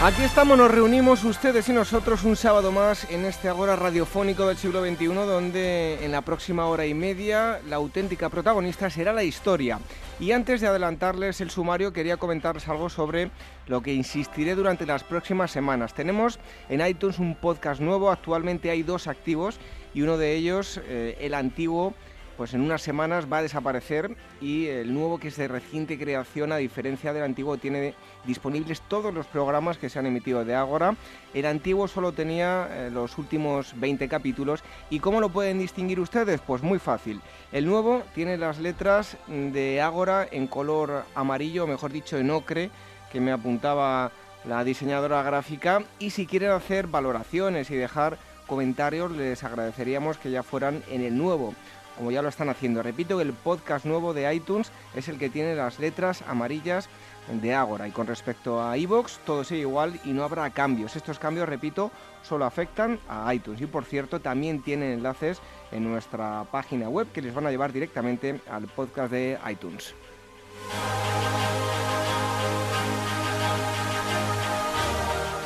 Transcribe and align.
Aquí 0.00 0.22
estamos, 0.22 0.56
nos 0.56 0.70
reunimos 0.70 1.24
ustedes 1.24 1.68
y 1.68 1.72
nosotros 1.72 2.22
un 2.22 2.36
sábado 2.36 2.70
más 2.70 3.10
en 3.10 3.24
este 3.24 3.48
Agora 3.48 3.74
radiofónico 3.74 4.46
del 4.46 4.56
siglo 4.56 4.80
XXI, 4.86 5.06
donde 5.06 6.04
en 6.04 6.12
la 6.12 6.22
próxima 6.22 6.66
hora 6.66 6.86
y 6.86 6.94
media 6.94 7.60
la 7.68 7.76
auténtica 7.76 8.28
protagonista 8.28 8.90
será 8.90 9.12
la 9.12 9.24
historia. 9.24 9.80
Y 10.20 10.30
antes 10.30 10.60
de 10.60 10.68
adelantarles 10.68 11.40
el 11.40 11.50
sumario, 11.50 11.92
quería 11.92 12.16
comentarles 12.16 12.68
algo 12.68 12.88
sobre 12.88 13.32
lo 13.66 13.82
que 13.82 13.92
insistiré 13.92 14.54
durante 14.54 14.86
las 14.86 15.02
próximas 15.02 15.50
semanas. 15.50 15.94
Tenemos 15.94 16.38
en 16.68 16.86
iTunes 16.86 17.18
un 17.18 17.34
podcast 17.34 17.80
nuevo, 17.80 18.12
actualmente 18.12 18.70
hay 18.70 18.84
dos 18.84 19.08
activos 19.08 19.58
y 19.94 20.02
uno 20.02 20.16
de 20.16 20.36
ellos, 20.36 20.80
eh, 20.84 21.16
el 21.20 21.34
antiguo, 21.34 21.92
pues 22.38 22.54
en 22.54 22.60
unas 22.60 22.82
semanas 22.82 23.26
va 23.30 23.38
a 23.38 23.42
desaparecer 23.42 24.16
y 24.40 24.68
el 24.68 24.94
nuevo 24.94 25.18
que 25.18 25.26
es 25.26 25.36
de 25.36 25.48
reciente 25.48 25.98
creación, 25.98 26.52
a 26.52 26.56
diferencia 26.56 27.12
del 27.12 27.24
antiguo, 27.24 27.58
tiene 27.58 27.94
disponibles 28.24 28.80
todos 28.82 29.12
los 29.12 29.26
programas 29.26 29.76
que 29.76 29.90
se 29.90 29.98
han 29.98 30.06
emitido 30.06 30.44
de 30.44 30.54
Ágora. 30.54 30.94
El 31.34 31.46
antiguo 31.46 31.88
solo 31.88 32.12
tenía 32.12 32.68
eh, 32.70 32.90
los 32.92 33.18
últimos 33.18 33.78
20 33.80 34.08
capítulos 34.08 34.62
y 34.88 35.00
¿cómo 35.00 35.20
lo 35.20 35.30
pueden 35.30 35.58
distinguir 35.58 35.98
ustedes? 35.98 36.40
Pues 36.40 36.62
muy 36.62 36.78
fácil. 36.78 37.20
El 37.50 37.66
nuevo 37.66 38.04
tiene 38.14 38.38
las 38.38 38.60
letras 38.60 39.16
de 39.26 39.80
Ágora 39.82 40.28
en 40.30 40.46
color 40.46 41.06
amarillo, 41.16 41.66
mejor 41.66 41.90
dicho 41.90 42.18
en 42.18 42.30
ocre, 42.30 42.70
que 43.10 43.20
me 43.20 43.32
apuntaba 43.32 44.12
la 44.44 44.62
diseñadora 44.62 45.24
gráfica 45.24 45.82
y 45.98 46.10
si 46.10 46.24
quieren 46.24 46.52
hacer 46.52 46.86
valoraciones 46.86 47.68
y 47.72 47.74
dejar 47.74 48.16
comentarios 48.46 49.10
les 49.10 49.42
agradeceríamos 49.42 50.18
que 50.18 50.30
ya 50.30 50.42
fueran 50.42 50.82
en 50.88 51.02
el 51.02 51.18
nuevo 51.18 51.54
como 51.98 52.12
ya 52.12 52.22
lo 52.22 52.28
están 52.28 52.48
haciendo. 52.48 52.82
Repito 52.82 53.18
que 53.18 53.24
el 53.24 53.34
podcast 53.34 53.84
nuevo 53.84 54.14
de 54.14 54.32
iTunes 54.32 54.70
es 54.94 55.08
el 55.08 55.18
que 55.18 55.28
tiene 55.28 55.54
las 55.54 55.78
letras 55.80 56.22
amarillas 56.26 56.88
de 57.28 57.54
Ágora 57.54 57.86
y 57.86 57.90
con 57.90 58.06
respecto 58.06 58.62
a 58.62 58.78
iVoox 58.78 59.18
todo 59.26 59.44
sigue 59.44 59.60
igual 59.60 60.00
y 60.04 60.12
no 60.12 60.24
habrá 60.24 60.48
cambios. 60.50 60.96
Estos 60.96 61.18
cambios, 61.18 61.48
repito, 61.48 61.90
solo 62.22 62.46
afectan 62.46 62.98
a 63.08 63.34
iTunes 63.34 63.60
y 63.60 63.66
por 63.66 63.84
cierto 63.84 64.20
también 64.20 64.62
tienen 64.62 64.92
enlaces 64.92 65.40
en 65.72 65.84
nuestra 65.84 66.44
página 66.50 66.88
web 66.88 67.08
que 67.12 67.20
les 67.20 67.34
van 67.34 67.46
a 67.46 67.50
llevar 67.50 67.72
directamente 67.72 68.40
al 68.50 68.66
podcast 68.68 69.12
de 69.12 69.38
iTunes. 69.50 69.94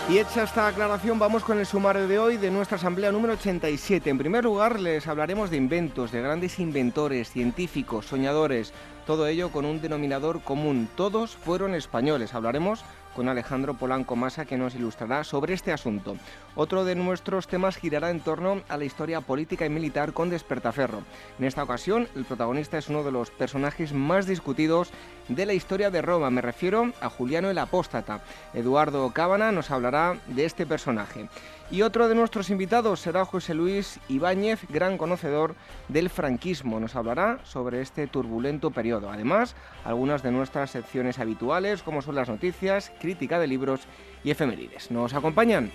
Y 0.09 0.19
hecha 0.19 0.43
esta 0.43 0.67
aclaración, 0.67 1.19
vamos 1.19 1.45
con 1.45 1.59
el 1.59 1.65
sumario 1.65 2.09
de 2.09 2.19
hoy 2.19 2.37
de 2.37 2.51
nuestra 2.51 2.77
asamblea 2.77 3.13
número 3.13 3.35
87. 3.35 4.11
En 4.11 4.19
primer 4.19 4.45
lugar, 4.45 4.81
les 4.81 5.07
hablaremos 5.07 5.49
de 5.49 5.57
inventos, 5.57 6.11
de 6.11 6.21
grandes 6.21 6.59
inventores, 6.59 7.31
científicos, 7.31 8.07
soñadores, 8.07 8.73
todo 9.07 9.27
ello 9.27 9.51
con 9.51 9.65
un 9.65 9.81
denominador 9.81 10.43
común. 10.43 10.89
Todos 10.97 11.37
fueron 11.37 11.75
españoles. 11.75 12.35
Hablaremos 12.35 12.85
con 13.15 13.29
Alejandro 13.29 13.75
Polanco 13.75 14.17
Masa 14.17 14.45
que 14.45 14.57
nos 14.57 14.75
ilustrará 14.75 15.25
sobre 15.25 15.55
este 15.55 15.73
asunto. 15.73 16.17
Otro 16.55 16.85
de 16.85 16.95
nuestros 16.95 17.47
temas 17.47 17.77
girará 17.77 18.11
en 18.11 18.21
torno 18.21 18.63
a 18.69 18.77
la 18.77 18.85
historia 18.85 19.21
política 19.21 19.67
y 19.67 19.71
militar 19.71 20.13
con 20.13 20.31
Despertaferro. 20.31 21.03
En 21.39 21.45
esta 21.45 21.63
ocasión, 21.63 22.09
el 22.15 22.25
protagonista 22.25 22.79
es 22.79 22.89
uno 22.89 23.03
de 23.03 23.13
los 23.13 23.31
personajes 23.31 23.93
más 23.93 24.27
discutidos 24.27 24.91
de 25.29 25.47
la 25.47 25.55
historia 25.55 25.91
de 25.91 26.03
Roma. 26.03 26.31
Me 26.31 26.41
refiero 26.41 26.93
a 27.01 27.09
Juliano 27.09 27.51
el 27.51 27.59
Apóstata. 27.59 28.21
Eduardo 28.55 29.11
Cábana 29.11 29.53
nos 29.53 29.71
hablará 29.71 30.19
de 30.27 30.45
este 30.45 30.67
personaje. 30.67 31.29
Y 31.73 31.81
otro 31.81 32.07
de 32.07 32.15
nuestros 32.15 32.51
invitados 32.51 33.01
será 33.01 33.25
José 33.25 33.55
Luis 33.55 33.99
Ibáñez, 34.07 34.61
gran 34.69 34.99
conocedor 34.99 35.55
del 35.89 36.11
franquismo. 36.11 36.79
Nos 36.79 36.97
hablará 36.97 37.39
sobre 37.45 37.81
este 37.81 38.07
turbulento 38.07 38.73
periodo. 38.73 39.11
Además, 39.11 39.57
algunas 39.83 40.23
de 40.23 40.33
nuestras 40.33 40.71
secciones 40.71 41.19
habituales, 41.19 41.83
como 41.83 42.03
son 42.03 42.17
las 42.17 42.29
noticias, 42.29 42.93
crítica 43.01 43.39
de 43.39 43.47
libros 43.47 43.81
y 44.23 44.31
efemérides. 44.31 44.91
¿Nos 44.91 45.15
acompañan? 45.15 45.73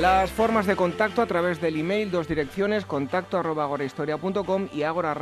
Las 0.00 0.30
formas 0.30 0.66
de 0.66 0.76
contacto 0.76 1.22
a 1.22 1.26
través 1.26 1.58
del 1.58 1.80
email, 1.80 2.10
dos 2.10 2.28
direcciones, 2.28 2.84
contacto 2.84 3.38
arroba 3.38 3.64
agorahistoria.com 3.64 4.68
y 4.70 4.82
agora 4.82 5.16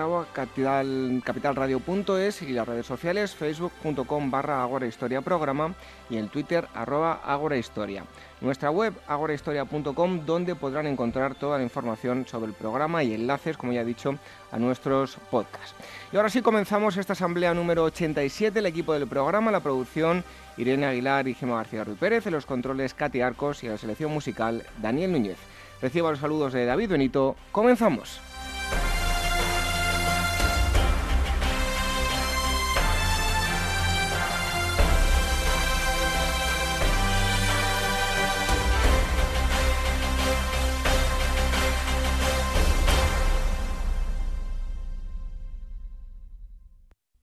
capitalradio.es 1.23 2.43
y 2.43 2.49
las 2.49 2.67
redes 2.67 2.85
sociales 2.85 3.37
facebook.com 3.37 4.33
barra 4.33 4.65
agorahistoria 4.65 5.21
programa 5.21 5.77
y 6.11 6.17
en 6.17 6.29
twitter 6.29 6.67
arroba 6.75 7.21
agorahistoria. 7.25 8.05
Nuestra 8.45 8.71
web 8.71 8.93
agorahistoria.com 9.09 10.27
donde 10.27 10.55
podrán 10.55 10.87
encontrar 10.87 11.35
toda 11.35 11.57
la 11.57 11.65
información 11.65 12.27
sobre 12.27 12.49
el 12.49 12.53
programa 12.53 13.03
y 13.03 13.15
enlaces, 13.15 13.57
como 13.57 13.73
ya 13.73 13.81
he 13.81 13.87
dicho, 13.87 14.19
a 14.53 14.59
nuestros 14.59 15.17
podcasts. 15.31 15.75
Y 16.13 16.17
ahora 16.19 16.29
sí 16.29 16.43
comenzamos 16.43 16.99
esta 16.99 17.15
asamblea 17.15 17.55
número 17.55 17.85
87, 17.85 18.59
el 18.59 18.67
equipo 18.67 18.93
del 18.93 19.09
programa, 19.09 19.51
la 19.51 19.61
producción 19.61 20.23
Irene 20.59 20.85
Aguilar 20.85 21.27
y 21.27 21.33
Gemma 21.33 21.57
García 21.57 21.85
Ruiz 21.85 21.97
Pérez, 21.99 22.27
en 22.27 22.35
los 22.35 22.45
controles 22.45 22.93
Katy 22.93 23.23
Arcos 23.23 23.65
y 23.65 23.69
la 23.69 23.79
selección 23.79 24.13
musical 24.13 24.63
Daniel 24.83 25.13
Núñez. 25.13 25.39
Recibo 25.81 26.11
los 26.11 26.21
saludos 26.21 26.53
de 26.53 26.67
David 26.67 26.91
Benito. 26.91 27.37
Comenzamos. 27.51 28.21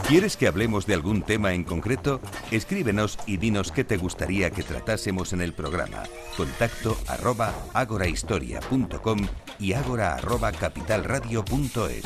¿Quieres 0.09 0.39
que 0.39 0.47
hablemos 0.47 0.87
de 0.87 0.95
algún 0.95 1.21
tema 1.21 1.53
en 1.53 1.65
concreto? 1.65 2.21
Escríbenos 2.51 3.19
y 3.27 3.37
dinos 3.37 3.71
qué 3.71 3.85
te 3.85 3.99
gustaría 3.99 4.51
que 4.51 4.63
tratásemos 4.63 5.35
en 5.35 5.43
el 5.43 5.53
programa. 5.53 6.05
Contacto 6.35 6.97
arroba 7.07 7.53
agorahistoria.com 7.75 9.27
y 9.59 9.75
agora 9.75 10.15
arroba 10.15 10.51
capitalradio.es. 10.53 12.05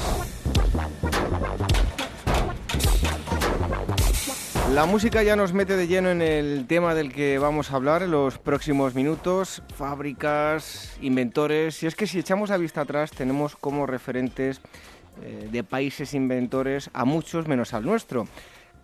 La 4.73 4.87
música 4.87 5.23
ya 5.23 5.37
nos 5.37 5.53
mete 5.53 5.77
de 5.77 5.87
lleno 5.87 6.09
en 6.09 6.23
el 6.23 6.67
tema 6.67 6.95
del 6.95 7.13
que 7.13 7.39
vamos 7.39 7.71
a 7.71 7.77
hablar 7.77 8.03
en 8.03 8.11
los 8.11 8.39
próximos 8.39 8.95
minutos, 8.95 9.63
fábricas, 9.77 10.97
inventores. 11.03 11.83
Y 11.83 11.87
es 11.87 11.95
que 11.95 12.07
si 12.07 12.19
echamos 12.19 12.49
la 12.49 12.57
vista 12.57 12.81
atrás 12.81 13.11
tenemos 13.11 13.55
como 13.55 13.85
referentes 13.85 14.63
eh, 15.23 15.51
de 15.53 15.63
países 15.63 16.15
inventores 16.15 16.89
a 16.95 17.05
muchos 17.05 17.47
menos 17.49 17.75
al 17.75 17.85
nuestro 17.85 18.27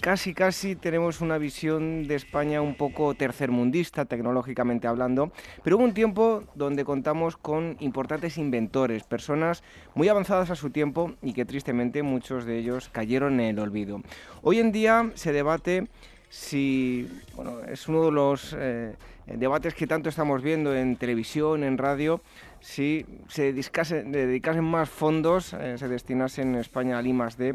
casi 0.00 0.34
casi 0.34 0.76
tenemos 0.76 1.20
una 1.20 1.38
visión 1.38 2.06
de 2.06 2.14
España 2.14 2.60
un 2.60 2.74
poco 2.74 3.14
tercermundista 3.14 4.04
tecnológicamente 4.04 4.86
hablando, 4.86 5.32
pero 5.62 5.76
hubo 5.76 5.84
un 5.84 5.94
tiempo 5.94 6.44
donde 6.54 6.84
contamos 6.84 7.36
con 7.36 7.76
importantes 7.80 8.38
inventores, 8.38 9.04
personas 9.04 9.62
muy 9.94 10.08
avanzadas 10.08 10.50
a 10.50 10.56
su 10.56 10.70
tiempo 10.70 11.14
y 11.22 11.32
que 11.32 11.44
tristemente 11.44 12.02
muchos 12.02 12.44
de 12.44 12.58
ellos 12.58 12.88
cayeron 12.90 13.40
en 13.40 13.46
el 13.46 13.58
olvido. 13.58 14.00
Hoy 14.42 14.60
en 14.60 14.72
día 14.72 15.10
se 15.14 15.32
debate 15.32 15.88
si 16.30 17.08
bueno, 17.34 17.60
es 17.62 17.88
uno 17.88 18.04
de 18.04 18.12
los 18.12 18.54
eh, 18.58 18.94
debates 19.26 19.74
que 19.74 19.86
tanto 19.86 20.08
estamos 20.08 20.42
viendo 20.42 20.74
en 20.74 20.96
televisión, 20.96 21.64
en 21.64 21.78
radio, 21.78 22.20
si 22.60 23.06
se 23.28 23.52
dedicasen, 23.52 24.64
más 24.64 24.88
fondos, 24.88 25.52
eh, 25.52 25.78
se 25.78 25.88
destinasen 25.88 26.54
en 26.54 26.60
España 26.60 26.98
al 26.98 27.06
I 27.06 27.12
D, 27.36 27.54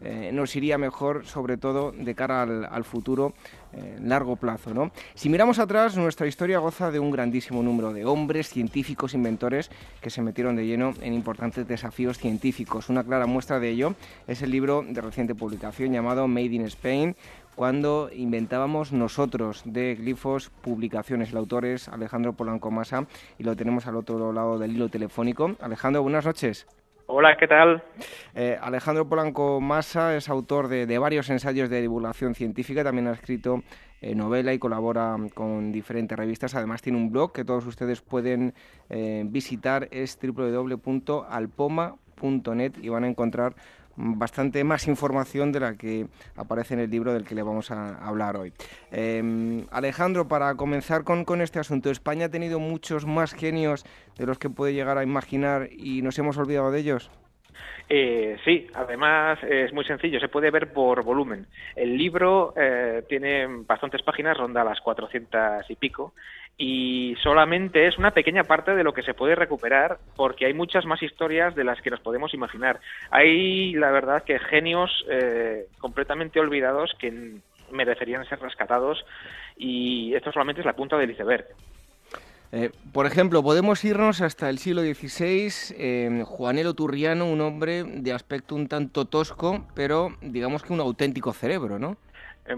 eh, 0.00 0.30
nos 0.32 0.54
iría 0.56 0.76
mejor, 0.76 1.24
sobre 1.24 1.56
todo 1.56 1.92
de 1.92 2.14
cara 2.14 2.42
al, 2.42 2.84
futuro 2.84 3.32
eh, 3.72 3.96
largo 4.02 4.36
plazo. 4.36 4.74
¿no? 4.74 4.90
Si 5.14 5.28
miramos 5.28 5.58
atrás, 5.58 5.96
nuestra 5.96 6.26
historia 6.26 6.58
goza 6.58 6.90
de 6.90 6.98
un 6.98 7.10
grandísimo 7.10 7.62
número 7.62 7.92
de 7.92 8.04
hombres, 8.04 8.48
científicos, 8.48 9.14
inventores 9.14 9.70
que 10.00 10.10
se 10.10 10.20
metieron 10.20 10.56
de 10.56 10.66
lleno 10.66 10.94
en 11.00 11.14
importantes 11.14 11.66
desafíos 11.66 12.18
científicos. 12.18 12.88
Una 12.88 13.04
clara 13.04 13.26
muestra 13.26 13.60
de 13.60 13.70
ello 13.70 13.94
es 14.26 14.42
el 14.42 14.50
libro 14.50 14.84
de 14.86 15.00
reciente 15.00 15.34
publicación 15.34 15.92
llamado 15.92 16.28
Made 16.28 16.46
in 16.46 16.66
Spain, 16.66 17.16
cuando 17.54 18.10
inventábamos 18.12 18.92
nosotros 18.92 19.62
de 19.64 19.94
glifos 19.94 20.50
publicaciones. 20.50 21.30
El 21.30 21.38
autor 21.38 21.64
es 21.64 21.88
Alejandro 21.88 22.32
Polanco 22.32 22.70
Masa 22.70 23.06
y 23.38 23.44
lo 23.44 23.56
tenemos 23.56 23.86
al 23.86 23.96
otro 23.96 24.32
lado 24.32 24.58
del 24.58 24.72
hilo 24.72 24.88
telefónico. 24.88 25.56
Alejandro, 25.60 26.02
buenas 26.02 26.26
noches. 26.26 26.66
Hola, 27.06 27.36
¿qué 27.38 27.46
tal? 27.46 27.82
Eh, 28.34 28.58
Alejandro 28.60 29.06
Polanco 29.06 29.60
Masa 29.60 30.16
es 30.16 30.30
autor 30.30 30.68
de, 30.68 30.98
varios 30.98 31.28
ensayos 31.28 31.68
de 31.68 31.82
divulgación 31.82 32.34
científica, 32.34 32.82
también 32.82 33.08
ha 33.08 33.12
escrito 33.12 33.62
eh, 34.00 34.14
novela 34.14 34.54
y 34.54 34.58
colabora 34.58 35.14
con 35.34 35.70
diferentes 35.70 36.18
revistas. 36.18 36.54
Además 36.54 36.80
tiene 36.80 36.96
un 36.96 37.12
blog 37.12 37.32
que 37.32 37.44
todos 37.44 37.66
ustedes 37.66 38.00
pueden 38.00 38.54
eh, 38.88 39.22
visitar, 39.26 39.86
es 39.90 40.18
www.alpoma.net 40.18 42.72
y 42.80 42.88
van 42.88 43.04
a 43.04 43.08
encontrar 43.08 43.54
bastante 43.96 44.62
más 44.64 44.88
información 44.88 45.52
de 45.52 45.60
la 45.60 45.76
que 45.76 46.06
aparece 46.36 46.74
en 46.74 46.80
el 46.80 46.90
libro 46.90 47.12
del 47.12 47.24
que 47.24 47.34
le 47.34 47.42
vamos 47.42 47.70
a 47.70 47.96
hablar 48.06 48.36
hoy. 48.36 48.52
Em, 48.90 49.66
Alejandro, 49.70 50.28
para 50.28 50.54
comenzar 50.54 51.04
con, 51.04 51.24
con, 51.24 51.40
este 51.40 51.58
asunto, 51.58 51.90
¿España 51.90 52.26
ha 52.26 52.30
tenido 52.30 52.58
muchos 52.58 53.06
más 53.06 53.34
genios 53.34 53.84
de 54.16 54.26
los 54.26 54.38
que 54.38 54.50
puede 54.50 54.74
llegar 54.74 54.98
a 54.98 55.02
imaginar 55.02 55.68
y 55.70 56.02
nos 56.02 56.18
hemos 56.18 56.36
olvidado 56.36 56.70
de 56.70 56.80
ellos? 56.80 57.10
Eh, 57.88 58.36
sí, 58.44 58.66
además 58.74 59.38
es 59.42 59.72
muy 59.72 59.84
sencillo, 59.84 60.18
se 60.18 60.28
puede 60.28 60.50
ver 60.50 60.72
por 60.72 61.04
volumen. 61.04 61.46
El 61.76 61.96
libro 61.96 62.54
eh, 62.56 63.04
tiene 63.08 63.46
bastantes 63.66 64.02
páginas, 64.02 64.38
ronda 64.38 64.64
las 64.64 64.80
400 64.80 65.68
y 65.68 65.76
pico, 65.76 66.14
y 66.56 67.16
solamente 67.22 67.88
es 67.88 67.98
una 67.98 68.12
pequeña 68.12 68.44
parte 68.44 68.74
de 68.74 68.84
lo 68.84 68.94
que 68.94 69.02
se 69.02 69.14
puede 69.14 69.34
recuperar 69.34 69.98
porque 70.14 70.46
hay 70.46 70.54
muchas 70.54 70.84
más 70.84 71.02
historias 71.02 71.54
de 71.54 71.64
las 71.64 71.80
que 71.82 71.90
nos 71.90 72.00
podemos 72.00 72.32
imaginar. 72.32 72.80
Hay, 73.10 73.72
la 73.74 73.90
verdad, 73.90 74.22
que 74.22 74.38
genios 74.38 74.90
eh, 75.10 75.66
completamente 75.78 76.38
olvidados 76.38 76.94
que 76.98 77.38
merecerían 77.72 78.24
ser 78.26 78.38
rescatados 78.40 79.04
y 79.56 80.14
esto 80.14 80.30
solamente 80.30 80.60
es 80.60 80.66
la 80.66 80.76
punta 80.76 80.96
del 80.96 81.10
iceberg. 81.10 81.46
Eh, 82.52 82.70
por 82.92 83.06
ejemplo, 83.06 83.42
podemos 83.42 83.84
irnos 83.84 84.20
hasta 84.20 84.48
el 84.48 84.58
siglo 84.58 84.82
XVI. 84.82 85.74
Eh, 85.76 86.22
Juanelo 86.24 86.74
Turriano, 86.74 87.28
un 87.28 87.40
hombre 87.40 87.82
de 87.82 88.12
aspecto 88.12 88.54
un 88.54 88.68
tanto 88.68 89.06
tosco, 89.06 89.66
pero 89.74 90.10
digamos 90.20 90.62
que 90.62 90.72
un 90.72 90.78
auténtico 90.78 91.32
cerebro, 91.32 91.80
¿no? 91.80 91.96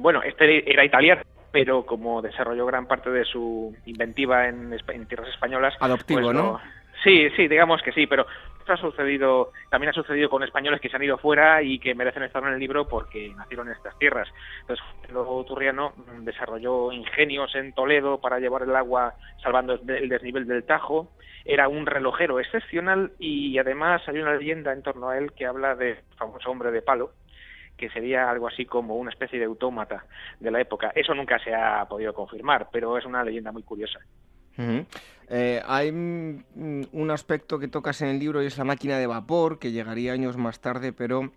bueno, 0.00 0.20
este 0.24 0.68
era 0.68 0.84
italiano, 0.84 1.22
pero 1.56 1.86
como 1.86 2.20
desarrolló 2.20 2.66
gran 2.66 2.86
parte 2.86 3.08
de 3.08 3.24
su 3.24 3.74
inventiva 3.86 4.46
en, 4.46 4.76
tierras 5.08 5.30
españolas... 5.30 5.72
Adoptivo, 5.80 6.20
pues 6.20 6.36
¿no? 6.36 6.60
Sí, 7.02 7.30
sí, 7.34 7.48
digamos 7.48 7.80
que 7.80 7.92
sí, 7.92 8.06
pero 8.06 8.26
ha 8.68 8.76
sucedido, 8.76 9.52
también 9.70 9.88
ha 9.88 9.94
sucedido 9.94 10.28
con 10.28 10.42
españoles 10.42 10.82
que 10.82 10.90
se 10.90 10.96
han 10.96 11.02
ido 11.02 11.16
fuera 11.16 11.62
y 11.62 11.78
que 11.78 11.94
merecen 11.94 12.24
estar 12.24 12.42
en 12.42 12.52
el 12.52 12.58
libro 12.58 12.86
porque 12.86 13.32
nacieron 13.34 13.68
en 13.68 13.72
estas 13.72 13.98
tierras. 13.98 14.28
Entonces, 14.60 14.84
luego 15.10 15.42
Turriano 15.46 15.94
desarrolló 16.18 16.92
ingenios 16.92 17.54
en 17.54 17.72
Toledo 17.72 18.20
para 18.20 18.38
llevar 18.38 18.64
el 18.64 18.76
agua 18.76 19.14
salvando 19.42 19.80
el 19.88 20.08
desnivel 20.10 20.46
del 20.46 20.64
Tajo. 20.64 21.08
Era 21.46 21.68
un 21.68 21.86
relojero 21.86 22.38
excepcional 22.38 23.12
y 23.18 23.56
además 23.56 24.02
hay 24.08 24.18
una 24.18 24.34
leyenda 24.34 24.74
en 24.74 24.82
torno 24.82 25.08
a 25.08 25.16
él 25.16 25.32
que 25.32 25.46
habla 25.46 25.74
de 25.74 25.96
famoso 26.18 26.50
hombre 26.50 26.70
de 26.70 26.82
palo, 26.82 27.12
que 27.76 27.90
sería 27.90 28.30
algo 28.30 28.48
así 28.48 28.64
como 28.64 28.96
una 28.96 29.10
especie 29.10 29.38
de 29.38 29.44
autómata 29.44 30.04
de 30.40 30.50
la 30.50 30.60
época. 30.60 30.92
Eso 30.94 31.14
nunca 31.14 31.38
se 31.38 31.54
ha 31.54 31.84
podido 31.86 32.12
confirmar, 32.14 32.68
pero 32.72 32.96
es 32.96 33.04
una 33.04 33.22
leyenda 33.22 33.52
muy 33.52 33.62
curiosa. 33.62 34.00
Eh, 35.28 35.60
hay 35.66 35.90
un 35.90 37.10
aspecto 37.10 37.58
que 37.58 37.68
tocas 37.68 38.00
en 38.02 38.08
el 38.08 38.18
libro 38.18 38.42
y 38.42 38.46
es 38.46 38.56
la 38.56 38.64
máquina 38.64 38.98
de 38.98 39.06
vapor, 39.06 39.58
que 39.58 39.72
llegaría 39.72 40.12
años 40.12 40.36
más 40.36 40.60
tarde, 40.60 40.92
pero 40.92 41.30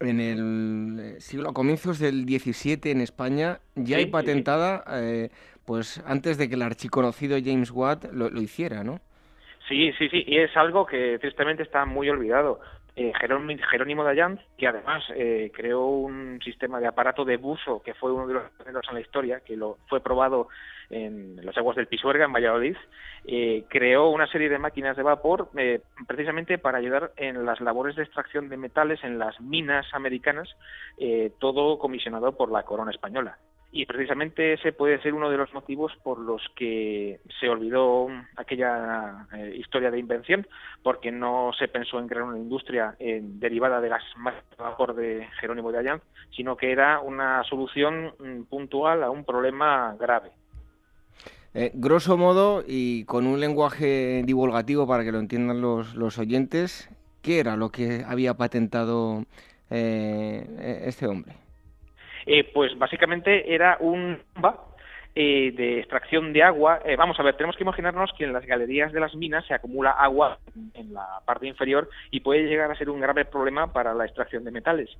en 0.00 0.20
el 0.20 0.98
eh, 1.00 1.20
siglo, 1.20 1.50
a 1.50 1.54
comienzos 1.54 1.98
del 1.98 2.26
17 2.26 2.90
en 2.90 3.00
España, 3.00 3.60
ya 3.74 3.96
hay 3.96 4.06
patentada, 4.06 4.84
eh, 4.92 5.30
pues 5.64 6.02
antes 6.06 6.38
de 6.38 6.48
que 6.48 6.54
el 6.54 6.62
archiconocido 6.62 7.38
James 7.42 7.70
Watt 7.70 8.12
lo, 8.12 8.30
lo 8.30 8.40
hiciera, 8.40 8.84
¿no? 8.84 9.00
Sí, 9.68 9.92
sí, 9.98 10.08
sí, 10.08 10.24
y 10.26 10.38
es 10.38 10.56
algo 10.56 10.84
que 10.84 11.18
tristemente 11.20 11.62
está 11.62 11.84
muy 11.86 12.08
olvidado 12.08 12.60
eh, 12.96 13.12
Jerónimo 13.18 14.04
Dayan, 14.04 14.40
que 14.56 14.66
además 14.66 15.04
eh, 15.14 15.50
creó 15.54 15.86
un 15.86 16.40
sistema 16.42 16.80
de 16.80 16.86
aparato 16.86 17.24
de 17.24 17.36
buzo 17.36 17.82
que 17.82 17.94
fue 17.94 18.12
uno 18.12 18.26
de 18.26 18.34
los 18.34 18.50
primeros 18.52 18.86
en 18.88 18.94
la 18.94 19.00
historia, 19.00 19.40
que 19.40 19.56
lo 19.56 19.78
fue 19.88 20.00
probado 20.00 20.48
en 20.90 21.36
las 21.44 21.56
aguas 21.56 21.76
del 21.76 21.86
Pisuerga, 21.86 22.24
en 22.24 22.32
Valladolid, 22.32 22.76
eh, 23.24 23.64
creó 23.68 24.10
una 24.10 24.26
serie 24.26 24.48
de 24.48 24.58
máquinas 24.58 24.96
de 24.96 25.02
vapor 25.02 25.48
eh, 25.56 25.80
precisamente 26.06 26.58
para 26.58 26.78
ayudar 26.78 27.12
en 27.16 27.46
las 27.46 27.60
labores 27.60 27.96
de 27.96 28.02
extracción 28.02 28.48
de 28.48 28.56
metales 28.56 29.02
en 29.04 29.18
las 29.18 29.40
minas 29.40 29.86
americanas, 29.92 30.48
eh, 30.98 31.32
todo 31.38 31.78
comisionado 31.78 32.32
por 32.32 32.50
la 32.50 32.64
corona 32.64 32.90
española 32.90 33.38
y 33.72 33.86
precisamente 33.86 34.54
ese 34.54 34.72
puede 34.72 35.00
ser 35.00 35.14
uno 35.14 35.30
de 35.30 35.36
los 35.36 35.52
motivos 35.54 35.92
por 36.02 36.18
los 36.18 36.42
que 36.56 37.20
se 37.38 37.48
olvidó 37.48 38.08
aquella 38.36 39.26
eh, 39.32 39.54
historia 39.58 39.90
de 39.90 39.98
invención, 39.98 40.46
porque 40.82 41.12
no 41.12 41.52
se 41.56 41.68
pensó 41.68 42.00
en 42.00 42.08
crear 42.08 42.24
una 42.24 42.38
industria 42.38 42.96
eh, 42.98 43.20
derivada 43.22 43.80
de 43.80 43.88
las 43.88 44.02
máquinas 44.16 44.44
de 44.50 44.62
vapor 44.64 44.94
de 44.94 45.28
Jerónimo 45.40 45.70
de 45.70 45.78
Allanz, 45.78 46.02
sino 46.34 46.56
que 46.56 46.72
era 46.72 47.00
una 47.00 47.44
solución 47.44 48.12
mm, 48.18 48.42
puntual 48.44 49.04
a 49.04 49.10
un 49.10 49.24
problema 49.24 49.96
grave. 49.98 50.32
Eh, 51.54 51.70
grosso 51.74 52.16
modo, 52.16 52.64
y 52.66 53.04
con 53.04 53.26
un 53.26 53.38
lenguaje 53.38 54.22
divulgativo 54.24 54.86
para 54.86 55.04
que 55.04 55.12
lo 55.12 55.18
entiendan 55.18 55.60
los, 55.60 55.94
los 55.94 56.18
oyentes, 56.18 56.88
¿qué 57.22 57.38
era 57.38 57.56
lo 57.56 57.70
que 57.70 58.04
había 58.06 58.34
patentado 58.34 59.24
e-, 59.68 60.82
este 60.86 61.06
hombre? 61.06 61.34
Eh, 62.32 62.44
pues 62.54 62.78
básicamente 62.78 63.52
era 63.52 63.76
un 63.80 64.16
bomba 64.34 64.64
eh, 65.16 65.50
de 65.50 65.80
extracción 65.80 66.32
de 66.32 66.44
agua. 66.44 66.80
Eh, 66.84 66.94
vamos 66.94 67.18
a 67.18 67.24
ver, 67.24 67.34
tenemos 67.34 67.56
que 67.56 67.64
imaginarnos 67.64 68.12
que 68.16 68.22
en 68.22 68.32
las 68.32 68.46
galerías 68.46 68.92
de 68.92 69.00
las 69.00 69.16
minas 69.16 69.44
se 69.46 69.54
acumula 69.54 69.90
agua 69.90 70.38
en 70.74 70.94
la 70.94 71.08
parte 71.24 71.48
inferior 71.48 71.90
y 72.12 72.20
puede 72.20 72.44
llegar 72.44 72.70
a 72.70 72.76
ser 72.76 72.88
un 72.88 73.00
grave 73.00 73.24
problema 73.24 73.72
para 73.72 73.94
la 73.94 74.04
extracción 74.04 74.44
de 74.44 74.52
metales. 74.52 74.90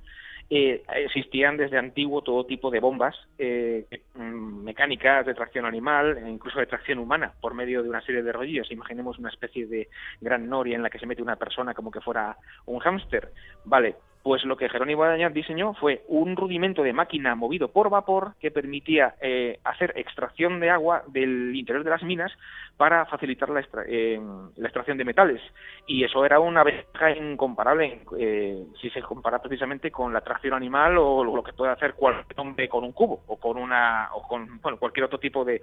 existían 0.49 1.55
desde 1.55 1.77
antiguo 1.77 2.21
todo 2.21 2.45
tipo 2.45 2.69
de 2.69 2.81
bombas 2.81 3.15
mm, 3.39 4.63
mecánicas 4.65 5.25
de 5.25 5.33
tracción 5.33 5.65
animal, 5.65 6.17
e 6.17 6.29
incluso 6.29 6.59
de 6.59 6.65
tracción 6.65 6.99
humana, 6.99 7.31
por 7.39 7.53
medio 7.53 7.81
de 7.81 7.87
una 7.87 8.01
serie 8.01 8.23
de 8.23 8.33
rodillos. 8.33 8.69
Imaginemos 8.71 9.17
una 9.19 9.29
especie 9.29 9.67
de 9.67 9.87
gran 10.19 10.49
noria 10.49 10.75
en 10.75 10.83
la 10.83 10.89
que 10.89 10.99
se 10.99 11.05
mete 11.05 11.21
una 11.21 11.37
persona 11.37 11.73
como 11.73 11.91
que 11.91 12.01
fuera 12.01 12.35
un 12.65 12.79
hámster. 12.79 13.31
Vale, 13.63 13.95
pues 14.23 14.43
lo 14.45 14.55
que 14.55 14.69
Jerónimo 14.69 15.05
Dañar 15.05 15.33
diseñó 15.33 15.73
fue 15.73 16.03
un 16.07 16.35
rudimento 16.35 16.83
de 16.83 16.93
máquina 16.93 17.35
movido 17.35 17.69
por 17.69 17.89
vapor 17.89 18.33
que 18.39 18.51
permitía 18.51 19.15
eh, 19.21 19.59
hacer 19.63 19.93
extracción 19.95 20.59
de 20.59 20.69
agua 20.69 21.03
del 21.07 21.55
interior 21.55 21.83
de 21.83 21.89
las 21.89 22.03
minas 22.03 22.31
para 22.77 23.05
facilitar 23.05 23.49
la, 23.49 23.63
eh, 23.87 24.19
extracción 24.57 24.97
de 24.97 25.05
metales. 25.05 25.41
Y 25.87 26.03
eso 26.03 26.25
era 26.25 26.39
una 26.39 26.63
ventaja 26.63 27.11
incomparable 27.11 28.01
eh, 28.19 28.63
si 28.79 28.89
se 28.89 29.01
compara 29.01 29.39
precisamente 29.39 29.91
con 29.91 30.13
la 30.13 30.21
tracción 30.21 30.53
animal 30.53 30.97
o 30.97 31.23
lo 31.23 31.43
que 31.43 31.53
puede 31.53 31.71
hacer 31.71 31.93
cualquier 31.93 32.39
hombre 32.39 32.69
con 32.69 32.83
un 32.83 32.91
cubo 32.91 33.21
o 33.27 33.37
con 33.37 33.57
una 33.57 34.09
o 34.13 34.27
con 34.27 34.59
bueno, 34.61 34.77
cualquier 34.77 35.05
otro 35.05 35.19
tipo 35.19 35.43
de, 35.45 35.61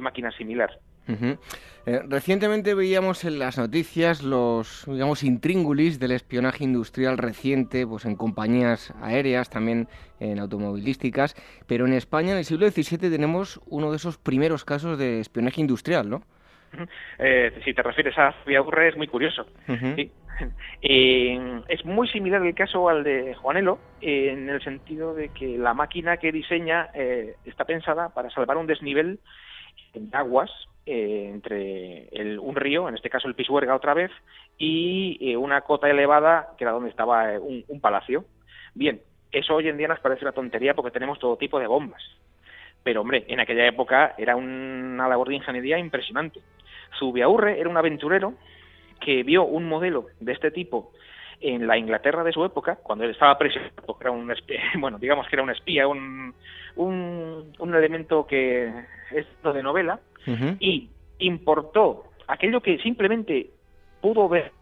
máquina 0.00 0.30
similar. 0.32 0.70
Recientemente 2.08 2.74
veíamos 2.74 3.24
en 3.24 3.38
las 3.38 3.58
noticias 3.58 4.22
los 4.22 4.84
digamos 4.86 5.24
intríngulis 5.24 5.98
del 5.98 6.12
espionaje 6.12 6.64
industrial 6.64 7.18
reciente 7.18 7.86
pues, 7.86 8.04
en 8.04 8.16
compañías 8.16 8.94
aéreas, 9.02 9.50
también 9.50 9.88
en 10.20 10.38
automovilísticas, 10.38 11.34
pero 11.66 11.86
en 11.86 11.94
España 11.94 12.32
en 12.32 12.38
el 12.38 12.44
siglo 12.44 12.68
XVII 12.68 13.10
tenemos 13.10 13.60
uno 13.66 13.90
de 13.90 13.96
esos 13.96 14.18
primeros 14.18 14.64
casos 14.64 14.98
de 14.98 15.20
espionaje 15.20 15.60
industrial, 15.60 16.08
¿no? 16.08 16.22
Eh, 17.18 17.52
si 17.64 17.74
te 17.74 17.82
refieres 17.82 18.16
a 18.18 18.34
Viagurre 18.46 18.88
es 18.88 18.96
muy 18.96 19.08
curioso. 19.08 19.46
Eh, 19.68 20.10
es 21.68 21.84
muy 21.84 22.08
similar 22.08 22.44
el 22.44 22.54
caso 22.54 22.88
al 22.88 23.02
de 23.04 23.34
Juanelo 23.34 23.78
en 24.00 24.48
el 24.48 24.62
sentido 24.62 25.14
de 25.14 25.30
que 25.30 25.58
la 25.58 25.74
máquina 25.74 26.16
que 26.18 26.32
diseña 26.32 26.88
eh, 26.94 27.34
está 27.44 27.64
pensada 27.64 28.10
para 28.10 28.30
salvar 28.30 28.56
un 28.56 28.66
desnivel 28.66 29.18
en 29.94 30.10
aguas 30.12 30.50
entre 30.86 32.08
un 32.38 32.56
río, 32.56 32.88
en 32.88 32.96
este 32.96 33.10
caso 33.10 33.28
el 33.28 33.34
Pisuerga 33.34 33.76
otra 33.76 33.94
vez, 33.94 34.10
y 34.58 35.18
eh, 35.20 35.36
una 35.36 35.60
cota 35.60 35.88
elevada 35.88 36.50
que 36.58 36.64
era 36.64 36.72
donde 36.72 36.90
estaba 36.90 37.34
eh, 37.34 37.38
un, 37.38 37.80
palacio. 37.80 38.24
Bien, 38.74 39.00
eso 39.30 39.54
hoy 39.54 39.68
en 39.68 39.76
día 39.76 39.88
nos 39.88 40.00
parece 40.00 40.24
una 40.24 40.32
tontería 40.32 40.74
porque 40.74 40.90
tenemos 40.90 41.18
todo 41.18 41.36
tipo 41.36 41.58
de 41.58 41.66
bombas. 41.66 42.02
Pero 42.82 43.02
hombre, 43.02 43.24
en 43.28 43.40
aquella 43.40 43.66
época 43.66 44.14
era 44.18 44.36
una 44.36 45.06
labor 45.06 45.28
de 45.28 45.36
ingeniería 45.36 45.78
impresionante. 45.78 46.40
Zubiaurre 46.98 47.60
era 47.60 47.68
un 47.68 47.76
aventurero 47.76 48.34
que 49.00 49.22
vio 49.22 49.44
un 49.44 49.68
modelo 49.68 50.06
de 50.18 50.32
este 50.32 50.50
tipo 50.50 50.92
en 51.40 51.66
la 51.66 51.78
Inglaterra 51.78 52.22
de 52.22 52.32
su 52.32 52.44
época, 52.44 52.78
cuando 52.82 53.04
él 53.04 53.10
estaba 53.10 53.38
preso, 53.38 53.58
era 54.00 54.10
un 54.10 54.32
bueno, 54.78 54.98
digamos 54.98 55.26
que 55.28 55.36
era 55.36 55.42
un 55.42 55.50
espía, 55.50 55.88
un, 55.88 56.34
un, 56.76 57.74
elemento 57.74 58.26
que 58.26 58.72
es 59.12 59.26
de 59.42 59.62
novela, 59.62 60.00
y 60.58 60.90
importó 61.18 62.04
aquello 62.26 62.60
que 62.60 62.78
simplemente 62.78 63.50
pudo 64.00 64.28
ver 64.28 64.52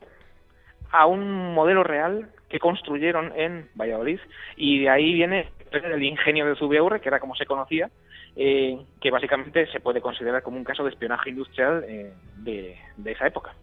a 0.90 1.06
un 1.06 1.52
modelo 1.52 1.82
real 1.84 2.30
que 2.48 2.58
construyeron 2.58 3.32
en 3.36 3.68
Valladolid, 3.74 4.20
y 4.56 4.80
de 4.80 4.88
ahí 4.88 5.12
viene 5.14 5.48
el 5.72 6.02
ingenio 6.02 6.46
de 6.46 6.56
Zubiaurre, 6.56 7.00
que 7.00 7.08
era 7.08 7.20
como 7.20 7.34
se 7.34 7.44
conocía, 7.44 7.90
eh, 8.36 8.78
que 9.00 9.10
básicamente 9.10 9.66
se 9.66 9.80
puede 9.80 10.00
considerar 10.00 10.42
como 10.42 10.56
un 10.56 10.64
caso 10.64 10.84
de 10.84 10.90
espionaje 10.90 11.30
industrial 11.30 11.84
eh, 11.86 12.12
de, 12.36 12.76
esa 13.04 13.26
época. 13.26 13.54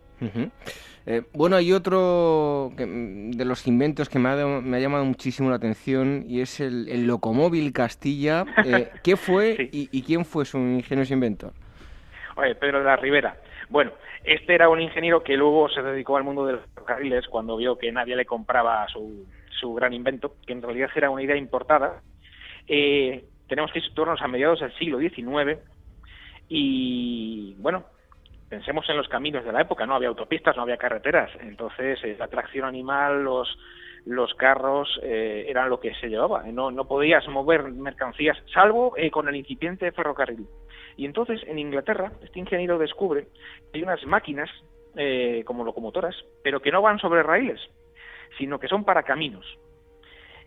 Eh, 1.07 1.21
bueno, 1.33 1.55
hay 1.55 1.71
otro 1.71 2.71
de 2.75 3.45
los 3.45 3.67
inventos 3.67 4.09
que 4.09 4.17
me 4.17 4.29
ha, 4.29 4.79
llamado 4.79 5.05
muchísimo 5.05 5.49
la 5.49 5.57
atención 5.57 6.25
y 6.27 6.41
es 6.41 6.59
el, 6.59 7.05
locomóvil 7.05 7.73
Castilla. 7.73 8.45
¿Qué 9.03 9.15
fue 9.15 9.69
y, 9.71 10.01
quién 10.03 10.25
fue 10.25 10.45
su 10.45 10.57
ingenioso 10.57 11.13
inventor? 11.13 11.53
Oye, 12.35 12.55
Pedro 12.55 12.79
de 12.79 12.85
la 12.85 12.95
Rivera. 12.95 13.37
Bueno, 13.69 13.91
este 14.23 14.55
era 14.55 14.69
un 14.69 14.81
ingeniero 14.81 15.23
que 15.23 15.37
luego 15.37 15.69
se 15.69 15.81
dedicó 15.81 16.17
al 16.17 16.23
mundo 16.23 16.45
de 16.45 16.53
los 16.53 16.61
ferrocarriles 16.73 17.27
cuando 17.27 17.55
vio 17.57 17.77
que 17.77 17.91
nadie 17.91 18.15
le 18.15 18.25
compraba 18.25 18.87
su, 18.89 19.25
su 19.59 19.73
gran 19.73 19.93
invento, 19.93 20.35
que 20.45 20.53
en 20.53 20.61
realidad 20.61 20.89
era 20.95 21.09
una 21.09 21.23
idea 21.23 21.35
importada. 21.35 22.01
Eh, 22.67 23.25
tenemos 23.47 23.71
que 23.71 23.81
situarnos 23.81 24.21
a 24.21 24.27
mediados 24.27 24.59
del 24.59 24.73
siglo 24.77 24.99
XIX 24.99 25.59
y, 26.49 27.55
bueno, 27.59 27.85
pensemos 28.49 28.87
en 28.89 28.97
los 28.97 29.07
caminos 29.07 29.43
de 29.43 29.51
la 29.51 29.61
época, 29.61 29.85
no 29.85 29.95
había 29.95 30.09
autopistas, 30.09 30.55
no 30.55 30.63
había 30.63 30.77
carreteras, 30.77 31.31
entonces 31.41 31.99
eh, 32.03 32.15
la 32.17 32.27
tracción 32.27 32.65
animal, 32.65 33.23
los, 33.23 33.57
los 34.05 34.33
carros 34.35 34.99
eh, 35.03 35.45
eran 35.47 35.69
lo 35.69 35.79
que 35.79 35.93
se 35.95 36.09
llevaba, 36.09 36.43
no, 36.43 36.71
no 36.71 36.87
podías 36.87 37.27
mover 37.27 37.63
mercancías, 37.63 38.37
salvo 38.53 38.95
eh, 38.97 39.11
con 39.11 39.27
el 39.27 39.35
incipiente 39.35 39.91
ferrocarril. 39.91 40.47
Y 40.97 41.05
entonces 41.05 41.41
en 41.47 41.59
Inglaterra 41.59 42.11
este 42.23 42.39
ingeniero 42.39 42.77
descubre 42.77 43.27
que 43.71 43.79
hay 43.79 43.83
unas 43.83 44.05
máquinas 44.05 44.49
como 45.43 45.65
locomotoras, 45.65 46.15
pero 46.41 46.61
que 46.61 46.71
no 46.71 46.81
van 46.81 46.99
sobre 46.99 47.21
raíles, 47.21 47.59
sino 48.37 48.59
que 48.59 48.69
son 48.69 48.85
para 48.85 49.03
caminos. 49.03 49.45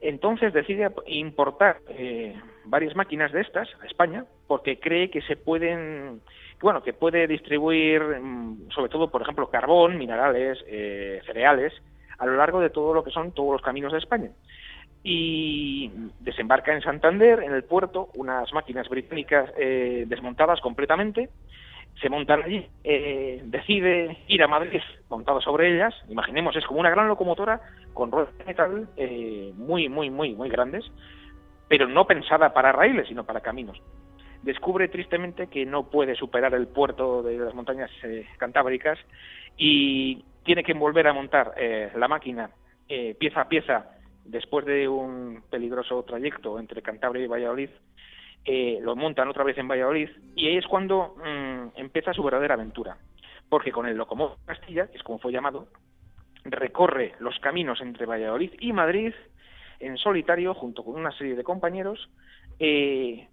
Entonces 0.01 0.53
decide 0.53 0.91
importar 1.07 1.81
eh, 1.89 2.37
varias 2.65 2.95
máquinas 2.95 3.33
de 3.33 3.41
estas 3.41 3.69
a 3.83 3.87
España 3.87 4.27
porque 4.47 4.79
cree 4.79 5.11
que 5.11 5.23
se 5.23 5.37
pueden, 5.37 6.21
bueno, 6.61 6.83
que 6.83 6.93
puede 6.93 7.27
distribuir, 7.27 8.03
mm, 8.03 8.71
sobre 8.71 8.91
todo, 8.91 9.11
por 9.11 9.23
ejemplo, 9.23 9.51
carbón, 9.51 9.99
minerales, 9.99 10.59
eh, 10.67 11.21
cereales, 11.27 11.73
a 12.19 12.27
lo 12.27 12.37
largo 12.37 12.61
de 12.61 12.71
todo 12.71 12.95
lo 12.95 13.05
que 13.05 13.11
son 13.11 13.33
todos 13.33 13.53
los 13.53 13.63
caminos 13.63 13.93
de 13.93 13.99
España. 13.99 14.31
Y 15.05 15.91
desembarca 16.21 16.75
en 16.75 16.83
Santander, 16.83 17.43
en 17.43 17.53
el 17.53 17.65
puerto, 17.65 18.11
unas 18.15 18.53
máquinas 18.53 18.89
británicas 18.89 19.51
eh, 19.57 20.05
desmontadas 20.09 20.61
completamente 20.61 21.31
se 22.01 22.09
montan 22.09 22.43
allí, 22.43 22.67
eh, 22.85 23.43
decide 23.45 24.19
ir 24.29 24.43
a 24.43 24.49
Madrid 24.49 24.81
montado 25.09 25.41
sobre 25.41 25.75
ellas, 25.75 25.95
imaginemos, 26.09 26.55
es 26.57 26.65
como 26.65 26.81
una 26.81 26.91
gran 26.91 27.09
locomotora 27.09 27.61
con 27.93 28.13
ruedas 28.13 28.37
de 28.39 28.45
metal 28.45 28.89
eh, 28.97 29.53
muy, 29.57 29.89
muy, 29.89 30.11
muy, 30.11 30.35
muy 30.35 30.49
grandes, 30.49 30.85
pero 31.67 31.89
no 31.89 32.07
pensada 32.07 32.53
para 32.53 32.73
raíles, 32.73 33.09
sino 33.09 33.25
para 33.25 33.41
caminos. 33.41 33.81
Descubre 34.43 34.89
tristemente 34.89 35.49
que 35.49 35.67
no 35.67 35.91
puede 35.91 36.15
superar 36.15 36.55
el 36.55 36.69
puerto 36.69 37.23
de 37.23 37.39
las 37.39 37.55
montañas 37.55 37.91
eh, 38.05 38.27
cantábricas 38.39 38.99
y 39.57 40.25
tiene 40.45 40.63
que 40.63 40.75
volver 40.75 41.07
a 41.09 41.13
montar 41.13 41.55
la 41.95 42.09
máquina 42.09 42.51
pieza 43.19 43.43
a 43.43 43.49
pieza 43.49 43.91
después 44.25 44.65
de 44.65 44.89
un 44.89 45.43
peligroso 45.51 46.03
trayecto 46.05 46.59
entre 46.59 46.81
Cantabria 46.81 47.25
y 47.25 47.29
Valladolid 47.29 47.69
eh, 48.45 48.79
lo 48.81 48.97
montan 48.97 49.29
otra 49.29 49.45
vez 49.45 49.59
en 49.59 49.69
Valladolid 49.69 50.09
y 50.35 50.49
ahí 50.49 50.57
es 50.57 50.67
cuando 50.67 51.17
mm, 51.17 51.79
empieza 51.79 52.15
su 52.15 52.23
verdadera 52.23 52.55
aventura, 52.55 52.97
porque 53.49 53.73
con 53.73 53.87
el 53.87 53.97
Locomóvil 53.97 54.39
Castilla, 54.47 54.87
que 54.87 54.97
es 54.97 55.03
como 55.03 55.19
fue 55.19 55.33
llamado, 55.33 55.69
recorre 56.45 57.15
los 57.19 57.39
caminos 57.41 57.81
entre 57.83 58.07
Valladolid 58.07 58.53
y 58.61 58.73
Madrid 58.73 59.13
en 59.81 59.99
solitario 59.99 60.55
junto 60.55 60.83
con 60.83 60.95
una 60.95 61.13
serie 61.13 61.37
de 61.37 61.45
compañeros 61.45 62.09
eh, 62.59 63.29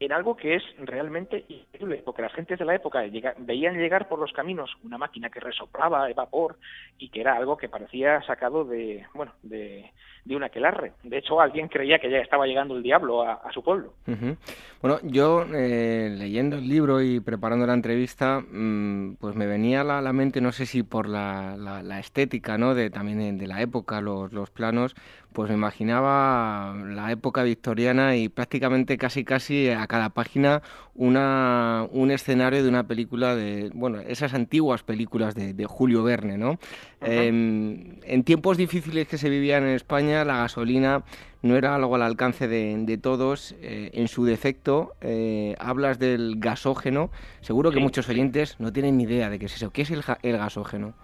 en 0.00 0.12
algo 0.12 0.34
que 0.34 0.54
es 0.54 0.62
realmente 0.78 1.44
increíble, 1.48 2.02
porque 2.02 2.22
las 2.22 2.32
gentes 2.32 2.58
de 2.58 2.64
la 2.64 2.74
época 2.74 3.04
veían 3.38 3.76
llegar 3.76 4.08
por 4.08 4.18
los 4.18 4.32
caminos 4.32 4.70
una 4.82 4.96
máquina 4.96 5.28
que 5.28 5.40
resoplaba 5.40 6.10
vapor 6.14 6.56
y 6.98 7.10
que 7.10 7.20
era 7.20 7.36
algo 7.36 7.58
que 7.58 7.68
parecía 7.68 8.22
sacado 8.22 8.64
de, 8.64 9.06
bueno, 9.14 9.32
de, 9.42 9.92
de 10.24 10.36
un 10.36 10.42
aquelarre. 10.42 10.92
De 11.02 11.18
hecho, 11.18 11.40
alguien 11.40 11.68
creía 11.68 11.98
que 11.98 12.10
ya 12.10 12.18
estaba 12.18 12.46
llegando 12.46 12.76
el 12.76 12.82
diablo 12.82 13.22
a, 13.22 13.40
su 13.52 13.62
pueblo. 13.62 13.92
Bueno, 14.80 14.98
yo 15.02 15.44
eh, 15.54 16.14
leyendo 16.16 16.56
el 16.56 16.68
libro 16.68 17.02
y 17.02 17.20
preparando 17.20 17.66
la 17.66 17.74
entrevista, 17.74 18.40
mm, 18.40 19.16
pues 19.16 19.34
me 19.34 19.46
venía 19.46 19.80
a 19.80 20.00
la, 20.00 20.12
mente, 20.12 20.40
no 20.40 20.52
sé 20.52 20.66
si 20.66 20.82
por 20.82 21.08
la, 21.08 21.56
la, 21.56 21.98
estética, 21.98 22.58
¿no? 22.58 22.74
De 22.74 22.90
también 22.90 23.38
de 23.38 23.46
la 23.46 23.60
época, 23.60 24.00
los 24.00 24.50
planos, 24.50 24.94
pues 25.32 25.50
me 25.50 25.56
imaginaba 25.56 26.74
la 26.86 27.12
época 27.12 27.42
victoriana 27.42 28.16
y 28.16 28.28
prácticamente 28.28 28.98
casi 28.98 29.24
casi 29.24 29.68
a 29.68 29.86
cada 29.86 30.10
página 30.10 30.62
una, 30.94 31.86
un 31.92 32.10
escenario 32.10 32.62
de 32.62 32.68
una 32.68 32.86
película 32.86 33.34
de, 33.34 33.70
bueno, 33.74 34.00
esas 34.00 34.34
antiguas 34.34 34.82
películas 34.82 35.34
de, 35.34 35.64
Julio 35.66 36.02
Verne, 36.02 36.36
¿no? 36.36 36.58
Em, 37.00 37.96
en 38.02 38.24
tiempos 38.24 38.56
difíciles 38.56 39.06
que 39.06 39.18
se 39.18 39.30
vivían 39.30 39.62
en 39.64 39.70
España, 39.70 40.24
la 40.24 40.38
gasolina 40.38 41.04
no 41.42 41.56
era 41.56 41.74
algo 41.74 41.94
al 41.94 42.02
alcance 42.02 42.48
de, 42.48 42.98
todos. 42.98 43.54
Eh, 43.62 43.90
en 43.94 44.08
su 44.08 44.24
defecto, 44.24 44.94
eh, 45.00 45.54
hablas 45.58 45.98
del 45.98 46.34
gasógeno. 46.38 47.10
Seguro 47.40 47.70
que 47.70 47.80
muchos 47.80 48.08
oyentes 48.08 48.56
no 48.58 48.72
tienen 48.72 48.96
ni 48.96 49.04
idea 49.04 49.30
de 49.30 49.38
qué 49.38 49.46
es 49.46 49.54
eso. 49.54 49.70
¿Qué 49.70 49.82
es 49.82 49.90
el, 49.90 50.02
el 50.22 50.36
gasógeno? 50.36 50.94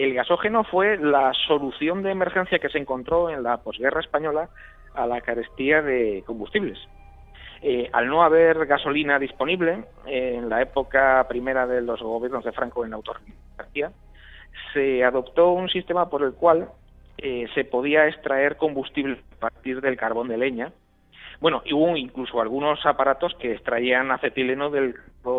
El 0.00 0.14
gasógeno 0.14 0.64
fue 0.64 0.96
la 0.96 1.30
solución 1.46 2.02
de 2.02 2.10
emergencia 2.10 2.58
que 2.58 2.70
se 2.70 2.78
encontró 2.78 3.28
en 3.28 3.42
la 3.42 3.58
posguerra 3.58 4.00
española 4.00 4.48
a 4.94 5.06
la 5.06 5.20
carestía 5.20 5.82
de 5.82 6.24
combustibles. 6.24 6.78
Eh, 7.60 7.90
al 7.92 8.08
no 8.08 8.22
haber 8.22 8.64
gasolina 8.64 9.18
disponible 9.18 9.84
en 10.06 10.48
la 10.48 10.62
época 10.62 11.26
primera 11.28 11.66
de 11.66 11.82
los 11.82 12.00
gobiernos 12.00 12.44
de 12.44 12.52
Franco 12.52 12.82
en 12.82 12.92
la 12.92 12.96
autarquía, 12.96 13.92
se 14.72 15.04
adoptó 15.04 15.50
un 15.50 15.68
sistema 15.68 16.08
por 16.08 16.22
el 16.22 16.32
cual 16.32 16.70
eh, 17.18 17.46
se 17.54 17.66
podía 17.66 18.08
extraer 18.08 18.56
combustible 18.56 19.20
a 19.36 19.40
partir 19.40 19.82
del 19.82 19.98
carbón 19.98 20.28
de 20.28 20.38
leña. 20.38 20.72
Bueno, 21.40 21.62
y 21.64 21.72
hubo 21.72 21.96
incluso 21.96 22.40
algunos 22.40 22.84
aparatos 22.84 23.34
que 23.36 23.52
extraían 23.52 24.10
acetileno 24.10 24.70
del 24.70 24.94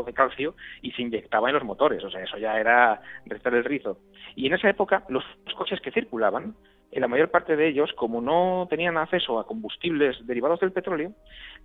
de 0.05 0.13
calcio 0.13 0.55
y 0.81 0.91
se 0.91 1.01
inyectaba 1.01 1.49
en 1.49 1.55
los 1.55 1.63
motores, 1.63 2.03
o 2.03 2.11
sea, 2.11 2.21
eso 2.21 2.37
ya 2.37 2.59
era 2.59 3.01
restar 3.25 3.53
el 3.55 3.63
rizo. 3.63 3.97
Y 4.35 4.47
en 4.47 4.53
esa 4.53 4.69
época 4.69 5.03
los 5.09 5.23
coches 5.57 5.81
que 5.81 5.91
circulaban 5.91 6.55
en 6.91 7.01
la 7.01 7.07
mayor 7.07 7.29
parte 7.29 7.55
de 7.55 7.67
ellos, 7.67 7.91
como 7.93 8.21
no 8.21 8.67
tenían 8.69 8.97
acceso 8.97 9.39
a 9.39 9.47
combustibles 9.47 10.25
derivados 10.27 10.59
del 10.59 10.71
petróleo, 10.71 11.13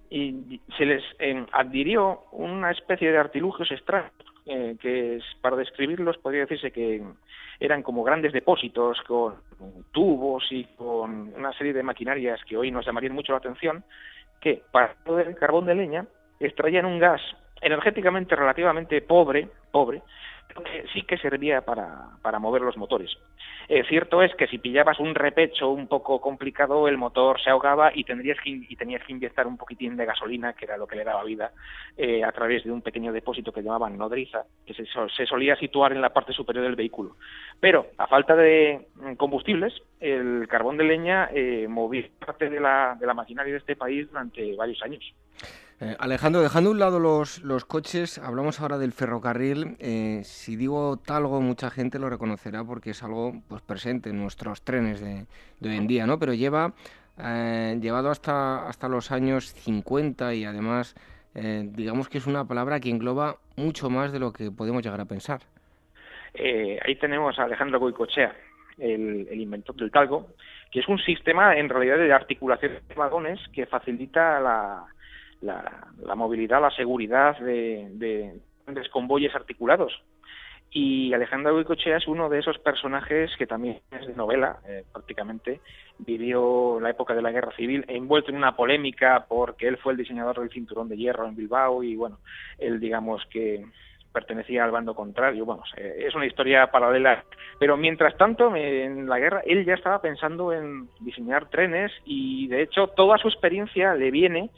y 0.09 0.61
se 0.79 0.87
les 0.87 1.03
eh, 1.19 1.45
adhirió 1.53 2.23
una 2.33 2.71
especie 2.71 3.11
de 3.11 3.19
artilugios 3.19 3.71
extraños 3.73 4.13
eh, 4.47 4.77
que 4.81 5.19
para 5.41 5.57
describirlos 5.57 6.19
podría 6.19 6.43
decirse 6.43 6.71
que 6.71 7.03
eran 7.59 7.83
como 7.83 8.05
grandes 8.05 8.33
depósitos 8.33 9.01
con 9.03 9.35
tubos 9.91 10.45
y 10.51 10.65
con 10.77 11.35
una 11.35 11.53
serie 11.55 11.73
de 11.73 11.83
maquinarias 11.83 12.41
que 12.45 12.57
hoy 12.57 12.71
nos 12.71 12.87
llamarían 12.87 13.15
mucho 13.15 13.33
la 13.33 13.39
atención, 13.39 13.83
que 14.41 14.63
para 14.71 14.95
el 15.27 15.37
carbón 15.37 15.67
de 15.67 15.75
leña 15.75 16.07
extraían 16.41 16.87
un 16.87 16.99
gas 16.99 17.21
energéticamente 17.61 18.37
relativamente 18.37 19.01
pobre, 19.03 19.49
pobre, 19.73 20.03
sí 20.93 21.03
que 21.03 21.19
servía 21.19 21.63
para, 21.63 22.11
para 22.23 22.39
mover 22.39 22.63
los 22.63 22.77
motores. 22.77 23.11
Eh, 23.69 23.83
cierto 23.89 24.23
es 24.23 24.33
que 24.37 24.47
si 24.47 24.59
pillabas 24.59 25.01
un 25.01 25.15
repecho 25.15 25.71
un 25.71 25.89
poco 25.89 26.21
complicado, 26.21 26.87
el 26.87 26.97
motor 26.97 27.41
se 27.41 27.51
ahogaba 27.51 27.91
y, 27.93 28.05
tendrías 28.05 28.39
que, 28.41 28.51
y 28.51 28.77
tenías 28.77 29.03
que 29.05 29.13
inyectar 29.13 29.47
un 29.47 29.57
poquitín 29.57 29.97
de 29.97 30.05
gasolina, 30.05 30.53
que 30.53 30.67
era 30.67 30.77
lo 30.77 30.87
que 30.87 30.97
le 30.97 31.05
daba 31.05 31.25
vida, 31.25 31.51
eh, 31.97 32.23
a 32.23 32.31
través 32.31 32.63
de 32.65 32.71
un 32.71 32.83
pequeño 32.83 33.13
depósito 33.13 33.53
que 33.53 33.63
llamaban 33.63 33.99
nodriza, 33.99 34.45
que 34.65 34.75
se, 34.75 34.85
se, 35.17 35.27
solía 35.27 35.57
situar 35.57 35.93
en 35.93 36.01
la 36.01 36.13
parte 36.13 36.33
superior 36.33 36.65
del 36.65 36.77
vehículo. 36.77 37.17
Pero, 37.59 37.89
a 37.99 38.07
falta 38.07 38.37
de 38.37 38.87
mm, 38.95 39.15
combustibles, 39.15 39.75
el 40.01 40.47
carbón 40.49 40.77
de 40.77 40.85
leña 40.85 41.29
eh, 41.33 41.67
movía 41.69 42.07
parte 42.25 42.49
de 42.49 42.61
la, 42.61 42.97
de 42.99 43.07
la 43.07 43.15
maquinaria 43.15 43.53
de 43.53 43.59
este 43.59 43.75
país 43.75 44.09
durante 44.09 44.55
varios 44.55 44.81
años. 44.83 45.13
Eh, 45.79 45.95
Alejandro, 45.99 46.41
dejando 46.41 46.71
a 46.71 46.73
un 46.73 46.79
lado 46.79 46.99
los, 46.99 47.43
los, 47.43 47.67
coches, 47.67 48.17
hablamos 48.19 48.61
ahora 48.61 48.79
del 48.79 48.93
ferrocarril. 48.93 49.77
Eh, 49.79 50.23
si 50.25 50.57
digo 50.57 50.97
talgo, 50.97 51.43
mucha 51.43 51.69
gente 51.71 51.99
lo 51.99 52.09
reconocerá 52.09 52.65
porque 52.65 52.91
es 52.91 53.03
algo 53.03 53.43
pues, 53.47 53.61
presente 53.61 54.09
en 54.09 54.19
nuestros 54.19 54.63
trenes 54.63 55.01
de, 55.03 55.27
hoy 55.63 55.77
en 55.77 55.87
día, 55.87 56.07
¿no? 56.07 56.19
Pero 56.19 56.33
lleva 56.33 56.73
eh, 57.23 57.79
llevado 57.79 58.11
hasta, 58.11 58.67
hasta 58.67 58.89
los 58.89 59.13
años 59.13 59.53
50 59.53 60.35
y 60.35 60.45
además 60.45 60.95
digamos 61.39 62.09
que 62.09 62.17
es 62.17 62.27
una 62.27 62.47
palabra 62.49 62.81
que 62.81 62.89
engloba 62.89 63.37
mucho 63.57 63.91
más 63.91 64.11
de 64.11 64.19
lo 64.19 64.33
que 64.33 64.51
podemos 64.51 64.83
llegar 64.83 65.03
a 65.03 65.05
pensar. 65.05 65.43
Ahí 66.35 66.97
tenemos 66.99 67.39
a 67.39 67.43
Alejandro 67.43 67.79
Goicochea, 67.79 68.35
el, 68.79 69.29
inventor 69.39 69.77
del 69.77 69.91
talgo, 69.91 70.29
que 70.73 70.81
es 70.81 70.89
un 70.89 70.97
sistema 70.97 71.55
en 71.59 71.69
realidad 71.69 71.99
de 71.99 72.11
articulación 72.11 72.73
de 72.89 72.95
vagones 72.95 73.39
que 73.53 73.67
facilita 73.67 74.41
la, 74.41 74.87
la, 75.47 76.15
movilidad, 76.15 76.61
la 76.61 76.71
seguridad 76.71 77.39
de, 77.39 77.89
de, 77.93 78.41
de 78.67 78.91
convoyes 78.91 79.35
articulados. 79.35 79.93
Y 80.71 81.15
Alejandro 81.15 81.55
Goicochea 81.55 81.97
es 81.97 82.07
uno 82.07 82.29
de 82.29 82.41
esos 82.41 82.59
personajes 82.59 83.31
que 83.39 83.47
también 83.47 83.81
es 83.91 84.07
de 84.07 84.15
novela, 84.15 84.59
eh, 84.69 84.85
prácticamente. 84.93 85.61
Vivió 85.99 86.79
la 86.81 86.91
época 86.91 87.15
de 87.15 87.23
la 87.23 87.31
Guerra 87.31 87.53
Civil, 87.57 87.85
envuelto 87.89 88.31
en 88.31 88.37
una 88.37 88.57
polémica 88.57 89.25
porque 89.27 89.69
él 89.69 89.79
fue 89.79 89.93
el 89.93 89.99
diseñador 89.99 90.41
del 90.41 90.51
cinturón 90.51 90.89
de 90.89 90.99
hierro 90.99 91.27
en 91.27 91.37
Bilbao 91.37 91.83
y, 91.83 91.97
bueno, 91.97 92.19
él, 92.59 92.79
digamos 92.79 93.25
que 93.31 93.65
pertenecía 94.13 94.65
al 94.65 94.71
bando 94.71 94.95
contrario. 94.95 95.47
Eh, 95.77 96.05
es 96.07 96.15
una 96.15 96.27
historia 96.27 96.71
paralela. 96.71 97.25
Pero 97.59 97.77
mientras 97.77 98.17
tanto, 98.17 98.55
en 98.57 99.09
la 99.09 99.19
guerra, 99.19 99.43
él 99.47 99.65
ya 99.65 99.75
estaba 99.75 100.01
pensando 100.01 100.53
en 100.53 100.89
diseñar 101.01 101.49
trenes 101.49 101.93
y, 102.05 102.49
de 102.49 102.63
hecho, 102.63 102.89
toda 102.89 103.19
su 103.19 103.29
experiencia 103.29 103.95
le 103.95 104.11
viene 104.11 104.51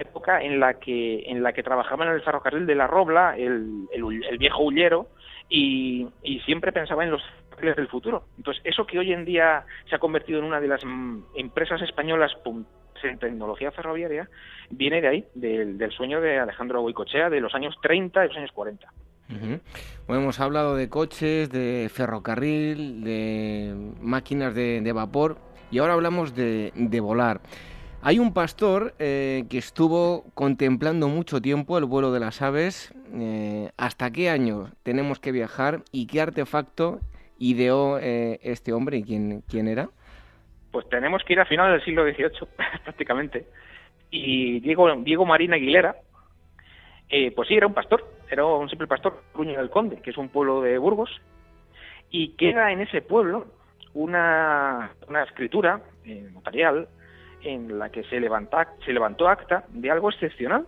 época 0.00 0.42
en 0.42 0.60
la 0.60 0.74
que 0.74 1.22
en 1.26 1.42
la 1.42 1.52
que 1.52 1.62
trabajaba 1.62 2.06
en 2.06 2.12
el 2.12 2.22
ferrocarril 2.22 2.66
de 2.66 2.74
la 2.74 2.86
Robla, 2.86 3.36
el, 3.36 3.86
el, 3.92 4.38
viejo 4.38 4.62
hullero, 4.64 5.08
y, 5.48 6.08
siempre 6.44 6.72
pensaba 6.72 7.04
en 7.04 7.10
los 7.10 7.22
ferrocarriles 7.22 7.76
del 7.76 7.88
futuro. 7.88 8.24
Entonces, 8.36 8.62
eso 8.64 8.86
que 8.86 8.98
hoy 8.98 9.12
en 9.12 9.24
día 9.24 9.64
se 9.88 9.96
ha 9.96 9.98
convertido 9.98 10.38
en 10.38 10.44
una 10.44 10.60
de 10.60 10.68
las 10.68 10.84
mm, 10.84 11.22
empresas 11.36 11.82
españolas 11.82 12.32
en 13.02 13.18
tecnología 13.18 13.70
ferroviaria, 13.70 14.28
viene 14.70 15.00
de 15.00 15.08
ahí, 15.08 15.24
del, 15.34 15.90
sueño 15.92 16.20
de 16.20 16.38
Alejandro 16.38 16.82
Goicochea 16.82 17.30
de 17.30 17.40
los 17.40 17.54
años 17.54 17.74
30 17.82 18.24
y 18.24 18.28
los 18.28 18.36
años 18.36 18.52
40. 18.52 18.92
Bueno, 20.08 20.22
hemos 20.22 20.40
hablado 20.40 20.74
de 20.74 20.88
coches, 20.88 21.50
de 21.50 21.88
ferrocarril, 21.92 23.04
de 23.04 23.74
máquinas 24.00 24.54
de, 24.54 24.92
vapor 24.92 25.38
y 25.70 25.78
ahora 25.78 25.92
hablamos 25.92 26.34
de, 26.34 26.72
de 26.74 27.00
volar. 27.00 27.40
Hay 28.02 28.18
un 28.18 28.32
pastor 28.32 28.94
eh, 28.98 29.44
que 29.50 29.58
estuvo 29.58 30.24
contemplando 30.32 31.08
mucho 31.08 31.42
tiempo 31.42 31.76
el 31.76 31.84
vuelo 31.84 32.12
de 32.12 32.20
las 32.20 32.40
aves. 32.40 32.94
Eh, 33.12 33.70
¿Hasta 33.76 34.10
qué 34.10 34.30
año 34.30 34.70
tenemos 34.82 35.20
que 35.20 35.32
viajar 35.32 35.80
y 35.92 36.06
qué 36.06 36.22
artefacto 36.22 37.00
ideó 37.38 37.98
eh, 37.98 38.40
este 38.42 38.72
hombre 38.72 38.96
y 38.96 39.02
quién, 39.02 39.42
quién 39.46 39.68
era? 39.68 39.90
Pues 40.72 40.88
tenemos 40.88 41.22
que 41.24 41.34
ir 41.34 41.40
a 41.40 41.44
finales 41.44 41.74
del 41.74 41.84
siglo 41.84 42.04
XVIII, 42.04 42.48
prácticamente. 42.84 43.46
Y 44.10 44.60
Diego, 44.60 44.90
Diego 45.02 45.26
Marín 45.26 45.52
Aguilera, 45.52 45.96
pues 47.36 47.48
sí, 47.48 47.54
era 47.54 47.66
un 47.66 47.74
pastor, 47.74 48.08
era 48.30 48.46
un 48.46 48.70
simple 48.70 48.86
pastor, 48.86 49.20
Ruño 49.34 49.58
del 49.58 49.68
Conde, 49.68 50.00
que 50.00 50.10
es 50.10 50.16
un 50.16 50.30
pueblo 50.30 50.62
de 50.62 50.78
Burgos, 50.78 51.10
y 52.08 52.30
queda 52.30 52.72
en 52.72 52.80
ese 52.80 53.02
pueblo 53.02 53.46
una, 53.92 54.90
una 55.06 55.24
escritura 55.24 55.82
notarial 56.32 56.88
en 57.42 57.78
la 57.78 57.90
que 57.90 58.04
se, 58.04 58.20
levanta, 58.20 58.74
se 58.84 58.92
levantó 58.92 59.28
acta 59.28 59.64
de 59.68 59.90
algo 59.90 60.10
excepcional, 60.10 60.66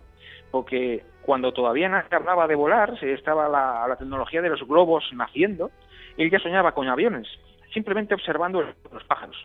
porque 0.51 1.03
cuando 1.21 1.51
todavía 1.51 1.89
no 1.89 2.01
hablaba 2.11 2.47
de 2.47 2.55
volar, 2.55 2.99
se 2.99 3.13
estaba 3.13 3.47
la, 3.49 3.95
tecnología 3.97 4.41
de 4.41 4.49
los 4.49 4.67
globos 4.67 5.03
naciendo, 5.13 5.71
él 6.17 6.29
ya 6.29 6.39
soñaba 6.39 6.73
con 6.73 6.87
aviones, 6.87 7.27
simplemente 7.73 8.13
observando 8.13 8.61
los 8.61 9.03
pájaros. 9.05 9.35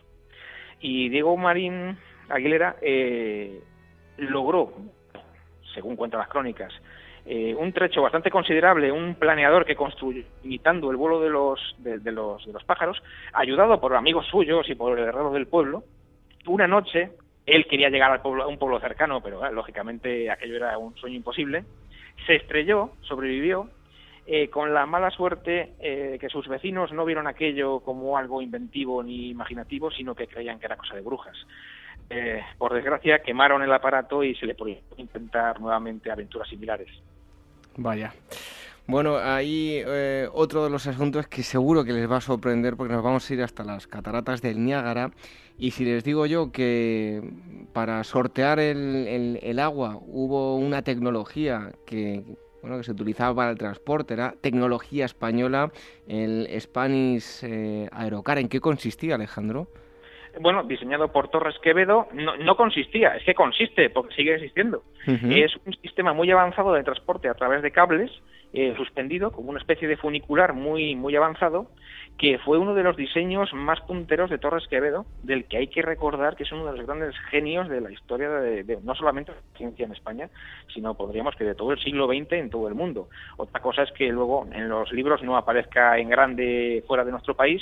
Y 0.79 1.09
Diego 1.09 1.35
Marín 1.35 1.97
Aguilera 2.29 2.75
eh, 2.81 3.61
logró, 4.17 4.73
según 5.73 5.95
cuentan 5.95 6.19
las 6.19 6.29
crónicas, 6.29 6.71
eh, 7.25 7.53
un 7.55 7.73
trecho 7.73 8.01
bastante 8.01 8.31
considerable, 8.31 8.91
un 8.91 9.15
planeador 9.15 9.65
que 9.65 9.75
construyó 9.75 10.23
imitando 10.43 10.89
el 10.89 10.97
vuelo 10.97 11.21
de 11.21 11.29
los, 11.29 11.75
de, 11.77 11.99
los, 12.11 12.45
de 12.45 12.53
los 12.53 12.63
pájaros, 12.63 13.01
ayudado 13.33 13.79
por 13.79 13.95
amigos 13.95 14.25
suyos 14.27 14.67
y 14.69 14.75
por 14.75 14.97
el 14.97 15.05
herrero 15.05 15.31
del 15.31 15.47
pueblo, 15.47 15.83
una 16.47 16.67
noche, 16.67 17.11
él 17.45 17.65
quería 17.67 17.89
llegar 17.89 18.11
al 18.11 18.21
pueblo, 18.21 18.43
a 18.43 18.47
un 18.47 18.57
pueblo 18.57 18.79
cercano, 18.79 19.21
pero 19.21 19.45
eh, 19.45 19.51
lógicamente 19.51 20.29
aquello 20.29 20.55
era 20.55 20.77
un 20.77 20.95
sueño 20.95 21.15
imposible, 21.15 21.63
se 22.25 22.35
estrelló, 22.35 22.91
sobrevivió, 23.01 23.69
eh, 24.25 24.49
con 24.49 24.73
la 24.73 24.85
mala 24.85 25.09
suerte 25.09 25.73
eh, 25.79 26.17
que 26.21 26.29
sus 26.29 26.47
vecinos 26.47 26.91
no 26.91 27.03
vieron 27.05 27.25
aquello 27.25 27.79
como 27.79 28.17
algo 28.17 28.41
inventivo 28.41 29.01
ni 29.01 29.29
imaginativo, 29.29 29.89
sino 29.89 30.13
que 30.13 30.27
creían 30.27 30.59
que 30.59 30.67
era 30.67 30.77
cosa 30.77 30.95
de 30.95 31.01
brujas. 31.01 31.35
por 32.57 32.73
desgracia, 32.73 33.19
quemaron 33.19 33.61
el 33.61 33.71
aparato 33.71 34.23
y 34.23 34.35
se 34.35 34.45
le 34.45 34.55
prohibió 34.55 34.81
intentar 34.97 35.59
nuevamente 35.59 36.11
aventuras 36.11 36.47
similares. 36.49 36.89
Vaya. 37.77 38.13
Bueno, 38.89 39.19
ahí 39.19 39.83
otro 40.33 40.63
de 40.63 40.71
los 40.71 40.87
asuntos 40.87 41.27
que 41.27 41.43
seguro 41.43 41.83
que 41.85 41.93
les 41.93 42.09
va 42.09 42.17
a 42.17 42.21
sorprender 42.21 42.75
porque 42.75 42.91
nos 42.91 43.03
vamos 43.03 43.29
a 43.29 43.33
ir 43.35 43.43
hasta 43.43 43.63
las 43.63 43.85
cataratas 43.85 44.41
del 44.41 44.65
Niágara 44.65 45.11
y 45.59 45.69
si 45.69 45.85
les 45.85 46.03
digo 46.03 46.25
yo 46.25 46.51
que 46.51 47.21
para 47.71 48.03
sortear 48.03 48.59
el, 48.59 49.59
agua 49.59 49.99
hubo 50.07 50.55
una 50.55 50.81
tecnología 50.81 51.71
que, 51.85 52.23
bueno, 52.63 52.77
que 52.77 52.83
se 52.83 52.93
utilizaba 52.93 53.35
para 53.35 53.51
el 53.51 53.59
transporte, 53.59 54.15
era 54.15 54.33
tecnología 54.41 55.05
española, 55.05 55.71
el 56.07 56.49
Spanish 56.59 57.41
eh, 57.43 57.89
Aerocar. 57.91 58.39
¿En 58.39 58.49
qué 58.49 58.59
consistía, 58.59 59.13
Alejandro? 59.13 59.67
Bueno, 60.39 60.63
diseñado 60.63 61.11
por 61.11 61.29
Torres 61.29 61.55
Quevedo, 61.61 62.07
no, 62.13 62.55
consistía, 62.55 63.15
es 63.15 63.23
que 63.23 63.33
consiste, 63.33 63.89
porque 63.89 64.15
sigue 64.15 64.35
existiendo. 64.35 64.83
Es 65.05 65.55
un 65.65 65.73
sistema 65.81 66.13
muy 66.13 66.29
avanzado 66.31 66.73
de 66.73 66.83
transporte 66.83 67.29
a 67.29 67.33
través 67.33 67.61
de 67.61 67.71
cables, 67.71 68.11
eh, 68.53 68.73
suspendido, 68.77 69.31
como 69.31 69.49
una 69.49 69.59
especie 69.59 69.87
de 69.87 69.97
funicular 69.97 70.53
muy, 70.53 70.95
muy 70.95 71.15
avanzado, 71.15 71.67
que 72.17 72.37
fue 72.39 72.57
uno 72.57 72.75
de 72.75 72.83
los 72.83 72.97
diseños 72.97 73.53
más 73.53 73.79
punteros 73.81 74.29
de 74.29 74.37
Torres 74.37 74.67
Quevedo, 74.67 75.05
del 75.23 75.45
que 75.45 75.57
hay 75.57 75.67
que 75.67 75.81
recordar 75.81 76.35
que 76.35 76.43
es 76.43 76.51
uno 76.51 76.65
de 76.65 76.77
los 76.77 76.85
grandes 76.85 77.15
genios 77.29 77.69
de 77.69 77.79
la 77.79 77.91
historia 77.91 78.29
de, 78.29 78.77
no 78.83 78.93
solamente 78.93 79.31
de 79.31 79.37
la 79.37 79.57
ciencia 79.57 79.85
en 79.85 79.93
España, 79.93 80.29
sino 80.73 80.95
podríamos 80.95 81.35
que 81.35 81.45
de 81.45 81.55
todo 81.55 81.71
el 81.71 81.79
siglo 81.79 82.07
XX 82.07 82.33
en 82.33 82.49
todo 82.49 82.67
el 82.67 82.75
mundo. 82.75 83.07
Otra 83.37 83.61
cosa 83.61 83.83
es 83.83 83.91
que 83.93 84.09
luego 84.09 84.47
en 84.51 84.67
los 84.67 84.91
libros 84.91 85.23
no 85.23 85.37
aparezca 85.37 85.97
en 85.97 86.09
grande 86.09 86.83
fuera 86.87 87.05
de 87.05 87.11
nuestro 87.11 87.35
país, 87.35 87.61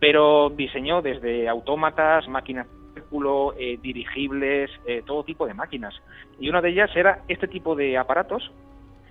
pero 0.00 0.50
diseñó 0.50 1.02
desde 1.02 1.48
autómatas, 1.48 2.28
máquinas 2.28 2.66
de 2.66 3.00
círculo, 3.00 3.54
eh, 3.58 3.78
dirigibles, 3.80 4.70
eh, 4.86 5.02
todo 5.06 5.24
tipo 5.24 5.46
de 5.46 5.54
máquinas. 5.54 5.94
Y 6.38 6.48
una 6.48 6.60
de 6.60 6.70
ellas 6.70 6.90
era 6.94 7.22
este 7.28 7.48
tipo 7.48 7.74
de 7.74 7.96
aparatos 7.96 8.50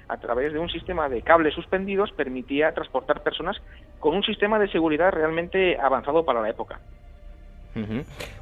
a 0.07 0.17
través 0.17 0.53
de 0.53 0.59
un 0.59 0.69
sistema 0.69 1.09
de 1.09 1.21
cables 1.21 1.53
suspendidos, 1.53 2.11
permitía 2.11 2.73
transportar 2.73 3.23
personas 3.23 3.57
con 3.99 4.15
un 4.15 4.23
sistema 4.23 4.59
de 4.59 4.69
seguridad 4.69 5.11
realmente 5.11 5.77
avanzado 5.79 6.23
para 6.25 6.41
la 6.41 6.49
época. 6.49 6.79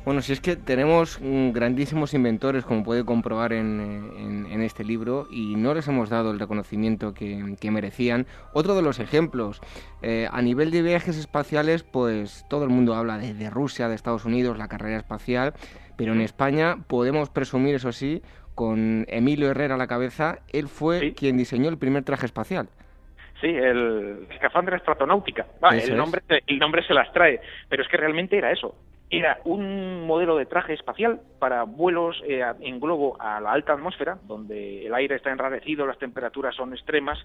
Bueno, 0.05 0.21
si 0.21 0.33
es 0.33 0.41
que 0.41 0.55
tenemos 0.55 1.19
grandísimos 1.21 2.13
inventores, 2.13 2.65
como 2.65 2.83
puede 2.83 3.03
comprobar 3.03 3.53
en, 3.53 4.61
este 4.61 4.83
libro, 4.83 5.27
y 5.31 5.55
no 5.55 5.73
les 5.73 5.87
hemos 5.87 6.09
dado 6.09 6.31
el 6.31 6.39
reconocimiento 6.39 7.13
que, 7.13 7.71
merecían. 7.71 8.27
Otro 8.53 8.75
de 8.75 8.81
los 8.81 8.99
ejemplos, 8.99 9.61
eh, 10.01 10.27
a 10.31 10.41
nivel 10.41 10.71
de 10.71 10.81
viajes 10.81 11.17
espaciales, 11.17 11.83
pues 11.83 12.45
todo 12.49 12.63
el 12.63 12.69
mundo 12.69 12.93
habla 12.93 13.17
de, 13.17 13.33
de 13.33 13.49
Rusia, 13.49 13.89
de 13.89 13.95
Estados 13.95 14.25
Unidos, 14.25 14.57
la 14.57 14.67
carrera 14.67 14.97
espacial, 14.97 15.53
pero 15.97 16.13
en 16.13 16.21
España 16.21 16.77
podemos 16.87 17.29
presumir, 17.29 17.75
eso 17.75 17.91
sí, 17.91 18.21
con 18.55 19.05
Emilio 19.07 19.49
Herrera 19.49 19.75
a 19.75 19.77
la 19.77 19.87
cabeza, 19.87 20.39
él 20.51 20.67
fue 20.67 21.13
quien 21.13 21.37
diseñó 21.37 21.69
el 21.69 21.77
primer 21.77 22.03
traje 22.03 22.25
espacial. 22.25 22.67
Sí, 23.41 23.47
el 23.47 24.27
escafandra 24.31 24.77
estratonáutica. 24.77 25.45
el, 25.71 25.97
nombre, 25.97 26.21
el 26.47 26.59
nombre 26.59 26.81
se 26.83 26.93
las 26.93 27.11
trae, 27.11 27.41
pero 27.67 27.83
es 27.83 27.89
que 27.89 27.97
realmente 27.97 28.37
era 28.37 28.51
eso. 28.51 28.75
Era 29.15 29.39
un 29.43 30.07
modelo 30.07 30.37
de 30.37 30.47
traje 30.47 30.73
espacial 30.73 31.21
para 31.37 31.65
vuelos 31.65 32.19
eh, 32.27 32.43
en 32.61 32.79
globo 32.79 33.15
a 33.21 33.39
la 33.39 33.51
alta 33.51 33.73
atmósfera, 33.73 34.17
donde 34.23 34.87
el 34.87 34.93
aire 34.95 35.17
está 35.17 35.29
enrarecido, 35.29 35.85
las 35.85 35.99
temperaturas 35.99 36.55
son 36.55 36.73
extremas, 36.73 37.19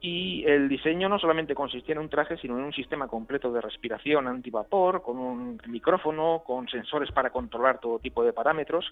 y 0.00 0.42
el 0.46 0.70
diseño 0.70 1.06
no 1.06 1.18
solamente 1.18 1.54
consistía 1.54 1.96
en 1.96 2.00
un 2.00 2.08
traje, 2.08 2.38
sino 2.38 2.56
en 2.56 2.64
un 2.64 2.72
sistema 2.72 3.08
completo 3.08 3.52
de 3.52 3.60
respiración 3.60 4.26
antivapor, 4.26 5.02
con 5.02 5.18
un 5.18 5.60
micrófono, 5.66 6.42
con 6.46 6.66
sensores 6.66 7.12
para 7.12 7.28
controlar 7.28 7.78
todo 7.78 7.98
tipo 7.98 8.24
de 8.24 8.32
parámetros, 8.32 8.90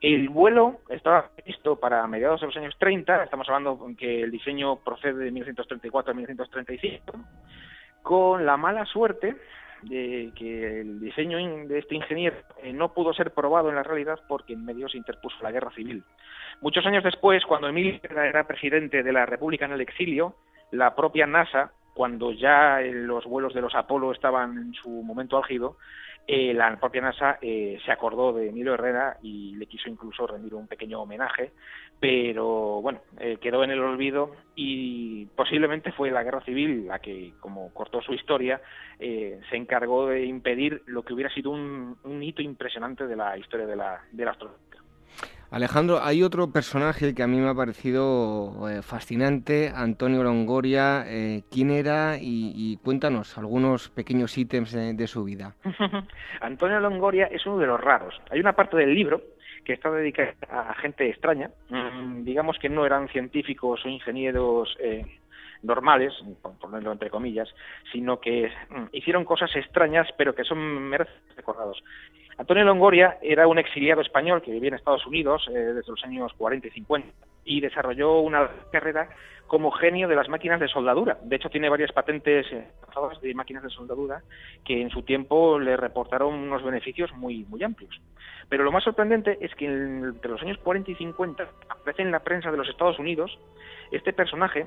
el 0.00 0.28
vuelo 0.28 0.78
estaba 0.90 1.28
previsto 1.34 1.74
para 1.80 2.06
mediados 2.06 2.40
de 2.40 2.46
los 2.46 2.56
años 2.56 2.76
30, 2.78 3.24
estamos 3.24 3.48
hablando 3.48 3.84
que 3.98 4.22
el 4.22 4.30
diseño 4.30 4.76
procede 4.76 5.24
de 5.24 5.32
1934 5.32 6.12
a 6.12 6.14
1935, 6.14 7.18
con 8.04 8.46
la 8.46 8.56
mala 8.56 8.84
suerte 8.84 9.34
de 9.84 10.32
que 10.34 10.80
el 10.80 11.00
diseño 11.00 11.38
de 11.66 11.78
este 11.78 11.94
ingeniero 11.94 12.36
eh, 12.62 12.72
no 12.72 12.92
pudo 12.92 13.12
ser 13.12 13.32
probado 13.32 13.68
en 13.68 13.76
la 13.76 13.82
realidad 13.82 14.20
porque 14.28 14.52
en 14.52 14.64
medio 14.64 14.88
se 14.88 14.98
interpuso 14.98 15.36
la 15.42 15.52
guerra 15.52 15.70
civil. 15.72 16.02
Muchos 16.60 16.86
años 16.86 17.04
después, 17.04 17.44
cuando 17.44 17.68
Emilio 17.68 18.00
era 18.02 18.46
presidente 18.46 19.02
de 19.02 19.12
la 19.12 19.26
República 19.26 19.64
en 19.64 19.72
el 19.72 19.80
exilio, 19.80 20.34
la 20.70 20.94
propia 20.94 21.26
NASA 21.26 21.72
cuando 21.94 22.32
ya 22.32 22.80
los 22.80 23.24
vuelos 23.24 23.54
de 23.54 23.60
los 23.60 23.74
Apolo 23.74 24.12
estaban 24.12 24.58
en 24.58 24.74
su 24.74 24.90
momento 24.90 25.38
álgido, 25.38 25.76
eh, 26.26 26.54
la 26.54 26.74
propia 26.76 27.02
NASA 27.02 27.38
eh, 27.42 27.78
se 27.84 27.92
acordó 27.92 28.32
de 28.32 28.48
Emilio 28.48 28.74
Herrera 28.74 29.18
y 29.22 29.56
le 29.56 29.66
quiso 29.66 29.90
incluso 29.90 30.26
rendir 30.26 30.54
un 30.54 30.66
pequeño 30.66 31.02
homenaje, 31.02 31.52
pero 32.00 32.80
bueno, 32.80 33.00
eh, 33.18 33.36
quedó 33.40 33.62
en 33.62 33.70
el 33.70 33.80
olvido 33.80 34.34
y 34.54 35.26
posiblemente 35.36 35.92
fue 35.92 36.10
la 36.10 36.22
guerra 36.22 36.40
civil 36.40 36.86
la 36.86 36.98
que, 36.98 37.34
como 37.40 37.72
cortó 37.74 38.00
su 38.00 38.14
historia, 38.14 38.60
se 38.98 39.56
encargó 39.56 40.06
de 40.06 40.24
impedir 40.24 40.82
lo 40.86 41.02
que 41.02 41.12
hubiera 41.12 41.32
sido 41.34 41.50
un, 41.50 42.22
hito 42.22 42.40
impresionante 42.40 43.06
de 43.06 43.16
la 43.16 43.36
historia 43.36 43.66
de 43.66 43.76
la, 43.76 44.00
de 44.12 44.24
la. 44.24 44.36
Alejandro, 45.50 46.00
hay 46.02 46.22
otro 46.22 46.50
personaje 46.50 47.14
que 47.14 47.22
a 47.22 47.26
mí 47.26 47.38
me 47.38 47.48
ha 47.48 47.54
parecido 47.54 48.68
eh, 48.68 48.82
fascinante, 48.82 49.70
Antonio 49.74 50.22
Longoria. 50.22 51.04
Eh, 51.06 51.42
¿Quién 51.50 51.70
era? 51.70 52.16
Y, 52.20 52.76
cuéntanos 52.82 53.38
algunos 53.38 53.88
pequeños 53.90 54.36
ítems 54.36 54.72
de, 54.72 55.06
su 55.06 55.24
vida. 55.24 55.54
Antonio 56.40 56.80
Longoria 56.80 57.26
es 57.26 57.46
uno 57.46 57.58
de 57.58 57.66
los 57.66 57.80
raros. 57.80 58.20
Hay 58.30 58.40
una 58.40 58.54
parte 58.54 58.76
del 58.76 58.94
libro 58.94 59.20
que 59.64 59.72
está 59.72 59.90
dedicada 59.90 60.34
a 60.50 60.74
gente 60.74 61.08
extraña, 61.08 61.50
mm, 61.70 62.24
digamos 62.24 62.58
que 62.58 62.68
no 62.68 62.84
eran 62.84 63.08
científicos 63.08 63.84
o 63.84 63.88
ingenieros 63.88 64.76
eh, 64.78 65.04
normales, 65.62 66.12
por 66.42 66.58
ponerlo 66.58 66.92
entre 66.92 67.10
comillas, 67.10 67.48
sino 67.90 68.20
que 68.20 68.50
mm, 68.68 68.84
hicieron 68.92 69.24
cosas 69.24 69.50
extrañas, 69.56 70.06
pero 70.16 70.34
que 70.34 70.44
son 70.44 70.58
merecen 70.58 71.14
recordados. 71.36 71.82
Antonio 72.36 72.64
Longoria 72.64 73.18
era 73.22 73.46
un 73.46 73.58
exiliado 73.58 74.00
español 74.00 74.42
que 74.42 74.50
vivía 74.50 74.68
en 74.68 74.74
Estados 74.74 75.06
Unidos 75.06 75.46
eh, 75.48 75.52
desde 75.52 75.90
los 75.90 76.04
años 76.04 76.32
40 76.36 76.66
y 76.66 76.70
50 76.70 77.08
y 77.44 77.60
desarrolló 77.60 78.20
una 78.20 78.48
carrera 78.72 79.08
como 79.46 79.70
genio 79.70 80.08
de 80.08 80.16
las 80.16 80.28
máquinas 80.28 80.58
de 80.58 80.68
soldadura. 80.68 81.18
De 81.22 81.36
hecho, 81.36 81.50
tiene 81.50 81.68
varias 81.68 81.92
patentes 81.92 82.46
de 82.50 83.34
máquinas 83.34 83.62
de 83.62 83.70
soldadura 83.70 84.22
que 84.64 84.80
en 84.80 84.90
su 84.90 85.02
tiempo 85.02 85.58
le 85.58 85.76
reportaron 85.76 86.34
unos 86.34 86.62
beneficios 86.64 87.12
muy, 87.12 87.44
muy 87.44 87.62
amplios. 87.62 88.00
Pero 88.48 88.64
lo 88.64 88.72
más 88.72 88.84
sorprendente 88.84 89.38
es 89.40 89.54
que 89.54 89.66
entre 89.66 90.30
los 90.30 90.42
años 90.42 90.58
40 90.58 90.90
y 90.90 90.94
50 90.94 91.46
aparece 91.68 92.02
en 92.02 92.10
la 92.10 92.20
prensa 92.20 92.50
de 92.50 92.56
los 92.56 92.68
Estados 92.68 92.98
Unidos 92.98 93.38
este 93.92 94.12
personaje 94.12 94.66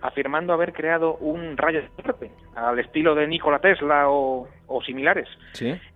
afirmando 0.00 0.52
haber 0.52 0.72
creado 0.72 1.16
un 1.16 1.56
rayo 1.56 1.82
de 1.82 1.88
muerte, 2.02 2.30
al 2.54 2.78
estilo 2.78 3.14
de 3.14 3.26
Nikola 3.26 3.58
Tesla 3.58 4.08
o, 4.08 4.48
similares, 4.84 5.28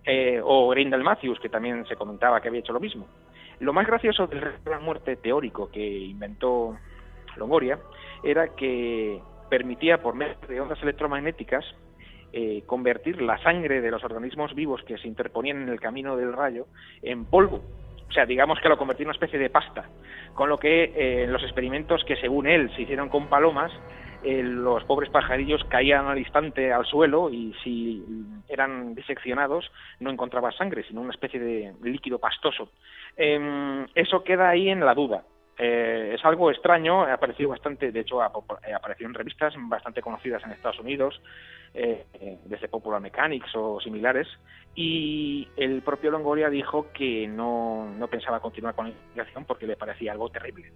eh, 0.05 0.41
o 0.43 0.69
Grindel 0.69 1.03
Matthews, 1.03 1.41
que 1.41 1.49
también 1.49 1.87
se 1.87 1.97
comentaba 1.97 2.41
que 2.41 2.49
había 2.49 2.61
hecho 2.61 2.73
lo 2.73 2.81
mismo. 2.81 3.07
Lo 3.61 3.73
más 3.73 3.87
gracioso 3.87 4.27
del 4.27 4.41
rayo 4.41 4.59
de 4.65 4.71
la 4.71 4.81
muerte 4.81 5.17
teórico 5.17 5.71
que 5.71 5.87
inventó 5.87 6.77
Longoria 7.37 7.79
era 8.23 8.55
que 8.55 9.21
permitía, 9.49 10.01
por 10.03 10.15
medio 10.15 10.37
de 10.49 10.61
ondas 10.61 10.83
electromagnéticas, 10.83 11.65
eh, 12.33 12.63
convertir 12.67 13.23
la 13.23 13.39
sangre 13.43 13.81
de 13.81 13.91
los 13.91 14.05
organismos 14.05 14.55
vivos 14.55 14.83
que 14.83 14.99
se 14.99 15.09
interponían 15.09 15.63
en 15.63 15.69
el 15.71 15.81
camino 15.81 16.17
del 16.17 16.33
rayo 16.33 16.67
en 17.03 17.25
polvo. 17.25 17.63
O 18.09 18.13
sea, 18.13 18.25
digamos 18.27 18.59
que 18.61 18.69
lo 18.69 18.79
convertía 18.79 19.05
en 19.05 19.09
una 19.09 19.15
especie 19.15 19.39
de 19.39 19.51
pasta. 19.51 19.89
Con 20.35 20.49
lo 20.49 20.59
que 20.59 20.85
eh, 20.85 21.25
en 21.25 21.33
los 21.33 21.43
experimentos 21.43 22.05
que 22.05 22.17
según 22.17 22.47
él 22.47 22.71
se 22.75 22.83
hicieron 22.83 23.09
con 23.09 23.29
palomas, 23.29 23.73
eh, 24.25 24.43
los 24.43 24.83
pobres 24.85 25.11
pajarillos 25.11 25.63
caían 25.65 26.07
al 26.07 26.19
instante 26.19 26.73
al 26.73 26.85
suelo 26.87 27.31
y 27.31 27.55
si 27.63 28.03
eran 28.49 28.95
diseccionados 28.95 29.71
no 30.01 30.11
encontraba 30.11 30.51
sangre, 30.53 30.83
sino 30.85 31.03
una 31.03 31.13
especie 31.13 31.39
de 31.39 31.73
líquido 31.83 32.19
pastoso. 32.19 32.71
Em, 33.17 33.87
eso 33.95 34.25
queda 34.25 34.49
ahí 34.49 34.69
en 34.71 34.81
la 34.81 34.95
duda. 34.95 35.23
Eh, 35.59 36.13
es 36.15 36.25
algo 36.25 36.51
extraño, 36.51 37.03
ha 37.03 37.15
aparecido 37.15 37.51
bastante, 37.51 37.91
de 37.91 38.01
hecho 38.01 38.23
ha, 38.23 38.27
aparecido 38.27 39.09
en 39.09 39.15
revistas 39.15 39.55
bastante 39.69 40.01
conocidas 40.01 40.43
en 40.45 40.53
Estados 40.53 40.79
Unidos, 40.79 41.21
desde 41.75 42.67
Popular 42.69 43.01
Mechanics 43.01 43.55
o 43.55 43.79
similares, 43.81 44.27
y 44.75 45.47
el 45.57 45.83
propio 45.83 46.11
Longoria 46.11 46.49
dijo 46.49 46.87
que 46.93 47.29
no, 47.29 47.91
no 47.99 48.09
pensaba 48.09 48.41
continuar 48.41 48.75
con 48.75 48.87
la 48.87 48.91
investigación 48.93 49.45
porque 49.45 49.67
le 49.67 49.77
parecía 49.77 50.13
algo 50.13 50.31
terrible. 50.31 50.73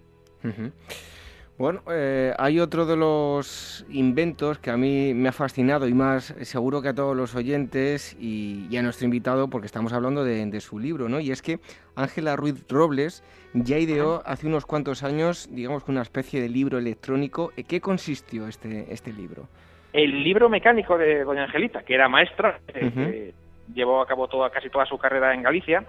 Bueno, 1.58 1.82
eh, 1.90 2.32
hay 2.38 2.58
otro 2.60 2.86
de 2.86 2.96
los 2.96 3.84
inventos 3.90 4.58
que 4.58 4.70
a 4.70 4.76
mí 4.76 5.12
me 5.14 5.28
ha 5.28 5.32
fascinado 5.32 5.86
y 5.86 5.92
más 5.92 6.34
seguro 6.40 6.80
que 6.80 6.88
a 6.88 6.94
todos 6.94 7.14
los 7.14 7.34
oyentes 7.34 8.16
y, 8.18 8.74
a 8.76 8.82
nuestro 8.82 9.04
invitado 9.04 9.48
porque 9.48 9.66
estamos 9.66 9.92
hablando 9.92 10.24
de, 10.24 10.60
su 10.60 10.78
libro, 10.78 11.08
¿no? 11.08 11.20
Y 11.20 11.30
es 11.30 11.42
que 11.42 11.58
Ángela 11.94 12.36
Ruiz 12.36 12.64
Robles 12.68 13.22
ya 13.52 13.78
ideó 13.78 14.22
hace 14.24 14.46
unos 14.46 14.64
cuantos 14.64 15.02
años, 15.02 15.48
digamos, 15.52 15.84
una 15.88 16.02
especie 16.02 16.40
de 16.40 16.48
libro 16.48 16.78
electrónico. 16.78 17.52
¿En 17.56 17.64
qué 17.64 17.80
consistió 17.80 18.48
este, 18.48 18.92
este 18.92 19.12
libro? 19.12 19.46
El 19.92 20.24
libro 20.24 20.48
mecánico 20.48 20.96
de 20.96 21.22
Doña 21.22 21.44
Angelita, 21.44 21.82
que 21.82 21.94
era 21.94 22.08
maestra, 22.08 22.60
eh, 22.74 23.34
llevó 23.74 24.00
a 24.00 24.06
cabo 24.06 24.26
toda, 24.26 24.48
casi 24.50 24.70
toda 24.70 24.86
su 24.86 24.96
carrera 24.96 25.34
en 25.34 25.42
Galicia, 25.42 25.84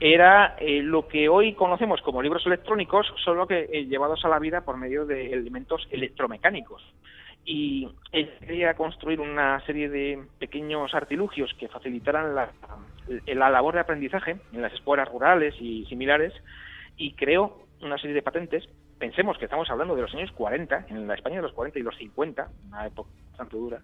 era 0.00 0.56
eh, 0.58 0.82
lo 0.82 1.06
que 1.08 1.28
hoy 1.28 1.54
conocemos 1.54 2.02
como 2.02 2.22
libros 2.22 2.44
electrónicos, 2.46 3.06
solo 3.24 3.46
que 3.46 3.68
eh, 3.72 3.86
llevados 3.86 4.24
a 4.24 4.28
la 4.28 4.38
vida 4.38 4.62
por 4.62 4.76
medio 4.76 5.06
de 5.06 5.32
elementos 5.32 5.86
electromecánicos. 5.90 6.82
Y 7.44 7.88
él 8.12 8.32
quería 8.40 8.74
construir 8.74 9.20
una 9.20 9.60
serie 9.66 9.88
de 9.88 10.22
pequeños 10.38 10.94
artilugios 10.94 11.52
que 11.58 11.68
facilitaran 11.68 12.34
la, 12.34 12.50
la 13.26 13.50
labor 13.50 13.74
de 13.74 13.80
aprendizaje 13.80 14.36
en 14.52 14.62
las 14.62 14.72
escuelas 14.72 15.08
rurales 15.08 15.54
y 15.60 15.84
similares, 15.86 16.32
y 16.96 17.12
creó 17.12 17.58
una 17.82 17.98
serie 17.98 18.14
de 18.14 18.22
patentes. 18.22 18.66
Pensemos 18.98 19.36
que 19.36 19.44
estamos 19.44 19.68
hablando 19.68 19.94
de 19.94 20.02
los 20.02 20.14
años 20.14 20.32
40, 20.32 20.86
en 20.88 21.06
la 21.06 21.14
España 21.14 21.36
de 21.36 21.42
los 21.42 21.52
40 21.52 21.78
y 21.78 21.82
los 21.82 21.96
50, 21.96 22.48
una 22.68 22.86
época 22.86 23.10
bastante 23.28 23.56
dura, 23.56 23.80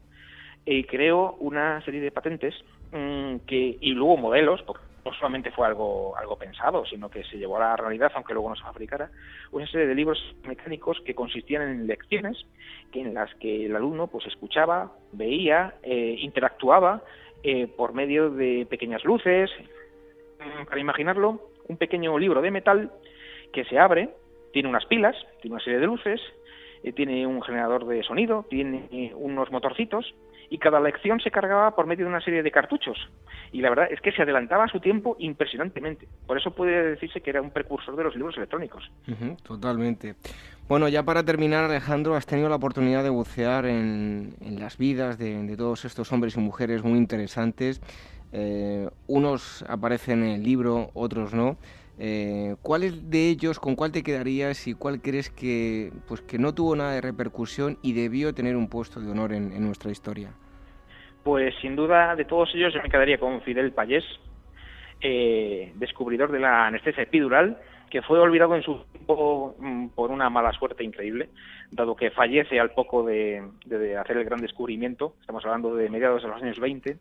y 0.64 0.84
creó 0.84 1.34
una 1.40 1.82
serie 1.84 2.00
de 2.00 2.10
patentes 2.10 2.54
mm, 2.92 3.36
que, 3.46 3.76
y 3.80 3.92
luego 3.92 4.16
modelos, 4.16 4.62
porque 4.62 4.89
no 5.04 5.12
solamente 5.14 5.50
fue 5.50 5.66
algo, 5.66 6.16
algo 6.16 6.36
pensado, 6.36 6.84
sino 6.86 7.10
que 7.10 7.24
se 7.24 7.38
llevó 7.38 7.56
a 7.56 7.60
la 7.60 7.76
realidad, 7.76 8.12
aunque 8.14 8.34
luego 8.34 8.50
no 8.50 8.56
se 8.56 8.62
fabricara, 8.62 9.10
una 9.52 9.66
serie 9.66 9.86
de 9.86 9.94
libros 9.94 10.18
mecánicos 10.46 11.00
que 11.04 11.14
consistían 11.14 11.62
en 11.62 11.86
lecciones 11.86 12.44
en 12.92 13.14
las 13.14 13.34
que 13.36 13.66
el 13.66 13.76
alumno 13.76 14.08
pues 14.08 14.26
escuchaba, 14.26 14.92
veía, 15.12 15.74
eh, 15.82 16.16
interactuaba 16.18 17.02
eh, 17.42 17.66
por 17.66 17.92
medio 17.92 18.30
de 18.30 18.66
pequeñas 18.68 19.04
luces. 19.04 19.50
Mm, 20.38 20.66
para 20.66 20.80
imaginarlo, 20.80 21.50
un 21.68 21.76
pequeño 21.76 22.18
libro 22.18 22.42
de 22.42 22.50
metal 22.50 22.90
que 23.52 23.64
se 23.64 23.78
abre, 23.78 24.10
tiene 24.52 24.68
unas 24.68 24.86
pilas, 24.86 25.16
tiene 25.40 25.54
una 25.54 25.64
serie 25.64 25.78
de 25.78 25.86
luces, 25.86 26.20
eh, 26.82 26.92
tiene 26.92 27.26
un 27.26 27.42
generador 27.42 27.86
de 27.86 28.02
sonido, 28.02 28.44
tiene 28.48 29.12
unos 29.14 29.50
motorcitos 29.50 30.14
y 30.50 30.58
cada 30.58 30.80
lección 30.80 31.20
se 31.20 31.30
cargaba 31.30 31.74
por 31.76 31.86
medio 31.86 32.04
de 32.04 32.10
una 32.10 32.20
serie 32.20 32.42
de 32.42 32.50
cartuchos. 32.50 32.98
Y 33.52 33.62
la 33.62 33.70
verdad 33.70 33.86
es 33.90 34.00
que 34.00 34.10
se 34.10 34.22
adelantaba 34.22 34.64
a 34.64 34.68
su 34.68 34.80
tiempo 34.80 35.16
impresionantemente. 35.20 36.08
Por 36.26 36.36
eso 36.36 36.50
puede 36.50 36.90
decirse 36.90 37.20
que 37.20 37.30
era 37.30 37.40
un 37.40 37.52
precursor 37.52 37.94
de 37.94 38.02
los 38.02 38.16
libros 38.16 38.36
electrónicos. 38.36 38.90
totalmente. 39.44 40.16
Bueno, 40.68 40.88
ya 40.88 41.04
para 41.04 41.24
terminar, 41.24 41.64
Alejandro, 41.64 42.16
has 42.16 42.26
tenido 42.26 42.48
la 42.48 42.56
oportunidad 42.56 43.04
de 43.04 43.10
bucear 43.10 43.64
en, 43.64 44.34
las 44.58 44.76
vidas 44.76 45.18
de, 45.18 45.54
todos 45.56 45.84
estos 45.84 46.12
hombres 46.12 46.36
y 46.36 46.40
mujeres 46.40 46.82
muy 46.82 46.98
interesantes. 46.98 47.80
Eh, 48.32 48.88
unos 49.06 49.64
aparecen 49.68 50.24
en 50.24 50.30
el 50.30 50.42
libro, 50.42 50.90
otros 50.94 51.32
no. 51.32 51.58
Eh, 52.02 52.56
¿Cuál 52.62 53.10
de 53.10 53.28
ellos, 53.28 53.60
con 53.60 53.76
cuál 53.76 53.92
te 53.92 54.02
quedarías 54.02 54.66
y 54.66 54.72
cuál 54.72 55.02
crees 55.02 55.28
que, 55.28 55.92
pues, 56.08 56.22
que 56.22 56.38
no 56.38 56.54
tuvo 56.54 56.74
nada 56.74 56.92
de 56.92 57.02
repercusión 57.02 57.76
y 57.82 57.92
debió 57.92 58.32
tener 58.32 58.56
un 58.56 58.70
puesto 58.70 59.00
de 59.00 59.10
honor 59.10 59.34
en, 59.34 59.62
nuestra 59.62 59.90
historia? 59.90 60.30
Pues 61.22 61.54
sin 61.60 61.76
duda 61.76 62.16
de 62.16 62.24
todos 62.24 62.54
ellos 62.54 62.72
yo 62.72 62.82
me 62.82 62.88
quedaría 62.88 63.18
con 63.18 63.42
Fidel 63.42 63.72
Payés, 63.72 64.04
eh, 65.02 65.72
descubridor 65.74 66.32
de 66.32 66.40
la 66.40 66.68
anestesia 66.68 67.02
epidural, 67.02 67.60
que 67.90 68.00
fue 68.00 68.18
olvidado 68.18 68.56
en 68.56 68.62
su 68.62 68.82
tiempo 68.92 69.54
mm, 69.58 69.88
por 69.88 70.10
una 70.10 70.30
mala 70.30 70.52
suerte 70.52 70.82
increíble, 70.82 71.28
dado 71.70 71.96
que 71.96 72.10
fallece 72.10 72.58
al 72.58 72.70
poco 72.70 73.04
de, 73.04 73.42
de 73.66 73.98
hacer 73.98 74.16
el 74.16 74.24
gran 74.24 74.40
descubrimiento, 74.40 75.16
estamos 75.20 75.44
hablando 75.44 75.74
de 75.74 75.90
mediados 75.90 76.22
de 76.22 76.28
los 76.28 76.42
años 76.42 76.58
20, 76.58 76.96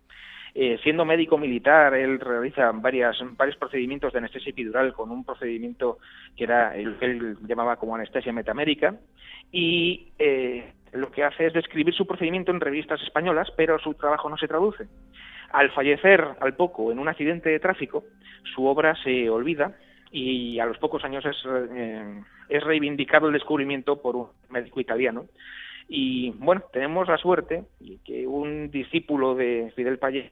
eh, 0.55 0.79
siendo 0.83 1.05
médico 1.05 1.37
militar, 1.37 1.93
él 1.93 2.19
realiza 2.19 2.71
varias, 2.71 3.17
varios 3.37 3.57
procedimientos 3.57 4.11
de 4.11 4.19
anestesia 4.19 4.49
epidural 4.49 4.93
con 4.93 5.11
un 5.11 5.23
procedimiento 5.23 5.99
que 6.35 6.45
era 6.45 6.75
el 6.75 6.95
que 6.97 7.05
él 7.05 7.37
llamaba 7.47 7.75
como 7.75 7.95
anestesia 7.95 8.33
metamérica 8.33 8.95
y 9.51 10.11
eh, 10.17 10.73
lo 10.93 11.11
que 11.11 11.23
hace 11.23 11.47
es 11.47 11.53
describir 11.53 11.93
su 11.93 12.07
procedimiento 12.07 12.51
en 12.51 12.61
revistas 12.61 13.01
españolas, 13.01 13.51
pero 13.55 13.79
su 13.79 13.93
trabajo 13.93 14.29
no 14.29 14.37
se 14.37 14.47
traduce. 14.47 14.87
Al 15.51 15.71
fallecer 15.71 16.25
al 16.39 16.55
poco 16.55 16.91
en 16.91 16.99
un 16.99 17.07
accidente 17.07 17.49
de 17.49 17.59
tráfico, 17.59 18.03
su 18.55 18.65
obra 18.65 18.95
se 19.03 19.29
olvida 19.29 19.75
y 20.11 20.59
a 20.59 20.65
los 20.65 20.77
pocos 20.79 21.03
años 21.03 21.23
es, 21.25 21.37
eh, 21.45 22.21
es 22.49 22.63
reivindicado 22.63 23.27
el 23.27 23.33
descubrimiento 23.33 24.01
por 24.01 24.15
un 24.15 24.27
médico 24.49 24.79
italiano 24.79 25.25
y 25.89 26.29
bueno, 26.37 26.61
tenemos 26.71 27.07
la 27.07 27.17
suerte 27.17 27.63
que 28.05 28.27
un 28.27 28.69
discípulo 28.69 29.33
de 29.33 29.73
Fidel 29.75 29.97
Payet, 29.97 30.31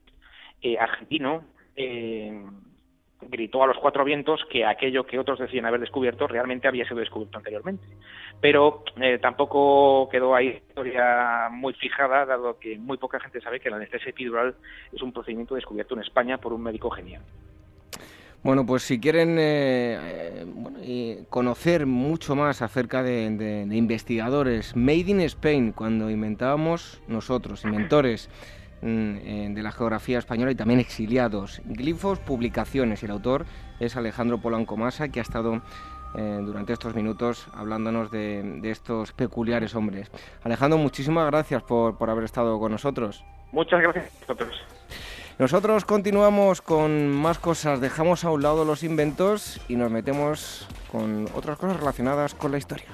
eh, 0.62 0.78
argentino, 0.78 1.44
eh, 1.76 2.44
gritó 3.22 3.64
a 3.64 3.68
los 3.68 3.78
cuatro 3.78 4.04
vientos 4.06 4.40
que 4.52 4.64
aquello 4.64 5.06
que 5.08 5.18
otros 5.18 5.40
decían 5.40 5.66
haber 5.66 5.80
descubierto 5.80 6.28
realmente 6.28 6.68
había 6.68 6.86
sido 6.86 7.00
descubierto 7.00 7.40
anteriormente. 7.40 7.84
Pero 8.40 8.84
eh, 9.02 9.18
tampoco 9.18 10.08
quedó 10.10 10.36
ahí 10.36 10.62
historia 10.68 11.50
muy 11.52 11.74
fijada, 11.74 12.28
dado 12.28 12.60
que 12.60 12.78
muy 12.78 12.98
poca 12.98 13.20
gente 13.20 13.42
sabe 13.42 13.60
que 13.60 13.72
la 13.72 13.78
anestesia 13.78 14.12
epidural 14.12 14.56
es 14.94 15.02
un 15.02 15.12
procedimiento 15.12 15.56
descubierto 15.56 15.96
en 15.96 16.02
España 16.02 16.38
por 16.38 16.54
un 16.54 16.62
médico 16.62 16.92
genial. 16.92 17.24
Bueno, 18.48 18.66
pues 18.66 18.84
si 18.84 18.98
quieren 18.98 19.36
eh, 19.38 20.46
eh, 20.82 21.26
conocer 21.30 21.86
mucho 21.86 22.34
más 22.34 22.62
acerca 22.62 23.04
de, 23.04 23.68
investigadores, 23.70 24.74
Made 24.74 25.00
in 25.00 25.20
Spain, 25.20 25.74
cuando 25.74 26.10
inventábamos 26.10 27.02
nosotros, 27.10 27.66
inventores 27.66 28.30
mm, 28.82 29.54
de 29.54 29.62
la 29.62 29.74
geografía 29.74 30.18
española 30.18 30.52
y 30.52 30.56
también 30.56 30.80
exiliados, 30.80 31.62
glifos, 31.66 32.20
publicaciones, 32.20 33.04
y 33.04 33.08
el 33.08 33.12
autor 33.12 33.46
es 33.82 33.98
Alejandro 33.98 34.38
Polanco 34.38 34.78
Masa, 34.78 35.10
que 35.10 35.20
ha 35.20 35.24
estado 35.24 35.62
eh, 36.16 36.40
durante 36.42 36.72
estos 36.72 36.96
minutos 36.96 37.50
hablándonos 37.54 38.12
de, 38.12 38.62
estos 38.64 39.12
peculiares 39.12 39.76
hombres. 39.76 40.10
Alejandro, 40.46 40.80
muchísimas 40.80 41.26
gracias 41.26 41.64
por, 41.64 41.98
por 41.98 42.10
haber 42.10 42.24
estado 42.24 42.58
con 42.62 42.72
nosotros. 42.72 43.26
Muchas 43.52 43.82
gracias 43.82 44.06
a 44.06 44.20
vosotros. 44.22 44.56
Nosotros 45.40 45.86
continuamos 45.86 46.64
con 46.64 47.10
más 47.10 47.38
cosas, 47.38 47.80
dejamos 47.80 48.24
a 48.24 48.32
un 48.32 48.42
lado 48.42 48.66
los 48.66 48.82
inventos 48.82 49.62
y 49.68 49.76
nos 49.76 49.92
metemos 49.92 50.68
con 50.92 51.30
otras 51.36 51.60
cosas 51.60 51.78
relacionadas 51.78 52.34
con 52.34 52.52
la 52.52 52.58
historia. 52.58 52.88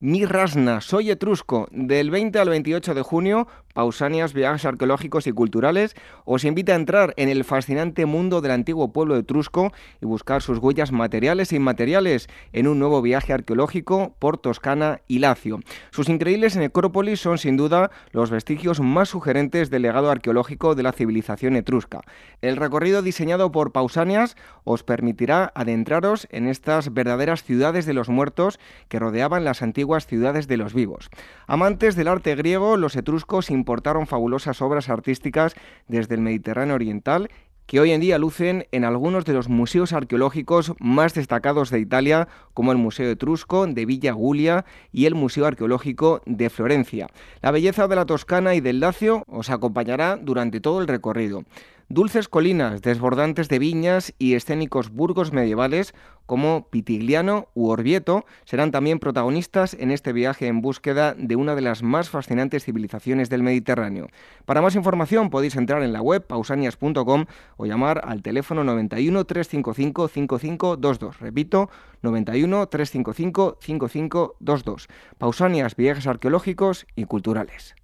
Mi 0.00 0.24
Rasna, 0.26 0.80
soy 0.80 1.10
etrusco, 1.10 1.66
del 1.72 2.12
20 2.12 2.38
al 2.38 2.50
28 2.50 2.94
de 2.94 3.02
junio, 3.02 3.48
Pausanias, 3.74 4.32
viajes 4.32 4.64
arqueológicos 4.64 5.26
y 5.26 5.32
culturales, 5.32 5.96
os 6.24 6.44
invita 6.44 6.72
a 6.72 6.76
entrar 6.76 7.14
en 7.16 7.28
el 7.28 7.42
fascinante 7.42 8.06
mundo 8.06 8.40
del 8.40 8.52
antiguo 8.52 8.92
pueblo 8.92 9.16
etrusco 9.16 9.72
y 10.00 10.06
buscar 10.06 10.40
sus 10.40 10.58
huellas 10.58 10.92
materiales 10.92 11.50
e 11.50 11.56
inmateriales 11.56 12.28
en 12.52 12.68
un 12.68 12.78
nuevo 12.78 13.02
viaje 13.02 13.32
arqueológico 13.32 14.14
por 14.20 14.38
Toscana 14.38 15.00
y 15.08 15.18
Lacio. 15.18 15.58
Sus 15.90 16.08
increíbles 16.08 16.56
necrópolis 16.56 17.18
son 17.18 17.38
sin 17.38 17.56
duda 17.56 17.90
los 18.12 18.30
vestigios 18.30 18.78
más 18.78 19.08
sugerentes 19.08 19.68
del 19.68 19.82
legado 19.82 20.12
arqueológico 20.12 20.76
de 20.76 20.84
la 20.84 20.92
civilización 20.92 21.56
etrusca. 21.56 22.02
El 22.40 22.56
recorrido 22.56 23.02
diseñado 23.02 23.50
por 23.50 23.72
Pausanias 23.72 24.36
os 24.62 24.84
permitirá 24.84 25.50
adentraros 25.56 26.28
en 26.30 26.46
estas 26.46 26.94
verdaderas 26.94 27.42
ciudades 27.42 27.84
de 27.84 27.94
los 27.94 28.08
muertos 28.08 28.60
que 28.88 29.00
rodeaban 29.00 29.44
las 29.44 29.60
antiguas 29.60 29.87
ciudades 30.06 30.48
de 30.48 30.56
los 30.56 30.74
vivos. 30.74 31.10
Amantes 31.46 31.96
del 31.96 32.08
arte 32.08 32.34
griego, 32.34 32.76
los 32.76 32.96
etruscos 32.96 33.50
importaron 33.50 34.06
fabulosas 34.06 34.62
obras 34.62 34.88
artísticas 34.88 35.54
desde 35.88 36.14
el 36.14 36.20
Mediterráneo 36.20 36.74
oriental 36.74 37.30
que 37.68 37.80
hoy 37.80 37.90
en 37.92 38.00
día 38.00 38.16
lucen 38.16 38.66
en 38.72 38.84
algunos 38.84 39.26
de 39.26 39.34
los 39.34 39.50
museos 39.50 39.92
arqueológicos 39.92 40.72
más 40.80 41.12
destacados 41.12 41.68
de 41.68 41.78
Italia, 41.78 42.26
como 42.54 42.72
el 42.72 42.78
Museo 42.78 43.10
Etrusco 43.10 43.66
de 43.66 43.84
Villa 43.84 44.14
Giulia 44.14 44.64
y 44.90 45.04
el 45.04 45.14
Museo 45.14 45.44
Arqueológico 45.44 46.22
de 46.24 46.48
Florencia. 46.48 47.08
La 47.42 47.50
belleza 47.50 47.86
de 47.86 47.96
la 47.96 48.06
Toscana 48.06 48.54
y 48.54 48.62
del 48.62 48.80
Lacio 48.80 49.22
os 49.28 49.50
acompañará 49.50 50.16
durante 50.16 50.60
todo 50.60 50.80
el 50.80 50.88
recorrido. 50.88 51.44
Dulces 51.90 52.28
colinas, 52.28 52.82
desbordantes 52.82 53.48
de 53.48 53.58
viñas 53.58 54.12
y 54.18 54.34
escénicos 54.34 54.90
burgos 54.90 55.32
medievales 55.32 55.94
como 56.26 56.68
Pitigliano 56.68 57.48
u 57.54 57.68
Orvieto 57.68 58.26
serán 58.44 58.72
también 58.72 58.98
protagonistas 58.98 59.72
en 59.72 59.90
este 59.90 60.12
viaje 60.12 60.48
en 60.48 60.60
búsqueda 60.60 61.14
de 61.16 61.36
una 61.36 61.54
de 61.54 61.62
las 61.62 61.82
más 61.82 62.10
fascinantes 62.10 62.64
civilizaciones 62.64 63.30
del 63.30 63.42
Mediterráneo. 63.42 64.08
Para 64.44 64.60
más 64.60 64.74
información 64.74 65.30
podéis 65.30 65.56
entrar 65.56 65.82
en 65.82 65.94
la 65.94 66.02
web 66.02 66.26
pausanias.com 66.26 67.24
o 67.56 67.64
llamar 67.64 68.02
al 68.04 68.20
teléfono 68.20 68.64
91 68.64 69.24
355 69.24 70.08
5522. 70.08 71.20
Repito, 71.20 71.70
91 72.02 72.66
355 72.68 73.56
5522. 73.62 74.88
Pausanias, 75.16 75.74
viajes 75.74 76.06
arqueológicos 76.06 76.86
y 76.96 77.04
culturales. 77.06 77.74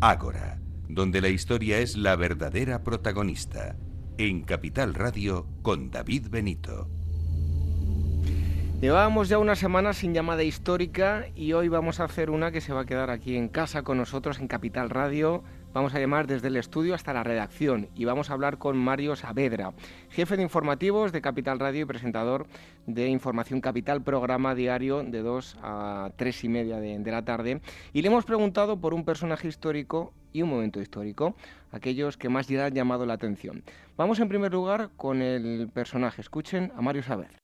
Ágora 0.00 0.59
donde 0.94 1.20
la 1.20 1.28
historia 1.28 1.78
es 1.78 1.96
la 1.96 2.16
verdadera 2.16 2.82
protagonista. 2.82 3.76
En 4.18 4.42
Capital 4.42 4.94
Radio 4.94 5.46
con 5.62 5.90
David 5.90 6.28
Benito. 6.30 6.88
Llevábamos 8.80 9.28
ya 9.28 9.38
una 9.38 9.56
semana 9.56 9.92
sin 9.92 10.14
llamada 10.14 10.42
histórica 10.42 11.26
y 11.34 11.52
hoy 11.52 11.68
vamos 11.68 12.00
a 12.00 12.04
hacer 12.04 12.30
una 12.30 12.50
que 12.50 12.62
se 12.62 12.72
va 12.72 12.82
a 12.82 12.86
quedar 12.86 13.10
aquí 13.10 13.36
en 13.36 13.48
casa 13.48 13.82
con 13.82 13.98
nosotros 13.98 14.38
en 14.38 14.48
Capital 14.48 14.88
Radio 14.88 15.44
Vamos 15.72 15.94
a 15.94 16.00
llamar 16.00 16.26
desde 16.26 16.48
el 16.48 16.56
estudio 16.56 16.96
hasta 16.96 17.12
la 17.12 17.22
redacción 17.22 17.88
y 17.94 18.04
vamos 18.04 18.28
a 18.28 18.32
hablar 18.32 18.58
con 18.58 18.76
Mario 18.76 19.14
Saavedra, 19.14 19.72
jefe 20.10 20.36
de 20.36 20.42
informativos 20.42 21.12
de 21.12 21.20
Capital 21.20 21.60
Radio 21.60 21.82
y 21.82 21.84
presentador 21.84 22.48
de 22.86 23.06
Información 23.06 23.60
Capital, 23.60 24.02
programa 24.02 24.56
diario 24.56 25.04
de 25.04 25.22
2 25.22 25.58
a 25.62 26.10
3 26.16 26.44
y 26.44 26.48
media 26.48 26.80
de, 26.80 26.98
de 26.98 27.10
la 27.12 27.24
tarde. 27.24 27.60
Y 27.92 28.02
le 28.02 28.08
hemos 28.08 28.24
preguntado 28.24 28.80
por 28.80 28.94
un 28.94 29.04
personaje 29.04 29.46
histórico 29.46 30.12
y 30.32 30.42
un 30.42 30.50
momento 30.50 30.80
histórico, 30.80 31.36
aquellos 31.70 32.16
que 32.16 32.28
más 32.28 32.50
le 32.50 32.60
han 32.60 32.74
llamado 32.74 33.06
la 33.06 33.14
atención. 33.14 33.62
Vamos 33.96 34.18
en 34.18 34.28
primer 34.28 34.52
lugar 34.52 34.90
con 34.96 35.22
el 35.22 35.68
personaje. 35.72 36.20
Escuchen 36.20 36.72
a 36.76 36.82
Mario 36.82 37.04
Saavedra. 37.04 37.39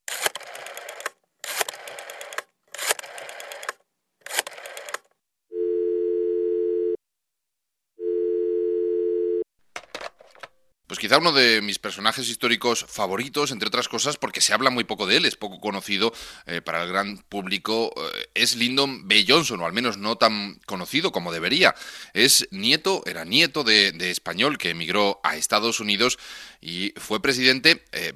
Quizá 11.07 11.19
uno 11.19 11.31
de 11.31 11.61
mis 11.63 11.79
personajes 11.79 12.29
históricos 12.29 12.85
favoritos, 12.89 13.53
entre 13.53 13.69
otras 13.69 13.87
cosas, 13.87 14.17
porque 14.17 14.41
se 14.41 14.53
habla 14.53 14.71
muy 14.71 14.83
poco 14.83 15.07
de 15.07 15.19
él, 15.19 15.25
es 15.25 15.37
poco 15.37 15.61
conocido 15.61 16.13
eh, 16.47 16.61
para 16.63 16.83
el 16.83 16.89
gran 16.89 17.19
público, 17.19 17.95
eh, 17.97 18.27
es 18.35 18.57
Lyndon 18.57 19.07
B. 19.07 19.25
Johnson, 19.29 19.61
o 19.61 19.67
al 19.67 19.73
menos 19.73 19.99
no 19.99 20.17
tan 20.17 20.59
conocido 20.67 21.13
como 21.13 21.33
debería. 21.33 21.77
Es 22.13 22.49
nieto, 22.51 23.05
era 23.07 23.25
nieto 23.25 23.63
de, 23.63 23.95
español 24.11 24.59
que 24.59 24.71
emigró 24.71 25.21
a 25.23 25.37
Estados 25.37 25.79
Unidos 25.79 26.19
y 26.61 26.93
fue 26.97 27.23
presidente. 27.23 27.85
Eh, 27.93 28.13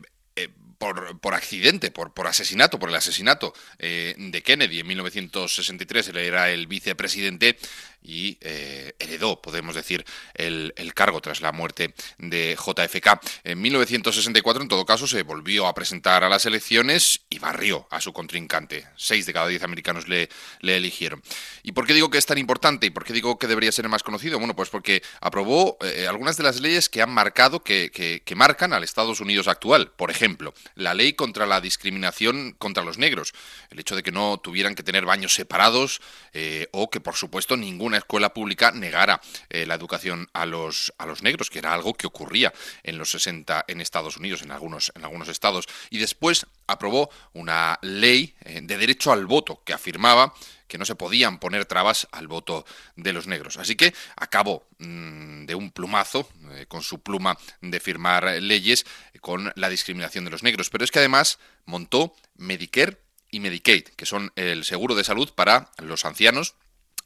por, 0.79 1.35
accidente, 1.35 1.91
por, 1.91 2.15
por 2.15 2.27
asesinato, 2.27 2.79
por 2.79 2.89
el 2.89 2.95
asesinato 2.95 3.53
de 3.79 4.43
Kennedy 4.43 4.81
en 4.81 4.87
1963. 4.87 6.09
Él 6.09 6.17
era 6.17 6.51
el 6.51 6.69
vicepresidente 6.69 7.59
y 8.03 8.39
eh, 8.41 8.95
heredó, 8.99 9.41
podemos 9.41 9.75
decir, 9.75 10.05
el, 10.35 10.73
cargo 10.95 11.21
tras 11.21 11.41
la 11.41 11.53
muerte 11.53 11.95
de 12.19 12.57
JFK. 12.57 13.21
En 13.45 13.61
1964, 13.61 14.63
en 14.63 14.69
todo 14.69 14.85
caso, 14.85 15.07
se 15.07 15.23
volvió 15.23 15.67
a 15.67 15.75
presentar 15.75 16.25
a 16.25 16.29
las 16.29 16.47
elecciones 16.47 17.23
y 17.31 17.39
barrió 17.39 17.87
a 17.91 18.01
su 18.01 18.13
contrincante. 18.13 18.87
Seis 18.97 19.27
de 19.27 19.33
cada 19.33 19.47
diez 19.47 19.63
americanos 19.63 20.09
le, 20.09 20.29
le 20.61 20.77
eligieron. 20.77 21.23
¿Y 21.63 21.73
por 21.73 21.87
qué 21.87 21.95
digo 21.95 22.11
que 22.11 22.19
es 22.19 22.27
tan 22.27 22.39
importante 22.39 22.87
y 22.87 22.91
por 22.91 23.05
qué 23.05 23.13
digo 23.13 23.39
que 23.39 23.47
debería 23.47 23.73
ser 23.73 23.89
más 23.89 24.03
conocido? 24.03 24.39
Bueno, 24.39 24.57
pues 24.57 24.69
porque 24.69 25.03
aprobó 25.21 25.79
eh, 25.83 26.07
algunas 26.09 26.37
de 26.37 26.43
las 26.43 26.61
leyes 26.61 26.89
que 26.89 27.03
han 27.03 27.11
marcado, 27.11 27.63
que, 27.63 27.91
que, 27.91 28.35
marcan 28.35 28.73
al 28.73 28.85
Estados 28.85 29.21
Unidos 29.21 29.49
actual. 29.49 29.93
Por 29.97 30.11
ejemplo, 30.11 30.55
la 30.75 30.95
ley 30.95 31.13
contra 31.13 31.47
la 31.47 31.61
discriminación 31.61 32.55
contra 32.59 32.83
los 32.83 32.97
negros. 32.97 33.35
El 33.71 33.79
hecho 33.81 33.97
de 33.97 34.03
que 34.03 34.13
no 34.13 34.39
tuvieran 34.39 34.75
que 34.75 34.83
tener 34.83 35.05
baños 35.05 35.35
separados 35.35 36.01
eh, 36.33 36.69
o 36.73 36.91
que, 36.91 37.01
por 37.01 37.17
supuesto, 37.17 37.57
ningún 37.57 37.90
una 37.91 37.99
escuela 37.99 38.33
pública 38.33 38.71
negara 38.71 39.21
eh, 39.49 39.67
la 39.67 39.75
educación 39.75 40.29
a 40.33 40.47
los, 40.47 40.95
a 40.97 41.07
los 41.07 41.23
negros, 41.23 41.51
que 41.51 41.59
era 41.59 41.75
algo 41.75 41.95
que 41.95 42.07
ocurría 42.07 42.53
en 42.83 42.99
los 42.99 43.11
60 43.11 43.65
en 43.67 43.81
Estados 43.81 44.17
Unidos, 44.17 44.43
en 44.43 44.53
algunos, 44.53 44.93
en 44.95 45.05
algunos 45.05 45.29
estados. 45.29 45.67
Y 45.91 45.99
después 45.99 46.47
aprobó 46.67 47.11
una 47.33 47.79
ley 47.83 48.35
eh, 48.45 48.61
de 48.63 48.77
derecho 48.79 49.13
al 49.13 49.27
voto 49.27 49.63
que 49.65 49.73
afirmaba 49.73 50.33
que 50.69 50.79
no 50.79 50.85
se 50.85 50.95
podían 50.95 51.41
poner 51.41 51.65
trabas 51.65 52.07
al 52.13 52.29
voto 52.29 52.65
de 52.95 53.13
los 53.13 53.27
negros. 53.27 53.57
Así 53.57 53.75
que 53.75 53.93
acabó 54.15 54.69
mm, 54.79 55.47
de 55.47 55.55
un 55.57 55.73
plumazo, 55.73 56.29
eh, 56.53 56.67
con 56.69 56.83
su 56.83 57.03
pluma 57.03 57.37
de 57.61 57.81
firmar 57.81 58.41
leyes, 58.41 58.87
con 59.21 59.53
la 59.57 59.69
discriminación 59.69 60.25
de 60.25 60.31
los 60.31 60.45
negros. 60.45 60.71
Pero 60.71 60.85
es 60.85 60.93
que 60.93 61.01
además 61.01 61.41
montó 61.67 62.15
Medicare 62.37 62.99
y 63.33 63.41
Medicaid, 63.41 63.89
que 63.97 64.07
son 64.07 64.33
el 64.37 64.65
seguro 64.65 64.95
de 64.95 65.03
salud 65.03 65.31
para 65.35 65.73
los 65.79 66.05
ancianos 66.05 66.55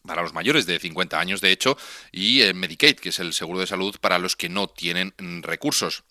para 0.06 0.22
los 0.22 0.34
mayores 0.34 0.66
de 0.66 0.78
50 0.78 1.18
años, 1.18 1.40
de 1.40 1.50
hecho, 1.50 1.76
y 2.12 2.42
el 2.42 2.54
Medicaid, 2.54 2.96
que 2.96 3.08
es 3.08 3.18
el 3.18 3.32
seguro 3.32 3.60
de 3.60 3.66
salud 3.66 3.96
para 4.00 4.18
los 4.18 4.36
que 4.36 4.48
no 4.48 4.68
tienen 4.68 5.14
recursos. 5.42 6.04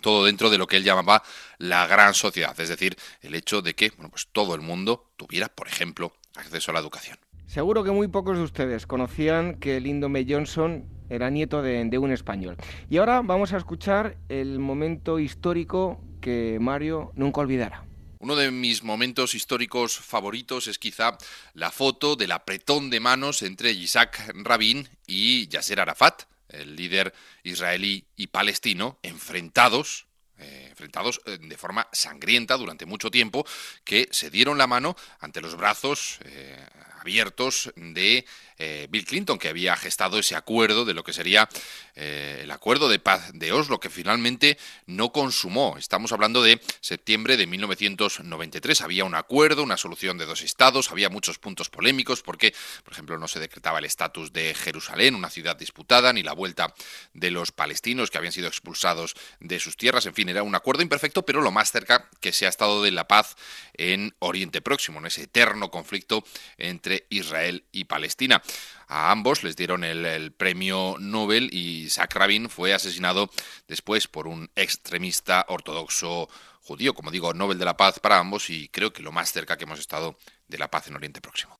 Todo 0.00 0.24
dentro 0.24 0.50
de 0.50 0.58
lo 0.58 0.66
que 0.66 0.76
él 0.76 0.84
llamaba 0.84 1.22
la 1.58 1.86
gran 1.86 2.14
sociedad, 2.14 2.58
es 2.58 2.68
decir, 2.68 2.96
el 3.22 3.34
hecho 3.34 3.62
de 3.62 3.74
que 3.74 3.90
bueno, 3.90 4.10
pues 4.10 4.28
todo 4.32 4.54
el 4.54 4.60
mundo 4.60 5.12
tuviera, 5.16 5.48
por 5.48 5.68
ejemplo, 5.68 6.12
acceso 6.36 6.70
a 6.70 6.74
la 6.74 6.80
educación. 6.80 7.18
Seguro 7.46 7.82
que 7.82 7.90
muy 7.90 8.06
pocos 8.06 8.38
de 8.38 8.44
ustedes 8.44 8.86
conocían 8.86 9.56
que 9.56 9.80
Lyndon. 9.80 10.14
Johnson 10.28 10.84
era 11.08 11.30
nieto 11.30 11.62
de, 11.62 11.84
de 11.84 11.98
un 11.98 12.12
español. 12.12 12.56
Y 12.88 12.98
ahora 12.98 13.22
vamos 13.22 13.52
a 13.52 13.56
escuchar 13.56 14.16
el 14.28 14.60
momento 14.60 15.18
histórico 15.18 16.00
que 16.20 16.58
Mario 16.60 17.10
nunca 17.16 17.40
olvidará. 17.40 17.89
Uno 18.20 18.36
de 18.36 18.50
mis 18.50 18.82
momentos 18.82 19.34
históricos 19.34 19.96
favoritos 19.96 20.66
es 20.66 20.78
quizá 20.78 21.16
la 21.54 21.70
foto 21.70 22.16
del 22.16 22.32
apretón 22.32 22.90
de 22.90 23.00
manos 23.00 23.40
entre 23.40 23.70
Isaac 23.72 24.30
Rabin 24.34 24.86
y 25.06 25.48
Yasser 25.48 25.80
Arafat, 25.80 26.24
el 26.50 26.76
líder 26.76 27.14
israelí 27.44 28.04
y 28.16 28.26
palestino, 28.26 28.98
enfrentados 29.02 30.06
eh, 30.36 30.68
enfrentados 30.68 31.20
eh, 31.24 31.38
de 31.40 31.56
forma 31.56 31.88
sangrienta 31.92 32.58
durante 32.58 32.84
mucho 32.84 33.10
tiempo, 33.10 33.46
que 33.84 34.06
se 34.10 34.30
dieron 34.30 34.58
la 34.58 34.66
mano 34.66 34.96
ante 35.20 35.40
los 35.40 35.56
brazos 35.56 36.18
eh, 36.24 36.62
abiertos 37.00 37.72
de 37.76 38.26
eh, 38.58 38.86
Bill 38.90 39.06
Clinton, 39.06 39.38
que 39.38 39.48
había 39.48 39.74
gestado 39.74 40.18
ese 40.18 40.36
acuerdo 40.36 40.84
de 40.84 40.92
lo 40.92 41.02
que 41.02 41.14
sería 41.14 41.48
eh, 41.94 42.40
el 42.42 42.50
acuerdo 42.50 42.90
de 42.90 42.98
paz 42.98 43.30
de 43.32 43.52
Oslo, 43.52 43.80
que 43.80 43.88
finalmente 43.88 44.58
no 44.84 45.12
consumó. 45.12 45.78
Estamos 45.78 46.12
hablando 46.12 46.42
de 46.42 46.60
septiembre 46.82 47.38
de 47.38 47.46
1993. 47.46 48.82
Había 48.82 49.04
un 49.04 49.14
acuerdo, 49.14 49.62
una 49.62 49.78
solución 49.78 50.18
de 50.18 50.26
dos 50.26 50.42
estados, 50.42 50.90
había 50.90 51.08
muchos 51.08 51.38
puntos 51.38 51.70
polémicos, 51.70 52.20
porque, 52.20 52.54
por 52.84 52.92
ejemplo, 52.92 53.18
no 53.18 53.28
se 53.28 53.40
decretaba 53.40 53.78
el 53.78 53.86
estatus 53.86 54.30
de 54.34 54.54
Jerusalén, 54.54 55.14
una 55.14 55.30
ciudad 55.30 55.56
disputada, 55.56 56.12
ni 56.12 56.22
la 56.22 56.34
vuelta 56.34 56.74
de 57.14 57.30
los 57.30 57.52
palestinos 57.52 58.10
que 58.10 58.18
habían 58.18 58.32
sido 58.32 58.48
expulsados 58.48 59.14
de 59.40 59.58
sus 59.58 59.78
tierras. 59.78 60.04
En 60.04 60.12
fin, 60.12 60.28
era 60.28 60.42
un 60.42 60.54
acuerdo 60.54 60.82
imperfecto, 60.82 61.24
pero 61.24 61.40
lo 61.40 61.50
más 61.50 61.72
cerca 61.72 62.10
que 62.20 62.32
se 62.32 62.44
ha 62.44 62.50
estado 62.50 62.82
de 62.82 62.90
la 62.90 63.08
paz 63.08 63.36
en 63.72 64.14
Oriente 64.18 64.60
Próximo, 64.60 64.98
en 64.98 65.06
ese 65.06 65.22
eterno 65.22 65.70
conflicto 65.70 66.24
entre 66.58 66.89
Israel 67.10 67.64
y 67.72 67.84
Palestina. 67.84 68.42
A 68.88 69.12
ambos 69.12 69.44
les 69.44 69.56
dieron 69.56 69.84
el, 69.84 70.32
premio 70.32 70.96
Nobel 70.98 71.48
y 71.52 71.84
Isaac 71.84 72.14
Rabin 72.14 72.50
fue 72.50 72.74
asesinado 72.74 73.30
después 73.68 74.08
por 74.08 74.26
un 74.26 74.50
extremista 74.56 75.44
ortodoxo 75.48 76.28
judío, 76.60 76.94
como 76.94 77.10
digo, 77.10 77.32
Nobel 77.32 77.58
de 77.58 77.64
la 77.64 77.76
Paz 77.76 78.00
para 78.00 78.18
ambos 78.18 78.50
y 78.50 78.68
creo 78.68 78.92
que 78.92 79.02
lo 79.02 79.12
más 79.12 79.32
cerca 79.32 79.56
que 79.56 79.64
hemos 79.64 79.78
estado 79.78 80.16
de 80.48 80.58
la 80.58 80.68
paz 80.68 80.88
en 80.88 80.96
Oriente 80.96 81.20
Próximo. 81.20 81.56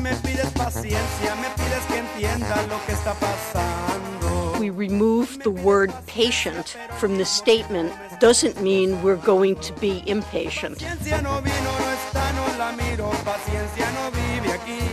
Me 0.00 0.14
pides 0.16 0.50
paciencia, 0.52 1.34
me 1.36 1.48
pides 1.56 1.84
que 1.88 1.98
entienda 1.98 2.62
lo 2.68 2.84
que 2.86 2.92
está 2.92 3.14
pasando. 3.14 4.56
We 4.60 4.70
remove 4.70 5.40
the 5.42 5.50
word 5.50 5.92
patient 6.06 6.76
from 6.98 7.18
the 7.18 7.24
statement 7.24 7.92
doesn't 8.20 8.62
mean 8.62 9.02
we're 9.02 9.16
going 9.16 9.56
to 9.56 9.74
be 9.80 10.02
impatient. 10.06 10.78
Paciencia 10.78 11.20
no 11.22 11.40
vino, 11.42 11.78
no 11.80 11.90
está, 11.90 12.32
no 12.32 12.58
la 12.58 12.72
miro. 12.72 13.10
Paciencia 13.24 13.90
no 13.92 14.06
aquí. 14.08 14.23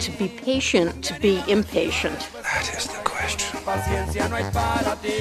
To 0.02 0.12
be 0.18 0.28
patient, 0.28 1.04
to 1.04 1.14
be 1.22 1.44
impatient. 1.48 2.18
That 2.42 2.68
is 2.76 2.88
the 2.88 3.04
question. 3.04 3.60
Paciencia 3.64 4.28
no 4.30 4.36
hay 4.36 4.46
para 4.52 4.96
ti. 4.96 5.14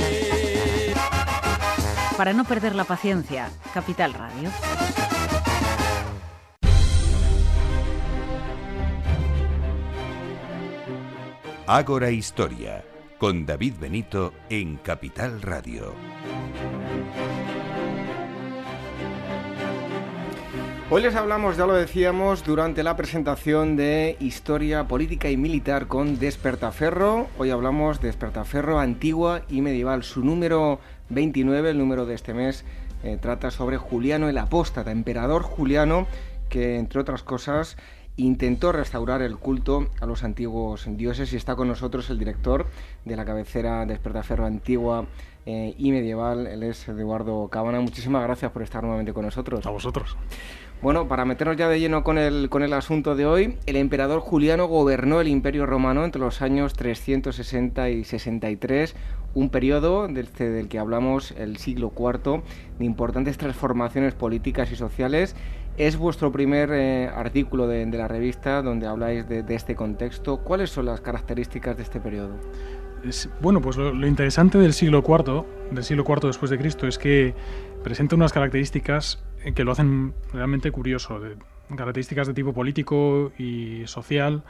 Para 2.16 2.32
no 2.32 2.44
perder 2.44 2.74
la 2.74 2.84
paciencia, 2.84 3.50
Capital 3.74 4.14
Radio. 4.14 4.50
Ágora 11.66 12.10
Historia, 12.10 12.82
con 13.18 13.44
David 13.44 13.74
Benito 13.78 14.32
en 14.48 14.78
Capital 14.78 15.42
Radio. 15.42 15.94
Hoy 20.92 21.02
les 21.02 21.14
hablamos, 21.14 21.56
ya 21.56 21.66
lo 21.66 21.74
decíamos, 21.74 22.42
durante 22.42 22.82
la 22.82 22.96
presentación 22.96 23.76
de 23.76 24.16
Historia 24.18 24.88
Política 24.88 25.30
y 25.30 25.36
Militar 25.36 25.86
con 25.86 26.18
Despertaferro. 26.18 27.28
Hoy 27.38 27.50
hablamos 27.50 28.00
de 28.00 28.08
Despertaferro 28.08 28.80
antigua 28.80 29.42
y 29.48 29.60
medieval. 29.60 30.02
Su 30.02 30.24
número 30.24 30.80
29, 31.10 31.70
el 31.70 31.78
número 31.78 32.06
de 32.06 32.16
este 32.16 32.34
mes, 32.34 32.64
eh, 33.04 33.18
trata 33.20 33.52
sobre 33.52 33.76
Juliano 33.76 34.28
el 34.28 34.36
Apóstata, 34.36 34.90
emperador 34.90 35.42
Juliano, 35.42 36.08
que 36.48 36.76
entre 36.78 37.00
otras 37.00 37.22
cosas 37.22 37.76
intentó 38.16 38.72
restaurar 38.72 39.22
el 39.22 39.36
culto 39.36 39.86
a 40.00 40.06
los 40.06 40.24
antiguos 40.24 40.86
dioses 40.88 41.32
y 41.32 41.36
está 41.36 41.54
con 41.54 41.68
nosotros 41.68 42.10
el 42.10 42.18
director 42.18 42.66
de 43.04 43.14
la 43.14 43.24
cabecera 43.24 43.86
Despertaferro 43.86 44.44
antigua 44.44 45.06
eh, 45.46 45.74
y 45.78 45.90
medieval, 45.92 46.46
él 46.46 46.64
es 46.64 46.86
Eduardo 46.88 47.48
Cabana. 47.48 47.80
Muchísimas 47.80 48.22
gracias 48.24 48.50
por 48.50 48.62
estar 48.62 48.82
nuevamente 48.82 49.12
con 49.12 49.24
nosotros. 49.24 49.64
A 49.64 49.70
vosotros. 49.70 50.16
Bueno, 50.82 51.08
para 51.08 51.26
meternos 51.26 51.58
ya 51.58 51.68
de 51.68 51.78
lleno 51.78 52.02
con 52.02 52.16
el, 52.16 52.48
con 52.48 52.62
el 52.62 52.72
asunto 52.72 53.14
de 53.14 53.26
hoy, 53.26 53.58
el 53.66 53.76
emperador 53.76 54.20
Juliano 54.20 54.66
gobernó 54.66 55.20
el 55.20 55.28
Imperio 55.28 55.66
Romano 55.66 56.06
entre 56.06 56.22
los 56.22 56.40
años 56.40 56.72
360 56.72 57.90
y 57.90 58.04
63, 58.04 58.96
un 59.34 59.50
periodo 59.50 60.08
del, 60.08 60.28
del 60.38 60.68
que 60.68 60.78
hablamos, 60.78 61.32
el 61.32 61.58
siglo 61.58 61.92
IV, 61.94 62.42
de 62.78 62.84
importantes 62.86 63.36
transformaciones 63.36 64.14
políticas 64.14 64.72
y 64.72 64.76
sociales. 64.76 65.36
Es 65.76 65.98
vuestro 65.98 66.32
primer 66.32 66.70
eh, 66.72 67.10
artículo 67.14 67.66
de, 67.66 67.84
la 67.84 68.08
revista 68.08 68.62
donde 68.62 68.86
habláis 68.86 69.28
de, 69.28 69.44
este 69.50 69.76
contexto. 69.76 70.38
¿Cuáles 70.38 70.70
son 70.70 70.86
las 70.86 71.02
características 71.02 71.76
de 71.76 71.82
este 71.82 72.00
periodo? 72.00 72.36
Bueno, 73.42 73.60
pues 73.60 73.76
lo, 73.76 73.92
lo, 73.92 74.06
interesante 74.06 74.56
del 74.56 74.72
siglo 74.72 75.04
IV, 75.06 75.44
del 75.72 75.84
siglo 75.84 76.04
IV 76.08 76.28
después 76.28 76.50
de 76.50 76.56
Cristo, 76.56 76.86
es 76.86 76.96
que 76.96 77.34
presenta 77.82 78.16
unas 78.16 78.32
características 78.32 79.22
que 79.54 79.64
lo 79.64 79.72
hacen 79.72 80.14
realmente 80.32 80.70
curioso, 80.70 81.20
de 81.20 81.36
características 81.68 82.26
de 82.26 82.34
tipo 82.34 82.52
político 82.52 83.32
y 83.38 83.82
social 83.86 84.42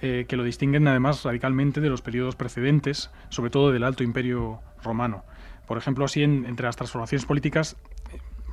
eh, 0.00 0.26
que 0.28 0.36
lo 0.36 0.44
distinguen 0.44 0.86
además 0.86 1.24
radicalmente 1.24 1.80
de 1.80 1.88
los 1.88 2.02
periodos 2.02 2.36
precedentes, 2.36 3.10
sobre 3.30 3.50
todo 3.50 3.72
del 3.72 3.82
Alto 3.84 4.04
Imperio 4.04 4.60
Romano. 4.82 5.24
Por 5.66 5.76
ejemplo, 5.76 6.04
así 6.04 6.22
en, 6.22 6.46
entre 6.46 6.66
las 6.66 6.76
transformaciones 6.76 7.26
políticas, 7.26 7.76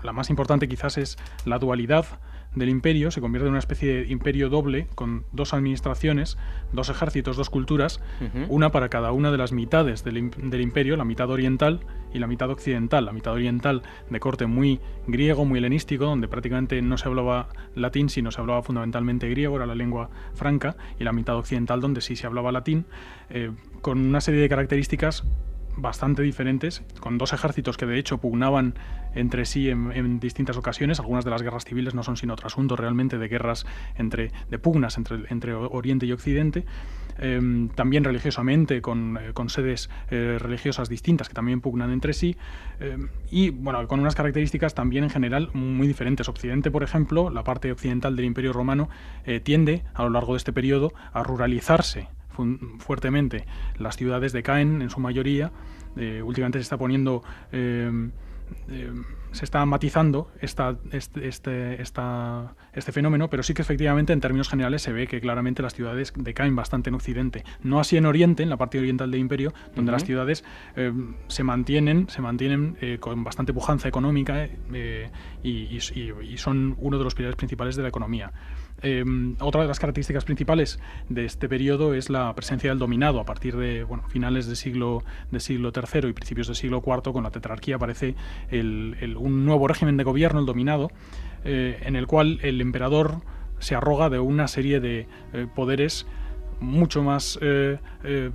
la 0.03 0.11
más 0.11 0.29
importante 0.29 0.67
quizás 0.67 0.97
es 0.97 1.17
la 1.45 1.59
dualidad 1.59 2.05
del 2.55 2.69
imperio, 2.69 3.11
se 3.11 3.21
convierte 3.21 3.47
en 3.47 3.51
una 3.51 3.59
especie 3.59 4.03
de 4.03 4.11
imperio 4.11 4.49
doble 4.49 4.87
con 4.95 5.25
dos 5.31 5.53
administraciones, 5.53 6.37
dos 6.71 6.89
ejércitos, 6.89 7.37
dos 7.37 7.49
culturas, 7.49 8.01
uh 8.21 8.23
-huh. 8.23 8.45
una 8.49 8.71
para 8.71 8.89
cada 8.89 9.11
una 9.11 9.31
de 9.31 9.37
las 9.37 9.51
mitades 9.51 10.03
del, 10.03 10.31
del, 10.31 10.61
imperio, 10.61 10.95
la 10.97 11.05
mitad 11.05 11.29
oriental 11.29 11.81
y 12.13 12.19
la 12.19 12.27
mitad 12.27 12.49
occidental. 12.49 13.05
La 13.05 13.11
mitad 13.11 13.33
oriental 13.33 13.83
de 14.09 14.19
corte 14.19 14.45
muy 14.45 14.79
griego, 15.07 15.45
muy 15.45 15.59
helenístico, 15.59 16.05
donde 16.05 16.27
prácticamente 16.27 16.81
no 16.81 16.97
se 16.97 17.07
hablaba 17.07 17.49
latín, 17.75 18.09
sino 18.09 18.31
se 18.31 18.41
hablaba 18.41 18.63
fundamentalmente 18.63 19.29
griego, 19.29 19.57
era 19.57 19.65
la 19.65 19.75
lengua 19.75 20.09
franca, 20.33 20.77
y 20.99 21.03
la 21.03 21.13
mitad 21.13 21.35
occidental 21.35 21.81
donde 21.81 22.01
sí 22.01 22.15
se 22.15 22.25
hablaba 22.25 22.51
latín, 22.51 22.85
eh, 23.29 23.51
con 23.81 23.99
una 23.99 24.21
serie 24.21 24.41
de 24.41 24.49
características 24.49 25.23
bastante 25.77 26.21
diferentes, 26.21 26.83
con 26.99 27.17
dos 27.17 27.33
ejércitos 27.33 27.77
que 27.77 27.85
de 27.85 27.97
hecho 27.99 28.17
pugnaban 28.17 28.75
entre 29.13 29.45
sí 29.45 29.69
en, 29.69 30.19
distintas 30.19 30.57
ocasiones. 30.57 30.99
Algunas 30.99 31.23
de 31.25 31.31
las 31.31 31.41
guerras 31.41 31.65
civiles 31.65 31.95
no 31.95 32.03
son 32.03 32.17
sino 32.17 32.33
otro 32.33 32.47
asunto 32.47 32.75
realmente 32.75 33.17
de 33.17 33.27
guerras 33.27 33.65
entre, 33.95 34.31
de 34.49 34.59
pugnas 34.59 34.97
entre, 34.97 35.23
entre 35.29 35.53
Oriente 35.53 36.05
y 36.05 36.11
Occidente. 36.11 36.65
Eh, 37.17 37.69
también 37.75 38.03
religiosamente, 38.03 38.81
con, 38.81 39.17
eh, 39.17 39.33
con 39.33 39.49
sedes 39.49 39.89
eh, 40.09 40.37
religiosas 40.37 40.89
distintas 40.89 41.29
que 41.29 41.33
también 41.33 41.61
pugnan 41.61 41.91
entre 41.91 42.11
sí, 42.11 42.35
eh, 42.79 42.97
y 43.31 43.49
bueno, 43.51 43.87
con 43.87 43.99
unas 43.99 44.15
características 44.15 44.73
también 44.75 45.03
en 45.03 45.09
general 45.09 45.49
muy 45.53 45.87
diferentes. 45.87 46.27
Occidente, 46.27 46.71
por 46.71 46.83
ejemplo, 46.83 47.29
la 47.29 47.43
parte 47.43 47.71
occidental 47.71 48.15
del 48.15 48.25
Imperio 48.25 48.53
Romano, 48.53 48.89
eh, 49.25 49.39
tiende 49.39 49.83
a 49.93 50.03
lo 50.03 50.09
largo 50.09 50.33
de 50.33 50.37
este 50.37 50.53
periodo 50.53 50.93
a 51.13 51.23
ruralizarse 51.23 52.07
fuertemente. 52.79 53.45
Las 53.77 53.97
ciudades 53.97 54.33
decaen 54.33 54.81
en 54.81 54.89
su 54.89 54.99
mayoría. 54.99 55.51
Eh, 55.97 56.21
últimamente 56.21 56.59
se 56.59 56.63
está 56.63 56.77
poniendo. 56.77 57.23
Eh, 57.51 58.09
eh, 58.69 58.93
se 59.31 59.43
está 59.43 59.65
matizando 59.65 60.31
esta, 60.39 60.77
este, 60.91 61.27
este, 61.27 61.81
esta, 61.81 62.55
este, 62.73 62.91
fenómeno, 62.93 63.29
pero 63.29 63.43
sí 63.43 63.53
que 63.53 63.63
efectivamente 63.63 64.13
en 64.13 64.21
términos 64.21 64.47
generales 64.47 64.81
se 64.83 64.93
ve 64.93 65.07
que 65.07 65.19
claramente 65.19 65.61
las 65.61 65.73
ciudades 65.73 66.13
decaen 66.15 66.55
bastante 66.55 66.89
en 66.89 66.95
Occidente. 66.95 67.43
No 67.61 67.81
así 67.81 67.97
en 67.97 68.05
Oriente, 68.05 68.43
en 68.43 68.49
la 68.49 68.55
parte 68.55 68.79
oriental 68.79 69.11
del 69.11 69.19
imperio, 69.19 69.51
donde 69.75 69.89
uh 69.89 69.93
-huh. 69.93 69.97
las 69.97 70.05
ciudades 70.05 70.45
se 71.27 71.43
mantienen, 71.43 72.07
se 72.07 72.21
mantienen 72.21 72.77
con 73.01 73.25
bastante 73.25 73.51
pujanza 73.51 73.89
económica 73.89 74.45
y, 74.45 75.49
y, 75.49 75.79
y, 76.23 76.37
son 76.37 76.75
uno 76.79 76.97
de 76.97 77.03
los 77.03 77.13
pilares 77.13 77.35
principales 77.35 77.75
de 77.75 77.81
la 77.81 77.89
economía. 77.89 78.31
Eh, 78.87 79.03
otra 79.39 79.63
de 79.63 79.67
las 79.67 79.79
características 79.79 80.25
principales 80.25 80.79
de 81.09 81.25
este 81.25 81.49
periodo 81.49 81.95
es 81.95 82.11
la 82.11 82.31
presencia 82.35 82.69
del 82.69 82.77
dominado. 82.77 83.19
A 83.19 83.25
partir 83.25 83.57
de 83.57 83.83
finales 84.09 84.45
del 84.45 84.55
siglo, 84.55 85.03
del 85.31 85.41
siglo 85.41 85.71
III 85.75 86.09
y 86.09 86.13
principios 86.13 86.45
del 86.45 86.55
siglo 86.55 86.83
IV, 86.85 87.11
con 87.11 87.23
la 87.23 87.31
tetrarquía 87.31 87.77
aparece 87.77 88.13
el, 88.51 89.15
un 89.17 89.43
nuevo 89.43 89.67
régimen 89.67 89.97
de 89.97 90.03
gobierno, 90.03 90.39
el 90.39 90.45
dominado, 90.45 90.91
eh, 91.43 91.79
en 91.81 91.95
el 91.95 92.05
cual 92.05 92.37
el 92.43 92.61
emperador 92.61 93.21
se 93.57 93.73
arroga 93.73 94.11
de 94.11 94.19
una 94.19 94.47
serie 94.47 94.79
de 94.79 95.07
eh, 95.33 95.47
poderes 95.55 96.05
mucho 96.59 97.03
más 97.03 97.37
eh, 97.41 97.79
eh, 98.03 98.31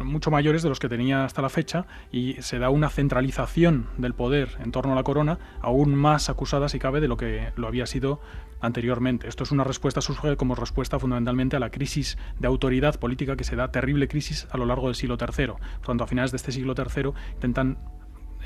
mucho 0.00 0.30
mayores 0.30 0.62
de 0.62 0.68
los 0.68 0.78
que 0.78 0.88
tenía 0.88 1.24
hasta 1.24 1.42
la 1.42 1.48
fecha 1.48 1.86
y 2.12 2.34
se 2.40 2.58
da 2.58 2.70
una 2.70 2.88
centralización 2.88 3.88
del 3.98 4.14
poder 4.14 4.56
en 4.62 4.72
torno 4.72 4.92
a 4.92 4.96
la 4.96 5.02
corona 5.02 5.38
aún 5.60 5.94
más 5.94 6.28
acusada 6.30 6.68
si 6.68 6.78
cabe 6.78 7.00
de 7.00 7.08
lo 7.08 7.16
que 7.16 7.52
lo 7.56 7.66
había 7.66 7.86
sido 7.86 8.20
anteriormente. 8.60 9.28
Esto 9.28 9.44
es 9.44 9.52
una 9.52 9.64
respuesta 9.64 10.00
surge 10.00 10.36
como 10.36 10.54
respuesta 10.54 10.98
fundamentalmente 10.98 11.56
a 11.56 11.60
la 11.60 11.70
crisis 11.70 12.18
de 12.38 12.48
autoridad 12.48 12.98
política 12.98 13.36
que 13.36 13.44
se 13.44 13.56
da 13.56 13.70
terrible 13.70 14.08
crisis 14.08 14.48
a 14.50 14.56
lo 14.56 14.66
largo 14.66 14.86
del 14.86 14.94
siglo 14.94 15.16
III. 15.20 15.46
Por 15.46 15.86
tanto, 15.86 16.04
a 16.04 16.06
finales 16.06 16.30
de 16.30 16.36
este 16.36 16.52
siglo 16.52 16.74
III 16.76 17.12
intentan 17.34 17.78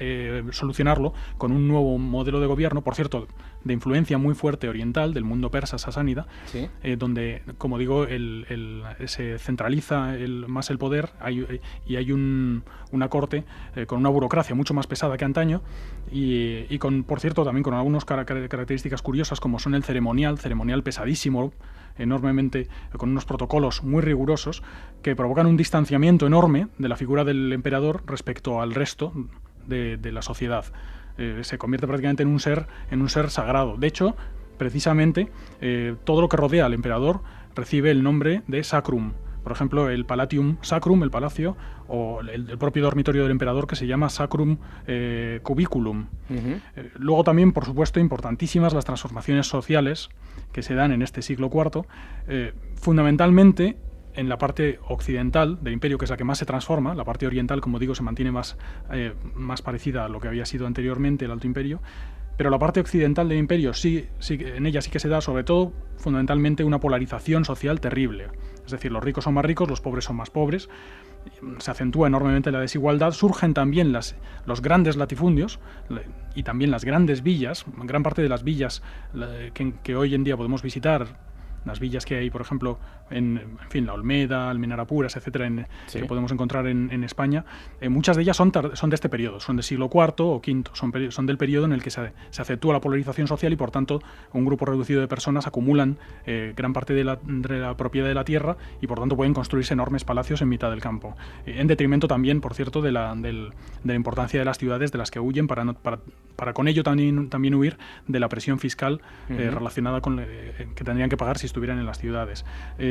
eh, 0.01 0.45
solucionarlo 0.53 1.13
con 1.37 1.53
un 1.53 1.69
nuevo 1.69 1.99
modelo 1.99 2.41
de 2.41 2.47
gobierno, 2.47 2.83
por 2.83 2.95
cierto, 2.95 3.27
de 3.65 3.73
influencia 3.73 4.19
muy 4.19 4.35
fuerte 4.35 4.69
oriental, 4.69 5.15
del 5.15 5.25
mundo 5.25 5.51
persa 5.51 5.79
sasánida, 5.79 6.27
eh, 6.83 6.97
donde, 6.97 7.43
como 7.59 7.79
digo, 7.79 8.07
se 9.07 9.39
centraliza 9.39 10.15
más 10.47 10.71
el 10.71 10.79
poder 10.79 11.11
y 11.87 11.97
hay 11.97 12.13
una 12.13 13.09
corte 13.09 13.45
eh, 13.77 13.87
con 13.87 13.99
una 13.99 14.09
burocracia 14.09 14.55
mucho 14.55 14.75
más 14.75 14.87
pesada 14.87 15.17
que 15.17 15.25
antaño 15.25 15.63
y, 16.11 16.79
con, 16.79 17.05
por 17.05 17.21
cierto, 17.21 17.45
también 17.45 17.63
con 17.63 17.75
algunas 17.75 18.05
características 18.05 19.03
curiosas 19.03 19.41
como 19.41 19.59
son 19.59 19.75
el 19.75 19.85
ceremonial, 19.85 20.39
ceremonial 20.39 20.83
pesadísimo, 20.83 21.53
enormemente, 21.99 22.69
con 22.97 23.11
unos 23.11 23.25
protocolos 23.25 23.83
muy 23.83 24.03
rigurosos 24.03 24.63
que 25.03 25.17
provocan 25.17 25.47
un 25.47 25.57
distanciamiento 25.57 26.27
enorme 26.27 26.69
de 26.79 26.89
la 26.89 26.97
figura 26.97 27.25
del 27.25 27.53
emperador 27.53 28.03
respecto 28.07 28.61
al 28.61 28.75
resto 28.75 29.13
de, 29.69 30.13
la 30.13 30.23
sociedad. 30.23 30.65
Eh, 31.17 31.41
se 31.43 31.59
convierte 31.59 31.87
prácticamente 31.87 32.23
en 32.23 32.29
un 32.29 32.41
ser, 32.41 32.67
en 32.91 33.01
un 33.01 33.09
ser 33.09 33.31
sagrado. 33.31 33.77
De 33.77 33.87
hecho, 33.87 34.17
precisamente, 34.57 35.29
eh, 35.61 35.95
todo 36.05 36.21
lo 36.21 36.29
que 36.29 36.37
rodea 36.37 36.67
al 36.67 36.75
emperador 36.75 37.21
recibe 37.55 37.91
el 37.91 38.03
nombre 38.03 38.43
de 38.47 38.65
sacrum. 38.65 39.13
Por 39.43 39.53
ejemplo, 39.53 39.89
el 39.89 40.05
Palatium 40.05 40.59
Sacrum, 40.61 41.03
el 41.03 41.11
palacio, 41.11 41.57
o 41.87 42.21
el, 42.21 42.59
propio 42.59 42.83
dormitorio 42.83 43.23
del 43.23 43.31
emperador 43.31 43.67
que 43.67 43.77
se 43.77 43.87
llama 43.87 44.11
Sacrum 44.11 44.59
eh, 44.87 45.41
Cubiculum. 45.43 46.07
luego 46.99 47.25
también, 47.25 47.53
por 47.53 47.65
supuesto, 47.65 47.99
importantísimas 47.99 48.75
las 48.75 48.85
transformaciones 48.85 49.47
sociales 49.47 50.11
que 50.53 50.63
se 50.63 50.75
dan 50.75 50.93
en 50.93 51.01
este 51.01 51.23
siglo 51.23 51.51
IV. 51.51 51.87
fundamentalmente, 52.75 53.79
en 54.19 54.29
la 54.29 54.37
parte 54.37 54.81
occidental 54.89 55.63
del 55.63 55.73
imperio, 55.73 55.97
que 55.97 56.05
es 56.05 56.11
la 56.11 56.17
que 56.17 56.25
más 56.25 56.39
se 56.39 56.45
transforma, 56.45 56.93
la 56.97 57.05
parte 57.05 57.25
oriental, 57.25 57.61
como 57.61 57.79
digo, 57.79 57.95
se 57.95 58.03
mantiene 58.03 58.33
más, 58.33 58.59
eh, 58.91 59.15
más 59.37 59.63
parecida 59.63 60.07
a 60.07 60.09
lo 60.09 60.19
que 60.19 60.27
había 60.27 60.45
sido 60.45 60.67
anteriormente 60.67 61.25
el 61.25 61.31
Alto 61.31 61.47
Imperio, 61.47 61.81
pero 62.37 62.51
la 62.51 62.59
parte 62.59 62.81
occidental 62.81 63.29
del 63.29 63.39
imperio 63.39 63.75
sí, 63.75 64.09
sí, 64.19 64.37
en 64.41 64.67
ella 64.67 64.81
sí 64.81 64.91
que 64.91 64.99
se 64.99 65.09
da 65.09 65.21
sobre 65.21 65.45
todo 65.45 65.73
fundamentalmente 65.99 66.65
una 66.65 66.81
polarización 66.81 67.45
social 67.45 67.81
terrible. 67.81 68.27
Es 68.67 68.73
decir, 68.73 68.91
los 68.91 69.05
ricos 69.05 69.23
son 69.23 69.35
más 69.35 69.45
ricos, 69.45 69.69
los 69.71 69.81
pobres 69.81 70.05
son 70.05 70.17
más 70.17 70.31
pobres, 70.31 70.69
se 71.59 71.71
acentúa 71.71 72.09
enormemente 72.09 72.51
la 72.51 72.59
desigualdad, 72.59 73.13
surgen 73.13 73.55
también 73.55 73.93
las, 73.93 74.17
los 74.47 74.63
grandes 74.63 74.97
latifundios 74.97 75.61
y 76.35 76.43
también 76.43 76.73
las 76.73 76.85
grandes 76.85 77.23
villas, 77.23 77.65
gran 77.85 78.03
parte 78.03 78.21
de 78.21 78.29
las 78.29 78.43
villas 78.43 78.83
que, 79.55 79.75
que 79.85 79.95
hoy 79.95 80.17
en 80.17 80.25
día 80.25 80.37
podemos 80.37 80.63
visitar 80.63 81.07
las 81.65 81.81
villas 81.81 82.05
que 82.05 82.17
hay, 82.17 82.31
por 82.31 82.41
ejemplo, 82.41 82.79
en, 83.11 83.39
en 83.63 83.71
fin, 83.71 83.87
la 83.87 83.95
Olmeda, 83.95 84.51
Almenarapuras, 84.51 85.17
etcétera, 85.17 85.47
en, 85.47 85.67
que 85.93 86.05
podemos 86.05 86.33
encontrar 86.33 86.67
en, 86.67 86.91
en 86.91 87.05
España, 87.05 87.45
eh, 87.81 87.89
muchas 87.89 88.17
de 88.17 88.23
ellas 88.23 88.37
son, 88.37 88.53
son 88.75 88.91
de 88.91 88.95
este 88.95 89.09
periodo, 89.09 89.41
son 89.41 89.57
del 89.57 89.63
siglo 89.63 89.91
IV 89.93 90.15
o 90.19 90.37
V, 90.37 90.65
son, 90.73 90.93
son 91.11 91.27
del 91.27 91.39
periodo 91.39 91.67
en 91.67 91.73
el 91.73 91.83
que 91.83 91.91
se, 91.91 92.13
se, 92.31 92.43
aceptúa 92.43 92.73
la 92.73 92.81
polarización 92.81 93.27
social 93.27 93.53
y, 93.53 93.57
por 93.57 93.71
tanto, 93.71 94.03
un 94.33 94.45
grupo 94.45 94.65
reducido 94.65 95.01
de 95.01 95.09
personas 95.09 95.47
acumulan 95.47 95.99
eh, 96.27 96.53
gran 96.57 96.73
parte 96.73 96.95
de 96.95 97.05
la, 97.05 97.19
de 97.23 97.59
la, 97.59 97.77
propiedad 97.77 98.09
de 98.09 98.15
la 98.15 98.25
tierra 98.25 98.57
y, 98.81 98.87
por 98.87 98.99
tanto, 98.99 99.17
pueden 99.17 99.35
construirse 99.35 99.75
enormes 99.75 100.05
palacios 100.05 100.43
en 100.43 100.49
mitad 100.49 100.71
del 100.71 100.81
campo. 100.81 101.17
Eh, 101.47 101.57
en 101.59 101.67
detrimento 101.67 102.09
también, 102.09 102.41
por 102.41 102.55
cierto, 102.55 102.83
de 102.83 102.93
la, 102.93 103.15
del, 103.15 103.51
de 103.85 103.93
la 103.93 103.95
importancia 103.95 104.39
de 104.39 104.45
las 104.45 104.59
ciudades 104.59 104.93
de 104.93 104.99
las 104.99 105.11
que 105.11 105.21
huyen 105.21 105.47
para, 105.47 105.73
para, 105.73 106.01
para 106.37 106.53
con 106.53 106.69
ello 106.69 106.83
también, 106.83 107.29
también 107.29 107.55
huir 107.55 107.79
de 108.07 108.21
la 108.21 108.29
presión 108.29 108.59
fiscal 108.59 109.01
relacionada 109.29 110.01
con 110.01 110.19
que 110.75 110.85
tendrían 110.85 111.11
que 111.11 111.17
pagar 111.17 111.39
si 111.39 111.47
estuvieran 111.47 111.79
en 111.79 111.87
las 111.87 111.99
ciudades. 111.99 112.45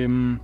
Em, 0.08 0.40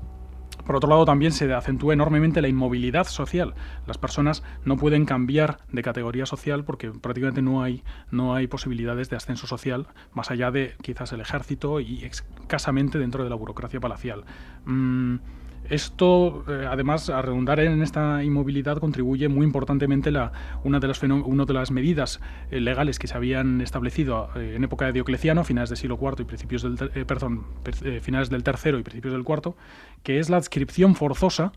por 0.66 0.76
otro 0.76 0.89
lado, 0.89 1.03
también 1.03 1.32
se 1.32 1.51
acentúa 1.53 1.93
enormemente 1.93 2.41
la 2.41 2.47
inmovilidad 2.47 3.05
social. 3.05 3.53
Las 3.86 3.97
personas 3.97 4.43
no 4.64 4.78
pueden 4.78 5.05
cambiar 5.05 5.57
de 5.72 5.82
categoría 5.82 6.26
social 6.26 6.64
porque 6.64 6.91
prácticamente 6.91 7.41
no 7.41 7.64
hay, 7.64 7.84
no 8.11 8.34
hay 8.34 8.47
posibilidades 8.47 9.09
de 9.09 9.18
ascenso 9.18 9.47
social 9.47 9.88
más 10.14 10.32
allá 10.32 10.51
de 10.51 10.76
quizás 10.82 11.11
el 11.11 11.22
ejército 11.22 11.80
y 11.80 12.05
escasamente 12.05 12.97
dentro 12.97 13.24
de 13.24 13.30
la 13.30 13.36
burocracia 13.36 13.80
palacial. 13.80 14.24
Mm, 14.66 15.16
esto, 15.70 16.43
eh, 16.47 16.68
además, 16.70 17.09
a 17.09 17.22
redundar 17.22 17.59
en 17.59 17.82
esta 17.82 18.24
inmovilidad, 18.24 18.78
contribuye 18.78 19.28
muy 19.30 19.45
importantemente 19.45 20.11
la, 20.11 20.32
una, 20.64 20.80
de 20.80 20.88
las 20.88 21.01
una 21.03 21.45
de 21.45 21.53
las 21.53 21.72
medidas 21.72 22.20
eh, 22.51 22.59
legales 22.59 22.99
que 22.99 23.07
se 23.07 23.16
habían 23.16 23.61
establecido 23.61 24.30
eh, 24.36 24.53
en 24.55 24.64
época 24.64 24.86
de 24.86 24.93
Diocleciano, 24.93 25.43
finales 25.43 25.70
del 25.70 25.78
siglo 25.78 25.97
IV 26.01 26.16
y 26.20 26.24
principios 26.26 26.64
del, 26.64 27.05
perdón, 27.05 27.45
finales 28.01 28.30
del 28.30 28.43
tercero 28.43 28.78
y 28.80 28.84
principios 28.84 29.14
del 29.14 29.24
cuarto, 29.24 29.55
que 30.03 30.20
es 30.20 30.30
la 30.30 30.38
adscripción 30.38 30.95
forzosa 30.95 31.53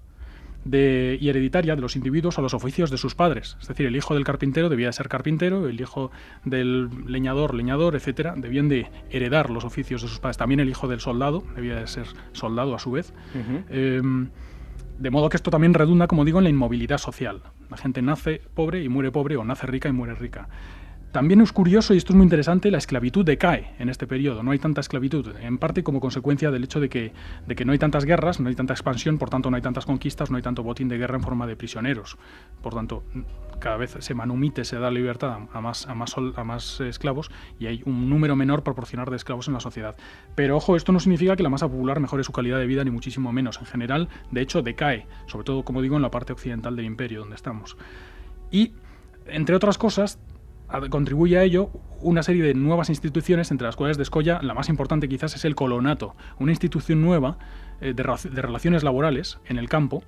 de, 0.66 1.16
y 1.20 1.28
hereditaria 1.28 1.76
de 1.76 1.80
los 1.80 1.96
individuos 1.96 2.38
a 2.38 2.42
los 2.42 2.54
oficios 2.54 2.90
de 2.90 2.98
sus 2.98 3.14
padres. 3.14 3.56
Es 3.60 3.68
decir, 3.68 3.86
el 3.86 3.96
hijo 3.96 4.14
del 4.14 4.24
carpintero 4.24 4.68
debía 4.68 4.88
de 4.88 4.92
ser 4.92 5.08
carpintero, 5.08 5.68
el 5.68 5.80
hijo 5.80 6.10
del 6.44 6.90
leñador, 7.06 7.54
leñador, 7.54 7.94
etcétera, 7.94 8.34
debían 8.36 8.68
de 8.68 8.90
heredar 9.10 9.50
los 9.50 9.64
oficios 9.64 10.02
de 10.02 10.08
sus 10.08 10.18
padres. 10.18 10.36
También 10.36 10.60
el 10.60 10.68
hijo 10.68 10.88
del 10.88 11.00
soldado 11.00 11.44
debía 11.54 11.76
de 11.76 11.86
ser 11.86 12.06
soldado 12.32 12.74
a 12.74 12.78
su 12.78 12.90
vez. 12.90 13.12
Em, 13.70 14.30
de 14.98 15.10
modo 15.10 15.28
que 15.28 15.36
esto 15.36 15.50
también 15.50 15.74
redunda, 15.74 16.06
como 16.06 16.24
digo, 16.24 16.38
en 16.38 16.44
la 16.44 16.50
inmovilidad 16.50 16.98
social. 16.98 17.42
La 17.70 17.76
gente 17.76 18.02
nace 18.02 18.40
pobre 18.54 18.82
y 18.82 18.88
muere 18.88 19.12
pobre, 19.12 19.36
o 19.36 19.44
nace 19.44 19.66
rica 19.66 19.88
y 19.88 19.92
muere 19.92 20.14
rica. 20.14 20.48
También 21.12 21.40
es 21.40 21.52
curioso, 21.52 21.94
y 21.94 21.96
esto 21.96 22.12
es 22.12 22.16
muy 22.16 22.24
interesante, 22.24 22.70
la 22.70 22.78
esclavitud 22.78 23.24
decae 23.24 23.72
en 23.78 23.88
este 23.88 24.06
periodo. 24.06 24.42
No 24.42 24.50
hay 24.50 24.58
tanta 24.58 24.82
esclavitud, 24.82 25.34
en 25.40 25.56
parte 25.56 25.82
como 25.82 25.98
consecuencia 25.98 26.50
del 26.50 26.64
hecho 26.64 26.78
de 26.78 26.88
que, 26.88 27.12
de 27.46 27.56
que 27.56 27.64
no 27.64 27.72
hay 27.72 27.78
tantas 27.78 28.04
guerras, 28.04 28.38
no 28.38 28.48
hay 28.48 28.54
tanta 28.54 28.74
expansión, 28.74 29.16
por 29.16 29.30
tanto 29.30 29.50
no 29.50 29.56
hay 29.56 29.62
tantas 29.62 29.86
conquistas, 29.86 30.30
no 30.30 30.36
hay 30.36 30.42
tanto 30.42 30.62
botín 30.62 30.88
de 30.88 30.98
guerra 30.98 31.16
en 31.16 31.22
forma 31.22 31.46
de 31.46 31.56
prisioneros. 31.56 32.18
Por 32.60 32.74
tanto, 32.74 33.02
cada 33.58 33.76
vez 33.76 33.96
se 33.98 34.14
manumite, 34.14 34.64
se 34.64 34.78
da 34.78 34.90
libertad 34.90 35.38
a 35.52 35.60
más, 35.60 35.86
a 35.86 35.94
más, 35.94 36.14
a 36.18 36.44
más 36.44 36.80
esclavos 36.80 37.30
y 37.58 37.66
hay 37.66 37.82
un 37.86 38.10
número 38.10 38.36
menor 38.36 38.62
proporcionar 38.62 39.10
de 39.10 39.16
esclavos 39.16 39.48
en 39.48 39.54
la 39.54 39.60
sociedad. 39.60 39.96
Pero 40.34 40.56
ojo, 40.56 40.76
esto 40.76 40.92
no 40.92 41.00
significa 41.00 41.36
que 41.36 41.42
la 41.42 41.48
masa 41.48 41.68
popular 41.68 42.00
mejore 42.00 42.24
su 42.24 42.32
calidad 42.32 42.58
de 42.58 42.66
vida, 42.66 42.84
ni 42.84 42.90
muchísimo 42.90 43.32
menos. 43.32 43.58
En 43.58 43.66
general, 43.66 44.08
de 44.30 44.42
hecho, 44.42 44.62
decae, 44.62 45.06
sobre 45.26 45.44
todo, 45.44 45.64
como 45.64 45.82
digo, 45.82 45.96
en 45.96 46.02
la 46.02 46.10
parte 46.10 46.32
occidental 46.32 46.76
del 46.76 46.84
imperio 46.84 47.20
donde 47.20 47.36
estamos. 47.36 47.76
Y, 48.50 48.72
entre 49.26 49.56
otras 49.56 49.78
cosas, 49.78 50.18
contribuye 50.90 51.38
a 51.38 51.42
ello 51.42 51.70
una 52.00 52.22
serie 52.22 52.42
de 52.42 52.54
nuevas 52.54 52.88
instituciones, 52.88 53.50
entre 53.50 53.66
las 53.66 53.76
cuales 53.76 53.96
descolla 53.96 54.40
la 54.42 54.54
más 54.54 54.68
importante 54.68 55.08
quizás 55.08 55.34
es 55.34 55.44
el 55.44 55.54
colonato, 55.54 56.14
una 56.38 56.52
institución 56.52 57.02
nueva 57.02 57.38
eh, 57.80 57.94
de, 57.94 58.02
relaciones 58.42 58.82
laborales 58.82 59.38
en 59.46 59.58
el 59.58 59.68
campo, 59.68 60.02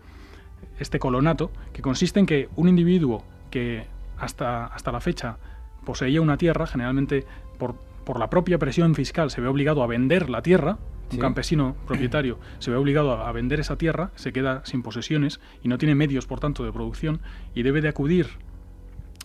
este 0.79 0.99
colonato, 0.99 1.51
que 1.73 1.83
consiste 1.83 2.21
en 2.21 2.27
que 2.27 2.49
un 2.57 2.69
individuo 2.69 3.25
que 3.51 3.87
hasta, 4.19 4.67
hasta 4.67 4.93
la 4.93 5.01
fecha 5.01 5.39
poseía 5.85 6.21
una 6.21 6.37
tierra, 6.37 6.67
generalmente 6.67 7.25
por, 7.59 7.77
por 8.05 8.19
la 8.19 8.31
propia 8.31 8.59
presión 8.59 8.95
fiscal 8.95 9.31
se 9.31 9.41
ve 9.41 9.49
obligado 9.49 9.83
a 9.83 9.87
vender 9.87 10.29
la 10.29 10.43
tierra, 10.43 10.79
un 11.13 11.19
campesino 11.19 11.75
propietario 11.87 12.39
se 12.59 12.71
ve 12.71 12.77
obligado 12.77 13.13
a, 13.13 13.33
vender 13.33 13.61
esa 13.61 13.77
tierra, 13.77 14.11
se 14.15 14.33
queda 14.33 14.63
sin 14.65 14.83
posesiones 14.83 15.41
y 15.63 15.69
no 15.69 15.79
tiene 15.79 15.95
medios, 15.95 16.27
por 16.27 16.41
tanto, 16.41 16.65
de 16.65 16.73
producción 16.73 17.21
y 17.55 17.63
debe 17.63 17.81
de 17.81 17.89
acudir 17.89 18.27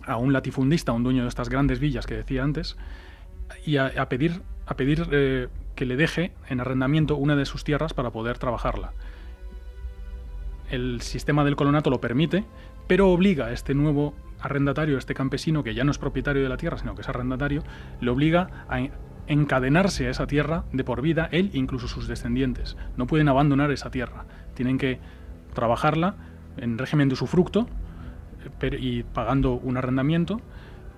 a 0.06 0.18
un 0.18 0.34
latifundista, 0.34 0.92
un 0.92 1.04
dueño 1.04 1.24
de 1.24 1.30
estas 1.30 1.50
grandes 1.50 1.80
villas 1.80 2.06
que 2.06 2.16
decía 2.16 2.44
antes, 2.44 2.78
y 3.66 3.78
a, 3.78 4.10
pedir, 4.10 4.42
a 4.66 4.76
pedir 4.76 5.08
eh, 5.12 5.48
que 5.76 5.86
le 5.86 5.96
deje 5.96 6.34
en 6.50 6.60
arrendamiento 6.60 7.16
una 7.16 7.36
de 7.36 7.46
sus 7.46 7.64
tierras 7.64 7.94
para 7.94 8.12
poder 8.12 8.38
trabajarla. 8.38 8.94
El 10.70 11.02
sistema 11.02 11.44
del 11.44 11.56
colonato 11.56 11.90
lo 11.90 12.02
permite, 12.02 12.46
pero 12.88 13.10
obliga 13.10 13.48
a 13.48 13.52
este 13.52 13.74
nuevo 13.74 14.14
arrendatario, 14.40 14.98
este 14.98 15.14
campesino 15.14 15.64
que 15.64 15.74
ya 15.74 15.84
no 15.84 15.92
es 15.92 15.98
propietario 15.98 16.44
de 16.44 16.50
la 16.50 16.58
tierra, 16.58 16.78
sino 16.78 16.96
que 16.96 17.02
es 17.02 17.10
arrendatario, 17.10 17.64
le 18.02 18.12
obliga 18.12 18.66
a 18.68 18.88
encadenarse 19.28 20.08
a 20.08 20.10
esa 20.10 20.28
tierra 20.28 20.66
de 20.74 20.84
por 20.84 21.02
vida, 21.02 21.30
él 21.32 21.50
e 21.54 21.58
incluso 21.58 21.88
sus 21.88 22.08
descendientes. 22.08 22.76
No 22.98 23.08
pueden 23.08 23.30
abandonar 23.30 23.72
esa 23.72 23.90
tierra, 23.90 24.26
tienen 24.54 24.78
que 24.78 25.00
trabajarla 25.54 26.16
en 26.58 26.78
régimen 26.78 27.08
de 27.08 27.14
usufructo 27.14 27.68
y 28.80 29.04
pagando 29.04 29.54
un 29.54 29.78
arrendamiento, 29.78 30.42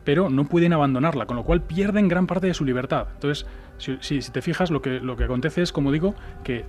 pero 0.03 0.29
no 0.29 0.45
pueden 0.45 0.73
abandonarla, 0.73 1.25
con 1.25 1.35
lo 1.35 1.43
cual 1.43 1.61
pierden 1.61 2.07
gran 2.07 2.27
parte 2.27 2.47
de 2.47 2.53
su 2.53 2.63
libertad. 2.63 3.07
Entonces, 3.13 3.47
si, 3.77 4.19
te 4.19 4.41
fijas, 4.41 4.71
lo 4.71 4.81
que, 4.81 4.99
lo 4.99 5.17
que 5.17 5.25
acontece 5.25 5.61
es, 5.61 5.71
como 5.71 5.91
digo, 5.91 6.15
que 6.43 6.65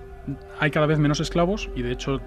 hay 0.58 0.70
cada 0.70 0.86
vez 0.86 0.98
menos 0.98 1.20
esclavos 1.20 1.70
y 1.76 1.82
de 1.82 1.92
hecho 1.92 2.16
eh, 2.16 2.20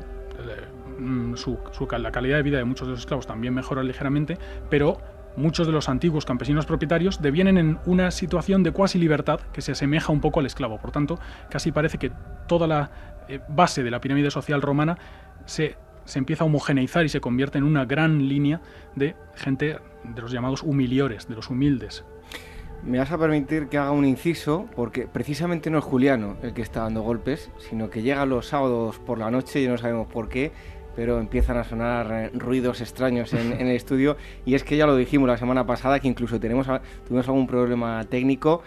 la 1.99 2.11
calidad 2.11 2.37
de 2.37 2.43
vida 2.43 2.57
de 2.57 2.63
muchos 2.63 2.87
de 2.87 2.91
los 2.91 3.01
esclavos 3.01 3.27
también 3.27 3.53
mejora 3.53 3.83
ligeramente, 3.83 4.37
pero 4.69 4.99
muchos 5.35 5.67
de 5.67 5.73
los 5.73 5.89
antiguos 5.89 6.25
campesinos 6.25 6.65
propietarios 6.65 7.21
devienen 7.21 7.57
en 7.57 7.79
una 7.85 8.11
situación 8.11 8.63
de 8.63 8.71
cuasi 8.71 8.99
libertad 8.99 9.39
que 9.53 9.61
se 9.61 9.73
asemeja 9.73 10.11
un 10.11 10.21
poco 10.21 10.39
al 10.39 10.45
esclavo. 10.45 10.79
Por 10.79 10.91
tanto, 10.91 11.19
casi 11.49 11.71
parece 11.71 11.97
que 11.97 12.11
toda 12.47 12.67
la 12.67 12.91
eh, 13.27 13.39
base 13.47 13.83
de 13.83 13.91
la 13.91 14.01
pirámide 14.01 14.31
social 14.31 14.61
romana 14.61 14.97
se 15.45 15.77
se 16.09 16.19
empieza 16.19 16.43
a 16.43 16.47
homogeneizar 16.47 17.05
y 17.05 17.09
se 17.09 17.21
convierte 17.21 17.59
en 17.59 17.63
una 17.63 17.85
gran 17.85 18.27
línea 18.27 18.61
de 18.95 19.15
gente 19.35 19.77
de 20.03 20.21
los 20.21 20.31
llamados 20.31 20.63
humiliores, 20.63 21.27
de 21.27 21.35
los 21.35 21.49
humildes. 21.49 22.03
Me 22.83 22.97
vas 22.97 23.11
a 23.11 23.17
permitir 23.17 23.67
que 23.67 23.77
haga 23.77 23.91
un 23.91 24.05
inciso, 24.05 24.67
porque 24.75 25.05
precisamente 25.05 25.69
no 25.69 25.79
es 25.79 25.83
Juliano 25.83 26.37
el 26.41 26.53
que 26.53 26.61
está 26.61 26.81
dando 26.81 27.01
golpes, 27.01 27.51
sino 27.57 27.89
que 27.89 28.01
llega 28.01 28.25
los 28.25 28.47
sábados 28.47 28.99
por 28.99 29.17
la 29.17 29.29
noche 29.29 29.61
y 29.61 29.67
no 29.67 29.77
sabemos 29.77 30.07
por 30.07 30.29
qué, 30.29 30.51
pero 30.95 31.19
empiezan 31.19 31.57
a 31.57 31.63
sonar 31.63 32.07
eh, 32.11 32.29
ruidos 32.33 32.81
extraños 32.81 33.33
en, 33.33 33.53
el 33.53 33.67
estudio. 33.67 34.17
Y 34.45 34.55
es 34.55 34.63
que 34.63 34.77
ya 34.77 34.85
lo 34.85 34.95
dijimos 34.95 35.27
la 35.27 35.37
semana 35.37 35.65
pasada, 35.65 35.99
que 35.99 36.07
incluso 36.07 36.39
tenemos, 36.39 36.67
tuvimos 37.07 37.27
algún 37.27 37.47
problema 37.47 38.03
técnico 38.05 38.63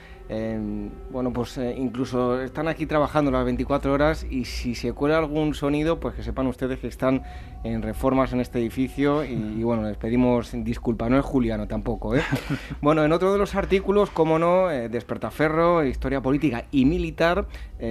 bueno, 1.10 1.32
pues 1.32 1.58
eh, 1.58 1.74
incluso 1.76 2.40
están 2.40 2.68
aquí 2.68 2.86
trabajando 2.86 3.30
las 3.30 3.44
24 3.44 3.92
horas 3.92 4.26
y 4.28 4.44
si 4.44 4.74
se 4.74 4.92
cuela 4.92 5.18
algún 5.18 5.54
sonido, 5.54 6.00
pues 6.00 6.14
que 6.14 6.22
sepan 6.22 6.46
ustedes 6.46 6.78
que 6.78 6.86
están 6.86 7.22
en 7.64 7.82
reformas 7.82 8.32
en 8.32 8.40
este 8.40 8.58
edificio 8.58 9.24
y, 9.24 9.62
bueno, 9.62 9.82
les 9.82 9.96
pedimos 9.96 10.50
disculpa, 10.52 11.08
no 11.08 11.18
es 11.18 11.24
Juliano 11.24 11.68
tampoco. 11.68 12.16
¿eh? 12.16 12.22
bueno, 12.80 13.04
en 13.04 13.12
otro 13.12 13.32
de 13.32 13.38
los 13.38 13.54
artículos, 13.54 14.10
como 14.10 14.38
no, 14.38 14.70
eh, 14.70 14.88
Despertaferro, 14.88 15.84
Historia 15.84 16.20
Política 16.20 16.64
y 16.70 16.84
Militar, 16.84 17.46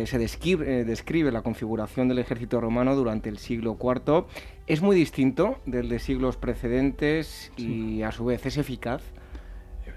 se 0.06 0.18
describe, 0.18 0.86
describe 0.86 1.34
la 1.34 1.42
configuración 1.42 2.08
del 2.08 2.20
ejército 2.20 2.62
romano 2.62 2.96
durante 2.96 3.28
el 3.28 3.38
siglo 3.38 3.78
IV. 3.78 4.26
Es 4.66 4.82
muy 4.82 4.96
distinto 4.96 5.60
del 5.66 5.90
de 5.90 6.00
siglos 6.00 6.38
precedentes 6.38 7.52
y 7.58 8.02
a 8.04 8.14
su 8.14 8.24
vez 8.24 8.46
es 8.46 8.58
eficaz. 8.58 9.02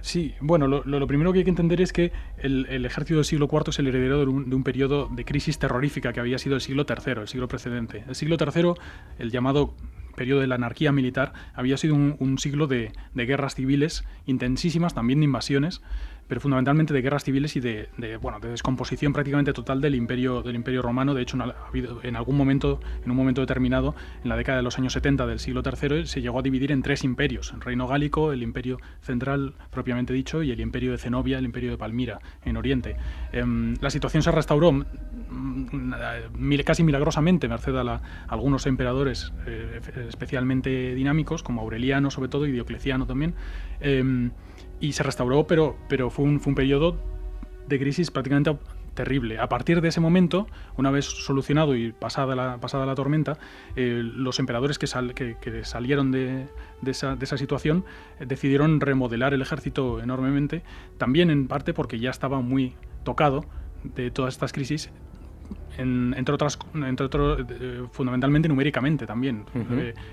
Sí, 0.04 0.34
bueno, 0.38 0.66
lo, 0.68 1.06
primero 1.06 1.32
que 1.32 1.38
hay 1.38 1.44
que 1.44 1.50
entender 1.50 1.80
es 1.80 1.90
que 1.90 2.12
el, 2.36 2.84
ejército 2.84 3.16
del 3.16 3.24
siglo 3.24 3.48
IV 3.50 3.70
es 3.70 3.78
el 3.78 3.86
heredero 3.86 4.18
de 4.18 4.26
un, 4.26 4.62
periodo 4.62 5.08
de 5.10 5.24
crisis 5.24 5.58
terrorífica 5.58 6.12
que 6.12 6.20
había 6.20 6.36
sido 6.36 6.56
el 6.56 6.60
siglo 6.60 6.84
III, 6.86 7.22
el 7.22 7.28
siglo 7.28 7.48
precedente. 7.48 8.04
El 8.06 8.14
siglo 8.14 8.36
III, 8.38 8.74
el 9.18 9.30
llamado 9.30 9.72
periodo 10.14 10.42
de 10.42 10.46
la 10.46 10.56
anarquía 10.56 10.92
militar, 10.92 11.32
había 11.54 11.78
sido 11.78 11.94
un, 11.94 12.36
siglo 12.38 12.66
de, 12.66 12.92
de, 13.14 13.24
guerras 13.24 13.54
civiles 13.54 14.04
intensísimas, 14.26 14.92
también 14.92 15.20
de 15.20 15.24
invasiones, 15.24 15.80
pero 16.28 16.40
fundamentalmente 16.40 16.94
de 16.94 17.02
guerras 17.02 17.24
civiles 17.24 17.56
y 17.56 17.60
de, 17.60 17.88
bueno, 18.20 18.40
de 18.40 18.48
descomposición 18.48 19.12
prácticamente 19.12 19.52
total 19.52 19.80
del 19.80 19.94
imperio, 19.94 20.42
del 20.42 20.56
imperio 20.56 20.82
romano. 20.82 21.14
De 21.14 21.22
hecho, 21.22 21.36
ha 21.42 21.68
habido, 21.68 22.00
en 22.02 22.16
algún 22.16 22.36
momento, 22.36 22.80
en 23.04 23.10
un 23.10 23.16
momento 23.16 23.40
determinado, 23.40 23.94
en 24.22 24.28
la 24.28 24.36
década 24.36 24.58
de 24.58 24.62
los 24.62 24.78
años 24.78 24.92
70 24.94 25.26
del 25.26 25.38
siglo 25.38 25.62
III, 25.64 26.06
se 26.06 26.22
llegó 26.22 26.38
a 26.38 26.42
dividir 26.42 26.72
en 26.72 26.82
tres 26.82 27.04
imperios, 27.04 27.52
el 27.52 27.60
reino 27.60 27.86
gálico, 27.86 28.32
el 28.32 28.42
imperio 28.42 28.78
central 29.00 29.54
propiamente 29.70 30.12
dicho 30.12 30.42
y 30.42 30.50
el 30.50 30.60
imperio 30.60 30.92
de 30.92 30.98
Zenobia, 30.98 31.38
el 31.38 31.44
imperio 31.44 31.70
de 31.70 31.78
Palmira 31.78 32.20
en 32.44 32.56
Oriente. 32.56 32.96
Em, 33.32 33.74
la 33.80 33.90
situación 33.90 34.22
se 34.22 34.30
restauró 34.30 34.72
mm, 34.72 34.84
casi 36.64 36.82
milagrosamente, 36.82 37.48
merced 37.48 37.76
a, 37.76 38.00
algunos 38.28 38.66
emperadores 38.66 39.32
eh, 39.46 39.80
especialmente 40.08 40.94
dinámicos, 40.94 41.42
como 41.42 41.60
Aureliano 41.60 42.10
sobre 42.10 42.28
todo 42.28 42.46
y 42.46 42.52
Diocleciano 42.52 43.06
también. 43.06 43.34
Em, 43.80 44.30
y 44.84 44.92
se 44.92 45.02
restauró, 45.02 45.46
pero, 45.46 45.76
pero 45.88 46.10
fue, 46.10 46.26
un, 46.26 46.40
fue 46.40 46.50
un 46.50 46.54
periodo 46.54 46.98
de 47.66 47.78
crisis 47.78 48.10
prácticamente 48.10 48.54
terrible. 48.92 49.38
A 49.38 49.48
partir 49.48 49.80
de 49.80 49.88
ese 49.88 49.98
momento, 49.98 50.46
una 50.76 50.90
vez 50.90 51.06
solucionado 51.06 51.74
y 51.74 51.92
pasada 51.92 52.36
la, 52.36 52.58
pasada 52.58 52.84
la 52.84 52.94
tormenta, 52.94 53.38
eh, 53.76 54.02
los 54.04 54.38
emperadores 54.38 54.78
que, 54.78 55.36
que, 55.40 55.64
salieron 55.64 56.12
de, 56.12 56.46
de, 56.82 56.90
esa, 56.90 57.16
de, 57.16 57.24
esa, 57.24 57.38
situación 57.38 57.86
eh, 58.20 58.26
decidieron 58.26 58.78
remodelar 58.78 59.32
el 59.32 59.40
ejército 59.40 60.02
enormemente, 60.02 60.62
también 60.98 61.30
en 61.30 61.48
parte 61.48 61.72
porque 61.72 61.98
ya 61.98 62.10
estaba 62.10 62.42
muy 62.42 62.74
tocado 63.04 63.46
de 63.82 64.10
todas 64.10 64.34
estas 64.34 64.52
crisis. 64.52 64.90
entre 65.78 66.34
otras, 66.34 66.58
entre 66.74 67.06
otros, 67.06 67.40
eh, 67.48 67.84
fundamentalmente 67.90 68.48
numéricamente 68.48 69.06
también. 69.06 69.46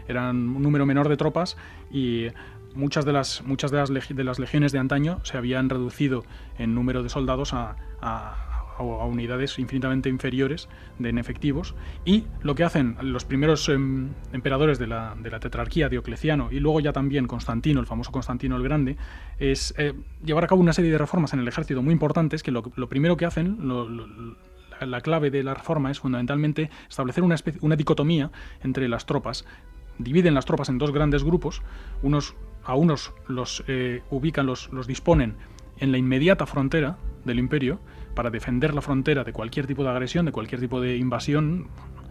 eran 0.08 0.48
un 0.56 0.62
número 0.62 0.86
menor 0.86 1.10
de 1.10 1.18
tropas 1.18 1.58
y 1.92 2.28
muchas 2.76 3.06
de 3.06 3.14
las, 3.14 3.44
muchas 3.44 3.72
de 3.72 3.78
las, 3.78 3.90
de 3.90 4.24
las 4.24 4.40
legiones 4.40 4.72
de 4.72 4.80
antaño 4.80 5.20
se 5.24 5.38
habían 5.38 5.70
reducido 5.70 6.24
en 6.58 6.76
número 6.76 7.04
de 7.04 7.10
soldados 7.10 7.54
a, 7.54 7.76
a, 8.02 8.48
unidades 8.80 9.60
infinitamente 9.60 10.10
inferiores 10.10 10.68
de 10.98 11.10
en 11.10 11.18
efectivos. 11.18 11.76
Y 12.04 12.26
lo 12.42 12.56
que 12.56 12.64
hacen 12.64 12.98
los 13.02 13.26
primeros 13.26 13.70
em, 13.70 14.10
emperadores 14.34 14.80
de 14.80 14.88
la, 14.88 15.16
de 15.22 15.30
la, 15.30 15.40
tetrarquía, 15.40 15.90
Diocleciano 15.90 16.50
y 16.52 16.60
luego 16.60 16.80
ya 16.80 16.92
también 16.92 17.28
Constantino, 17.28 17.80
el 17.80 17.86
famoso 17.86 18.12
Constantino 18.12 18.56
el 18.56 18.64
Grande, 18.64 18.98
es 19.38 19.74
eh, 19.78 19.94
llevar 20.24 20.46
a 20.46 20.48
cabo 20.48 20.62
una 20.62 20.74
serie 20.74 20.92
de 20.92 20.98
reformas 20.98 21.34
en 21.34 21.40
el 21.40 21.48
ejército 21.48 21.84
muy 21.84 21.94
importantes 21.94 22.42
que 22.44 22.52
lo, 22.52 22.64
primero 22.64 23.18
que 23.18 23.26
hacen, 23.26 23.58
la 24.80 25.02
clave 25.02 25.30
de 25.30 25.44
la 25.44 25.54
reforma 25.54 25.92
es 25.92 26.00
fundamentalmente 26.00 26.70
establecer 26.90 27.24
una, 27.24 27.36
una 27.62 27.76
dicotomía 27.76 28.32
entre 28.64 28.88
las 28.88 29.06
tropas. 29.06 29.46
Dividen 30.00 30.34
las 30.34 30.46
tropas 30.46 30.70
en 30.70 30.80
dos 30.80 30.92
grandes 30.92 31.24
grupos, 31.24 31.62
unos 32.02 32.36
a 32.64 32.76
unos 32.76 33.14
los 33.28 33.64
eh, 33.68 34.01
ubican, 34.09 34.45
los, 34.45 34.72
los 34.72 34.88
disponen 34.88 35.36
en 35.78 35.91
la 35.91 35.97
inmediata 35.97 36.45
frontera 36.45 36.97
del 37.26 37.39
imperio 37.39 37.80
para 38.16 38.30
defender 38.30 38.74
la 38.74 38.82
frontera 38.82 39.24
de 39.24 39.34
cualquier 39.34 39.68
tipo 39.68 39.84
de 39.84 39.89
agresión, 39.89 40.26
de 40.26 40.32
cualquier 40.32 40.62
tipo 40.62 40.82
de 40.82 40.97
invasión, 40.97 41.68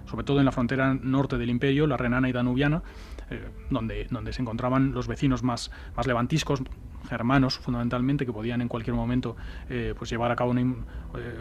sobre 0.07 0.24
todo 0.24 0.40
en 0.40 0.44
la 0.44 0.53
frontera 0.53 0.94
norte 0.94 1.38
del 1.38 1.51
imperio, 1.51 1.86
la 1.86 1.96
renana 1.96 2.28
y 2.28 2.32
danubiana, 2.32 2.82
eh, 3.30 3.48
donde, 3.70 4.07
donde 4.11 4.32
se 4.32 4.42
encontraban 4.42 4.92
los 4.92 5.07
vecinos 5.07 5.42
más, 5.42 5.70
más 5.96 6.07
levantiscos, 6.07 6.62
germanos 7.09 7.59
fundamentalmente, 7.59 8.26
que 8.26 8.32
podían 8.32 8.61
en 8.61 8.68
cualquier 8.68 8.96
momento 8.96 9.36
eh, 9.68 9.94
pues 9.96 10.11
llevar 10.11 10.32
a 10.32 10.36
cabo 10.36 10.51
una, 10.51 10.74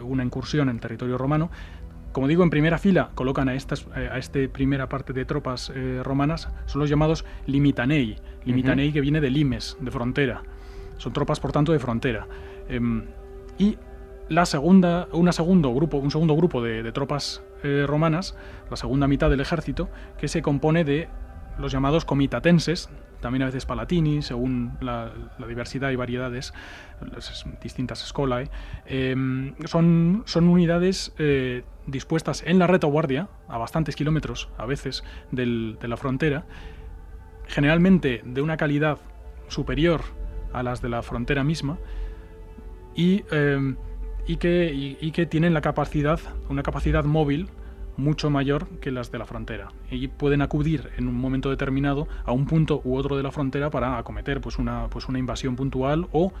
una 0.02 0.24
incursión 0.24 0.68
en 0.68 0.78
territorio 0.78 1.18
romano. 1.18 1.50
Como 2.12 2.26
digo, 2.26 2.42
en 2.42 2.50
primera 2.50 2.78
fila 2.78 3.10
colocan 3.14 3.48
a 3.48 3.54
esta 3.54 3.76
a 3.94 4.18
este 4.18 4.48
primera 4.48 4.88
parte 4.88 5.12
de 5.12 5.24
tropas 5.24 5.72
romanas, 6.02 6.48
son 6.66 6.80
los 6.80 6.90
llamados 6.90 7.24
limitanei, 7.46 8.16
Limitanei, 8.44 8.92
que 8.92 9.00
viene 9.00 9.20
de 9.20 9.30
limes, 9.30 9.76
de 9.80 9.90
frontera. 9.90 10.42
Son 10.96 11.12
tropas, 11.12 11.40
por 11.40 11.52
tanto, 11.52 11.72
de 11.72 11.78
frontera. 11.78 12.26
Em, 12.68 13.04
y 13.58 13.76
la 14.28 14.46
segunda, 14.46 15.08
una 15.12 15.32
segundo 15.32 15.74
grupo, 15.74 15.98
un 15.98 16.10
segundo 16.10 16.34
grupo 16.36 16.62
de, 16.62 16.90
tropas 16.92 17.42
eh, 17.62 17.84
romanas, 17.86 18.36
la 18.70 18.76
segunda 18.76 19.08
mitad 19.08 19.28
del 19.28 19.40
ejército, 19.40 19.88
que 20.18 20.28
se 20.28 20.42
compone 20.42 20.84
de 20.84 21.08
los 21.58 21.72
llamados 21.72 22.04
comitatenses, 22.04 22.88
también 23.20 23.42
a 23.42 23.46
veces 23.46 23.66
palatini, 23.66 24.22
según 24.22 24.72
la, 24.80 25.12
diversidad 25.46 25.90
y 25.90 25.96
variedades, 25.96 26.52
las 27.00 27.44
distintas 27.62 28.02
escolae, 28.02 28.50
em, 28.86 29.54
son, 29.64 30.22
son 30.26 30.48
unidades 30.48 31.14
eh, 31.18 31.62
dispuestas 31.86 32.42
en 32.46 32.58
la 32.58 32.66
retaguardia, 32.66 33.28
a 33.48 33.58
bastantes 33.58 33.96
kilómetros 33.96 34.48
a 34.58 34.66
veces 34.66 35.04
de 35.30 35.76
la 35.82 35.96
frontera, 35.96 36.44
generalmente 37.46 38.22
de 38.24 38.42
una 38.42 38.56
calidad 38.56 38.98
superior 39.48 40.02
a 40.52 40.62
las 40.62 40.80
de 40.80 40.88
la 40.88 41.02
frontera 41.02 41.44
misma 41.44 41.78
y, 42.94 43.24
em, 43.30 43.76
y, 44.26 44.36
que, 44.36 44.72
y, 45.00 45.10
que, 45.12 45.26
tienen 45.26 45.54
la 45.54 45.60
capacidad, 45.60 46.20
una 46.48 46.62
capacidad 46.62 47.04
móvil 47.04 47.48
mucho 48.00 48.30
mayor 48.30 48.66
que 48.80 48.90
las 48.90 49.10
de 49.10 49.18
la 49.18 49.26
frontera. 49.26 49.68
Y 49.90 50.08
pueden 50.08 50.42
acudir 50.42 50.90
en 50.96 51.08
un 51.08 51.14
momento 51.14 51.50
determinado 51.50 52.08
a 52.24 52.32
un 52.32 52.46
punto 52.46 52.80
u 52.84 52.96
otro 52.96 53.16
de 53.16 53.22
la 53.22 53.30
frontera 53.30 53.70
para 53.70 53.98
acometer 53.98 54.40
pues 54.40 54.58
una, 54.58 54.88
pues 54.88 55.08
una 55.08 55.18
invasión 55.18 55.56
puntual 55.56 56.08
o 56.12 56.32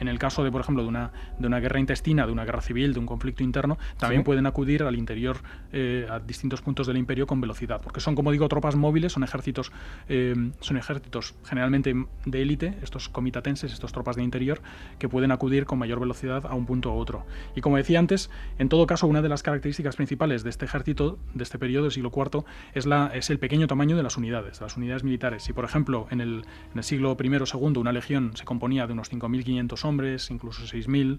en 0.00 0.08
el 0.08 0.18
caso 0.18 0.44
de, 0.44 0.50
por 0.50 0.60
ejemplo, 0.60 0.82
de 0.82 0.88
una, 0.88 1.12
de 1.38 1.46
una 1.46 1.60
guerra 1.60 1.80
intestina, 1.80 2.26
de 2.26 2.32
una 2.32 2.44
guerra 2.44 2.60
civil, 2.60 2.92
de 2.92 3.00
un 3.00 3.06
conflicto 3.06 3.42
interno, 3.42 3.78
también 3.98 4.24
pueden 4.24 4.46
acudir 4.46 4.82
al 4.82 4.96
interior, 4.96 5.38
eh, 5.72 6.06
a 6.10 6.18
distintos 6.20 6.62
puntos 6.62 6.86
del 6.86 6.96
imperio 6.96 7.26
con 7.26 7.40
velocidad, 7.40 7.80
porque 7.80 8.00
son, 8.00 8.14
como 8.14 8.32
digo, 8.32 8.48
tropas 8.48 8.76
móviles, 8.76 9.12
son 9.12 9.24
ejércitos, 9.24 9.72
eh, 10.08 10.34
son 10.60 10.76
ejércitos 10.76 11.34
generalmente 11.44 11.94
de 12.24 12.42
élite, 12.42 12.78
estos 12.82 13.08
comitatenses, 13.08 13.72
estas 13.72 13.92
tropas 13.92 14.16
de 14.16 14.22
interior, 14.22 14.60
que 14.98 15.08
pueden 15.08 15.32
acudir 15.32 15.66
con 15.66 15.78
mayor 15.78 16.00
velocidad 16.00 16.46
a 16.46 16.54
un 16.54 16.66
punto 16.66 16.92
u 16.92 16.98
otro. 16.98 17.26
Y 17.54 17.60
como 17.60 17.76
decía 17.76 17.98
antes, 17.98 18.30
en 18.58 18.68
todo 18.68 18.86
caso, 18.86 19.06
una 19.06 19.22
de 19.22 19.28
las 19.28 19.42
características 19.42 19.96
principales 19.96 20.42
de 20.44 20.50
este 20.50 20.64
ejército, 20.64 21.18
de 21.34 21.42
este 21.42 21.58
periodo 21.58 21.84
del 21.84 21.92
siglo 21.92 22.10
IV, 22.14 22.44
es, 22.74 22.86
la, 22.86 23.10
es 23.14 23.30
el 23.30 23.38
pequeño 23.38 23.66
tamaño 23.66 23.96
de 23.96 24.02
las 24.02 24.16
unidades, 24.16 24.58
de 24.58 24.64
las 24.64 24.76
unidades 24.76 25.04
militares. 25.04 25.42
Si, 25.42 25.52
por 25.52 25.64
ejemplo, 25.64 26.06
en 26.10 26.20
el, 26.20 26.44
en 26.72 26.78
el 26.78 26.84
siglo 26.84 27.16
I 27.18 27.36
o 27.36 27.44
II 27.44 27.78
una 27.78 27.92
legión 27.92 28.32
se 28.34 28.44
componía 28.44 28.86
de 28.86 28.92
unos 28.92 29.12
5.500 29.12 29.85
hombres, 29.86 30.30
incluso 30.30 30.62
6.000. 30.64 31.18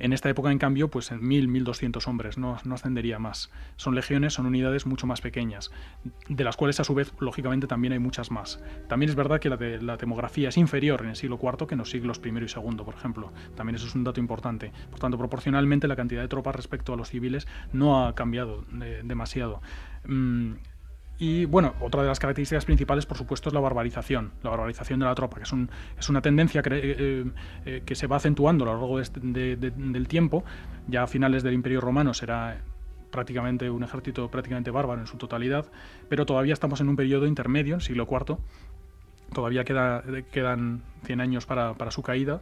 En 0.00 0.14
esta 0.14 0.30
época, 0.30 0.50
en 0.50 0.58
cambio, 0.58 0.88
pues 0.88 1.10
en 1.10 1.20
1.000, 1.20 1.62
1.200 1.62 2.08
hombres, 2.08 2.38
no, 2.38 2.56
no 2.64 2.74
ascendería 2.74 3.18
más. 3.18 3.50
Son 3.76 3.94
legiones, 3.94 4.32
son 4.32 4.46
unidades 4.46 4.86
mucho 4.86 5.06
más 5.06 5.20
pequeñas, 5.20 5.70
de 6.26 6.42
las 6.42 6.56
cuales 6.56 6.80
a 6.80 6.84
su 6.84 6.94
vez, 6.94 7.12
lógicamente, 7.20 7.66
también 7.66 7.92
hay 7.92 7.98
muchas 7.98 8.30
más. 8.30 8.62
También 8.88 9.10
es 9.10 9.14
verdad 9.14 9.40
que 9.40 9.50
la, 9.50 9.58
de, 9.58 9.80
la 9.82 9.98
demografía 9.98 10.48
es 10.48 10.56
inferior 10.56 11.02
en 11.02 11.10
el 11.10 11.16
siglo 11.16 11.38
IV 11.40 11.66
que 11.66 11.74
en 11.74 11.78
los 11.80 11.90
siglos 11.90 12.20
I 12.24 12.28
y 12.28 12.32
II, 12.32 12.76
por 12.82 12.94
ejemplo. 12.94 13.30
También 13.56 13.76
eso 13.76 13.86
es 13.86 13.94
un 13.94 14.02
dato 14.02 14.20
importante. 14.20 14.72
Por 14.88 15.00
tanto, 15.00 15.18
proporcionalmente 15.18 15.86
la 15.86 15.96
cantidad 15.96 16.22
de 16.22 16.28
tropas 16.28 16.56
respecto 16.56 16.94
a 16.94 16.96
los 16.96 17.10
civiles 17.10 17.46
no 17.74 18.06
ha 18.06 18.14
cambiado 18.14 18.64
eh, 18.82 19.02
demasiado. 19.04 19.60
Mm, 20.06 20.52
y 21.20 21.44
bueno, 21.44 21.74
otra 21.80 22.00
de 22.00 22.08
las 22.08 22.18
características 22.18 22.64
principales, 22.64 23.04
por 23.04 23.18
supuesto, 23.18 23.50
es 23.50 23.54
la 23.54 23.60
barbarización, 23.60 24.32
la 24.42 24.48
barbarización 24.48 25.00
de 25.00 25.04
la 25.04 25.14
tropa, 25.14 25.36
que 25.36 25.42
es, 25.42 25.52
un, 25.52 25.70
es 25.98 26.08
una 26.08 26.22
tendencia 26.22 26.62
que, 26.62 26.70
eh, 26.72 27.24
eh, 27.66 27.82
que, 27.84 27.94
se 27.94 28.06
va 28.06 28.16
acentuando 28.16 28.64
a 28.64 28.68
lo 28.68 28.72
largo 28.72 28.98
este, 28.98 29.20
del 29.20 30.08
tiempo. 30.08 30.44
Ya 30.88 31.02
a 31.02 31.06
finales 31.06 31.42
del 31.42 31.52
Imperio 31.52 31.82
Romano 31.82 32.14
será 32.14 32.62
prácticamente 33.10 33.68
un 33.68 33.82
ejército 33.82 34.30
prácticamente 34.30 34.70
bárbaro 34.70 35.02
en 35.02 35.06
su 35.06 35.18
totalidad, 35.18 35.70
pero 36.08 36.24
todavía 36.24 36.54
estamos 36.54 36.80
en 36.80 36.88
un 36.88 36.96
periodo 36.96 37.26
intermedio, 37.26 37.74
en 37.74 37.80
siglo 37.82 38.08
IV, 38.10 38.38
todavía 39.34 39.64
queda, 39.64 40.02
quedan 40.32 40.80
100 41.04 41.20
años 41.20 41.44
para, 41.44 41.90
su 41.90 42.02
caída. 42.02 42.40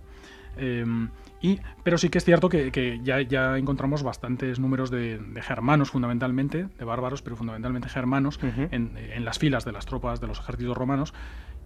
Em, 0.57 1.09
y, 1.41 1.61
pero 1.85 1.99
sí 1.99 2.09
que 2.09 2.19
es 2.19 2.25
cierto 2.25 2.49
que, 2.49 3.01
ya, 3.03 3.21
ya, 3.21 3.57
encontramos 3.59 4.03
bastantes 4.03 4.59
números 4.59 4.91
de, 4.91 5.21
germanos, 5.43 5.91
fundamentalmente, 5.91 6.67
de 6.67 6.85
bárbaros, 6.85 7.23
pero 7.23 7.37
fundamentalmente 7.37 7.89
germanos, 7.89 8.41
en, 8.43 9.25
las 9.25 9.39
filas 9.39 9.65
de 9.65 9.73
las 9.73 9.87
tropas 9.87 10.21
de 10.21 10.27
los 10.27 10.41
ejércitos 10.41 10.77
romanos. 10.77 11.15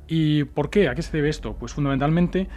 ¿Y 0.09 0.45
por 0.45 0.69
qué? 0.69 0.89
¿A 0.89 0.95
qué 0.95 1.03
se 1.03 1.17
debe 1.17 1.31
esto? 1.31 1.55
Pues 1.55 1.73
fundamentalmente 1.73 2.49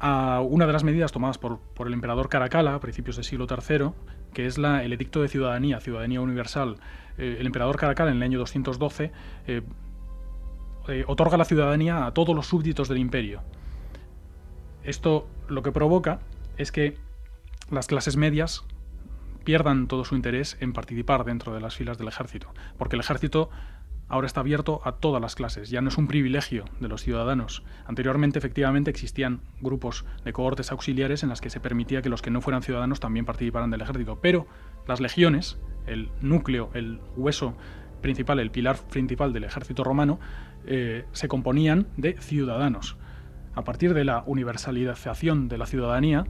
a 0.00 0.40
una 0.40 0.66
de 0.66 0.72
las 0.72 0.84
medidas 0.84 1.12
tomadas 1.12 1.38
por, 1.38 1.60
el 1.86 1.92
emperador 1.92 2.28
Caracalla 2.28 2.74
a 2.74 2.80
principios 2.80 3.16
del 3.16 3.24
siglo 3.24 3.46
III, 3.48 3.90
que 4.32 4.46
es 4.46 4.58
la, 4.58 4.82
el 4.82 4.92
Edicto 4.92 5.22
de 5.22 5.28
Ciudadanía, 5.28 5.80
Ciudadanía 5.80 6.20
Universal. 6.20 6.76
Eh, 7.18 7.36
el 7.38 7.46
emperador 7.46 7.76
Caracalla, 7.76 8.10
en 8.10 8.16
el 8.16 8.22
año 8.22 8.38
212, 8.38 9.12
eh, 9.46 9.62
eh, 10.88 11.04
otorga 11.06 11.36
la 11.36 11.44
ciudadanía 11.44 12.06
a 12.06 12.14
todos 12.14 12.34
los 12.34 12.46
súbditos 12.46 12.88
del 12.88 12.98
imperio. 12.98 13.42
Esto 14.82 15.28
lo 15.48 15.62
que 15.62 15.72
provoca 15.72 16.20
es 16.58 16.72
que 16.72 16.96
las 17.70 17.86
clases 17.86 18.16
medias 18.16 18.64
pierdan 19.44 19.86
todo 19.88 20.04
su 20.04 20.14
interés 20.14 20.58
en 20.60 20.72
participar 20.72 21.24
dentro 21.24 21.54
de 21.54 21.60
las 21.60 21.74
filas 21.74 21.96
del 21.96 22.08
ejército, 22.08 22.52
porque 22.76 22.96
el 22.96 23.00
ejército 23.00 23.48
ahora 24.08 24.26
está 24.26 24.40
abierto 24.40 24.80
a 24.84 24.92
todas 24.92 25.22
las 25.22 25.34
clases, 25.34 25.70
ya 25.70 25.80
no 25.80 25.88
es 25.88 25.98
un 25.98 26.06
privilegio 26.06 26.64
de 26.80 26.88
los 26.88 27.02
ciudadanos. 27.02 27.62
Anteriormente, 27.86 28.38
efectivamente, 28.38 28.90
existían 28.90 29.40
grupos 29.60 30.04
de 30.24 30.32
cohortes 30.32 30.72
auxiliares 30.72 31.22
en 31.22 31.28
las 31.28 31.40
que 31.40 31.50
se 31.50 31.60
permitía 31.60 32.02
que 32.02 32.08
los 32.08 32.22
que 32.22 32.30
no 32.30 32.40
fueran 32.40 32.62
ciudadanos 32.62 33.00
también 33.00 33.24
participaran 33.24 33.70
del 33.70 33.82
ejército, 33.82 34.18
pero 34.20 34.46
las 34.86 35.00
legiones, 35.00 35.58
el 35.86 36.10
núcleo, 36.20 36.70
el 36.74 37.00
hueso 37.16 37.54
principal, 38.00 38.40
el 38.40 38.50
pilar 38.50 38.76
principal 38.76 39.32
del 39.32 39.44
ejército 39.44 39.84
romano, 39.84 40.18
eh, 40.66 41.04
se 41.12 41.28
componían 41.28 41.86
de 41.96 42.14
ciudadanos 42.20 42.96
a 43.58 43.64
partir 43.64 43.92
de 43.92 44.04
la 44.04 44.22
universalización 44.24 45.48
de 45.48 45.58
la 45.58 45.66
ciudadanía, 45.66 46.24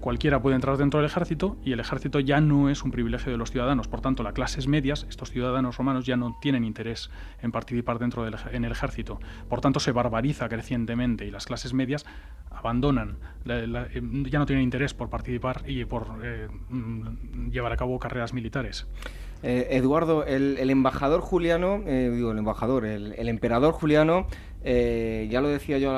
cualquiera 0.00 0.42
puede 0.42 0.56
entrar 0.56 0.76
dentro 0.76 0.98
del 0.98 1.08
ejército 1.08 1.56
y 1.64 1.70
el 1.70 1.78
ejército 1.78 2.18
ya 2.18 2.40
no 2.40 2.68
es 2.68 2.82
un 2.82 2.90
privilegio 2.90 3.30
de 3.30 3.38
los 3.38 3.52
ciudadanos. 3.52 3.86
Por 3.86 4.00
tanto, 4.00 4.24
las 4.24 4.32
clases 4.32 4.66
medias, 4.66 5.06
estos 5.08 5.30
ciudadanos 5.30 5.76
romanos, 5.76 6.04
ya 6.04 6.16
no 6.16 6.36
tienen 6.40 6.64
interés 6.64 7.10
en 7.42 7.52
participar 7.52 8.00
dentro 8.00 8.24
del 8.24 8.34
en 8.50 8.64
el 8.64 8.72
ejército. 8.72 9.20
Por 9.48 9.60
tanto, 9.60 9.78
se 9.78 9.92
barbariza 9.92 10.48
crecientemente 10.48 11.26
y 11.26 11.30
las 11.30 11.46
clases 11.46 11.74
medias 11.74 12.04
abandonan, 12.50 13.18
em, 13.46 14.24
ya 14.24 14.40
no 14.40 14.46
tienen 14.46 14.64
interés 14.64 14.94
por 14.94 15.10
participar 15.10 15.62
y 15.64 15.84
por 15.84 16.08
eh, 16.24 16.48
llevar 17.52 17.70
a 17.70 17.76
cabo 17.76 18.00
carreras 18.00 18.34
militares. 18.34 18.88
Eh, 19.44 19.68
Eduardo, 19.70 20.24
el, 20.24 20.58
embajador 20.68 21.20
Juliano, 21.20 21.84
eh, 21.86 22.10
digo 22.12 22.32
el 22.32 22.38
embajador, 22.38 22.84
el 22.84 23.28
emperador 23.28 23.72
Juliano 23.74 24.26
eh, 24.70 25.28
ya 25.30 25.40
lo 25.40 25.48
decía 25.48 25.78
yo 25.78 25.88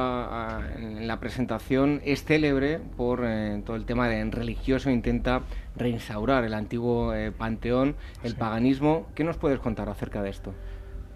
en 0.78 1.08
la 1.08 1.18
presentación, 1.18 2.00
es 2.04 2.22
célebre 2.22 2.78
por 2.96 3.24
eh, 3.24 3.60
todo 3.66 3.74
el 3.74 3.84
tema 3.84 4.08
de 4.08 4.24
religioso, 4.30 4.90
intenta 4.90 5.42
reinstaurar 5.74 6.44
el 6.44 6.54
antiguo 6.54 7.12
eh, 7.12 7.32
panteón, 7.32 7.96
el 8.22 8.36
paganismo. 8.36 9.08
¿Qué 9.16 9.24
nos 9.24 9.38
puedes 9.38 9.58
contar 9.58 9.88
acerca 9.88 10.22
de 10.22 10.30
esto? 10.30 10.54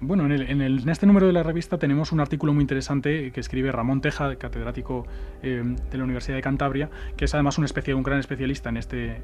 Bueno, 0.00 0.26
en, 0.26 0.88
este 0.88 1.06
número 1.06 1.28
de 1.28 1.32
la 1.32 1.44
revista 1.44 1.78
tenemos 1.78 2.10
un 2.10 2.18
artículo 2.18 2.52
muy 2.52 2.62
interesante 2.62 3.30
que 3.30 3.38
escribe 3.38 3.70
Ramón 3.70 4.00
Teja, 4.00 4.34
catedrático 4.34 5.06
de 5.40 5.96
la 5.96 6.02
Universidad 6.02 6.34
de 6.34 6.42
Cantabria, 6.42 6.90
que 7.16 7.26
es 7.26 7.34
además 7.34 7.56
un, 7.56 7.66
un 7.94 8.02
gran 8.02 8.18
especialista 8.18 8.68
en 8.68 8.78
este, 8.78 9.22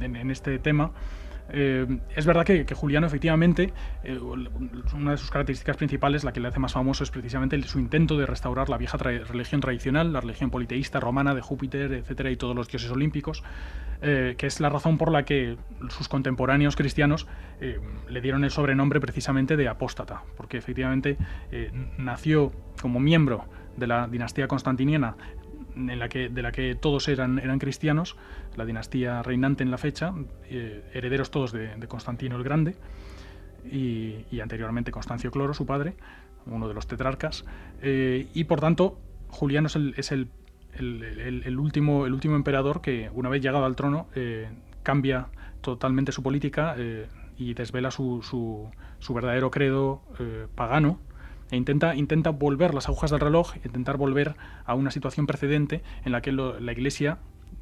en 0.00 0.30
este 0.32 0.58
tema. 0.58 0.90
Eh, 1.52 1.86
es 2.14 2.26
verdad 2.26 2.44
que, 2.44 2.64
Juliano, 2.74 3.06
efectivamente, 3.06 3.72
eh, 4.04 4.18
una 4.18 5.12
de 5.12 5.16
sus 5.16 5.30
características 5.30 5.76
principales, 5.76 6.24
la 6.24 6.32
que 6.32 6.40
le 6.40 6.48
hace 6.48 6.58
más 6.58 6.72
famoso, 6.72 7.04
es 7.04 7.10
precisamente 7.10 7.60
su 7.62 7.78
intento 7.78 8.16
de 8.16 8.26
restaurar 8.26 8.68
la 8.68 8.78
vieja 8.78 8.96
religión 8.98 9.60
tradicional, 9.60 10.12
la 10.12 10.20
religión 10.20 10.50
politeísta 10.50 11.00
romana 11.00 11.34
de 11.34 11.40
Júpiter, 11.40 11.92
etcétera, 11.92 12.30
y 12.30 12.36
todos 12.36 12.54
los 12.54 12.68
dioses 12.68 12.90
olímpicos, 12.90 13.42
eh, 14.02 14.34
que 14.38 14.46
es 14.46 14.60
la 14.60 14.68
razón 14.68 14.98
por 14.98 15.10
la 15.10 15.24
que 15.24 15.56
sus 15.88 16.08
contemporáneos 16.08 16.76
cristianos 16.76 17.26
le 18.08 18.20
dieron 18.22 18.44
el 18.44 18.50
sobrenombre 18.50 19.00
precisamente 19.00 19.56
de 19.56 19.68
apóstata, 19.68 20.22
porque 20.36 20.56
efectivamente 20.56 21.18
nació 21.98 22.52
como 22.80 22.98
miembro 23.00 23.44
de 23.76 23.86
la 23.86 24.08
dinastía 24.08 24.48
constantiniana 24.48 25.16
en 25.76 25.98
la 25.98 26.08
que, 26.08 26.28
de 26.28 26.42
la 26.42 26.52
que 26.52 26.74
todos 26.74 27.08
eran, 27.08 27.38
eran 27.38 27.58
cristianos, 27.58 28.16
la 28.56 28.64
dinastía 28.64 29.22
reinante 29.22 29.62
en 29.62 29.70
la 29.70 29.78
fecha, 29.78 30.14
eh, 30.48 30.82
herederos 30.92 31.30
todos 31.30 31.52
de, 31.52 31.70
Constantino 31.88 32.36
el 32.36 32.44
Grande 32.44 32.76
y, 33.70 34.40
anteriormente 34.40 34.90
Constancio 34.90 35.30
Cloro, 35.30 35.54
su 35.54 35.66
padre, 35.66 35.94
uno 36.46 36.68
de 36.68 36.74
los 36.74 36.86
tetrarcas, 36.86 37.44
eh, 37.82 38.28
y 38.34 38.44
por 38.44 38.60
tanto 38.60 38.98
Juliano 39.28 39.68
es, 39.68 40.12
el, 40.12 40.28
el, 40.74 41.58
último, 41.58 42.06
el 42.06 42.14
último 42.14 42.36
emperador 42.36 42.80
que 42.80 43.10
una 43.12 43.28
vez 43.28 43.42
llegado 43.42 43.64
al 43.64 43.76
trono 43.76 44.08
eh, 44.14 44.48
cambia 44.82 45.28
totalmente 45.60 46.10
su 46.12 46.22
política 46.22 46.74
y 47.36 47.54
desvela 47.54 47.90
su, 47.90 48.22
su, 48.22 48.70
su 48.98 49.14
verdadero 49.14 49.50
credo 49.50 50.02
pagano 50.54 50.98
e 51.50 51.56
intenta, 51.56 51.94
intenta 51.94 52.30
volver 52.30 52.74
las 52.74 52.88
agujas 52.88 53.10
del 53.10 53.20
reloj, 53.20 53.54
intentar 53.64 53.96
volver 53.96 54.36
a 54.64 54.74
una 54.74 54.90
situación 54.90 55.26
precedente 55.26 55.82
en 56.04 56.12
la 56.12 56.22
que 56.22 56.32
la 56.32 56.72
Iglesia 56.72 57.18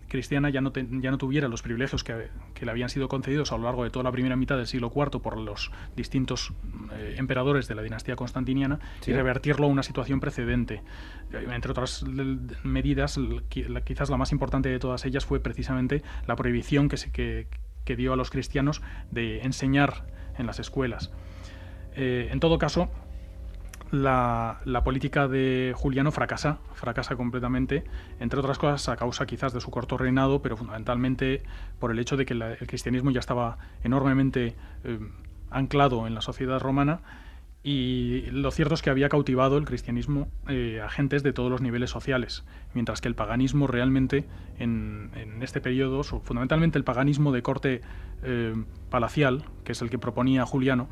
cristiana 0.09 0.51
ya 0.51 0.61
no, 0.61 0.72
ya 0.72 1.11
no 1.11 1.18
tuviera 1.18 1.49
los 1.49 1.62
privilegios 1.62 2.03
que, 2.03 2.30
le 2.61 2.70
habían 2.70 2.89
sido 2.89 3.09
concedidos 3.09 3.53
a 3.53 3.59
lo 3.59 3.64
largo 3.64 3.84
de 3.84 3.91
toda 3.91 4.03
la 4.03 4.11
primera 4.11 4.36
mitad 4.36 4.57
del 4.57 4.66
siglo 4.66 4.91
IV 4.95 5.20
por 5.20 5.36
los 5.39 5.70
distintos 5.97 6.53
eh, 6.93 7.14
emperadores 7.18 7.68
de 7.68 7.74
la 7.74 7.82
dinastía 7.82 8.16
constantiniana 8.16 8.80
y 9.07 9.12
revertirlo 9.12 9.66
a 9.66 9.68
una 9.68 9.82
situación 9.82 10.18
precedente. 10.20 10.82
Entre 11.32 11.70
otras 11.70 12.05
medidas, 12.64 13.20
quizás 13.84 14.11
la 14.11 14.16
más 14.16 14.32
importante 14.32 14.70
de 14.70 14.78
todas 14.78 15.05
ellas 15.05 15.24
fue 15.24 15.41
precisamente 15.41 16.03
la 16.26 16.36
prohibición 16.36 16.89
que, 16.89 16.97
se, 16.97 17.12
que, 17.12 17.47
dio 17.97 18.12
a 18.12 18.16
los 18.16 18.30
cristianos 18.30 18.82
de 19.11 19.41
enseñar 19.43 20.07
en 20.39 20.47
las 20.47 20.59
escuelas. 20.59 21.12
Eh, 21.95 22.28
en 22.30 22.41
todo 22.41 22.59
caso, 22.59 22.91
la, 23.91 24.82
política 24.84 25.28
de 25.28 25.72
Juliano 25.76 26.12
fracasa, 26.12 26.59
fracasa 26.74 27.16
completamente, 27.16 27.84
entre 28.20 28.39
otras 28.39 28.59
cosas 28.59 28.89
a 28.89 28.97
causa 28.97 29.26
quizás 29.26 29.53
de 29.53 29.61
su 29.61 29.70
corto 29.70 29.97
reinado, 29.97 30.43
pero 30.43 30.57
fundamentalmente 30.57 31.43
por 31.78 31.91
el 31.91 31.99
hecho 31.99 32.16
de 32.16 32.26
que 32.26 32.34
el 32.34 32.57
cristianismo 32.66 33.11
ya 33.11 33.20
estaba 33.20 33.59
enormemente 33.82 34.55
eh, 34.84 34.99
anclado 35.51 36.07
en 36.07 36.14
la 36.14 36.20
sociedad 36.20 36.61
romana. 36.61 37.01
Y 37.64 38.22
lo 38.30 38.51
cierto 38.51 38.74
es 38.74 38.82
que 38.82 38.91
había 38.91 39.09
cautivado 39.09 39.59
el 39.59 39.64
cristianismo 39.64 40.28
eh, 40.49 40.80
a 40.80 40.89
gentes 40.89 41.22
de 41.22 41.32
todos 41.32 41.51
los 41.51 41.61
niveles 41.61 41.91
sociales, 41.91 42.45
mientras 42.72 43.01
que 43.01 43.09
el 43.09 43.14
paganismo 43.14 43.66
realmente 43.66 44.26
en, 44.59 45.11
este 45.43 45.61
periodo, 45.61 46.03
fundamentalmente 46.03 46.78
el 46.78 46.84
paganismo 46.84 47.32
de 47.32 47.43
corte 47.43 47.80
eh, 48.22 48.55
palacial, 48.91 49.45
que 49.64 49.72
es 49.72 49.82
el 49.82 49.91
que 49.91 49.99
proponía 49.99 50.47
Juliano, 50.47 50.89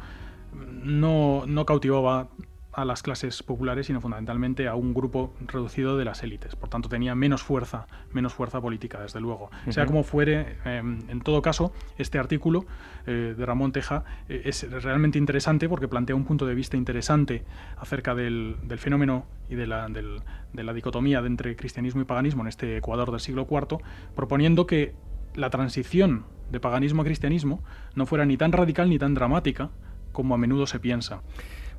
no, 0.53 1.45
no 1.47 1.67
cautivaba 1.67 2.29
a 2.77 2.85
las 2.85 3.03
clases 3.03 3.43
populares, 3.43 3.87
sino 3.87 4.03
fundamentalmente 4.03 4.69
a 4.69 4.75
un 4.75 4.93
grupo 4.93 5.33
reducido 5.47 5.97
de 5.97 6.05
las 6.05 6.23
élites. 6.23 6.57
Por 6.57 6.69
tanto, 6.69 6.91
tenía 6.91 7.15
menos 7.15 7.43
fuerza, 7.43 7.87
menos 8.13 8.35
fuerza 8.35 8.61
política, 8.61 9.01
desde 9.01 9.19
luego. 9.19 9.51
Sea 9.71 9.87
como 9.87 10.05
fuere, 10.05 10.59
em, 10.67 10.99
en 11.09 11.23
todo 11.23 11.41
caso, 11.41 11.73
este 11.97 12.19
artículo 12.19 12.67
eh, 13.07 13.35
de 13.37 13.47
Ramón 13.47 13.73
Teja 13.73 14.05
eh, 14.29 14.43
es 14.45 14.71
realmente 14.83 15.17
interesante 15.17 15.71
porque 15.71 15.89
plantea 15.89 16.15
un 16.15 16.27
punto 16.27 16.45
de 16.45 16.55
vista 16.55 16.77
interesante 16.77 17.47
acerca 17.79 18.15
del, 18.15 18.57
fenómeno 18.77 19.25
y 19.49 19.55
de 19.55 19.67
la, 19.67 19.89
de 19.89 20.63
la 20.63 20.73
dicotomía 20.75 21.21
entre 21.21 21.57
cristianismo 21.57 22.03
y 22.03 22.05
paganismo 22.05 22.43
en 22.43 22.49
este 22.49 22.77
Ecuador 22.77 23.11
del 23.11 23.21
siglo 23.21 23.47
IV, 23.51 23.79
proponiendo 24.15 24.67
que 24.67 24.95
la 25.35 25.49
transición 25.49 26.27
de 26.51 26.61
paganismo 26.61 27.01
a 27.01 27.05
cristianismo 27.07 27.65
no 27.95 28.05
fuera 28.05 28.27
ni 28.27 28.37
tan 28.37 28.53
radical 28.53 28.91
ni 28.91 28.99
tan 28.99 29.15
dramática 29.15 29.71
como 30.13 30.35
a 30.35 30.39
menudo 30.39 30.67
se 30.67 30.79
piensa. 30.79 31.23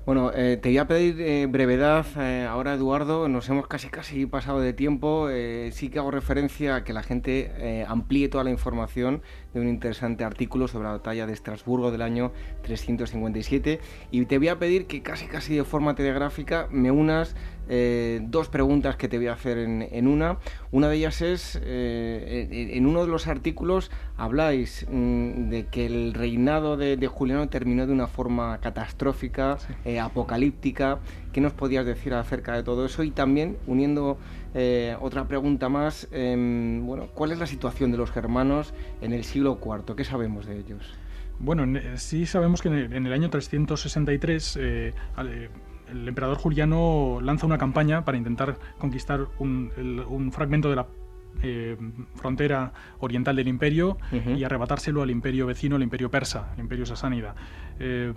Bueno, 0.07 0.31
eh, 0.33 0.55
te 0.55 0.69
voy 0.69 0.77
a 0.77 0.87
pedir 0.87 1.19
eh, 1.19 1.47
brevedad 1.47 2.05
eh, 2.15 2.47
ahora, 2.49 2.75
Eduardo. 2.75 3.27
Nos 3.27 3.49
hemos 3.49 3.67
casi 3.67 3.89
casi 3.89 4.25
pasado 4.25 4.61
de 4.61 4.71
tiempo. 4.71 5.27
sí 5.71 5.89
que 5.89 5.99
hago 5.99 6.11
referencia 6.11 6.75
a 6.77 6.83
que 6.85 6.93
la 6.93 7.03
gente 7.03 7.83
amplíe 7.89 8.29
toda 8.29 8.45
la 8.45 8.49
información 8.49 9.21
de 9.53 9.59
un 9.59 9.67
interesante 9.67 10.23
artículo 10.23 10.69
sobre 10.69 10.85
la 10.85 10.93
batalla 10.93 11.27
de 11.27 11.33
Estrasburgo 11.33 11.91
del 11.91 12.03
año 12.03 12.31
357. 12.61 13.81
Y 14.09 14.25
te 14.27 14.37
voy 14.37 14.47
a 14.47 14.57
pedir 14.57 14.87
que 14.87 15.01
casi 15.01 15.27
casi 15.27 15.57
de 15.57 15.65
forma 15.65 15.93
telegráfica 15.93 16.69
me 16.71 16.89
unas 16.89 17.35
eh, 17.69 18.21
dos 18.23 18.47
preguntas 18.47 18.95
que 18.95 19.07
te 19.07 19.17
voy 19.17 19.27
a 19.27 19.33
hacer 19.33 19.57
en, 19.57 20.07
una. 20.07 20.37
Una 20.71 20.87
de 20.89 20.95
ellas 20.95 21.21
es, 21.21 21.59
eh, 21.61 22.69
en 22.73 22.85
uno 22.85 23.01
de 23.01 23.07
los 23.07 23.27
artículos 23.27 23.91
habláis 24.15 24.85
mm, 24.89 25.49
de 25.49 25.65
que 25.67 25.85
el 25.85 26.13
reinado 26.13 26.77
de, 26.77 27.07
Juliano 27.07 27.49
terminó 27.49 27.85
de 27.85 27.93
una 27.93 28.07
forma 28.07 28.59
catastrófica, 28.59 29.57
eh, 29.85 29.99
apocalíptica. 29.99 30.99
¿Qué 31.33 31.41
nos 31.41 31.53
podías 31.53 31.85
decir 31.85 32.13
acerca 32.13 32.53
de 32.55 32.63
todo 32.63 32.85
eso? 32.85 33.03
Y 33.03 33.11
también, 33.11 33.57
uniendo 33.67 34.17
otra 35.01 35.27
pregunta 35.27 35.69
más, 35.69 36.07
em, 36.11 36.83
bueno, 36.83 37.09
¿cuál 37.13 37.31
es 37.31 37.37
la 37.37 37.45
situación 37.45 37.91
de 37.91 37.97
los 37.97 38.09
germanos 38.09 38.73
en 39.01 39.13
el 39.13 39.23
siglo 39.23 39.59
IV? 39.63 39.95
¿Qué 39.95 40.03
sabemos 40.03 40.47
de 40.47 40.57
ellos? 40.57 40.95
Bueno, 41.37 41.79
sí 41.97 42.25
sabemos 42.25 42.63
que 42.63 42.69
en 42.69 43.05
el, 43.05 43.13
año 43.13 43.29
363 43.29 44.57
el 45.91 46.07
emperador 46.07 46.37
Juliano 46.37 47.19
lanza 47.21 47.45
una 47.45 47.57
campaña 47.57 48.05
para 48.05 48.17
intentar 48.17 48.57
conquistar 48.77 49.27
un, 49.39 50.31
fragmento 50.31 50.69
de 50.69 50.75
la 50.75 50.87
eh, 51.43 51.77
frontera 52.15 52.73
oriental 52.99 53.35
del 53.35 53.47
imperio 53.47 53.97
y 54.11 54.43
arrebatárselo 54.43 55.01
al 55.01 55.11
imperio 55.11 55.45
vecino, 55.45 55.75
el 55.75 55.83
imperio 55.83 56.09
persa, 56.09 56.51
el 56.55 56.61
imperio 56.61 56.85
sasánida. 56.85 57.35
Eh, 57.79 58.13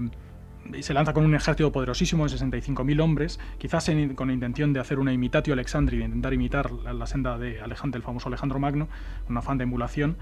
se 0.80 0.94
lanza 0.94 1.12
con 1.12 1.24
un 1.24 1.34
ejército 1.34 1.72
poderosísimo 1.72 2.28
de 2.28 2.36
65.000 2.36 3.02
hombres, 3.02 3.40
quizás 3.58 3.90
con 4.14 4.28
la 4.28 4.34
intención 4.34 4.72
de 4.72 4.80
hacer 4.80 4.98
una 4.98 5.12
imitatio 5.12 5.52
Alexandri, 5.52 5.98
de 5.98 6.04
intentar 6.04 6.32
imitar 6.34 6.70
la, 6.70 7.06
senda 7.06 7.38
de 7.38 7.60
Alejandro, 7.60 7.98
el 7.98 8.04
famoso 8.04 8.28
Alejandro 8.28 8.58
Magno, 8.58 8.88
un 9.28 9.36
afán 9.36 9.58
de 9.58 9.64
emulación 9.64 10.16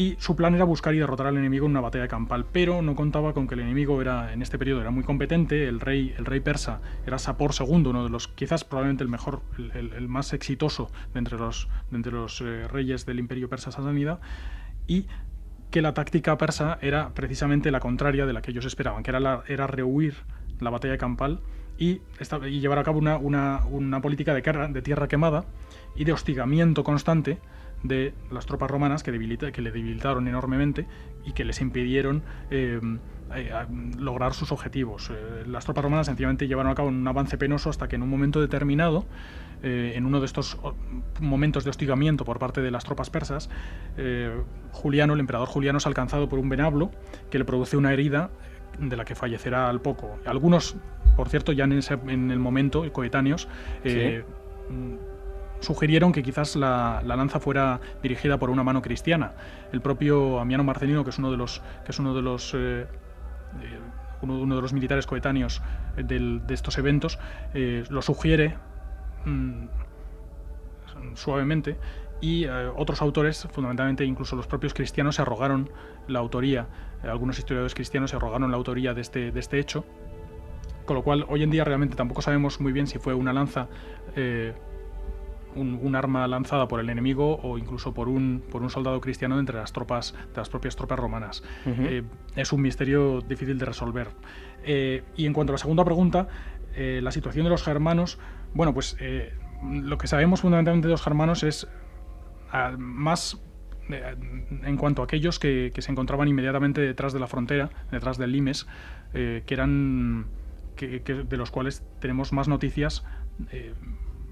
y 0.00 0.16
su 0.18 0.34
plan 0.34 0.54
era 0.54 0.64
buscar 0.64 0.94
y 0.94 0.98
derrotar 0.98 1.26
al 1.26 1.36
enemigo 1.36 1.66
en 1.66 1.72
una 1.72 1.82
batalla 1.82 2.08
campal, 2.08 2.46
pero 2.50 2.80
no 2.80 2.94
contaba 2.94 3.34
con 3.34 3.46
que 3.46 3.52
el 3.52 3.60
enemigo 3.60 4.00
era 4.00 4.32
en 4.32 4.40
este 4.40 4.58
periodo 4.58 4.80
era 4.80 4.90
muy 4.90 5.04
competente, 5.04 5.68
el 5.68 5.78
rey, 5.78 6.14
el 6.16 6.24
rey 6.24 6.40
persa 6.40 6.80
era 7.06 7.18
Sapor 7.18 7.50
II, 7.60 7.82
uno 7.84 8.04
de 8.04 8.08
los 8.08 8.26
quizás 8.26 8.64
probablemente 8.64 9.04
el 9.04 9.10
mejor, 9.10 9.42
el, 9.74 10.08
más 10.08 10.32
exitoso 10.32 10.90
de 11.12 11.18
entre 11.18 11.36
los, 11.36 11.68
entre 11.92 12.12
los 12.12 12.40
eh, 12.40 12.66
reyes 12.66 13.04
del 13.04 13.18
imperio 13.18 13.50
persa 13.50 13.72
sasánida, 13.72 14.20
y 14.86 15.04
que 15.70 15.82
la 15.82 15.92
táctica 15.92 16.38
persa 16.38 16.78
era 16.80 17.10
precisamente 17.12 17.70
la 17.70 17.80
contraria 17.80 18.24
de 18.24 18.32
la 18.32 18.40
que 18.40 18.52
ellos 18.52 18.64
esperaban, 18.64 19.02
que 19.02 19.10
era, 19.10 19.42
era 19.48 19.66
rehuir 19.66 20.14
la 20.60 20.70
batalla 20.70 20.96
campal 20.96 21.40
y, 21.76 22.00
y 22.48 22.60
llevar 22.60 22.78
a 22.78 22.84
cabo 22.84 22.98
una, 22.98 23.18
una, 23.18 23.66
una 23.66 24.00
política 24.00 24.32
de, 24.32 24.40
de 24.40 24.80
tierra 24.80 25.08
quemada 25.08 25.44
y 25.94 26.04
de 26.04 26.14
hostigamiento 26.14 26.84
constante 26.84 27.38
de 27.82 28.14
las 28.30 28.46
tropas 28.46 28.70
romanas 28.70 29.02
que, 29.02 29.12
que 29.12 29.62
le 29.62 29.70
debilitaron 29.70 30.28
enormemente 30.28 30.86
y 31.24 31.32
que 31.32 31.44
les 31.44 31.60
impidieron 31.60 32.22
eh, 32.50 32.80
eh, 33.34 33.52
lograr 33.98 34.34
sus 34.34 34.52
objetivos. 34.52 35.10
Eh, 35.10 35.44
las 35.46 35.64
tropas 35.64 35.84
romanas 35.84 36.06
sencillamente 36.06 36.46
llevaron 36.46 36.72
a 36.72 36.74
cabo 36.74 36.88
un 36.88 37.06
avance 37.06 37.38
penoso 37.38 37.70
hasta 37.70 37.88
que 37.88 37.96
en 37.96 38.02
un 38.02 38.10
momento 38.10 38.40
determinado, 38.40 39.06
en 39.62 40.06
uno 40.06 40.20
de 40.20 40.24
estos 40.24 40.56
momentos 41.20 41.64
de 41.64 41.70
hostigamiento 41.70 42.24
por 42.24 42.38
parte 42.38 42.62
de 42.62 42.70
las 42.70 42.82
tropas 42.82 43.10
persas, 43.10 43.50
Juliano, 44.72 45.12
el 45.12 45.20
emperador 45.20 45.48
Juliano, 45.48 45.76
es 45.76 45.86
alcanzado 45.86 46.30
por 46.30 46.38
un 46.38 46.48
venablo 46.48 46.90
que 47.30 47.38
le 47.38 47.44
produce 47.44 47.76
una 47.76 47.92
herida 47.92 48.30
de 48.78 48.96
la 48.96 49.04
que 49.04 49.14
fallecerá 49.14 49.68
al 49.68 49.82
poco. 49.82 50.18
Algunos, 50.24 50.76
por 51.14 51.28
cierto, 51.28 51.52
ya 51.52 51.64
en, 51.64 51.78
en 52.08 52.30
el 52.30 52.38
momento, 52.38 52.90
coetáneos, 52.90 53.48
sugirieron 55.60 56.12
que 56.12 56.22
quizás 56.22 56.56
la, 56.56 57.02
lanza 57.04 57.38
fuera 57.38 57.80
dirigida 58.02 58.38
por 58.38 58.50
una 58.50 58.64
mano 58.64 58.82
cristiana. 58.82 59.32
El 59.72 59.80
propio 59.80 60.40
Amiano 60.40 60.64
Marcelino, 60.64 61.04
que 61.04 61.10
es 61.10 61.18
uno 61.18 61.30
de 61.30 61.36
los, 61.36 61.62
que 61.84 61.92
es 61.92 61.98
uno 61.98 62.14
de 62.14 62.22
los 62.22 62.54
eh, 62.54 62.86
eh, 63.62 63.78
uno, 64.22 64.54
de 64.54 64.62
los 64.62 64.72
militares 64.72 65.06
coetáneos 65.06 65.62
de 65.96 66.54
estos 66.54 66.76
eventos, 66.78 67.18
eh, 67.54 67.84
lo 67.88 68.02
sugiere 68.02 68.56
mm, 69.24 69.64
suavemente 71.14 71.78
y 72.20 72.44
otros 72.44 73.00
autores, 73.00 73.48
fundamentalmente 73.50 74.04
incluso 74.04 74.36
los 74.36 74.46
propios 74.46 74.74
cristianos, 74.74 75.16
se 75.16 75.22
arrogaron 75.22 75.70
la 76.06 76.18
autoría, 76.18 76.66
algunos 77.02 77.38
historiadores 77.38 77.74
cristianos 77.74 78.10
se 78.10 78.16
arrogaron 78.16 78.50
la 78.50 78.58
autoría 78.58 78.92
de 78.92 79.00
este, 79.00 79.32
de 79.32 79.40
este 79.40 79.58
hecho, 79.58 79.86
con 80.84 80.96
lo 80.96 81.02
cual 81.02 81.24
hoy 81.30 81.42
en 81.42 81.50
día 81.50 81.64
realmente 81.64 81.96
tampoco 81.96 82.20
sabemos 82.20 82.60
muy 82.60 82.72
bien 82.72 82.86
si 82.86 82.98
fue 82.98 83.14
una 83.14 83.32
lanza 83.32 83.68
un, 85.54 85.94
arma 85.94 86.26
lanzada 86.28 86.68
por 86.68 86.80
el 86.80 86.90
enemigo 86.90 87.38
o 87.42 87.58
incluso 87.58 87.92
por 87.92 88.08
un, 88.08 88.42
por 88.50 88.62
un 88.62 88.70
soldado 88.70 89.00
cristiano 89.00 89.38
entre 89.38 89.56
las 89.56 89.72
tropas, 89.72 90.14
de 90.32 90.36
las 90.36 90.48
propias 90.48 90.76
tropas 90.76 90.98
romanas. 90.98 91.42
Eh, 91.66 92.02
es 92.36 92.52
un 92.52 92.62
misterio 92.62 93.20
difícil 93.20 93.58
de 93.58 93.64
resolver. 93.64 94.08
Eh, 94.64 95.02
y 95.16 95.26
en 95.26 95.32
cuanto 95.32 95.52
a 95.52 95.54
la 95.54 95.58
segunda 95.58 95.84
pregunta, 95.84 96.28
eh, 96.74 97.00
la 97.02 97.10
situación 97.10 97.44
de 97.44 97.50
los 97.50 97.62
germanos, 97.62 98.18
bueno, 98.54 98.74
pues 98.74 98.96
lo 99.62 99.98
que 99.98 100.06
sabemos 100.06 100.40
fundamentalmente 100.40 100.88
de 100.88 100.92
los 100.92 101.02
germanos 101.02 101.42
es 101.42 101.68
más 102.78 103.40
en 103.88 104.76
cuanto 104.76 105.02
a 105.02 105.04
aquellos 105.04 105.38
que, 105.38 105.72
se 105.76 105.92
encontraban 105.92 106.28
inmediatamente 106.28 106.80
detrás 106.80 107.12
de 107.12 107.20
la 107.20 107.26
frontera, 107.26 107.70
detrás 107.90 108.18
del 108.18 108.32
Limes, 108.32 108.66
que 109.12 109.44
eran 109.48 110.26
de 110.76 111.36
los 111.36 111.50
cuales 111.50 111.82
tenemos 112.00 112.32
más 112.32 112.48
noticias 112.48 113.04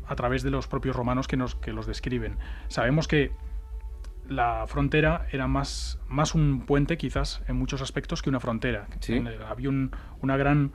a 0.09 0.17
través 0.17 0.43
de 0.43 0.51
los 0.51 0.67
propios 0.67 0.97
romanos 0.97 1.29
que, 1.29 1.37
nos, 1.37 1.55
que 1.55 1.73
los 1.73 1.87
describen. 1.87 2.37
Sabemos 2.69 3.07
que 3.07 3.33
la 4.29 4.67
frontera 4.67 5.27
era 5.33 5.47
más, 5.47 5.99
más 6.09 6.35
un 6.35 6.67
puente, 6.67 6.97
quizás, 6.99 7.43
en 7.49 7.57
muchos 7.57 7.81
aspectos, 7.81 8.23
que 8.23 8.31
una 8.31 8.41
frontera. 8.41 8.87
Había 9.49 9.71
una 9.71 10.37
gran. 10.37 10.73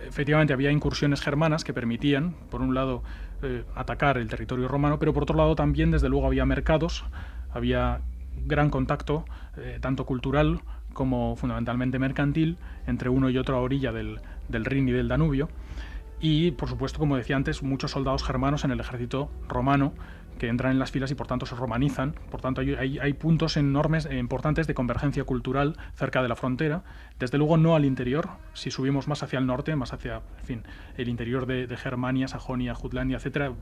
Efectivamente, 0.00 0.54
había 0.54 0.70
incursiones 0.70 1.20
germanas 1.20 1.64
que 1.64 1.74
permitían, 1.74 2.34
por 2.50 2.62
un 2.62 2.74
lado, 2.74 3.02
eh, 3.42 3.64
atacar 3.74 4.16
el 4.16 4.28
territorio 4.28 4.66
romano, 4.68 4.98
pero 4.98 5.12
por 5.12 5.24
otro 5.24 5.36
lado 5.36 5.54
también, 5.54 5.90
desde 5.90 6.08
luego, 6.08 6.26
había 6.26 6.46
mercados, 6.46 7.04
había 7.50 8.00
gran 8.46 8.70
contacto, 8.70 9.26
eh, 9.58 9.78
tanto 9.80 10.06
cultural 10.06 10.60
como 10.94 11.36
fundamentalmente 11.36 11.98
mercantil, 11.98 12.56
entre 12.86 13.10
uno 13.10 13.28
y 13.28 13.36
otra 13.36 13.56
orilla 13.56 13.92
del, 13.92 14.20
del 14.48 14.64
Rin 14.64 14.88
y 14.88 14.92
del 14.92 15.08
Danubio 15.08 15.48
y, 16.20 16.50
por 16.52 16.68
supuesto, 16.68 16.98
como 16.98 17.16
decía 17.16 17.36
antes, 17.36 17.62
muchos 17.62 17.92
soldados 17.92 18.24
germanos 18.24 18.64
en 18.64 18.70
el 18.70 18.80
ejército 18.80 19.30
romano 19.48 19.92
que 20.38 20.48
entran 20.48 20.72
en 20.72 20.78
las 20.78 20.90
filas 20.90 21.10
y 21.10 21.14
por 21.14 21.26
tanto 21.26 21.44
se 21.44 21.54
romanizan. 21.54 22.14
Por 22.30 22.40
tanto, 22.40 22.60
hay, 22.60 22.98
hay, 22.98 23.12
puntos 23.12 23.56
enormes 23.56 24.06
e 24.06 24.16
importantes 24.16 24.66
de 24.66 24.74
convergencia 24.74 25.24
cultural 25.24 25.76
cerca 25.94 26.22
de 26.22 26.28
la 26.28 26.36
frontera. 26.36 26.84
Desde 27.18 27.36
luego 27.36 27.56
no 27.56 27.74
al 27.74 27.84
interior. 27.84 28.28
Si 28.54 28.70
subimos 28.70 29.08
más 29.08 29.22
hacia 29.22 29.38
el 29.38 29.46
norte, 29.46 29.74
más 29.76 29.92
hacia 29.92 30.22
en 30.38 30.44
fin, 30.44 30.62
el 30.96 31.08
interior 31.08 31.46
de, 31.46 31.76
Germania, 31.76 32.28
Sajonia, 32.28 32.74
Jutlandia, 32.74 33.16
etcétera, 33.16 33.52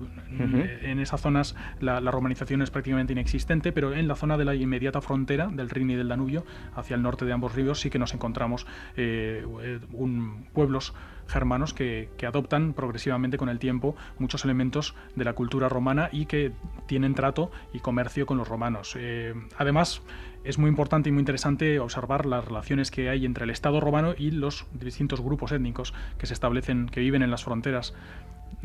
en 0.82 1.00
esas 1.00 1.20
zonas 1.20 1.57
la, 1.80 2.00
romanización 2.00 2.62
es 2.62 2.70
prácticamente 2.70 3.12
inexistente, 3.12 3.72
pero 3.72 3.94
en 3.94 4.07
la 4.07 4.14
zona 4.14 4.36
de 4.36 4.44
la 4.44 4.54
inmediata 4.54 5.00
frontera 5.00 5.48
del 5.48 5.70
Rin 5.70 5.90
y 5.90 5.94
del 5.96 6.09
Danubio, 6.09 6.44
hacia 6.74 6.94
el 6.96 7.02
norte 7.02 7.24
de 7.24 7.32
ambos 7.32 7.54
ríos, 7.54 7.80
sí 7.80 7.90
que 7.90 7.98
nos 7.98 8.14
encontramos 8.14 8.66
eh, 8.96 9.44
un, 9.92 10.46
pueblos 10.52 10.94
germanos 11.26 11.74
que, 11.74 12.08
adoptan 12.26 12.72
progresivamente 12.72 13.38
con 13.38 13.48
el 13.48 13.58
tiempo 13.58 13.94
muchos 14.18 14.44
elementos 14.44 14.94
de 15.14 15.24
la 15.24 15.34
cultura 15.34 15.68
romana 15.68 16.08
y 16.12 16.26
que 16.26 16.52
tienen 16.86 17.14
trato 17.14 17.50
y 17.72 17.80
comercio 17.80 18.26
con 18.26 18.36
los 18.36 18.48
romanos. 18.48 18.94
Eh, 18.98 19.34
además, 19.56 20.02
es 20.44 20.58
muy 20.58 20.68
importante 20.68 21.08
y 21.08 21.12
muy 21.12 21.20
interesante 21.20 21.78
observar 21.80 22.26
las 22.26 22.44
relaciones 22.44 22.90
que 22.90 23.08
hay 23.08 23.24
entre 23.24 23.44
el 23.44 23.50
Estado 23.50 23.80
romano 23.80 24.14
y 24.16 24.30
los 24.30 24.66
distintos 24.72 25.20
grupos 25.20 25.52
étnicos 25.52 25.94
que 26.18 26.26
se 26.26 26.34
establecen, 26.34 26.86
que 26.86 27.00
viven 27.00 27.22
en 27.22 27.30
las 27.30 27.44
fronteras 27.44 27.94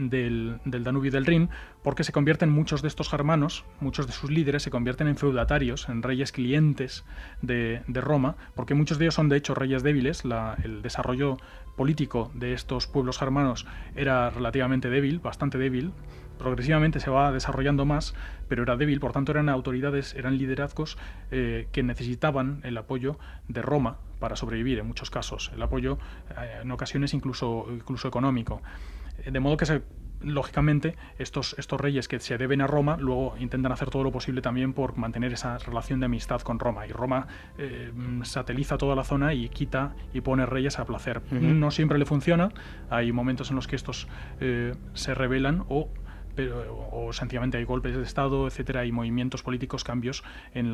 del, 0.10 0.60
Danubio 0.66 1.10
y 1.10 1.12
del 1.12 1.26
Rin, 1.26 1.50
porque 1.84 2.04
se 2.04 2.12
convierten 2.12 2.50
muchos 2.50 2.82
de 2.82 2.88
estos 2.88 3.10
germanos, 3.10 3.66
muchos 3.80 4.08
de 4.08 4.14
sus 4.14 4.30
líderes, 4.30 4.64
se 4.64 4.72
convierten 4.72 5.08
en 5.08 5.18
feudatarios, 5.18 5.90
en 5.90 6.04
reyes 6.04 6.32
clientes 6.32 7.06
de, 7.42 7.84
Roma, 7.88 8.36
porque 8.56 8.74
muchos 8.74 8.98
de 8.98 9.06
ellos 9.06 9.16
son 9.16 9.30
de 9.30 9.38
hecho 9.38 9.54
reyes 9.54 9.84
débiles, 9.84 10.24
el 10.64 10.82
desarrollo 10.82 11.38
político 11.76 12.32
de 12.34 12.54
estos 12.54 12.88
pueblos 12.88 13.18
germanos 13.18 13.66
era 13.96 14.30
relativamente 14.30 14.90
débil, 14.90 15.20
bastante 15.20 15.58
débil, 15.58 15.94
progresivamente 16.38 17.00
se 17.00 17.12
va 17.12 17.32
desarrollando 17.32 17.86
más, 17.86 18.16
pero 18.48 18.64
era 18.64 18.76
débil, 18.76 19.00
por 19.00 19.12
tanto 19.12 19.32
eran 19.32 19.48
autoridades, 19.48 20.16
eran 20.16 20.38
liderazgos 20.38 20.98
eh, 21.30 21.68
que 21.72 21.84
necesitaban 21.84 22.62
el 22.64 22.78
apoyo 22.78 23.20
de 23.48 23.62
Roma 23.62 23.98
para 24.20 24.36
sobrevivir 24.36 24.80
en 24.80 24.88
muchos 24.88 25.12
casos, 25.12 25.52
el 25.54 25.62
apoyo 25.62 26.00
eh, 26.32 26.62
en 26.64 26.72
ocasiones 26.72 27.14
incluso, 27.14 27.68
incluso 27.70 28.08
económico. 28.08 28.62
De 29.26 29.40
modo 29.40 29.58
que 29.58 29.66
se 29.66 29.82
lógicamente, 30.24 30.96
estos, 31.18 31.56
estos 31.58 31.82
reyes 31.82 32.08
que 32.08 32.20
se 32.20 32.38
deben 32.38 32.62
a 32.62 32.68
Roma 32.68 32.96
luego 33.00 33.36
intentan 33.40 33.72
hacer 33.72 33.90
todo 33.90 34.04
lo 34.04 34.12
posible 34.12 34.44
también 34.44 34.74
por 34.74 34.96
mantener 34.96 35.34
esa 35.34 35.58
relación 35.58 36.00
de 36.00 36.06
amistad 36.06 36.42
con 36.42 36.60
Roma. 36.60 36.86
Y 36.86 36.92
Roma 36.92 37.28
eh, 37.58 37.92
sateliza 38.24 38.78
toda 38.78 38.96
la 38.96 39.04
zona 39.04 39.34
y 39.34 39.50
quita 39.50 39.96
y 40.14 40.22
pone 40.22 40.46
reyes 40.46 40.78
a 40.78 40.86
placer. 40.86 41.22
No 41.32 41.72
siempre 41.72 41.98
le 41.98 42.06
funciona, 42.06 42.52
hay 42.92 43.12
momentos 43.12 43.50
en 43.50 43.56
los 43.56 43.68
que 43.68 43.76
estos 43.76 44.08
se 44.94 45.14
rebelan 45.16 45.66
o 45.70 45.90
pero, 46.36 46.90
o 46.92 47.14
sencillamente 47.14 47.58
hay 47.58 47.64
golpes 47.64 47.96
de 47.96 48.04
Estado, 48.04 48.48
etcétera, 48.48 48.82
hay 48.82 48.92
movimientos 48.92 49.44
políticos, 49.44 49.84
cambios 49.84 50.24
en, 50.54 50.74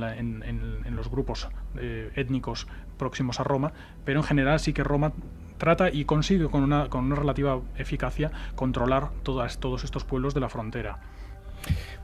los 0.95 1.09
grupos 1.09 1.49
eh, 1.77 2.11
étnicos 2.15 2.67
próximos 2.97 3.39
a 3.39 3.43
Roma, 3.43 3.73
pero 4.05 4.19
en 4.19 4.23
general 4.23 4.59
sí 4.59 4.73
que 4.73 4.83
Roma 4.83 5.13
trata 5.57 5.89
y 5.89 6.05
consigue 6.05 6.47
con 6.49 6.63
una, 6.63 6.89
con 6.89 7.05
una 7.05 7.15
relativa 7.15 7.59
eficacia 7.77 8.31
controlar 8.55 9.09
todas, 9.23 9.59
todos 9.59 9.83
estos 9.83 10.03
pueblos 10.03 10.33
de 10.33 10.41
la 10.41 10.49
frontera. 10.49 10.99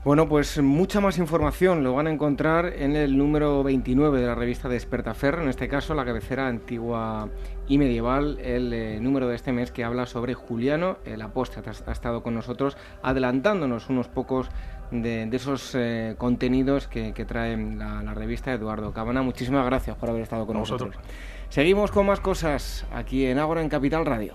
Bueno, 0.04 0.28
pues 0.28 0.60
mucha 0.60 1.00
más 1.00 1.16
información 1.16 1.82
lo 1.82 1.94
van 1.94 2.06
a 2.06 2.10
encontrar 2.10 2.66
en 2.76 2.94
el 2.94 3.16
número 3.16 3.62
29 3.62 4.20
de 4.20 4.26
la 4.26 4.34
revista 4.34 4.68
Despertafer, 4.68 5.36
en 5.36 5.48
este 5.48 5.66
caso 5.66 5.94
la 5.94 6.04
cabecera 6.04 6.46
antigua 6.46 7.30
y 7.66 7.78
medieval, 7.78 8.38
el 8.40 8.72
eh, 8.74 8.98
número 9.00 9.28
de 9.28 9.36
este 9.36 9.52
mes 9.52 9.72
que 9.72 9.82
habla 9.82 10.04
sobre 10.04 10.34
Juliano, 10.34 10.98
el 11.06 11.22
apóstata. 11.22 11.72
Ha 11.86 11.92
estado 11.92 12.22
con 12.22 12.34
nosotros 12.34 12.76
adelantándonos 13.02 13.88
unos 13.88 14.08
pocos 14.08 14.50
de, 14.90 15.26
esos 15.32 15.74
eh, 15.74 16.16
contenidos 16.18 16.86
que, 16.86 17.12
trae 17.26 17.56
la, 17.56 18.02
la, 18.02 18.12
revista 18.12 18.52
Eduardo 18.52 18.92
Cabana. 18.92 19.22
Muchísimas 19.22 19.64
gracias 19.64 19.96
por 19.96 20.10
haber 20.10 20.22
estado 20.22 20.46
con 20.46 20.58
nosotros. 20.58 20.94
Seguimos 21.54 21.92
con 21.92 22.06
más 22.06 22.18
cosas 22.18 22.84
aquí 22.92 23.26
en 23.26 23.38
Ágora 23.38 23.62
en 23.62 23.68
Capital 23.68 24.04
Radio. 24.04 24.34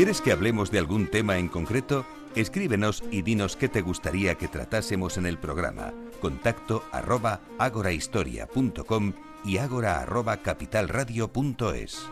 ¿Quieres 0.00 0.22
que 0.22 0.32
hablemos 0.32 0.70
de 0.70 0.78
algún 0.78 1.08
tema 1.08 1.36
en 1.36 1.48
concreto? 1.48 2.06
Escríbenos 2.34 3.04
y 3.10 3.20
dinos 3.20 3.54
qué 3.54 3.68
te 3.68 3.82
gustaría 3.82 4.34
que 4.36 4.48
tratásemos 4.48 5.18
en 5.18 5.26
el 5.26 5.36
programa. 5.36 5.92
Contacto 6.22 6.84
arroba 6.90 7.42
agorahistoria.com 7.58 9.12
y 9.44 9.58
agora 9.58 10.00
arroba 10.00 10.38
capitalradio.es. 10.38 12.08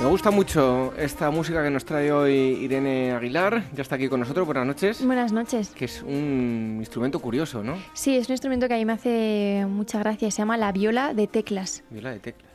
Me 0.00 0.06
gusta 0.06 0.30
mucho 0.30 0.94
esta 0.96 1.30
música 1.30 1.62
que 1.62 1.68
nos 1.68 1.84
trae 1.84 2.10
hoy 2.12 2.32
Irene 2.32 3.12
Aguilar. 3.12 3.62
Ya 3.74 3.82
está 3.82 3.96
aquí 3.96 4.08
con 4.08 4.20
nosotros. 4.20 4.46
Buenas 4.46 4.66
noches. 4.66 5.04
Buenas 5.04 5.32
noches. 5.32 5.68
Que 5.68 5.84
es 5.84 6.02
un 6.02 6.76
instrumento 6.78 7.20
curioso, 7.20 7.62
¿no? 7.62 7.76
Sí, 7.92 8.16
es 8.16 8.26
un 8.26 8.32
instrumento 8.32 8.68
que 8.68 8.72
a 8.72 8.78
mí 8.78 8.86
me 8.86 8.94
hace 8.94 9.66
mucha 9.68 9.98
gracia. 9.98 10.30
Se 10.30 10.38
llama 10.38 10.56
la 10.56 10.72
viola 10.72 11.12
de 11.12 11.26
teclas. 11.26 11.84
Viola 11.90 12.12
de 12.12 12.20
teclas. 12.20 12.51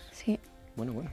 Bueno, 0.78 0.94
bueno. 0.94 1.10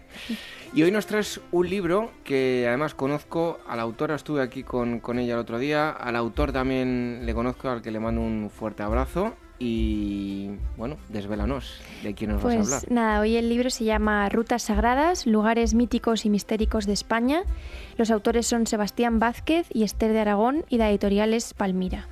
Y 0.75 0.83
hoy 0.83 0.91
nos 0.91 1.07
traes 1.07 1.41
un 1.51 1.71
libro 1.71 2.11
que 2.23 2.67
además 2.69 2.95
conozco 2.95 3.61
a 3.67 3.75
la 3.77 3.83
autora, 3.83 4.15
estuve 4.15 4.43
aquí 4.43 4.63
con, 4.63 5.01
con, 5.01 5.19
ella 5.19 5.33
el 5.33 5.41
otro 5.41 5.59
día, 5.59 5.89
al 5.89 6.17
autor 6.17 6.53
también 6.53 7.23
le 7.25 7.33
conozco, 7.33 7.71
al 7.71 7.81
que 7.81 7.91
le 7.91 7.99
mando 7.99 8.21
un 8.21 8.51
fuerte 8.51 8.83
abrazo. 8.83 9.35
Y 9.59 10.51
bueno, 10.77 10.99
desvélanos 11.09 11.81
de 12.03 12.13
quién 12.13 12.33
nos 12.33 12.43
pues, 12.43 12.59
vas 12.59 12.73
a 12.73 12.77
hablar. 12.77 12.93
Nada, 12.93 13.21
hoy 13.21 13.37
el 13.37 13.49
libro 13.49 13.71
se 13.71 13.85
llama 13.85 14.29
Rutas 14.29 14.65
Sagradas, 14.65 15.27
Lugares 15.27 15.73
Míticos 15.73 16.27
y 16.27 16.31
Mistéricos 16.31 16.85
de 16.85 16.93
España. 16.93 17.45
Los 17.97 18.11
autores 18.11 18.47
son 18.47 18.67
Sebastián 18.67 19.19
Vázquez 19.19 19.67
y 19.73 19.85
Esther 19.85 20.13
de 20.13 20.21
Aragón 20.21 20.67
y 20.69 20.77
la 20.77 20.91
editorial 20.91 21.33
es 21.33 21.55
Palmira. 21.55 22.07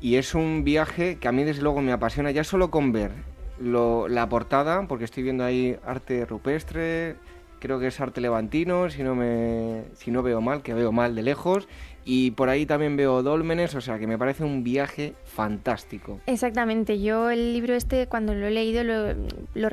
Y 0.00 0.16
es 0.16 0.34
un 0.34 0.64
viaje 0.64 1.18
que 1.18 1.28
a 1.28 1.32
mí 1.32 1.44
desde 1.44 1.62
luego 1.62 1.80
me 1.82 1.92
apasiona 1.92 2.32
ya 2.32 2.42
solo 2.42 2.72
con 2.72 2.90
ver 2.90 3.12
lo, 3.60 4.08
la 4.08 4.28
portada, 4.28 4.86
porque 4.88 5.04
estoy 5.04 5.22
viendo 5.22 5.44
ahí 5.44 5.76
arte 5.84 6.26
rupestre, 6.26 7.16
creo 7.60 7.78
que 7.78 7.86
es 7.86 8.00
arte 8.00 8.20
levantino, 8.20 8.90
si 8.90 9.02
no, 9.02 9.14
me, 9.14 9.84
si 9.94 10.10
no 10.10 10.22
veo 10.22 10.40
mal, 10.40 10.62
que 10.62 10.74
veo 10.74 10.92
mal 10.92 11.14
de 11.14 11.22
lejos, 11.22 11.66
y 12.04 12.32
por 12.32 12.48
ahí 12.50 12.66
también 12.66 12.96
veo 12.96 13.22
dólmenes, 13.22 13.74
o 13.74 13.80
sea 13.80 13.98
que 13.98 14.06
me 14.06 14.18
parece 14.18 14.44
un 14.44 14.62
viaje 14.64 15.14
fantástico. 15.24 16.20
Exactamente, 16.26 17.00
yo 17.00 17.30
el 17.30 17.54
libro 17.54 17.74
este 17.74 18.06
cuando 18.06 18.34
lo 18.34 18.46
he 18.46 18.50
leído 18.50 18.84
lo, 18.84 19.14
lo 19.54 19.68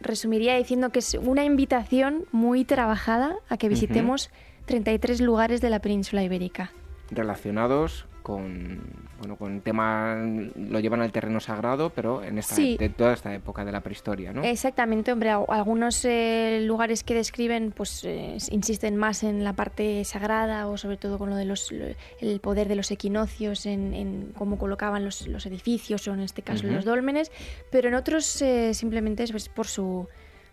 resumiría 0.00 0.56
diciendo 0.56 0.90
que 0.90 1.00
es 1.00 1.14
una 1.14 1.44
invitación 1.44 2.24
muy 2.30 2.64
trabajada 2.64 3.36
a 3.48 3.56
que 3.56 3.68
visitemos 3.68 4.26
uh 4.26 4.28
-huh. 4.28 4.66
33 4.66 5.20
lugares 5.20 5.60
de 5.60 5.70
la 5.70 5.80
península 5.80 6.22
ibérica. 6.22 6.70
Relacionados 7.10 8.06
con 8.28 8.82
bueno 9.18 9.36
con 9.36 9.62
temas 9.62 10.18
lo 10.54 10.80
llevan 10.80 11.00
al 11.00 11.12
terreno 11.12 11.40
sagrado 11.40 11.88
pero 11.88 12.22
en 12.22 12.36
esta 12.36 12.56
sí. 12.56 12.76
de 12.76 12.90
toda 12.90 13.14
esta 13.14 13.34
época 13.34 13.64
de 13.64 13.72
la 13.72 13.80
prehistoria 13.80 14.34
no 14.34 14.42
exactamente 14.44 15.10
hombre 15.12 15.30
algunos 15.30 16.04
eh, 16.04 16.60
lugares 16.62 17.04
que 17.04 17.14
describen 17.14 17.72
pues 17.74 18.04
eh, 18.04 18.36
insisten 18.50 18.96
más 18.96 19.22
en 19.22 19.44
la 19.44 19.54
parte 19.54 20.04
sagrada 20.04 20.68
o 20.68 20.76
sobre 20.76 20.98
todo 20.98 21.16
con 21.16 21.30
lo 21.30 21.36
de 21.36 21.46
los 21.46 21.72
lo, 21.72 21.86
el 22.20 22.40
poder 22.40 22.68
de 22.68 22.76
los 22.76 22.90
equinoccios 22.90 23.64
en, 23.64 23.94
en 23.94 24.34
cómo 24.36 24.58
colocaban 24.58 25.06
los, 25.06 25.26
los, 25.26 25.46
edificios 25.46 26.06
o 26.06 26.12
en 26.12 26.20
este 26.20 26.42
caso 26.42 26.66
uh 26.66 26.70
-huh. 26.70 26.74
los 26.74 26.84
dólmenes 26.84 27.32
pero 27.70 27.88
en 27.88 27.94
otros 27.94 28.42
eh, 28.42 28.74
simplemente 28.74 29.22
es 29.22 29.32
pues, 29.32 29.48
por 29.48 29.66
su 29.66 30.06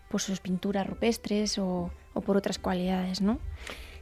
por 0.08 0.22
sus 0.22 0.40
pinturas 0.40 0.86
rupestres 0.86 1.58
o, 1.58 1.90
o 2.14 2.20
por 2.22 2.38
otras 2.38 2.58
cualidades 2.58 3.20
no 3.20 3.38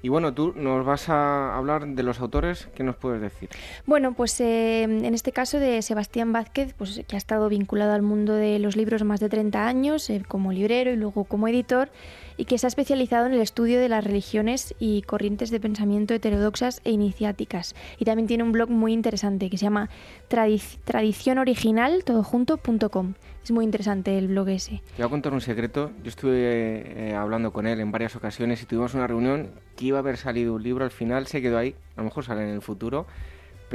y 0.05 0.11
bueno, 0.11 0.35
tú 0.35 0.53
nos 0.55 0.85
vas 0.85 1.09
a 1.09 1.57
hablar 1.57 1.87
de 1.87 2.03
los 2.03 2.21
autores, 2.21 2.69
¿qué 2.75 2.83
nos 2.85 2.95
puedes 2.95 3.23
decir? 3.23 3.49
Bueno, 3.87 4.13
pues 4.13 4.39
eh, 4.39 4.83
en 4.83 5.15
este 5.15 5.33
caso 5.33 5.59
de 5.59 5.81
Sebastián 5.81 6.31
Vázquez, 6.31 6.75
pues 6.75 7.01
que 7.09 7.17
ha 7.17 7.19
estado 7.19 7.49
vinculado 7.49 7.95
al 7.95 8.03
mundo 8.03 8.35
de 8.35 8.59
los 8.59 8.77
libros 8.77 9.03
más 9.03 9.19
de 9.19 9.31
30 9.31 9.67
años, 9.67 10.11
eh, 10.11 10.23
como 10.29 10.53
librero 10.53 10.93
y 10.93 10.97
luego 10.97 11.25
como 11.25 11.49
editor, 11.49 11.89
y 12.37 12.47
que 12.47 12.59
se 12.59 12.67
ha 12.67 12.69
especializado 12.69 13.27
en 13.27 13.35
el 13.35 13.41
estudio 13.41 13.81
de 13.81 13.89
las 13.89 14.05
religiones 14.05 14.75
y 14.79 15.03
corrientes 15.03 15.51
de 15.51 15.61
pensamiento 15.61 16.15
heterodoxas 16.15 16.81
e 16.85 16.91
iniciáticas. 16.91 17.75
Y 17.99 18.05
también 18.05 18.27
tiene 18.27 18.45
un 18.45 18.53
blog 18.53 18.71
muy 18.71 18.93
interesante 18.93 19.51
que 19.51 19.59
se 19.59 19.65
llama 19.65 19.91
Tradic 20.29 20.63
tradicionoriginal.com. 20.85 23.15
Es 23.45 23.51
muy 23.51 23.67
interesante 23.67 24.17
el 24.17 24.29
blog 24.29 24.49
ese. 24.49 24.81
Te 24.97 25.03
voy 25.03 25.07
a 25.07 25.11
contar 25.11 25.35
un 25.35 25.43
secreto. 25.43 25.91
Yo 26.03 26.09
estuve 26.09 27.11
eh, 27.11 27.15
hablando 27.15 27.53
con 27.53 27.67
él 27.67 27.79
en 27.81 27.93
varias 27.93 28.17
ocasiones 28.17 28.63
y 28.63 28.67
tuvimos 28.67 28.95
una 28.95 29.07
reunión 29.07 29.51
que 29.77 29.87
iba 29.87 29.99
a 29.99 30.01
haber 30.01 30.17
salido 30.17 30.55
un 30.55 30.63
libro. 30.63 30.85
Al 30.85 30.91
final 30.91 31.27
se 31.27 31.43
quedó 31.43 31.59
ahí. 31.59 31.75
A 31.97 32.01
lo 32.01 32.05
mejor 32.05 32.25
sale 32.25 32.43
en 32.43 32.49
el 32.49 32.63
futuro. 32.63 33.07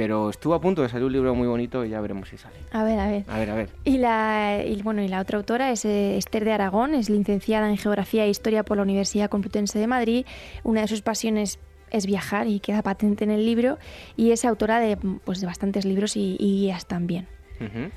Pero 0.00 0.30
estuvo 0.30 0.54
a 0.54 0.60
punto 0.62 0.80
de 0.80 0.88
salir 0.88 1.04
un 1.04 1.12
libro 1.12 1.34
muy 1.34 1.46
bonito 1.46 1.84
y 1.84 1.90
ya 1.90 2.00
veremos 2.00 2.30
si 2.30 2.38
sale. 2.38 2.56
A 2.72 2.84
ver, 2.84 2.98
a 2.98 3.06
ver. 3.06 3.24
A 3.28 3.38
ver, 3.38 3.50
a 3.50 3.54
ver. 3.54 3.68
Y 3.84 3.98
la, 3.98 4.64
y, 4.64 4.80
bueno, 4.80 5.02
y 5.02 5.08
la 5.08 5.20
otra 5.20 5.36
autora 5.36 5.72
es 5.72 5.84
eh, 5.84 6.16
Esther 6.16 6.46
de 6.46 6.52
Aragón, 6.52 6.94
es 6.94 7.10
licenciada 7.10 7.68
en 7.68 7.76
Geografía 7.76 8.24
e 8.24 8.30
Historia 8.30 8.62
por 8.62 8.78
la 8.78 8.82
Universidad 8.82 9.28
Complutense 9.28 9.78
de 9.78 9.86
Madrid. 9.86 10.24
Una 10.64 10.80
de 10.80 10.88
sus 10.88 11.02
pasiones 11.02 11.58
es 11.90 12.06
viajar 12.06 12.46
y 12.46 12.60
queda 12.60 12.80
patente 12.80 13.24
en 13.24 13.30
el 13.30 13.44
libro 13.44 13.76
y 14.16 14.30
es 14.30 14.46
autora 14.46 14.80
de, 14.80 14.96
pues, 14.96 15.42
de 15.42 15.46
bastantes 15.46 15.84
libros 15.84 16.16
y, 16.16 16.34
y 16.40 16.62
guías 16.62 16.86
también. 16.86 17.28
Uh 17.60 17.64
-huh. 17.64 17.90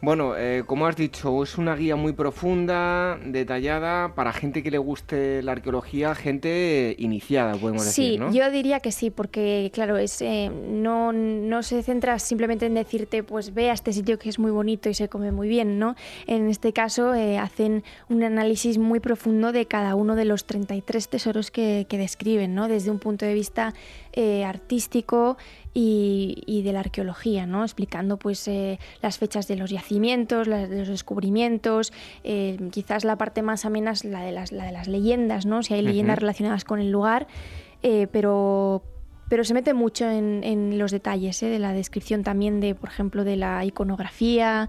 Bueno, 0.00 0.36
eh, 0.36 0.62
como 0.64 0.86
has 0.86 0.94
dicho, 0.94 1.42
es 1.42 1.58
una 1.58 1.74
guía 1.74 1.96
muy 1.96 2.12
profunda, 2.12 3.18
detallada, 3.24 4.14
para 4.14 4.32
gente 4.32 4.62
que 4.62 4.70
le 4.70 4.78
guste 4.78 5.42
la 5.42 5.52
arqueología, 5.52 6.14
gente 6.14 6.94
iniciada, 6.98 7.56
podemos 7.56 7.82
sí, 7.82 8.02
decir, 8.02 8.20
¿no? 8.20 8.32
yo 8.32 8.48
diría 8.48 8.78
que 8.78 8.92
sí, 8.92 9.10
porque 9.10 9.72
claro, 9.74 9.96
es 9.96 10.22
eh, 10.22 10.50
no, 10.50 11.12
no 11.12 11.64
se 11.64 11.82
centra 11.82 12.20
simplemente 12.20 12.66
en 12.66 12.74
decirte, 12.74 13.24
pues 13.24 13.54
ve 13.54 13.70
a 13.70 13.72
este 13.72 13.92
sitio 13.92 14.20
que 14.20 14.28
es 14.28 14.38
muy 14.38 14.52
bonito 14.52 14.88
y 14.88 14.94
se 14.94 15.08
come 15.08 15.32
muy 15.32 15.48
bien, 15.48 15.80
¿no? 15.80 15.96
En 16.28 16.48
este 16.48 16.72
caso 16.72 17.12
eh, 17.14 17.36
hacen 17.38 17.82
un 18.08 18.22
análisis 18.22 18.78
muy 18.78 19.00
profundo 19.00 19.50
de 19.50 19.66
cada 19.66 19.96
uno 19.96 20.14
de 20.14 20.26
los 20.26 20.44
33 20.44 21.08
tesoros 21.08 21.50
que, 21.50 21.86
que 21.88 21.98
describen, 21.98 22.54
¿no? 22.54 22.68
Desde 22.68 22.92
un 22.92 23.00
punto 23.00 23.26
de 23.26 23.34
vista 23.34 23.74
eh, 24.20 24.44
artístico 24.44 25.36
y, 25.74 26.42
y, 26.46 26.62
de 26.62 26.72
la 26.72 26.80
arqueología, 26.80 27.46
¿no? 27.46 27.62
explicando 27.62 28.16
pues 28.18 28.46
eh, 28.48 28.78
las 29.02 29.18
fechas 29.18 29.46
de 29.48 29.56
los 29.56 29.70
yacimientos, 29.70 30.46
las, 30.46 30.68
de 30.68 30.78
los 30.78 30.88
descubrimientos, 30.88 31.92
eh, 32.24 32.58
quizás 32.70 33.04
la 33.04 33.16
parte 33.16 33.42
más 33.42 33.64
amena 33.64 33.92
es 33.92 34.04
la 34.04 34.22
de 34.22 34.32
las, 34.32 34.52
la 34.52 34.64
de 34.64 34.72
las 34.72 34.88
leyendas, 34.88 35.46
¿no? 35.46 35.62
si 35.62 35.74
hay 35.74 35.82
leyendas 35.82 36.16
uh 36.16 36.18
-huh. 36.18 36.20
relacionadas 36.20 36.64
con 36.64 36.80
el 36.80 36.90
lugar, 36.90 37.26
eh, 37.82 38.06
pero, 38.10 38.82
pero 39.28 39.44
se 39.44 39.54
mete 39.54 39.74
mucho 39.74 40.10
en, 40.10 40.42
en 40.42 40.78
los 40.78 40.90
detalles 40.90 41.40
de 41.40 41.58
la 41.58 41.72
descripción 41.72 42.22
también 42.22 42.60
de, 42.60 42.74
por 42.74 42.88
ejemplo, 42.88 43.24
de 43.24 43.36
la 43.36 43.64
iconografía 43.64 44.68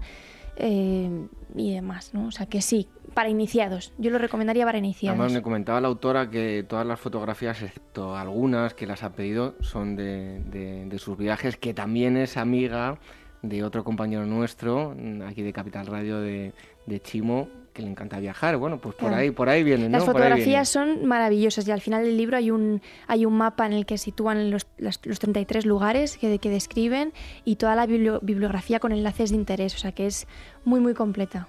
y 0.68 1.74
demás, 1.74 2.14
¿no? 2.14 2.26
o 2.26 2.30
sea 2.30 2.46
que 2.46 2.60
sí, 2.60 2.88
para 3.14 3.28
iniciados. 3.28 3.92
Yo 3.98 4.10
lo 4.10 4.18
recomendaría 4.18 4.64
para 4.64 4.78
iniciados. 4.78 5.18
Además 5.18 5.32
me 5.32 5.42
comentaba 5.42 5.80
la 5.80 5.88
autora 5.88 6.30
que 6.30 6.64
todas 6.68 6.86
las 6.86 7.00
fotografías, 7.00 7.62
excepto 7.62 8.16
algunas 8.16 8.74
que 8.74 8.86
las 8.86 9.02
ha 9.02 9.10
pedido, 9.12 9.54
son 9.60 9.96
de, 9.96 10.40
de, 10.40 10.98
sus 10.98 11.16
viajes, 11.16 11.56
que 11.56 11.74
también 11.74 12.16
es 12.16 12.36
amiga 12.36 12.98
de 13.42 13.64
otro 13.64 13.84
compañero 13.84 14.26
nuestro, 14.26 14.94
aquí 15.26 15.42
de 15.42 15.52
Capital 15.52 15.86
Radio, 15.86 16.20
de, 16.20 16.52
de 16.86 17.00
Chimo, 17.00 17.48
que 17.72 17.82
le 17.82 17.88
encanta 17.88 18.18
viajar. 18.18 18.56
Bueno, 18.56 18.80
pues 18.80 18.94
por 18.94 19.12
ahí, 19.14 19.30
por 19.30 19.48
ahí 19.48 19.62
vienen. 19.62 19.92
Las 19.92 20.02
fotografías 20.12 20.68
son 20.68 21.04
maravillosas 21.06 21.66
y 21.66 21.70
al 21.70 21.80
final 21.80 22.04
del 22.04 22.16
libro 22.16 22.36
hay 22.36 22.50
un 22.50 22.82
hay 23.06 23.26
un 23.26 23.34
mapa 23.36 23.66
en 23.66 23.72
el 23.72 23.86
que 23.86 23.96
sitúan 23.98 24.50
los, 24.50 24.66
las- 24.78 25.00
los 25.04 25.18
33 25.18 25.66
lugares 25.66 26.18
que, 26.18 26.38
que 26.38 26.50
describen 26.50 27.12
y 27.44 27.56
toda 27.56 27.74
la 27.76 27.86
bibli- 27.86 28.18
bibliografía 28.22 28.80
con 28.80 28.92
enlaces 28.92 29.30
de 29.30 29.36
interés, 29.36 29.74
o 29.74 29.78
sea 29.78 29.92
que 29.92 30.06
es 30.06 30.26
muy 30.64 30.80
muy 30.80 30.94
completa. 30.94 31.48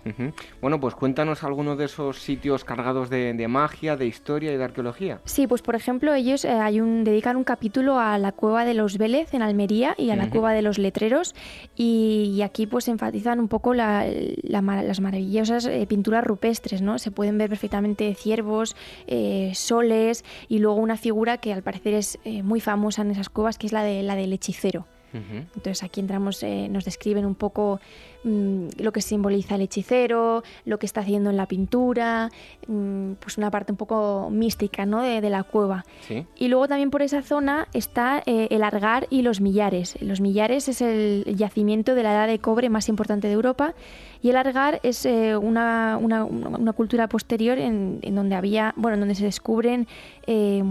Bueno, 0.61 0.79
pues 0.79 0.95
cuéntanos 0.95 1.43
alguno 1.43 1.75
de 1.75 1.85
esos 1.85 2.19
sitios 2.19 2.63
cargados 2.63 3.09
de, 3.09 3.33
de 3.33 3.47
magia, 3.47 3.95
de 3.97 4.05
historia 4.07 4.53
y 4.53 4.57
de 4.57 4.63
arqueología. 4.63 5.21
Sí, 5.25 5.47
pues 5.47 5.61
por 5.61 5.75
ejemplo 5.75 6.13
ellos 6.13 6.45
eh, 6.45 6.49
hay 6.51 6.79
un, 6.79 7.03
dedican 7.03 7.35
un 7.35 7.43
capítulo 7.43 7.99
a 7.99 8.17
la 8.17 8.31
cueva 8.31 8.65
de 8.65 8.73
los 8.73 8.97
Vélez 8.97 9.33
en 9.33 9.41
Almería 9.41 9.95
y 9.97 10.09
a 10.11 10.15
la 10.15 10.29
cueva 10.29 10.53
de 10.53 10.61
los 10.61 10.77
Letreros 10.77 11.35
y, 11.75 12.33
y 12.35 12.41
aquí 12.41 12.67
pues 12.67 12.87
enfatizan 12.87 13.39
un 13.39 13.47
poco 13.47 13.73
la- 13.73 14.05
la 14.43 14.61
las 14.61 15.01
maravillosas 15.01 15.65
eh, 15.65 15.85
pinturas 15.87 16.23
rupestres, 16.23 16.81
¿no? 16.81 16.97
Se 16.99 17.11
pueden 17.11 17.37
ver 17.37 17.49
perfectamente 17.49 18.13
ciervos, 18.15 18.75
eh, 19.07 19.51
soles 19.55 20.23
y 20.47 20.59
luego 20.59 20.79
una 20.79 20.97
figura 20.97 21.37
que 21.37 21.51
al 21.53 21.63
parecer 21.63 21.93
es 21.95 22.17
muy 22.43 22.61
famosa 22.61 23.01
en 23.01 23.11
esas 23.11 23.29
cuevas 23.29 23.57
que 23.57 23.67
es 23.67 23.73
la 23.73 23.83
de 23.83 24.03
la 24.03 24.15
del 24.15 24.31
hechicero. 24.33 24.85
Entonces 25.13 25.83
aquí 25.83 25.99
entramos, 25.99 26.41
eh, 26.43 26.67
nos 26.69 26.85
describen 26.85 27.25
un 27.25 27.35
poco 27.35 27.79
mm, 28.23 28.67
lo 28.77 28.91
que 28.91 29.01
simboliza 29.01 29.55
el 29.55 29.61
hechicero, 29.61 30.43
lo 30.65 30.79
que 30.79 30.85
está 30.85 31.01
haciendo 31.01 31.29
en 31.29 31.37
la 31.37 31.47
pintura, 31.47 32.29
mm, 32.67 33.13
pues 33.19 33.37
una 33.37 33.51
parte 33.51 33.71
un 33.73 33.77
poco 33.77 34.29
mística 34.31 34.85
¿no? 34.85 35.01
de, 35.01 35.19
de 35.21 35.29
la 35.29 35.43
cueva. 35.43 35.83
Sí. 36.07 36.25
Y 36.37 36.47
luego 36.47 36.67
también 36.67 36.91
por 36.91 37.01
esa 37.01 37.21
zona 37.23 37.67
está 37.73 38.23
eh, 38.25 38.47
el 38.51 38.63
Argar 38.63 39.07
y 39.09 39.21
los 39.21 39.41
Millares. 39.41 40.01
Los 40.01 40.21
Millares 40.21 40.69
es 40.69 40.81
el 40.81 41.23
yacimiento 41.35 41.93
de 41.95 42.03
la 42.03 42.13
edad 42.13 42.27
de 42.27 42.39
cobre 42.39 42.69
más 42.69 42.87
importante 42.89 43.27
de 43.27 43.33
Europa 43.33 43.73
y 44.21 44.29
el 44.29 44.37
Argar 44.37 44.79
es 44.83 45.05
eh, 45.05 45.35
una, 45.35 45.97
una- 45.99 46.23
una 46.25 46.73
cultura 46.73 47.07
posterior 47.07 47.57
en, 47.57 47.99
en 48.01 48.15
donde 48.15 48.35
había, 48.35 48.73
bueno, 48.77 48.93
en 48.95 48.99
donde 49.01 49.15
se 49.15 49.25
descubren 49.25 49.87
eh, 50.27 50.63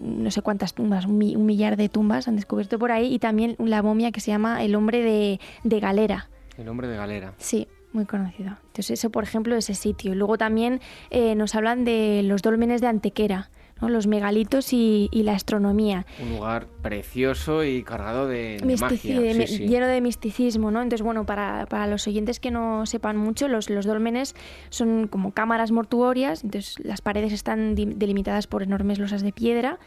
no 0.00 0.30
sé 0.30 0.42
cuántas 0.42 0.74
tumbas, 0.74 1.06
un, 1.06 1.18
mi- 1.18 1.36
un 1.36 1.46
millar 1.46 1.76
de 1.76 1.88
tumbas 1.88 2.28
han 2.28 2.36
descubierto 2.36 2.78
por 2.78 2.92
ahí 2.92 3.12
y 3.14 3.18
también 3.18 3.56
la 3.58 3.82
momia 3.82 4.12
que 4.12 4.20
se 4.20 4.30
llama 4.30 4.62
el 4.64 4.74
hombre 4.74 5.02
de, 5.02 5.40
de 5.64 5.80
Galera. 5.80 6.28
El 6.58 6.68
hombre 6.68 6.88
de 6.88 6.96
galera. 6.96 7.34
Sí, 7.36 7.68
muy 7.92 8.06
conocido. 8.06 8.56
Entonces 8.68 8.90
eso, 8.92 9.10
por 9.10 9.24
ejemplo, 9.24 9.54
ese 9.56 9.74
sitio. 9.74 10.14
Luego 10.14 10.38
también 10.38 10.80
eh, 11.10 11.34
nos 11.34 11.54
hablan 11.54 11.84
de 11.84 12.22
los 12.24 12.40
dólmenes 12.42 12.80
de 12.80 12.86
Antequera, 12.86 13.50
¿no? 13.80 13.88
los 13.88 14.06
megalitos 14.06 14.72
y, 14.72 15.08
y 15.12 15.22
la 15.22 15.32
astronomía. 15.32 16.06
Un 16.22 16.30
lugar 16.36 16.66
precioso 16.82 17.64
y 17.64 17.82
cargado 17.82 18.26
de, 18.26 18.58
Mistici- 18.62 18.80
magia. 18.80 19.32
Sí, 19.32 19.38
mi- 19.38 19.46
sí. 19.46 19.68
Lleno 19.68 19.86
de 19.86 20.00
misticismo, 20.00 20.70
¿no? 20.70 20.82
Entonces, 20.82 21.02
bueno, 21.04 21.26
para, 21.26 21.66
para 21.66 21.86
los 21.86 22.06
oyentes 22.06 22.40
que 22.40 22.50
no 22.50 22.86
sepan 22.86 23.16
mucho, 23.16 23.48
los, 23.48 23.68
los 23.70 23.84
dólmenes 23.86 24.34
son 24.70 25.08
como 25.08 25.32
cámaras 25.32 25.72
mortuorias, 25.72 26.44
entonces 26.44 26.76
las 26.82 27.00
paredes 27.00 27.32
están 27.32 27.74
delimitadas 27.74 28.46
por 28.46 28.62
enormes 28.62 28.98
losas 28.98 29.22
de 29.22 29.32
piedra 29.32 29.78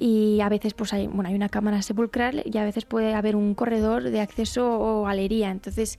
y 0.00 0.40
a 0.40 0.48
veces 0.48 0.74
pues 0.74 0.92
hay, 0.92 1.06
bueno, 1.06 1.28
hay 1.28 1.34
una 1.34 1.48
cámara 1.48 1.82
sepulcral 1.82 2.42
y 2.44 2.58
a 2.58 2.64
veces 2.64 2.84
puede 2.84 3.14
haber 3.14 3.36
un 3.36 3.54
corredor 3.54 4.02
de 4.04 4.20
acceso 4.20 4.78
o 4.80 5.04
galería. 5.04 5.50
Entonces, 5.50 5.98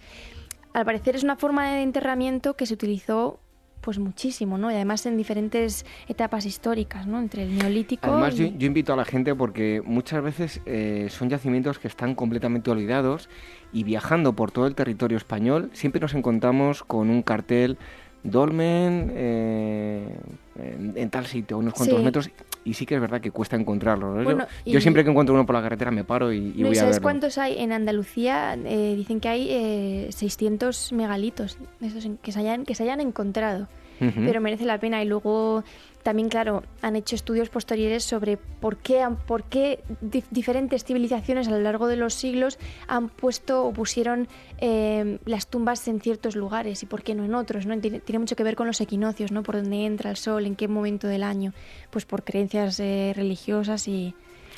al 0.74 0.86
parecer 0.86 1.16
es 1.16 1.24
una 1.24 1.36
forma 1.36 1.72
de 1.74 1.82
enterramiento 1.82 2.56
que 2.56 2.66
se 2.66 2.74
utilizó 2.74 3.40
pues 3.82 4.00
muchísimo, 4.00 4.58
¿no? 4.58 4.72
Y 4.72 4.76
además 4.76 5.06
en 5.06 5.18
diferentes 5.18 5.86
etapas 6.08 6.46
históricas, 6.46 7.08
¿no? 7.08 7.20
Entre 7.20 7.44
el 7.44 7.58
neolítico 7.58 8.08
Además, 8.12 8.34
y... 8.40 8.50
yo, 8.52 8.58
yo 8.58 8.68
invito 8.68 8.94
a 8.94 8.96
la 8.96 9.06
gente 9.06 9.34
porque 9.36 9.82
muchas 9.86 10.22
veces 10.24 10.62
eh, 10.66 11.08
son 11.10 11.30
yacimientos 11.30 11.80
que 11.80 11.88
están 11.88 12.16
completamente 12.16 12.70
olvidados 12.72 13.30
y 13.72 13.84
viajando 13.84 14.34
por 14.34 14.52
todo 14.52 14.68
el 14.68 14.76
territorio 14.76 15.18
español 15.18 15.70
siempre 15.74 16.02
nos 16.02 16.14
encontramos 16.14 16.84
con 16.84 17.10
un 17.10 17.22
cartel 17.22 17.78
Dolmen 18.24 19.12
eh, 19.16 20.14
en, 20.58 20.94
en 20.98 21.10
tal 21.10 21.26
sitio, 21.26 21.58
unos 21.58 21.74
cuantos 21.74 22.00
Sí. 22.00 22.04
metros, 22.04 22.30
y 22.70 22.74
sí 22.74 22.86
que 22.86 22.96
es 22.96 23.02
verdad 23.02 23.20
que 23.22 23.32
cuesta 23.32 23.56
encontrarlo. 23.56 24.12
¿no? 24.14 24.18
Yo- 24.20 24.24
Bueno, 24.26 24.48
yo, 24.66 24.78
y- 24.78 24.82
siempre 24.82 25.04
que 25.04 25.10
encuentro 25.10 25.34
uno 25.36 25.46
por 25.46 25.56
la 25.56 25.62
carretera 25.62 25.92
me 25.92 26.04
paro 26.04 26.32
y, 26.32 26.38
y 26.38 26.62
No, 26.62 26.68
voy 26.68 26.76
¿y 26.76 26.78
a 26.78 26.82
sabes 26.82 26.96
verlo. 26.98 27.04
cuántos 27.04 27.38
hay? 27.38 27.58
En 27.60 27.72
Andalucía 27.72 28.54
eh, 28.56 28.94
dicen 28.96 29.20
que 29.20 29.30
hay 29.30 29.48
eh, 29.50 30.08
600 30.12 30.94
megalitos 30.94 31.58
esos 31.82 32.08
que, 32.22 32.32
se 32.32 32.40
hayan, 32.40 32.66
que 32.66 32.76
se 32.76 32.84
hayan 32.84 33.02
encontrado. 33.02 33.68
Pero 34.00 34.42
merece 34.42 34.66
la 34.66 34.80
pena. 34.80 35.02
Y 35.04 35.06
luego 35.06 35.64
también, 36.04 36.30
claro, 36.30 36.64
han 36.82 36.96
hecho 36.96 37.16
estudios 37.16 37.50
posteriores 37.50 38.04
sobre 38.04 38.38
por 38.38 38.78
qué, 38.78 39.06
por 39.28 39.44
qué 39.44 39.84
dif- 40.02 40.24
diferentes 40.32 40.86
civilizaciones 40.86 41.48
a 41.50 41.52
lo 41.52 41.60
largo 41.60 41.88
de 41.88 41.98
los 41.98 42.14
siglos 42.14 42.58
han 42.88 43.10
puesto 43.10 43.66
o 43.66 43.74
pusieron 43.74 44.28
eh, 44.60 45.20
las 45.26 45.48
tumbas 45.48 45.86
en 45.90 46.00
ciertos 46.00 46.36
lugares 46.38 46.82
y 46.84 46.86
por 46.86 47.04
qué 47.04 47.16
no 47.16 47.26
en 47.26 47.36
otros. 47.36 47.66
¿no? 47.66 47.78
Tiene, 47.80 48.00
tiene 48.00 48.20
mucho 48.20 48.36
que 48.38 48.44
ver 48.44 48.56
con 48.56 48.68
los 48.68 48.80
equinoccios, 48.80 49.32
¿no? 49.32 49.44
por 49.44 49.56
dónde 49.58 49.86
entra 49.86 50.10
el 50.10 50.18
sol, 50.18 50.46
en 50.46 50.56
qué 50.56 50.68
momento 50.70 51.08
del 51.08 51.24
año. 51.24 51.54
Pues 51.90 52.06
por 52.06 52.24
creencias 52.24 52.80
eh, 52.80 53.14
religiosas 53.16 53.88
y... 53.88 54.14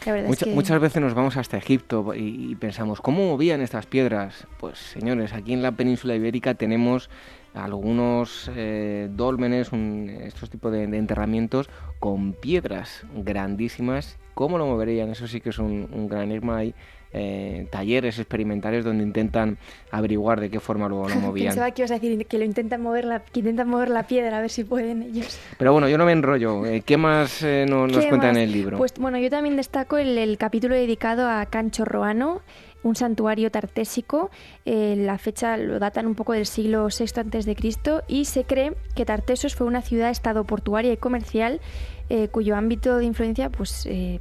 La 0.05 0.13
verdad 0.13 0.29
Mucha- 0.29 0.45
es 0.45 0.49
que... 0.49 0.55
Muchas 0.55 0.79
veces 0.81 1.01
nos 1.01 1.13
vamos 1.13 1.37
hasta 1.37 1.57
Egipto 1.57 2.13
y, 2.15 2.51
y 2.51 2.55
pensamos, 2.55 3.01
¿cómo 3.01 3.27
movían 3.27 3.61
estas 3.61 3.85
piedras? 3.85 4.47
Pues 4.59 4.79
señores, 4.79 5.31
aquí 5.33 5.53
en 5.53 5.61
la 5.61 5.71
península 5.73 6.15
ibérica 6.15 6.53
tenemos 6.55 7.09
algunos 7.53 8.49
eh, 8.55 9.09
dólmenes, 9.11 9.71
un- 9.71 10.09
estos 10.23 10.49
tipos 10.49 10.71
de 10.71 10.83
enterramientos 10.83 11.69
con 11.99 12.33
piedras 12.33 13.03
grandísimas. 13.15 14.17
¿Cómo 14.41 14.57
lo 14.57 14.65
moverían? 14.65 15.11
Eso 15.11 15.27
sí 15.27 15.39
que 15.39 15.49
es 15.49 15.59
un, 15.59 15.87
un 15.93 16.07
gran 16.09 16.23
enigma. 16.23 16.57
Hay 16.57 16.73
eh, 17.13 17.67
talleres 17.71 18.17
experimentales 18.17 18.83
donde 18.83 19.03
intentan 19.03 19.59
averiguar 19.91 20.39
de 20.39 20.49
qué 20.49 20.59
forma 20.59 20.89
lo, 20.89 21.07
lo 21.07 21.15
movían. 21.19 21.49
Pensaba 21.49 21.69
que 21.69 21.83
ibas 21.83 21.91
a 21.91 21.99
decir 21.99 22.25
que 22.25 22.37
lo 22.39 22.43
intentan 22.45 22.81
mover 22.81 23.05
la, 23.05 23.19
que 23.19 23.41
intentan 23.41 23.69
mover 23.69 23.89
la 23.91 24.07
piedra 24.07 24.39
a 24.39 24.41
ver 24.41 24.49
si 24.49 24.63
pueden 24.63 25.03
ellos. 25.03 25.37
Pero 25.59 25.73
bueno, 25.73 25.87
yo 25.89 25.99
no 25.99 26.05
me 26.05 26.11
enrollo. 26.13 26.65
Eh, 26.65 26.81
¿Qué 26.81 26.97
más 26.97 27.43
eh, 27.43 27.67
no- 27.69 27.85
nos 27.85 27.99
¿Qué 27.99 28.09
cuenta 28.09 28.29
en 28.29 28.33
más? 28.33 28.43
el 28.43 28.51
libro? 28.51 28.77
Pues 28.79 28.93
bueno, 28.97 29.19
yo 29.19 29.29
también 29.29 29.57
destaco 29.57 29.99
el, 29.99 30.17
el 30.17 30.39
capítulo 30.39 30.73
dedicado 30.73 31.29
a 31.29 31.45
Cancho 31.45 31.85
Roano, 31.85 32.41
un 32.81 32.95
santuario 32.95 33.51
tartésico. 33.51 34.31
Eh, 34.65 34.95
la 34.97 35.19
fecha 35.19 35.55
lo 35.57 35.77
datan 35.77 36.07
un 36.07 36.15
poco 36.15 36.33
del 36.33 36.47
siglo 36.47 36.87
VI 36.87 37.53
Cristo 37.53 38.01
y 38.07 38.25
se 38.25 38.43
cree 38.45 38.73
que 38.95 39.05
Tartesos 39.05 39.53
fue 39.55 39.67
una 39.67 39.83
ciudad-estado 39.83 40.45
portuaria 40.45 40.91
y 40.93 40.97
comercial 40.97 41.61
eh, 42.09 42.27
cuyo 42.29 42.55
ámbito 42.55 42.97
de 42.97 43.05
influencia 43.05 43.49
pues 43.49 43.85
eh, 43.85 44.19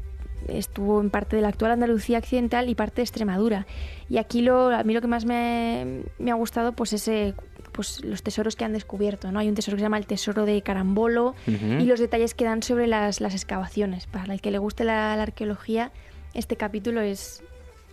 estuvo 0.50 1.00
en 1.00 1.10
parte 1.10 1.36
de 1.36 1.42
la 1.42 1.48
actual 1.48 1.72
Andalucía 1.72 2.18
occidental 2.18 2.68
y 2.68 2.74
parte 2.74 2.96
de 2.96 3.02
Extremadura. 3.02 3.66
Y 4.08 4.18
aquí 4.18 4.42
lo, 4.42 4.68
a 4.68 4.82
mí 4.84 4.92
lo 4.94 5.00
que 5.00 5.06
más 5.06 5.24
me, 5.24 6.02
me 6.18 6.30
ha 6.30 6.34
gustado 6.34 6.72
pues 6.72 6.92
ese 6.92 7.34
pues 7.72 8.04
los 8.04 8.22
tesoros 8.22 8.56
que 8.56 8.64
han 8.64 8.72
descubierto, 8.72 9.30
¿no? 9.30 9.38
Hay 9.38 9.48
un 9.48 9.54
tesoro 9.54 9.76
que 9.76 9.80
se 9.80 9.84
llama 9.84 9.98
el 9.98 10.06
tesoro 10.06 10.44
de 10.44 10.60
Carambolo 10.60 11.34
Ujú. 11.46 11.80
y 11.80 11.84
los 11.84 12.00
detalles 12.00 12.34
que 12.34 12.44
dan 12.44 12.62
sobre 12.62 12.88
las, 12.88 13.20
las 13.20 13.32
excavaciones. 13.34 14.06
Para 14.06 14.32
el 14.34 14.40
que 14.40 14.50
le 14.50 14.58
guste 14.58 14.82
la, 14.84 15.14
la 15.16 15.22
arqueología, 15.22 15.92
este 16.34 16.56
capítulo 16.56 17.00
es 17.00 17.42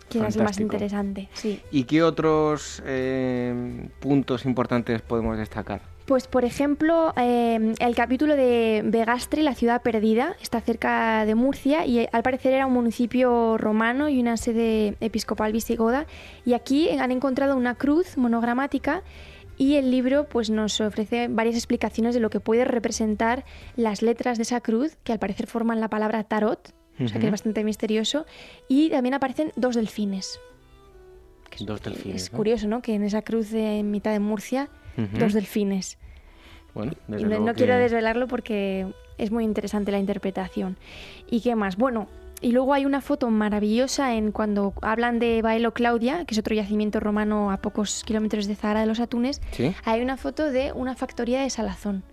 quizás 0.08 0.36
el 0.36 0.42
más 0.42 0.58
interesante. 0.58 1.28
Sí. 1.32 1.60
¿Y 1.70 1.84
qué 1.84 2.02
otros 2.02 2.82
eh, 2.86 3.88
puntos 4.00 4.44
importantes 4.46 5.00
podemos 5.02 5.38
destacar? 5.38 5.80
Pues, 6.08 6.26
por 6.26 6.46
ejemplo, 6.46 7.12
eh, 7.18 7.74
el 7.78 7.94
capítulo 7.94 8.34
de 8.34 8.80
Vegastre, 8.82 9.42
la 9.42 9.54
ciudad 9.54 9.82
perdida, 9.82 10.36
está 10.40 10.58
cerca 10.62 11.26
de 11.26 11.34
Murcia 11.34 11.84
y 11.84 11.98
eh, 11.98 12.08
al 12.12 12.22
parecer 12.22 12.54
era 12.54 12.64
un 12.66 12.72
municipio 12.72 13.58
romano 13.58 14.08
y 14.08 14.18
una 14.18 14.38
sede 14.38 14.96
episcopal 15.00 15.52
visigoda. 15.52 16.06
Y 16.46 16.54
aquí 16.54 16.88
han 16.88 17.12
encontrado 17.12 17.54
una 17.58 17.74
cruz 17.74 18.16
monogramática 18.16 19.02
y 19.58 19.74
el 19.74 19.90
libro 19.90 20.26
pues, 20.30 20.48
nos 20.48 20.80
ofrece 20.80 21.28
varias 21.28 21.56
explicaciones 21.56 22.14
de 22.14 22.20
lo 22.20 22.30
que 22.30 22.40
puede 22.40 22.64
representar 22.64 23.44
las 23.76 24.00
letras 24.00 24.38
de 24.38 24.44
esa 24.44 24.62
cruz, 24.62 24.96
que 25.04 25.12
al 25.12 25.18
parecer 25.18 25.46
forman 25.46 25.78
la 25.78 25.90
palabra 25.90 26.24
tarot, 26.24 26.72
o 27.04 27.06
sea 27.06 27.20
que 27.20 27.26
es 27.26 27.30
bastante 27.32 27.64
misterioso. 27.64 28.24
Y 28.66 28.88
también 28.88 29.12
aparecen 29.12 29.52
dos 29.56 29.74
delfines. 29.74 30.40
Dos 31.60 31.82
delfines. 31.82 32.22
Es 32.22 32.32
¿no? 32.32 32.36
curioso, 32.38 32.66
¿no? 32.66 32.80
Que 32.80 32.94
en 32.94 33.02
esa 33.02 33.20
cruz 33.20 33.50
de- 33.50 33.80
en 33.80 33.90
mitad 33.90 34.12
de 34.12 34.20
Murcia, 34.20 34.70
Ujú. 34.98 35.18
dos 35.18 35.32
delfines. 35.32 35.96
Bueno, 36.74 36.92
desde 37.06 37.22
no, 37.24 37.28
luego 37.30 37.46
no 37.46 37.52
que- 37.52 37.58
quiero 37.64 37.76
desvelarlo 37.78 38.26
porque 38.28 38.86
es 39.16 39.30
muy 39.30 39.44
interesante 39.44 39.90
la 39.92 39.98
interpretación. 39.98 40.76
¿Y 41.30 41.40
qué 41.40 41.54
más? 41.56 41.76
Bueno, 41.76 42.08
y 42.40 42.52
luego 42.52 42.72
hay 42.74 42.84
una 42.84 43.00
foto 43.00 43.30
maravillosa 43.30 44.14
en 44.14 44.30
cuando 44.30 44.72
hablan 44.82 45.18
de 45.18 45.42
Baelo 45.42 45.72
Claudia, 45.74 46.24
que 46.24 46.34
es 46.34 46.38
otro 46.38 46.54
yacimiento 46.54 47.00
romano 47.00 47.50
a 47.50 47.56
pocos 47.56 48.04
kilómetros 48.04 48.46
de 48.46 48.54
Zahara 48.54 48.80
de 48.80 48.86
los 48.86 49.00
Atunes. 49.00 49.40
Sí. 49.52 49.74
Hay 49.84 50.02
una 50.02 50.16
foto 50.16 50.50
de 50.50 50.72
una 50.72 50.94
factoría 50.94 51.40
de 51.42 51.50
salazón. 51.50 52.04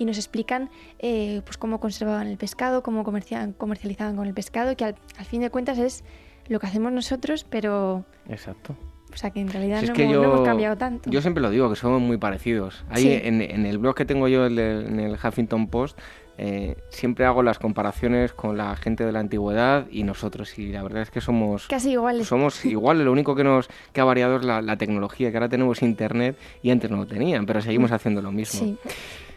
Y 0.00 0.04
nos 0.04 0.16
explican 0.16 0.70
eh, 1.00 1.42
pues 1.44 1.58
cómo 1.58 1.78
conservaban 1.80 2.26
el 2.28 2.38
pescado, 2.38 2.82
cómo 2.82 3.04
comerciaban- 3.04 3.52
comercializaban 3.52 4.16
con 4.16 4.26
el 4.26 4.34
pescado, 4.34 4.76
que 4.76 4.84
al, 4.84 4.94
al 5.16 5.24
fin 5.26 5.40
de 5.42 5.50
cuentas 5.50 5.78
es 5.78 6.02
lo 6.48 6.58
que 6.60 6.66
hacemos 6.66 6.92
nosotros, 6.92 7.44
pero 7.48 8.04
Exacto. 8.28 8.76
O 9.18 9.20
sea 9.20 9.30
que 9.30 9.40
en 9.40 9.48
realidad 9.48 9.80
Si 9.80 9.86
no, 9.86 9.92
es 9.92 9.96
que 9.96 10.04
hemos, 10.04 10.14
yo, 10.14 10.22
no 10.22 10.32
hemos 10.32 10.46
cambiado 10.46 10.76
tanto. 10.76 11.10
yo 11.10 11.20
siempre 11.20 11.42
lo 11.42 11.50
digo, 11.50 11.68
que 11.68 11.74
somos 11.74 12.00
muy 12.00 12.18
parecidos. 12.18 12.84
Ahí 12.88 13.02
Sí. 13.02 13.20
en, 13.24 13.42
en 13.42 13.66
el 13.66 13.78
blog 13.78 13.96
que 13.96 14.04
tengo 14.04 14.28
yo, 14.28 14.46
el 14.46 14.56
en 14.60 15.00
el 15.00 15.14
Huffington 15.14 15.66
Post, 15.66 15.98
eh, 16.40 16.76
siempre 16.88 17.24
hago 17.24 17.42
las 17.42 17.58
comparaciones 17.58 18.32
con 18.32 18.56
la 18.56 18.76
gente 18.76 19.04
de 19.04 19.10
la 19.10 19.18
antigüedad 19.18 19.88
y 19.90 20.04
nosotros. 20.04 20.56
Y 20.56 20.68
la 20.68 20.84
verdad 20.84 21.02
es 21.02 21.10
que 21.10 21.20
somos... 21.20 21.66
Casi 21.66 21.90
iguales. 21.90 22.28
Somos 22.28 22.64
iguales, 22.64 23.04
lo 23.04 23.10
único 23.10 23.34
que 23.34 23.42
nos 23.42 23.68
que 23.92 24.00
ha 24.00 24.04
variado 24.04 24.36
es 24.36 24.44
la, 24.44 24.62
la 24.62 24.76
tecnología, 24.76 25.32
que 25.32 25.36
ahora 25.36 25.48
tenemos 25.48 25.82
internet 25.82 26.38
y 26.62 26.70
antes 26.70 26.88
no 26.92 26.98
lo 26.98 27.06
tenían, 27.08 27.44
pero 27.44 27.60
seguimos 27.60 27.90
haciendo 27.90 28.22
lo 28.22 28.30
mismo. 28.30 28.60
Sí. 28.60 28.78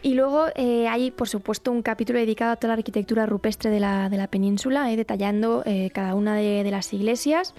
Y 0.04 0.14
luego 0.14 0.46
eh, 0.56 0.88
hay, 0.88 1.10
por 1.12 1.28
supuesto, 1.28 1.70
un 1.70 1.82
capítulo 1.82 2.18
dedicado 2.18 2.52
a 2.52 2.56
toda 2.56 2.74
la 2.74 2.78
arquitectura 2.78 3.24
rupestre 3.26 3.70
de 3.70 3.78
la, 3.80 4.08
de 4.08 4.16
la 4.16 4.26
península, 4.28 4.90
eh, 4.92 4.96
detallando 4.96 5.62
eh, 5.64 5.90
cada 5.92 6.14
una 6.16 6.34
de, 6.34 6.64
de, 6.64 6.70
las 6.72 6.92
iglesias. 6.92 7.54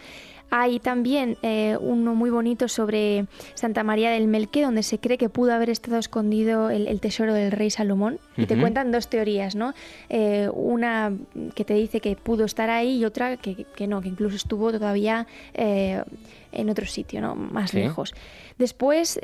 Hay 0.49 0.79
también 0.79 1.37
eh, 1.41 1.77
uno 1.81 2.13
muy 2.13 2.29
bonito 2.29 2.67
sobre 2.67 3.25
Santa 3.55 3.83
María 3.83 4.11
del 4.11 4.27
Melque, 4.27 4.61
donde 4.61 4.83
se 4.83 4.99
cree 4.99 5.17
que 5.17 5.27
pudo 5.27 5.51
haber 5.53 5.71
estado 5.71 5.97
escondido 5.97 6.69
el, 6.69 6.87
el 6.87 6.99
tesoro 6.99 7.33
del 7.33 7.51
rey 7.51 7.71
Salomón. 7.71 8.19
Y 8.37 8.45
te 8.45 8.55
cuentan 8.59 8.91
dos 8.91 9.07
teorías, 9.09 9.55
¿no? 9.55 9.73
Eh, 10.09 10.49
una 10.53 11.11
que 11.55 11.65
te 11.65 11.73
dice 11.73 12.01
que 12.01 12.15
pudo 12.15 12.45
estar 12.45 12.69
ahí 12.69 12.97
y 12.99 13.05
otra 13.05 13.37
que, 13.37 13.65
que 13.75 13.87
no, 13.87 14.01
que 14.01 14.09
incluso 14.09 14.35
estuvo 14.35 14.71
todavía 14.71 15.25
eh, 15.55 16.03
en 16.51 16.69
otro 16.69 16.85
sitio, 16.85 17.19
¿no? 17.21 17.33
Más 17.35 17.71
Sí. 17.71 17.77
lejos. 17.77 18.13
Después 18.59 19.19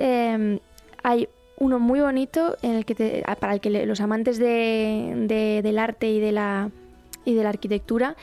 hay 1.03 1.27
uno 1.57 1.77
muy 1.77 1.99
bonito 1.99 2.57
en 2.63 2.71
el 2.71 2.85
que 2.85 2.95
te- 2.95 3.23
para 3.39 3.53
el 3.53 3.59
que 3.61 3.85
los 3.85 4.01
amantes 4.01 4.39
de- 4.39 5.13
de- 5.27 5.61
del 5.61 5.77
arte 5.77 6.09
y 6.09 6.19
de 6.19 6.31
la 6.31 6.71
y 7.25 7.33
de 7.35 7.43
la 7.43 7.49
arquitectura 7.49 8.15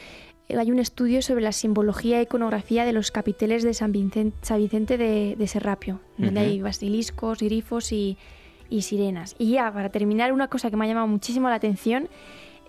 hay 0.48 0.70
un 0.70 0.78
estudio 0.78 1.22
sobre 1.22 1.42
la 1.42 1.52
simbología 1.52 2.18
e 2.18 2.22
iconografía 2.22 2.84
de 2.84 2.92
los 2.92 3.10
capiteles 3.10 3.62
de 3.62 3.74
San 3.74 3.92
Vicente, 3.92 4.36
San 4.42 4.58
Vicente 4.58 4.96
de, 4.98 5.34
de 5.36 5.46
Serrapio, 5.48 6.00
donde 6.18 6.40
hay 6.40 6.62
basiliscos, 6.62 7.40
grifos 7.40 7.92
y, 7.92 8.16
y 8.70 8.82
sirenas. 8.82 9.34
Y 9.38 9.52
ya, 9.52 9.72
para 9.72 9.90
terminar, 9.90 10.32
una 10.32 10.48
cosa 10.48 10.70
que 10.70 10.76
me 10.76 10.84
ha 10.84 10.88
llamado 10.88 11.06
muchísimo 11.06 11.48
la 11.48 11.56
atención 11.56 12.08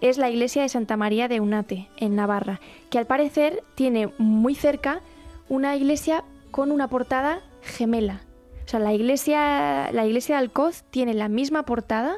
es 0.01 0.17
la 0.17 0.30
iglesia 0.30 0.61
de 0.61 0.69
Santa 0.69 0.97
María 0.97 1.28
de 1.28 1.39
Unate, 1.39 1.88
en 1.97 2.15
Navarra, 2.15 2.59
que 2.89 2.97
al 2.97 3.07
parecer 3.07 3.63
tiene 3.75 4.11
muy 4.17 4.55
cerca 4.55 5.01
una 5.49 5.75
iglesia 5.75 6.23
con 6.51 6.71
una 6.71 6.88
portada 6.88 7.41
gemela. 7.61 8.21
O 8.65 8.69
sea, 8.69 8.80
la 8.80 8.93
iglesia, 8.93 9.91
la 9.91 10.05
iglesia 10.05 10.36
de 10.36 10.39
Alcoz 10.39 10.84
tiene 10.89 11.13
la 11.13 11.30
misma 11.30 11.63
portada 11.63 12.17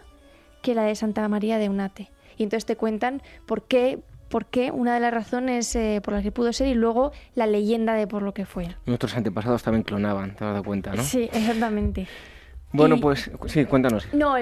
que 0.61 0.75
la 0.75 0.83
de 0.83 0.95
Santa 0.95 1.27
María 1.27 1.57
de 1.57 1.69
Unate. 1.69 2.11
Y 2.37 2.43
entonces 2.43 2.65
te 2.65 2.75
cuentan 2.75 3.21
por 3.45 3.63
qué, 3.63 3.99
por 4.29 4.45
qué 4.45 4.71
una 4.71 4.93
de 4.93 4.99
las 5.01 5.13
razones 5.13 5.75
eh, 5.75 5.99
por 6.03 6.13
las 6.13 6.23
que 6.23 6.31
pudo 6.31 6.53
ser 6.53 6.67
y 6.67 6.73
luego 6.75 7.11
la 7.35 7.47
leyenda 7.47 7.93
de 7.95 8.07
por 8.07 8.21
lo 8.21 8.33
que 8.33 8.45
fue. 8.45 8.67
Nuestros 8.85 9.15
antepasados 9.17 9.63
también 9.63 9.83
clonaban, 9.83 10.29
te 10.35 10.45
has 10.45 10.51
dado 10.51 10.63
cuenta, 10.63 10.93
¿no? 10.93 11.03
Sí, 11.03 11.29
exactamente. 11.33 12.07
Bueno, 12.71 12.97
Y- 12.97 12.99
pues 12.99 13.31
sí, 13.47 13.65
cuéntanos. 13.65 14.07
No, 14.13 14.35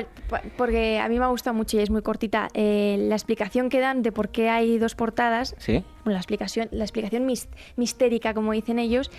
porque 0.58 1.00
a 1.00 1.08
mí 1.08 1.18
me 1.18 1.24
ha 1.24 1.30
gustado 1.30 1.54
mucho 1.54 1.78
y 1.78 1.80
es 1.80 1.90
muy 1.90 2.02
cortita. 2.02 2.50
eh, 2.54 2.98
la 3.08 3.16
explicación 3.16 3.70
que 3.70 3.80
dan 3.80 4.02
de 4.04 4.12
por 4.12 4.30
qué 4.30 4.50
hay 4.50 4.78
dos 4.78 4.96
portadas, 4.96 5.56
¿Sí? 5.60 5.84
Bueno, 6.08 6.14
la 6.16 6.20
explicación, 6.22 6.70
la 6.72 6.86
explicación 6.86 7.26
mis- 7.26 7.49
mistérica, 7.76 8.34
como 8.34 8.53
dicen 8.53 8.80
ellos, 8.80 9.12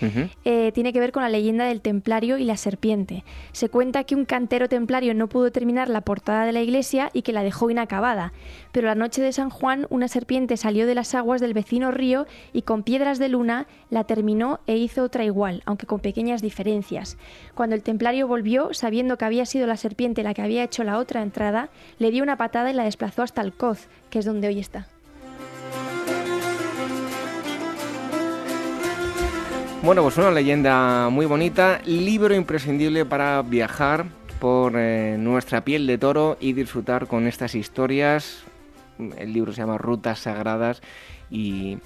eh, 0.43 0.71
tiene 0.73 0.91
que 0.91 0.99
ver 0.99 1.11
con 1.11 1.21
la 1.21 1.29
leyenda 1.29 1.65
del 1.65 1.81
templario 1.81 2.39
y 2.39 2.43
la 2.45 2.57
serpiente. 2.57 3.23
Se 3.51 3.69
cuenta 3.69 4.03
que 4.05 4.15
un 4.15 4.25
cantero 4.25 4.67
templario 4.67 5.13
no 5.13 5.29
pudo 5.29 5.51
terminar 5.51 5.87
la 5.87 6.01
portada 6.01 6.45
de 6.45 6.51
la 6.51 6.61
iglesia 6.61 7.11
y 7.13 7.21
que 7.21 7.31
la 7.31 7.43
dejó 7.43 7.69
inacabada, 7.69 8.33
pero 8.71 8.87
la 8.87 8.95
noche 8.95 9.21
de 9.21 9.31
San 9.33 9.51
Juan 9.51 9.85
una 9.91 10.07
serpiente 10.07 10.57
salió 10.57 10.87
de 10.87 10.95
las 10.95 11.13
aguas 11.13 11.41
del 11.41 11.53
vecino 11.53 11.91
río 11.91 12.25
y 12.53 12.63
con 12.63 12.81
piedras 12.81 13.19
de 13.19 13.29
luna 13.29 13.67
la 13.91 14.03
terminó 14.05 14.59
e 14.65 14.75
hizo 14.77 15.03
otra 15.03 15.23
igual, 15.25 15.61
aunque 15.65 15.85
con 15.85 15.99
pequeñas 15.99 16.41
diferencias. 16.41 17.17
Cuando 17.53 17.75
el 17.75 17.83
templario 17.83 18.27
volvió, 18.27 18.73
sabiendo 18.73 19.15
que 19.17 19.25
había 19.25 19.45
sido 19.45 19.67
la 19.67 19.77
serpiente 19.77 20.23
la 20.23 20.33
que 20.33 20.41
había 20.41 20.63
hecho 20.63 20.83
la 20.83 20.97
otra 20.97 21.21
entrada, 21.21 21.69
le 21.99 22.09
dio 22.09 22.23
una 22.23 22.37
patada 22.37 22.71
y 22.71 22.73
la 22.73 22.83
desplazó 22.85 23.21
hasta 23.21 23.43
el 23.43 23.53
Coz, 23.53 23.87
que 24.09 24.17
es 24.17 24.25
donde 24.25 24.47
hoy 24.47 24.57
está. 24.59 24.87
Bueno, 29.81 30.03
pues 30.03 30.17
una 30.17 30.29
leyenda 30.29 31.09
muy 31.09 31.25
bonita, 31.25 31.81
libro 31.85 32.35
imprescindible 32.35 33.05
para 33.05 33.41
viajar 33.41 34.05
por 34.39 34.73
eh, 34.75 35.15
nuestra 35.17 35.63
piel 35.63 35.87
de 35.87 35.97
toro 35.97 36.37
y 36.39 36.51
disfrutar 36.51 37.07
con 37.07 37.27
estas 37.27 37.55
historias. 37.55 38.43
El 39.17 39.31
libro 39.31 39.53
se 39.53 39.61
llama 39.61 39.77
Rutas 39.77 40.19
Sagradas 40.19 40.81
y 41.31 41.77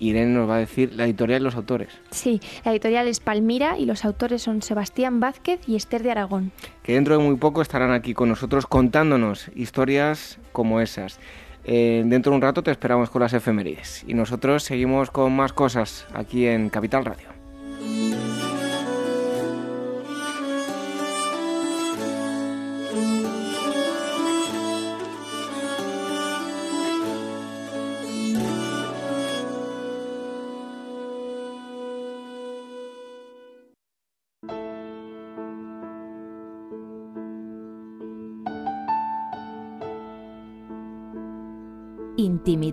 Irene 0.00 0.32
nos 0.32 0.50
va 0.50 0.56
a 0.56 0.58
decir 0.58 0.92
la 0.94 1.04
editorial 1.04 1.40
y 1.40 1.44
los 1.44 1.54
autores. 1.54 1.90
Sí, 2.10 2.40
la 2.64 2.72
editorial 2.72 3.06
es 3.06 3.20
Palmira 3.20 3.78
y 3.78 3.86
los 3.86 4.04
autores 4.04 4.42
son 4.42 4.60
Sebastián 4.60 5.20
Vázquez 5.20 5.60
y 5.68 5.76
Esther 5.76 6.02
de 6.02 6.10
Aragón. 6.10 6.50
que 6.82 6.94
dentro 6.94 7.16
de 7.16 7.22
muy 7.22 7.36
poco 7.36 7.62
estarán 7.62 7.92
aquí 7.92 8.14
con 8.14 8.28
nosotros 8.28 8.66
contándonos 8.66 9.48
historias 9.54 10.38
como 10.52 10.80
esas. 10.80 11.20
Eh, 11.64 12.02
dentro 12.06 12.30
de 12.30 12.36
un 12.36 12.42
rato 12.42 12.62
te 12.62 12.70
esperamos 12.70 13.10
con 13.10 13.22
las 13.22 13.32
efemérides 13.32 14.04
y 14.06 14.14
nosotros 14.14 14.62
seguimos 14.62 15.10
con 15.10 15.34
más 15.34 15.52
cosas 15.52 16.06
aquí 16.14 16.46
en 16.46 16.70
Capital 16.70 17.04
Radio. 17.04 17.28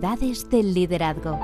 Del 0.06 0.72
Liderazgo. 0.72 1.36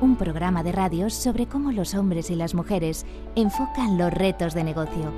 Un 0.00 0.16
programa 0.16 0.62
de 0.62 0.72
radio 0.72 1.10
sobre 1.10 1.46
cómo 1.46 1.70
los 1.70 1.94
hombres 1.94 2.30
y 2.30 2.34
las 2.34 2.54
mujeres 2.54 3.04
enfocan 3.36 3.98
los 3.98 4.10
retos 4.10 4.54
de 4.54 4.64
negocio. 4.64 5.12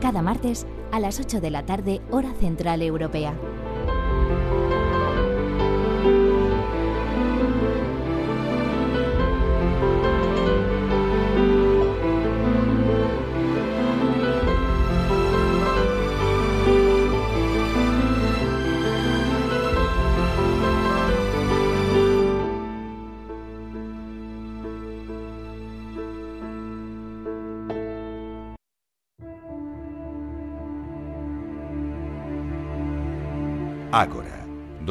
Cada 0.00 0.20
martes 0.20 0.66
a 0.90 0.98
las 0.98 1.20
8 1.20 1.40
de 1.40 1.50
la 1.50 1.64
tarde, 1.64 2.00
hora 2.10 2.32
central 2.40 2.82
europea. 2.82 3.34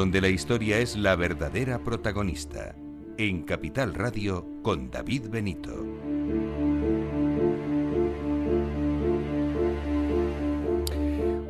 Donde 0.01 0.19
la 0.19 0.29
historia 0.29 0.79
es 0.79 0.97
la 0.97 1.15
verdadera 1.15 1.77
protagonista. 1.77 2.73
En 3.19 3.43
Capital 3.43 3.93
Radio 3.93 4.47
con 4.63 4.89
David 4.89 5.27
Benito. 5.29 5.85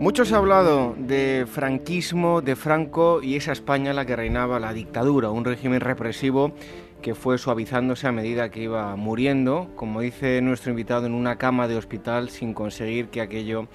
Mucho 0.02 0.26
se 0.26 0.36
ha 0.36 0.38
hablado 0.38 0.98
de 0.98 1.48
franquismo, 1.50 2.42
de 2.42 2.58
Franco 2.58 3.24
y 3.24 3.38
esa 3.38 3.54
España 3.54 3.92
en 3.92 3.96
la 3.96 4.06
que 4.06 4.18
reinaba 4.18 4.60
la 4.60 4.74
dictadura, 4.74 5.30
un 5.30 5.46
régimen 5.46 5.80
represivo 5.80 6.52
que 7.02 7.16
fue 7.16 7.38
suavizándose 7.38 8.08
a 8.08 8.12
medida 8.12 8.52
que 8.52 8.64
iba 8.64 8.98
muriendo, 8.98 9.70
como 9.78 10.02
dice 10.02 10.42
nuestro 10.42 10.72
invitado, 10.72 11.06
en 11.06 11.14
una 11.14 11.38
cama 11.38 11.70
de 11.70 11.78
hospital 11.78 12.30
sin 12.30 12.54
conseguir 12.54 13.08
que 13.08 13.22
aquello 13.22 13.70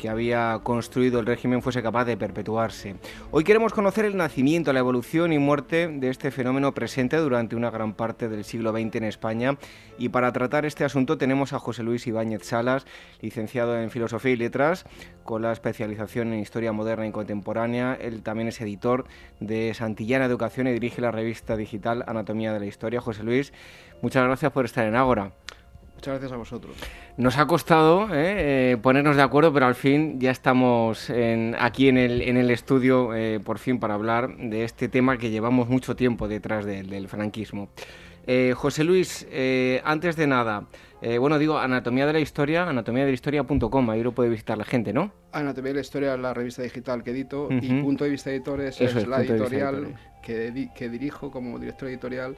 que 0.00 0.08
había 0.08 0.58
construido 0.62 1.20
el 1.20 1.26
régimen 1.26 1.60
fuese 1.60 1.82
capaz 1.82 2.06
de 2.06 2.16
perpetuarse. 2.16 2.96
Hoy 3.32 3.44
queremos 3.44 3.74
conocer 3.74 4.06
el 4.06 4.16
nacimiento, 4.16 4.72
la 4.72 4.78
evolución 4.78 5.30
y 5.30 5.38
muerte 5.38 5.88
de 5.88 6.08
este 6.08 6.30
fenómeno 6.30 6.72
presente 6.72 7.18
durante 7.18 7.54
una 7.54 7.68
gran 7.68 7.92
parte 7.92 8.30
del 8.30 8.44
siglo 8.44 8.72
XX 8.72 8.96
en 8.96 9.04
España 9.04 9.58
y 9.98 10.08
para 10.08 10.32
tratar 10.32 10.64
este 10.64 10.84
asunto 10.84 11.18
tenemos 11.18 11.52
a 11.52 11.58
José 11.58 11.82
Luis 11.82 12.06
Ibáñez 12.06 12.44
Salas, 12.44 12.86
licenciado 13.20 13.78
en 13.78 13.90
Filosofía 13.90 14.32
y 14.32 14.36
Letras, 14.36 14.86
con 15.22 15.42
la 15.42 15.52
especialización 15.52 16.32
en 16.32 16.40
Historia 16.40 16.72
Moderna 16.72 17.06
y 17.06 17.12
Contemporánea. 17.12 17.98
Él 18.00 18.22
también 18.22 18.48
es 18.48 18.58
editor 18.62 19.04
de 19.38 19.74
Santillana 19.74 20.24
Educación 20.24 20.66
y 20.66 20.72
dirige 20.72 21.02
la 21.02 21.10
revista 21.10 21.58
digital 21.58 22.04
Anatomía 22.06 22.54
de 22.54 22.60
la 22.60 22.66
Historia. 22.66 23.02
José 23.02 23.22
Luis, 23.22 23.52
muchas 24.00 24.24
gracias 24.24 24.50
por 24.50 24.64
estar 24.64 24.86
en 24.86 24.96
Ágora. 24.96 25.32
Muchas 26.00 26.12
gracias 26.14 26.32
a 26.32 26.36
vosotros. 26.36 26.76
Nos 27.18 27.36
ha 27.36 27.46
costado 27.46 28.06
¿eh? 28.14 28.72
Eh, 28.72 28.76
ponernos 28.80 29.16
de 29.16 29.22
acuerdo, 29.22 29.52
pero 29.52 29.66
al 29.66 29.74
fin 29.74 30.18
ya 30.18 30.30
estamos 30.30 31.10
en- 31.10 31.54
aquí 31.58 31.88
en 31.90 31.98
el, 31.98 32.22
en 32.22 32.38
el 32.38 32.50
estudio, 32.50 33.14
eh, 33.14 33.38
por 33.38 33.58
fin, 33.58 33.78
para 33.78 33.92
hablar 33.94 34.34
de 34.38 34.64
este 34.64 34.88
tema 34.88 35.18
que 35.18 35.28
llevamos 35.28 35.68
mucho 35.68 35.96
tiempo 35.96 36.26
detrás 36.26 36.64
del- 36.64 36.88
del 36.88 37.06
franquismo. 37.08 37.68
Eh, 38.26 38.54
José 38.56 38.82
Luis, 38.84 39.26
eh, 39.30 39.82
antes 39.84 40.16
de 40.16 40.26
nada, 40.26 40.64
bueno, 41.18 41.38
digo, 41.38 41.58
Anatomía 41.58 42.06
de 42.06 42.14
la 42.14 42.20
Historia, 42.20 42.66
anatomiadelhistoria.com, 42.66 43.90
ahí 43.90 44.02
lo 44.02 44.12
puede 44.12 44.30
visitar 44.30 44.56
la 44.56 44.64
gente, 44.64 44.94
¿no? 44.94 45.12
Anatomía 45.32 45.70
de 45.70 45.74
la 45.76 45.80
Historia 45.82 46.14
es 46.14 46.20
la 46.20 46.32
revista 46.32 46.62
digital 46.62 47.02
que 47.02 47.10
edito 47.10 47.48
y 47.50 47.72
Ujú. 47.74 47.82
Punto 47.82 48.04
de 48.04 48.10
Vista 48.10 48.30
Editores 48.30 48.80
es, 48.80 48.96
es, 48.96 49.06
la 49.06 49.18
de 49.18 49.26
editorial 49.26 49.94
que, 50.22 50.68
que 50.74 50.88
dirijo 50.88 51.30
como 51.30 51.58
director 51.58 51.88
editorial 51.90 52.36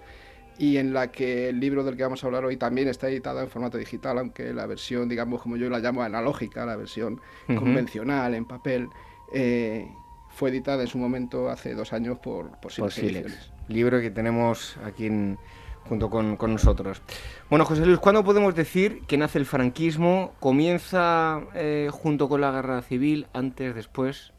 y 0.63 0.77
en 0.77 0.93
la 0.93 1.11
que 1.11 1.49
el 1.49 1.59
libro 1.59 1.83
del 1.83 1.97
que 1.97 2.05
vamos 2.05 2.23
a 2.23 2.27
hablar 2.29 2.45
hoy 2.45 2.57
también 2.57 2.87
está 2.87 3.09
editado 3.09 3.41
en 3.41 3.49
formato 3.49 3.79
digital, 3.79 4.17
aunque 4.19 4.55
la 4.55 4.65
versión, 4.65 5.09
digamos, 5.09 5.43
como 5.43 5.57
yo 5.57 5.69
la 5.69 5.81
llamo 5.81 6.05
analógica, 6.05 6.65
la 6.65 6.77
versión 6.77 7.21
convencional 7.49 8.33
en 8.33 8.45
papel, 8.45 8.89
eh, 9.35 9.89
fue 10.29 10.51
editada 10.51 10.83
en 10.83 10.87
su 10.87 10.99
momento 10.99 11.51
hace 11.51 11.75
dos 11.75 11.93
años 11.93 12.19
por, 12.19 12.61
por 12.61 12.71
Silex, 12.71 13.51
Libro 13.67 14.01
que 14.01 14.13
tenemos 14.13 14.77
aquí 14.85 15.11
junto 15.89 16.09
con, 16.09 16.39
nosotros. 16.39 17.03
Bueno, 17.51 17.65
José 17.65 17.85
Luis, 17.85 17.99
¿cuándo 17.99 18.23
podemos 18.23 18.55
decir 18.55 19.03
que 19.09 19.19
nace 19.19 19.39
el 19.39 19.47
franquismo? 19.47 20.33
¿Comienza 20.39 21.41
eh, 21.57 21.89
junto 21.91 22.29
con 22.29 22.41
la 22.41 22.53
guerra 22.53 22.83
civil, 22.83 23.27
antes, 23.33 23.75
después? 23.75 24.33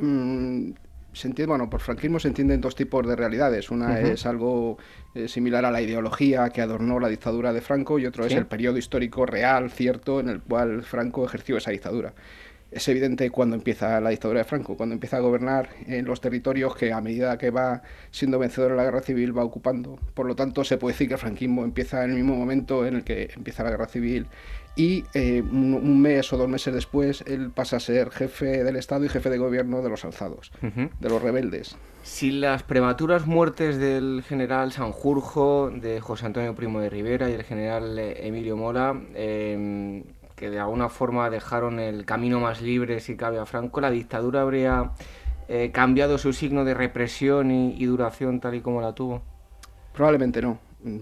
Mm, 0.00 0.72
se 1.14 1.28
entiende, 1.28 1.48
bueno, 1.48 1.70
por 1.70 1.80
franquismo 1.80 2.18
se 2.18 2.28
entienden 2.28 2.60
dos 2.60 2.74
tipos 2.74 3.06
de 3.06 3.16
realidades. 3.16 3.70
Una 3.70 4.00
es 4.00 4.26
algo 4.26 4.78
eh, 5.14 5.28
similar 5.28 5.64
a 5.64 5.70
la 5.70 5.80
ideología 5.80 6.50
que 6.50 6.60
adornó 6.60 6.98
la 6.98 7.08
dictadura 7.08 7.52
de 7.52 7.60
Franco 7.60 7.98
y 7.98 8.06
otro 8.06 8.26
es 8.26 8.34
el 8.34 8.46
periodo 8.46 8.78
histórico 8.78 9.24
real, 9.24 9.70
cierto, 9.70 10.20
en 10.20 10.28
el 10.28 10.40
cual 10.40 10.82
Franco 10.82 11.24
ejerció 11.24 11.56
esa 11.56 11.70
dictadura. 11.70 12.14
Es 12.70 12.88
evidente 12.88 13.30
cuando 13.30 13.54
empieza 13.54 14.00
la 14.00 14.10
dictadura 14.10 14.40
de 14.40 14.44
Franco, 14.44 14.76
cuando 14.76 14.94
empieza 14.94 15.18
a 15.18 15.20
gobernar 15.20 15.68
en 15.86 16.04
los 16.04 16.20
territorios 16.20 16.74
que 16.74 16.92
a 16.92 17.00
medida 17.00 17.38
que 17.38 17.50
va 17.50 17.82
siendo 18.10 18.40
vencedor 18.40 18.72
en 18.72 18.78
la 18.78 18.82
guerra 18.82 19.00
civil 19.00 19.36
va 19.36 19.44
ocupando. 19.44 19.96
Por 20.14 20.26
lo 20.26 20.34
tanto, 20.34 20.64
se 20.64 20.76
puede 20.76 20.94
decir 20.94 21.06
que 21.06 21.14
el 21.14 21.20
franquismo 21.20 21.62
empieza 21.62 22.04
en 22.04 22.10
el 22.10 22.16
mismo 22.16 22.34
momento 22.34 22.84
en 22.84 22.96
el 22.96 23.04
que 23.04 23.30
empieza 23.36 23.62
la 23.62 23.70
guerra 23.70 23.86
civil 23.86 24.26
y 24.76 25.04
eh, 25.14 25.42
un, 25.42 26.00
mes 26.00 26.32
o 26.32 26.36
dos 26.36 26.48
meses 26.48 26.74
después 26.74 27.22
él 27.26 27.50
pasa 27.50 27.76
a 27.76 27.80
ser 27.80 28.10
jefe 28.10 28.64
del 28.64 28.76
Estado 28.76 29.04
y 29.04 29.08
jefe 29.08 29.30
de 29.30 29.38
gobierno 29.38 29.82
de 29.82 29.88
los 29.88 30.04
alzados, 30.04 30.50
de 30.60 31.08
los 31.08 31.22
rebeldes. 31.22 31.76
Si 32.02 32.32
las 32.32 32.62
prematuras 32.62 33.26
muertes 33.26 33.78
del 33.78 34.22
general 34.26 34.72
Sanjurjo, 34.72 35.70
de 35.70 36.00
José 36.00 36.26
Antonio 36.26 36.54
Primo 36.54 36.80
de 36.80 36.90
Rivera 36.90 37.30
y 37.30 37.34
el 37.34 37.44
general 37.44 37.98
eh, 37.98 38.26
Emilio 38.26 38.56
Mola, 38.56 39.00
em, 39.14 40.02
que 40.34 40.50
de 40.50 40.58
alguna 40.58 40.88
forma 40.88 41.30
dejaron 41.30 41.78
el 41.78 42.04
camino 42.04 42.40
más 42.40 42.60
libre 42.60 43.00
si 43.00 43.16
cabe 43.16 43.38
a 43.38 43.46
Franco, 43.46 43.80
la 43.80 43.90
dictadura 43.90 44.42
habría 44.42 44.90
eh, 45.48 45.70
cambiado 45.72 46.18
su 46.18 46.32
signo 46.32 46.64
de 46.64 46.74
represión 46.74 47.50
y 47.50 47.84
duración 47.84 48.40
tal 48.40 48.56
y 48.56 48.60
como 48.60 48.80
la 48.80 48.94
tuvo? 48.94 49.22
Probablemente 49.94 50.42
no, 50.42 50.58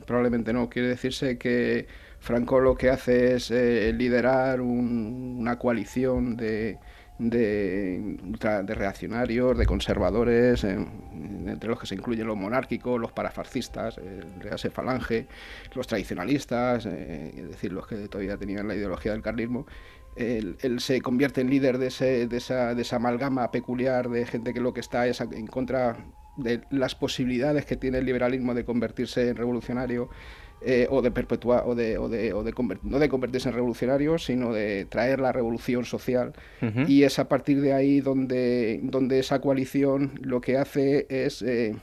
probablemente 0.07 0.53
no. 0.53 0.69
Quiere 0.69 0.89
decirse 0.89 1.39
que 1.39 1.87
Franco 2.23 2.61
lo 2.61 2.77
que 2.77 2.89
hace 2.89 3.35
es 3.35 3.51
eh, 3.51 3.93
liderar 3.93 4.61
una 4.61 5.59
coalición 5.59 6.37
de, 6.37 6.79
de, 7.19 8.17
de, 8.21 8.75
reaccionarios, 8.77 9.59
de 9.59 9.67
conservadores, 9.67 10.63
entre 10.63 11.69
los 11.69 11.81
que 11.81 11.89
se 11.89 11.97
incluyen 11.97 12.29
los 12.29 12.37
monárquicos, 12.37 13.01
los 13.01 13.11
parafascistas, 13.11 13.99
el 13.99 14.41
Real 14.41 14.57
Falange, 14.57 15.27
los 15.75 15.89
tradicionalistas, 15.89 16.87
eh, 16.87 17.33
es 17.37 17.49
decir, 17.49 17.73
los 17.73 17.89
que 17.89 17.97
todavía 18.07 18.37
tenían 18.37 18.69
la 18.69 18.77
ideología 18.77 19.11
del 19.11 19.23
carlismo. 19.23 19.67
Él, 20.15 20.57
se 20.79 21.01
convierte 21.01 21.41
en 21.41 21.51
líder 21.51 21.79
de, 21.79 21.89
ese, 21.89 22.29
de, 22.29 22.37
esa, 22.37 22.77
de 22.77 22.83
esa 22.83 22.97
amalgama 22.97 23.51
peculiar 23.51 24.09
de 24.11 24.27
gente 24.27 24.55
que 24.55 24.61
lo 24.61 24.73
que 24.73 24.81
está 24.81 25.09
es 25.09 25.21
en 25.21 25.49
contra 25.49 25.97
de 26.37 26.63
las 26.71 26.95
posibilidades 26.95 27.67
que 27.67 27.77
tiene 27.77 27.99
el 27.99 28.05
liberalismo 28.05 28.55
de 28.55 28.65
convertirse 28.65 29.29
en 29.29 29.37
revolucionario 29.37 30.09
eh, 30.65 30.87
o 30.91 31.03
de 31.03 31.11
perpetuar, 31.11 31.65
o 31.67 31.75
de, 31.75 31.99
o 31.99 32.09
de, 32.09 32.33
o 32.33 32.45
de 32.45 32.55
no 32.83 32.99
de 32.99 33.09
convertirse 33.09 33.49
en 33.49 33.55
revolucionario, 33.55 34.19
sino 34.19 34.53
de 34.53 34.85
traer 34.85 35.21
la 35.21 35.33
revolución 35.33 35.85
social. 35.85 36.33
Y 36.87 37.03
es 37.03 37.19
a 37.19 37.29
partir 37.29 37.61
de 37.61 37.73
ahí 37.73 38.01
donde, 38.01 38.81
donde 38.83 39.19
esa 39.19 39.41
coalición 39.41 40.19
lo 40.23 40.41
que 40.41 40.59
hace 40.59 41.07
es 41.09 41.43
eh, 41.43 41.75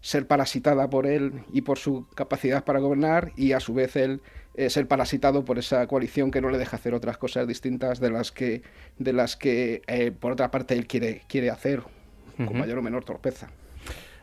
ser 0.00 0.26
parasitada 0.26 0.88
por 0.88 1.06
él 1.06 1.32
y 1.52 1.60
por 1.62 1.78
su 1.78 2.06
capacidad 2.14 2.64
para 2.64 2.80
gobernar, 2.80 3.32
y 3.36 3.52
a 3.52 3.60
su 3.60 3.74
vez 3.74 3.96
él 3.96 4.22
eh, 4.54 4.70
ser 4.70 4.88
parasitado 4.88 5.44
por 5.44 5.58
esa 5.58 5.86
coalición 5.86 6.30
que 6.30 6.40
no 6.40 6.50
le 6.50 6.58
deja 6.58 6.76
hacer 6.76 6.94
otras 6.94 7.18
cosas 7.18 7.46
distintas 7.46 8.00
de 8.00 8.10
las 8.10 8.32
que, 8.32 8.62
de 8.98 9.12
las 9.12 9.36
que 9.36 10.14
por 10.20 10.32
otra 10.32 10.50
parte, 10.50 10.74
él 10.74 10.86
quiere, 10.86 11.22
quiere 11.28 11.50
hacer, 11.50 11.82
con 12.36 12.56
mayor 12.56 12.78
o 12.78 12.82
menor 12.82 13.04
torpeza. 13.04 13.50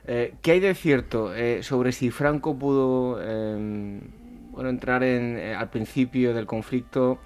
Eh, 0.07 0.35
¿Qué 0.41 0.51
hay 0.51 0.59
de 0.59 0.75
cierto 0.75 1.33
eh, 1.33 1.63
sobre 1.63 1.91
si 1.91 2.11
Franco 2.11 2.57
pudo 2.59 3.19
em, 3.21 4.01
bueno, 4.51 4.69
entrar 4.69 5.03
en, 5.03 5.37
eh, 5.37 5.55
al 5.55 5.71
principio 5.71 6.33
del 6.33 6.45
conflicto 6.45 7.19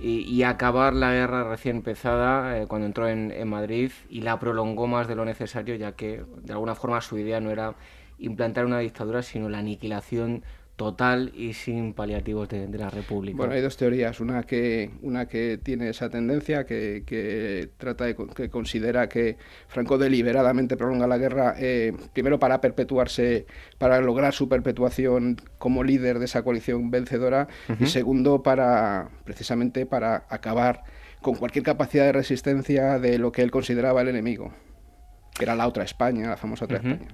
y, 0.00 0.42
acabar 0.42 0.92
la 0.92 1.12
guerra 1.12 1.48
recién 1.48 1.76
empezada 1.76 2.66
cuando 2.66 2.86
entró 2.86 3.08
en, 3.08 3.30
en, 3.30 3.48
Madrid 3.48 3.92
y 4.08 4.22
la 4.22 4.40
prolongó 4.40 4.88
más 4.88 5.06
de 5.06 5.14
lo 5.14 5.24
necesario, 5.24 5.76
ya 5.76 5.92
que 5.92 6.24
de 6.42 6.52
alguna 6.52 6.74
forma 6.74 7.00
su 7.00 7.16
idea 7.16 7.38
no 7.40 7.52
era 7.52 7.76
implantar 8.18 8.66
una 8.66 8.80
dictadura, 8.80 9.22
sino 9.22 9.48
la 9.48 9.58
aniquilación 9.58 10.42
total 10.76 11.32
y 11.36 11.52
sin 11.52 11.94
paliativos 11.94 12.48
de, 12.48 12.66
la 12.68 12.90
República. 12.90 13.36
Bueno, 13.36 13.52
hay 13.54 13.60
dos 13.60 13.76
teorías. 13.76 14.18
Una 14.20 14.42
que, 14.42 14.90
una 15.02 15.26
que 15.26 15.58
tiene 15.62 15.88
esa 15.88 16.10
tendencia, 16.10 16.66
que, 16.66 17.04
que 17.06 17.70
trata 17.76 18.04
de 18.06 18.16
que 18.16 18.50
considera 18.50 19.08
que 19.08 19.36
Franco 19.68 19.98
deliberadamente 19.98 20.76
prolonga 20.76 21.06
la 21.06 21.18
guerra, 21.18 21.54
eh, 21.58 21.92
primero 22.12 22.38
para 22.38 22.60
perpetuarse, 22.60 23.46
para 23.78 24.00
lograr 24.00 24.34
su 24.34 24.48
perpetuación 24.48 25.36
como 25.58 25.84
líder 25.84 26.18
de 26.18 26.24
esa 26.24 26.42
coalición 26.42 26.90
vencedora, 26.90 27.46
y 27.78 27.86
segundo 27.86 28.42
para 28.42 29.10
precisamente 29.24 29.86
para 29.86 30.24
acabar 30.28 30.82
con 31.20 31.36
cualquier 31.36 31.64
capacidad 31.64 32.04
de 32.04 32.12
resistencia 32.12 32.98
de 32.98 33.18
lo 33.18 33.32
que 33.32 33.42
él 33.42 33.50
consideraba 33.50 34.02
el 34.02 34.08
enemigo, 34.08 34.52
que 35.34 35.44
era 35.44 35.54
la 35.54 35.68
otra 35.68 35.84
España, 35.84 36.28
la 36.28 36.36
famosa 36.36 36.64
otra 36.64 36.78
España. 36.78 37.06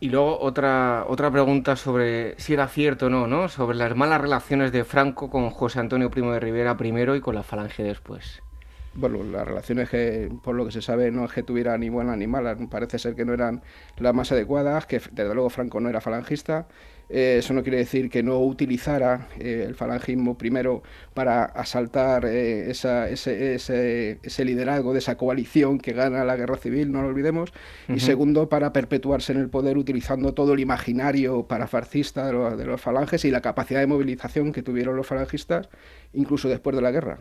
Y 0.00 0.08
luego 0.08 0.40
otra, 0.40 1.04
otra 1.06 1.30
pregunta 1.30 1.76
sobre 1.76 2.34
si 2.40 2.54
era 2.54 2.66
cierto 2.68 3.06
o 3.06 3.10
no, 3.10 3.26
¿no? 3.26 3.48
Sobre 3.48 3.76
las 3.76 3.94
malas 3.94 4.20
relaciones 4.20 4.72
de 4.72 4.84
Franco 4.84 5.28
con 5.28 5.50
José 5.50 5.78
Antonio 5.78 6.10
Primo 6.10 6.32
de 6.32 6.40
Rivera 6.40 6.76
primero 6.76 7.14
y 7.16 7.20
con 7.20 7.34
la 7.34 7.42
Falange 7.42 7.82
después 7.82 8.42
bueno, 8.94 9.22
las 9.22 9.46
relaciones 9.46 9.88
que, 9.88 10.30
por 10.42 10.54
lo 10.54 10.66
que 10.66 10.72
se 10.72 10.82
sabe, 10.82 11.10
no 11.10 11.24
es 11.24 11.32
que 11.32 11.42
tuviera 11.42 11.76
ni 11.78 11.88
buenas 11.88 12.16
ni 12.16 12.26
malas, 12.26 12.58
parece 12.70 12.98
ser 12.98 13.14
que 13.14 13.24
no 13.24 13.32
eran 13.32 13.62
las 13.98 14.14
más 14.14 14.32
adecuadas, 14.32 14.86
que 14.86 14.98
desde 14.98 15.34
luego 15.34 15.50
Franco 15.50 15.80
no 15.80 15.88
era 15.88 16.00
falangista. 16.00 16.66
Eh, 17.12 17.38
eso 17.38 17.54
no 17.54 17.64
quiere 17.64 17.78
decir 17.78 18.08
que 18.08 18.22
no 18.22 18.38
utilizara 18.38 19.26
eh, 19.40 19.64
el 19.66 19.74
falangismo 19.74 20.38
primero 20.38 20.84
para 21.12 21.44
asaltar 21.44 22.24
eh, 22.24 22.70
ese, 22.70 24.16
ese, 24.22 24.44
liderazgo 24.44 24.92
de 24.92 25.00
esa 25.00 25.16
coalición 25.16 25.78
que 25.78 25.92
gana 25.92 26.24
la 26.24 26.36
guerra 26.36 26.56
civil, 26.56 26.92
no 26.92 27.02
lo 27.02 27.08
olvidemos, 27.08 27.52
y 27.88 27.98
segundo, 27.98 28.48
para 28.48 28.72
perpetuarse 28.72 29.32
en 29.32 29.40
el 29.40 29.48
poder 29.48 29.76
utilizando 29.76 30.34
todo 30.34 30.52
el 30.54 30.60
imaginario 30.60 31.48
parafascista 31.48 32.26
de, 32.30 32.56
de 32.56 32.64
los 32.64 32.80
falanges 32.80 33.24
y 33.24 33.32
la 33.32 33.40
capacidad 33.40 33.80
de 33.80 33.88
movilización 33.88 34.52
que 34.52 34.62
tuvieron 34.62 34.96
los 34.96 35.06
falangistas, 35.08 35.68
incluso 36.12 36.48
después 36.48 36.76
de 36.76 36.82
la 36.82 36.92
guerra. 36.92 37.18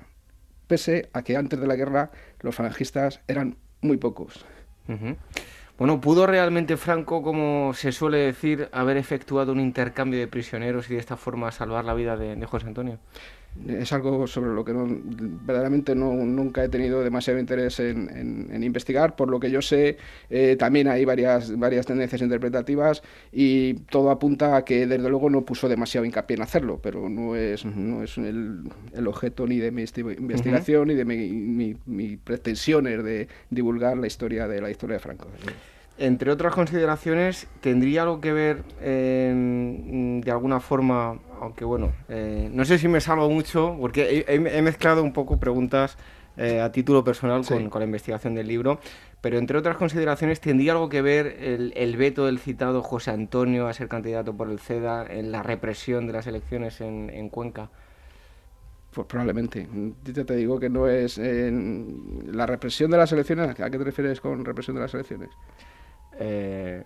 Pese 0.67 1.09
a 1.13 1.23
que 1.23 1.35
antes 1.35 1.59
de 1.59 1.65
la 1.65 1.75
guerra 1.75 2.11
los 2.41 2.53
falangistas 2.53 3.21
eran 3.27 3.57
muy 3.81 3.97
pocos. 3.97 4.45
Bueno, 5.79 6.01
¿pudo 6.01 6.27
realmente 6.27 6.75
Franco, 6.75 7.23
como 7.23 7.73
se 7.73 7.93
suele 7.93 8.17
decir, 8.17 8.67
haber 8.73 8.97
efectuado 8.97 9.53
un 9.53 9.61
intercambio 9.61 10.19
de 10.19 10.27
prisioneros 10.27 10.89
y 10.89 10.95
de 10.95 10.99
esta 10.99 11.15
forma 11.15 11.53
salvar 11.53 11.85
la 11.85 11.93
vida 11.93 12.17
de 12.17 12.45
José 12.45 12.67
Antonio? 12.67 12.99
Es 13.67 13.91
algo 13.91 14.25
sobre 14.27 14.51
lo 14.51 14.63
que 14.63 14.73
verdaderamente 14.73 15.93
no, 15.95 16.13
nunca 16.13 16.63
he 16.63 16.69
tenido 16.69 17.03
demasiado 17.03 17.39
interés 17.39 17.79
en, 17.79 18.63
investigar. 18.63 19.15
Por 19.15 19.29
lo 19.29 19.39
que 19.39 19.51
yo 19.51 19.61
sé, 19.61 19.97
eh, 20.29 20.55
también 20.57 20.87
hay 20.87 21.05
varias, 21.05 21.57
varias 21.57 21.85
tendencias 21.85 22.21
interpretativas 22.21 23.01
y 23.31 23.73
todo 23.89 24.11
apunta 24.11 24.55
a 24.55 24.63
que 24.63 24.87
desde 24.87 25.09
luego 25.09 25.29
no 25.29 25.43
puso 25.43 25.67
demasiado 25.67 26.05
hincapié 26.05 26.37
en 26.37 26.43
hacerlo, 26.43 26.79
pero 26.81 27.09
no 27.09 27.35
es, 27.35 27.65
no 27.65 28.03
es 28.03 28.17
el, 28.17 28.63
objeto 29.07 29.47
ni 29.47 29.57
de 29.57 29.71
mi 29.71 29.81
investigación 29.81 30.87
ni 30.87 30.93
de 30.93 31.05
mi, 31.05 31.75
mi, 31.85 32.17
pretensiones 32.17 33.03
de 33.03 33.27
divulgar 33.49 33.97
la 33.97 34.07
historia 34.07 34.47
de 34.47 34.61
la 34.61 34.69
historia 34.69 34.95
de 34.95 34.99
Franco 34.99 35.27
entre 35.99 36.31
otras 36.31 36.53
consideraciones, 36.55 37.47
¿tendría 37.61 38.03
algo 38.03 38.21
que 38.21 38.31
ver 38.31 38.63
de 38.79 40.31
alguna 40.31 40.59
forma, 40.59 41.19
aunque 41.41 41.65
bueno, 41.65 41.91
eh, 42.07 42.49
no 42.51 42.63
sé 42.65 42.77
si 42.77 42.87
me 42.87 43.01
salvo 43.01 43.29
mucho, 43.29 43.75
porque 43.79 44.25
he, 44.27 44.61
mezclado 44.61 45.03
un 45.03 45.11
poco 45.11 45.39
preguntas 45.39 45.97
eh, 46.37 46.61
a 46.61 46.71
título 46.71 47.03
personal 47.03 47.45
con, 47.45 47.69
la 47.69 47.85
investigación 47.85 48.33
del 48.33 48.47
libro, 48.47 48.79
pero 49.19 49.37
entre 49.37 49.57
otras 49.57 49.75
consideraciones, 49.75 50.39
¿tendría 50.39 50.71
algo 50.71 50.87
que 50.87 51.01
ver 51.01 51.27
el, 51.27 51.97
veto 51.97 52.25
del 52.25 52.39
citado 52.39 52.81
José 52.81 53.11
Antonio 53.11 53.67
a 53.67 53.73
ser 53.73 53.89
candidato 53.89 54.33
por 54.33 54.49
el 54.49 54.59
CEDA 54.59 55.05
en 55.05 55.33
la 55.33 55.43
represión 55.43 56.07
de 56.07 56.13
las 56.13 56.27
elecciones 56.27 56.79
en, 56.79 57.29
Cuenca? 57.29 57.69
Pues 58.93 59.05
probablemente. 59.05 59.67
Yo 60.05 60.25
te 60.25 60.35
digo 60.35 60.59
que 60.59 60.69
no 60.69 60.87
es 60.87 61.19
la 61.19 62.45
represión 62.45 62.89
de 62.89 62.97
las 62.97 63.11
elecciones. 63.11 63.59
¿A 63.59 63.69
qué 63.69 63.77
te 63.77 63.83
refieres 63.83 64.21
con 64.21 64.45
represión 64.45 64.77
de 64.77 64.81
las 64.83 64.93
elecciones? 64.93 65.29
Eh, 66.19 66.83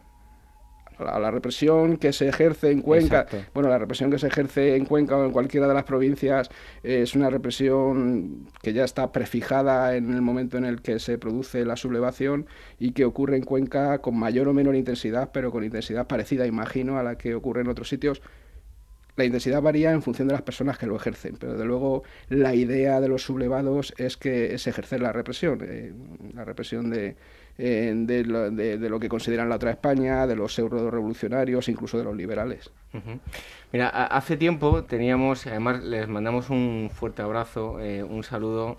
a 0.99 1.19
la 1.19 1.31
represión 1.31 1.97
que 1.97 2.13
se 2.13 2.27
ejerce 2.27 2.71
en 2.71 2.81
Cuenca. 2.81 3.25
Bueno, 3.53 3.69
la 3.69 3.77
represión 3.77 4.11
que 4.11 4.19
se 4.19 4.27
ejerce 4.27 4.75
en 4.75 4.85
Cuenca 4.85 5.17
o 5.17 5.25
en 5.25 5.31
cualquiera 5.31 5.67
de 5.67 5.73
las 5.73 5.83
provincias 5.83 6.49
es 6.83 7.15
una 7.15 7.29
represión 7.29 8.47
que 8.61 8.73
ya 8.73 8.83
está 8.83 9.11
prefijada 9.11 9.95
en 9.95 10.13
el 10.13 10.21
momento 10.21 10.57
en 10.57 10.65
el 10.65 10.81
que 10.81 10.99
se 10.99 11.17
produce 11.17 11.65
la 11.65 11.75
sublevación 11.75 12.47
y 12.79 12.91
que 12.91 13.05
ocurre 13.05 13.37
en 13.37 13.43
Cuenca 13.43 13.99
con 13.99 14.17
mayor 14.17 14.47
o 14.47 14.53
menor 14.53 14.75
intensidad, 14.75 15.31
pero 15.33 15.51
con 15.51 15.63
intensidad 15.63 16.07
parecida, 16.07 16.45
imagino, 16.45 16.97
a 16.97 17.03
la 17.03 17.17
que 17.17 17.35
ocurre 17.35 17.61
en 17.61 17.69
otros 17.69 17.89
sitios 17.89 18.21
la 19.15 19.25
intensidad 19.25 19.61
varía 19.61 19.91
en 19.91 20.01
función 20.01 20.27
de 20.27 20.33
las 20.33 20.41
personas 20.41 20.77
que 20.79 20.87
lo 20.87 20.95
ejercen, 20.95 21.37
pero 21.39 21.55
de 21.55 21.65
luego 21.65 22.03
la 22.29 22.55
idea 22.55 22.99
de 22.99 23.07
los 23.07 23.21
sublevados 23.21 23.93
es 23.97 24.17
que 24.17 24.55
es 24.55 24.65
ejercer 24.65 25.01
la 25.01 25.11
represión, 25.11 25.59
eh, 25.61 25.93
la 26.33 26.43
represión 26.43 26.89
de, 26.89 27.15
eh, 27.57 27.93
de, 27.95 28.89
lo, 28.89 28.99
que 28.99 29.09
consideran 29.09 29.49
la 29.49 29.55
otra 29.55 29.71
España, 29.71 30.25
de 30.27 30.35
los 30.35 30.53
pseudo 30.53 30.89
revolucionarios, 30.89 31.69
incluso 31.69 31.97
de 31.97 32.03
los 32.03 32.15
liberales. 32.15 32.71
Mira, 33.71 33.89
hace 33.89 34.37
tiempo 34.37 34.83
teníamos, 34.83 35.47
además 35.47 35.83
les 35.83 36.07
mandamos 36.07 36.49
un 36.49 36.89
fuerte 36.93 37.21
abrazo, 37.21 37.79
eh, 37.79 38.03
un 38.03 38.23
saludo 38.23 38.77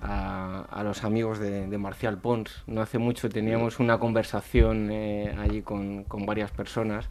a, 0.00 0.82
los 0.84 1.04
amigos 1.04 1.38
de, 1.38 1.78
Marcial 1.78 2.18
Pons. 2.18 2.62
No 2.66 2.82
hace 2.82 2.98
mucho 2.98 3.28
teníamos 3.28 3.78
una 3.80 3.98
conversación 3.98 4.90
allí 4.90 5.62
con, 5.62 6.04
con 6.04 6.26
varias 6.26 6.50
personas. 6.50 7.08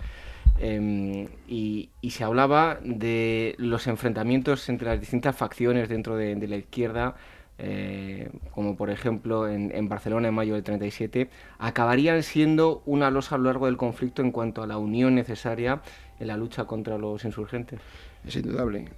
Em, 0.60 1.28
y, 1.48 1.90
se 2.10 2.24
hablaba 2.24 2.78
de 2.84 3.56
los 3.58 3.88
enfrentamientos 3.88 4.70
entre 4.70 4.88
las 4.90 5.00
distintas 5.00 5.36
facciones 5.36 5.90
dentro 5.90 6.16
de, 6.16 6.36
la 6.48 6.58
izquierda, 6.58 7.16
eh, 7.60 8.32
como 8.52 8.76
por 8.76 8.90
ejemplo 8.90 9.48
en, 9.48 9.88
Barcelona 9.88 10.30
en 10.30 10.34
mayo 10.34 10.56
del 10.56 10.64
37, 10.64 11.30
acabarían 11.60 12.24
siendo 12.24 12.82
una 12.86 13.12
losa 13.12 13.36
a 13.36 13.38
lo 13.38 13.46
largo 13.46 13.68
del 13.68 13.78
conflicto 13.78 14.22
en 14.22 14.32
cuanto 14.32 14.64
a 14.64 14.68
la 14.68 14.78
unión 14.78 15.16
necesaria 15.16 15.82
en 16.20 16.28
la 16.28 16.38
lucha 16.38 16.66
contra 16.66 16.98
los 16.98 17.24
insurgentes. 17.26 17.80
Es 18.26 18.36
indudable. 18.36 18.90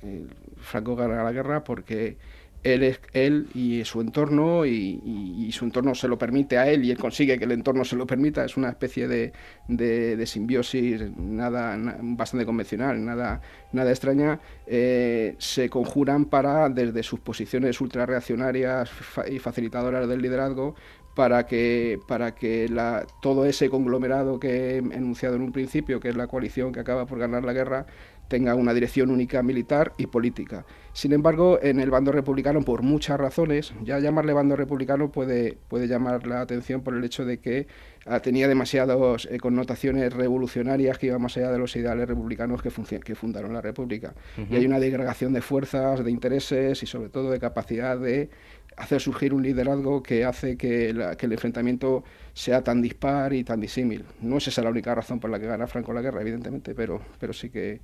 Franco 0.57 0.95
gana 0.95 1.23
la 1.23 1.32
guerra 1.32 1.64
porque 1.64 2.18
él, 2.66 2.98
él 3.14 3.48
y 3.54 3.86
su 3.86 4.02
entorno 4.02 4.66
y, 4.66 5.52
su 5.52 5.66
entorno 5.66 5.94
se 5.94 6.08
lo 6.08 6.18
permite 6.18 6.58
a 6.58 6.68
él 6.68 6.84
y 6.84 6.92
él 6.92 6.98
consigue 6.98 7.38
que 7.38 7.46
el 7.46 7.52
entorno 7.52 7.86
se 7.86 7.96
lo 7.96 8.08
permita. 8.08 8.44
Es 8.44 8.58
una 8.58 8.70
especie 8.70 9.08
de, 9.08 9.34
de, 9.68 10.26
simbiosis 10.26 11.02
nada, 11.16 11.78
bastante 12.02 12.46
convencional, 12.46 13.06
nada, 13.06 13.40
nada 13.72 13.92
extraña. 13.92 14.40
Eh, 14.66 15.36
se 15.38 15.70
conjuran 15.70 16.26
para, 16.26 16.68
desde 16.70 17.04
sus 17.04 17.20
posiciones 17.20 17.80
ultrarreaccionarias 17.80 18.90
y 19.30 19.38
facilitadoras 19.38 20.10
del 20.10 20.22
liderazgo, 20.22 20.76
para 21.16 21.46
que, 21.46 21.98
para 22.08 22.36
que 22.36 22.68
la, 22.68 23.08
todo 23.22 23.46
ese 23.46 23.70
conglomerado 23.70 24.38
que 24.38 24.50
he 24.50 24.78
enunciado 24.80 25.38
en 25.38 25.44
un 25.44 25.54
principio, 25.54 26.00
que 26.02 26.10
es 26.10 26.18
la 26.18 26.28
coalición 26.28 26.74
que 26.74 26.82
acaba 26.82 27.06
por 27.06 27.18
ganar 27.18 27.46
la 27.46 27.54
guerra, 27.54 27.86
tenga 28.28 28.56
una 28.56 28.74
dirección 28.74 29.12
única 29.12 29.44
militar 29.44 29.94
y 29.98 30.08
política. 30.08 30.66
Sin 30.94 31.12
embargo, 31.12 31.60
en 31.62 31.80
el 31.80 31.92
bando 31.92 32.12
republicano, 32.12 32.62
por 32.62 32.82
muchas 32.82 33.20
razones, 33.20 33.74
ya 33.84 34.00
llamarle 34.00 34.32
bando 34.32 34.56
republicano 34.56 35.12
puede, 35.12 35.58
puede 35.68 35.88
llamar 35.88 36.26
la 36.26 36.42
atención 36.42 36.82
por 36.82 36.96
el 36.96 37.04
hecho 37.04 37.26
de 37.26 37.40
que 37.40 37.68
ah, 38.06 38.22
tenía 38.22 38.48
demasiadas 38.48 39.28
eh, 39.30 39.38
connotaciones 39.40 40.14
revolucionarias 40.14 40.98
que 40.98 41.08
iban 41.08 41.22
más 41.22 41.36
allá 41.36 41.52
de 41.52 41.60
los 41.60 41.76
ideales 41.76 42.08
republicanos 42.08 42.62
que, 42.62 42.72
que 43.02 43.16
fundaron 43.16 43.54
la 43.54 43.62
República. 43.62 44.14
Y 44.50 44.56
hay 44.56 44.66
una 44.66 44.80
degradación 44.80 45.34
de 45.34 45.42
fuerzas, 45.42 46.04
de 46.04 46.12
intereses 46.12 46.82
y 46.82 46.86
sobre 46.86 47.10
todo 47.10 47.30
de 47.30 47.40
capacidad 47.40 48.00
de 48.00 48.30
hacer 48.78 49.02
surgir 49.02 49.34
un 49.34 49.44
liderazgo 49.44 50.02
que 50.04 50.26
hace 50.26 50.58
que, 50.58 50.94
que, 51.18 51.26
el 51.26 51.32
enfrentamiento 51.32 52.04
sea 52.34 52.64
tan 52.64 52.82
dispar 52.82 53.34
y 53.34 53.44
tan 53.44 53.60
disímil. 53.60 54.06
No 54.22 54.38
es 54.38 54.48
esa 54.48 54.62
la 54.62 54.70
única 54.70 54.94
razón 54.96 55.20
por 55.20 55.30
la 55.30 55.40
que 55.40 55.48
gana 55.48 55.68
Franco 55.68 55.94
la 55.94 56.02
guerra, 56.02 56.22
evidentemente, 56.22 56.74
pero, 56.76 57.02
pero 57.20 57.34
sí 57.34 57.50
que, 57.50 57.80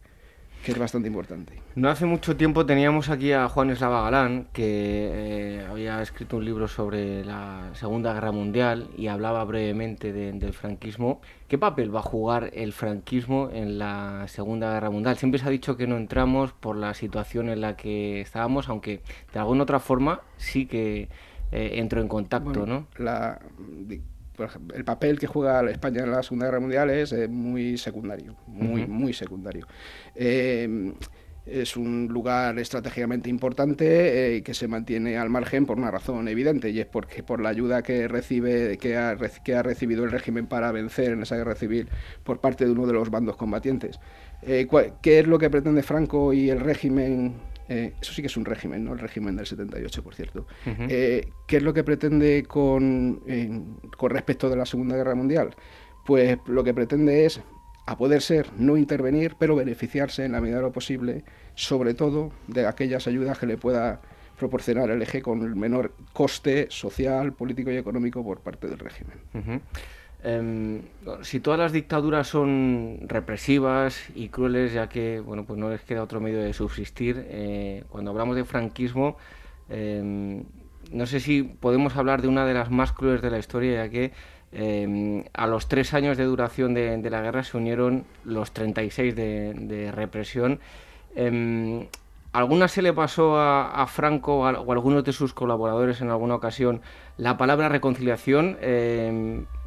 que 0.64 0.72
es 0.72 0.78
bastante 0.78 1.08
importante. 1.08 1.54
No 1.76 1.90
hace 1.90 2.06
mucho 2.06 2.36
tiempo 2.38 2.66
teníamos 2.66 3.10
aquí 3.10 3.32
a 3.32 3.48
Juan 3.50 3.72
Eslava 3.72 4.04
Galán, 4.04 4.48
que 4.54 5.10
eh, 5.12 5.68
había 5.70 6.02
escrito 6.02 6.38
un 6.38 6.46
libro 6.46 6.68
sobre 6.68 7.26
la 7.26 7.70
Segunda 7.74 8.14
Guerra 8.14 8.32
Mundial 8.32 8.90
y 8.98 9.08
hablaba 9.08 9.44
brevemente 9.44 10.14
del 10.14 10.54
franquismo. 10.54 11.22
¿Qué 11.48 11.58
papel 11.58 11.94
va 11.94 12.00
a 12.00 12.04
jugar 12.04 12.52
el 12.54 12.74
franquismo 12.74 13.50
en 13.52 13.80
la 13.80 14.26
Segunda 14.28 14.72
Guerra 14.74 14.90
Mundial? 14.90 15.18
Siempre 15.18 15.40
se 15.40 15.48
ha 15.48 15.50
dicho 15.50 15.78
que 15.78 15.88
no 15.88 15.98
entramos 15.98 16.54
por 16.54 16.76
la 16.76 16.94
situación 16.94 17.50
en 17.50 17.62
la 17.62 17.76
que 17.76 18.22
estábamos, 18.22 18.70
aunque 18.70 19.02
de 19.34 19.40
alguna 19.40 19.64
otra 19.64 19.80
forma 19.80 20.22
sí 20.38 20.68
que 20.68 21.10
eh, 21.52 21.72
entró 21.76 22.02
en 22.02 22.08
contacto, 22.08 22.66
¿no? 22.66 22.88
La, 22.98 23.40
el 24.74 24.84
papel 24.84 25.20
que 25.20 25.28
juega 25.28 25.70
España 25.70 26.04
en 26.04 26.12
la 26.12 26.24
Segunda 26.24 26.48
Guerra 26.48 26.60
Mundial 26.60 26.90
es 26.90 27.12
eh, 27.14 27.28
muy 27.28 27.78
secundario, 27.78 28.36
muy, 28.48 28.86
muy 28.88 29.14
secundario. 29.14 29.68
Eh, 30.16 30.94
es 31.46 31.76
un 31.76 32.08
lugar 32.08 32.60
estratégicamente 32.60 33.30
importante 33.30 34.38
eh, 34.38 34.44
que 34.44 34.54
se 34.54 34.68
mantiene 34.68 35.18
al 35.18 35.30
margen 35.30 35.66
por 35.66 35.78
una 35.78 35.90
razón 35.90 36.28
evidente 36.28 36.70
y 36.70 36.80
es 36.80 36.86
porque 36.86 37.24
por 37.24 37.42
la 37.42 37.50
ayuda 37.50 37.82
que 37.82 38.08
recibe 38.08 38.78
que 38.78 38.96
ha, 38.96 39.18
que 39.44 39.56
ha 39.56 39.64
recibido 39.64 40.04
el 40.04 40.12
régimen 40.12 40.46
para 40.46 40.72
vencer 40.72 41.14
en 41.14 41.24
esa 41.24 41.38
guerra 41.38 41.56
civil 41.56 41.90
por 42.24 42.40
parte 42.40 42.66
de 42.66 42.72
uno 42.72 42.86
de 42.86 42.94
los 42.94 43.10
bandos 43.10 43.38
combatientes. 43.38 44.00
¿Qué 44.42 45.20
es 45.20 45.28
lo 45.28 45.40
que 45.40 45.50
pretende 45.50 45.82
Franco 45.84 46.32
y 46.32 46.50
el 46.50 46.60
régimen 46.60 47.36
eh, 47.72 47.94
eso 48.02 48.12
sí 48.12 48.22
que 48.22 48.28
es 48.28 48.36
un 48.36 48.44
régimen, 48.44 48.84
¿no? 48.84 48.92
El 48.92 49.00
régimen 49.00 49.38
del 49.38 49.46
78, 49.46 50.04
por 50.04 50.14
cierto. 50.14 50.46
Eh, 50.66 51.30
¿Qué 51.48 51.58
es 51.58 51.64
lo 51.64 51.74
que 51.74 51.86
pretende 51.86 52.44
con, 52.44 53.22
con 53.96 54.10
respecto 54.10 54.50
de 54.50 54.58
la 54.58 54.66
Segunda 54.66 54.98
Guerra 54.98 55.16
Mundial? 55.16 55.56
Pues 56.06 56.38
lo 56.48 56.66
que 56.66 56.74
pretende 56.74 57.26
es, 57.26 57.40
a 57.86 57.98
poder 57.98 58.22
ser, 58.22 58.48
no 58.58 58.76
intervenir, 58.76 59.36
pero 59.40 59.56
beneficiarse 59.56 60.26
en 60.26 60.34
la 60.34 60.42
medida 60.42 60.58
de 60.58 60.64
lo 60.64 60.74
posible, 60.74 61.24
sobre 61.56 61.94
todo 61.94 62.34
de 62.48 62.68
aquellas 62.68 63.08
ayudas 63.08 63.40
que 63.40 63.46
le 63.46 63.56
pueda 63.56 64.02
proporcionar 64.38 64.90
el 64.90 65.02
eje 65.02 65.22
con 65.22 65.42
el 65.42 65.56
menor 65.56 65.94
coste 66.12 66.68
social, 66.70 67.32
político 67.32 67.72
y 67.72 67.78
económico 67.78 68.22
por 68.22 68.42
parte 68.42 68.68
del 68.68 68.80
régimen. 68.80 69.62
Em, 70.24 70.84
si 71.24 71.40
todas 71.40 71.60
las 71.60 71.72
dictaduras 71.72 72.28
son 72.28 73.00
represivas 73.08 74.10
y 74.14 74.30
crueles, 74.30 74.72
ya 74.74 74.88
que 74.88 75.20
bueno, 75.20 75.46
pues 75.46 75.58
no 75.60 75.70
les 75.70 75.82
queda 75.82 76.04
otro 76.04 76.20
medio 76.20 76.40
de 76.42 76.54
subsistir, 76.54 77.26
eh, 77.30 77.84
cuando 77.90 78.12
hablamos 78.12 78.36
de 78.36 78.46
franquismo, 78.46 79.18
em, 79.70 80.44
no 80.92 81.06
sé 81.08 81.20
si 81.20 81.44
podemos 81.44 81.96
hablar 81.96 82.22
de 82.22 82.28
una 82.28 82.46
de 82.46 82.54
las 82.54 82.70
más 82.70 82.92
crueles 82.92 83.22
de 83.22 83.32
la 83.32 83.40
historia, 83.40 83.86
ya 83.86 83.90
que 83.90 84.12
em, 84.52 85.24
a 85.34 85.48
los 85.48 85.68
tres 85.68 85.94
años 85.94 86.18
de 86.18 86.26
duración 86.26 86.74
de, 86.74 87.10
la 87.10 87.22
guerra 87.22 87.44
se 87.44 87.58
unieron 87.58 88.04
los 88.26 88.52
36 88.52 89.16
de, 89.16 89.54
de 89.56 89.92
represión. 89.92 90.60
¿Alguna 92.34 92.68
se 92.68 92.82
le 92.82 92.94
pasó 92.94 93.38
a, 93.38 93.86
Franco 93.88 94.46
a, 94.46 94.52
o 94.60 94.72
a 94.72 94.74
algunos 94.74 95.04
de 95.04 95.14
sus 95.14 95.34
colaboradores 95.34 96.02
en 96.02 96.10
alguna 96.10 96.36
ocasión 96.36 96.82
la 97.18 97.38
palabra 97.38 97.70
reconciliación? 97.70 98.58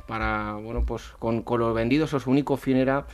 Para, 0.06 0.54
bueno, 0.54 0.84
pues 0.86 1.02
con, 1.18 1.42
con 1.42 1.60
los 1.60 1.74
vendidos 1.74 2.10
su 2.10 2.30
único 2.30 2.56
fin 2.56 2.76
era 2.76 3.06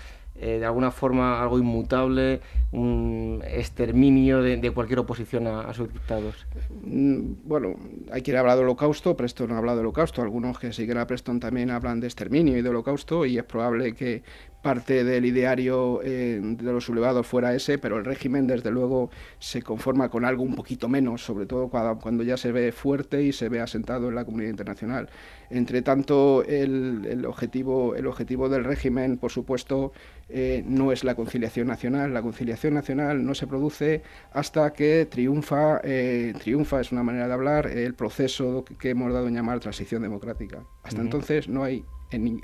eh, 0.42 0.58
de 0.58 0.64
alguna 0.64 0.90
forma 0.90 1.42
algo 1.42 1.58
inmutable, 1.58 2.40
un 2.72 3.42
exterminio 3.46 4.40
de, 4.40 4.70
cualquier 4.70 5.00
oposición 5.00 5.46
a, 5.46 5.74
sus 5.74 5.92
dictados. 5.92 6.46
Mm, 6.82 7.32
bueno, 7.44 7.74
hay 8.10 8.22
quien 8.22 8.38
habla 8.38 8.56
de 8.56 8.62
holocausto, 8.62 9.14
Preston 9.16 9.50
no 9.50 9.56
habla 9.58 9.74
de 9.74 9.80
holocausto, 9.80 10.22
algunos 10.22 10.58
que 10.58 10.72
siguen 10.72 10.96
a 10.96 11.06
Preston 11.06 11.40
también 11.40 11.70
hablan 11.70 12.00
de 12.00 12.06
exterminio 12.06 12.56
y 12.56 12.62
de 12.62 12.68
holocausto 12.70 13.26
y 13.26 13.36
es 13.36 13.44
probable 13.44 13.94
que 13.94 14.22
parte 14.62 15.05
del 15.05 15.24
ideario 15.24 16.01
eh, 16.03 16.41
de 16.43 16.73
los 16.73 16.85
sublevados 16.85 17.27
fuera 17.27 17.55
ese, 17.55 17.78
pero 17.78 17.97
el 17.97 18.05
régimen 18.05 18.47
desde 18.47 18.70
luego 18.70 19.11
se 19.39 19.62
conforma 19.62 20.11
con 20.11 20.24
algo 20.24 20.43
un 20.43 20.55
poquito 20.55 20.89
menos, 20.89 21.24
sobre 21.24 21.47
todo 21.47 21.69
cuando, 21.69 22.23
ya 22.23 22.37
se 22.37 22.53
ve 22.53 22.73
fuerte 22.73 23.23
y 23.23 23.32
se 23.32 23.49
ve 23.49 23.61
asentado 23.61 24.09
en 24.09 24.15
la 24.15 24.24
comunidad 24.24 24.51
internacional. 24.51 25.09
Entre 25.49 25.82
tanto, 25.82 26.45
el, 26.45 27.24
objetivo, 27.27 27.95
el 27.97 28.07
objetivo 28.07 28.49
del 28.49 28.65
régimen, 28.65 29.16
por 29.16 29.31
supuesto, 29.31 29.93
eh, 30.28 30.62
no 30.66 30.93
es 30.93 31.03
la 31.03 31.15
conciliación 31.15 31.66
nacional. 31.66 32.15
La 32.15 32.23
conciliación 32.23 32.74
nacional 32.74 33.24
no 33.24 33.35
se 33.35 33.47
produce 33.47 34.03
hasta 34.32 34.73
que 34.73 35.07
triunfa, 35.07 35.81
eh, 35.82 36.35
triunfa 36.41 36.81
es 36.81 36.93
una 36.93 37.03
manera 37.03 37.27
de 37.27 37.35
hablar, 37.35 37.66
el 37.66 37.95
proceso 37.95 38.65
que 38.78 38.91
hemos 38.91 39.12
dado 39.12 39.27
en 39.27 39.35
llamar 39.35 39.59
transición 39.59 40.03
democrática. 40.03 40.65
Hasta 40.82 41.01
entonces 41.01 41.49
no 41.49 41.65
hay 41.65 41.85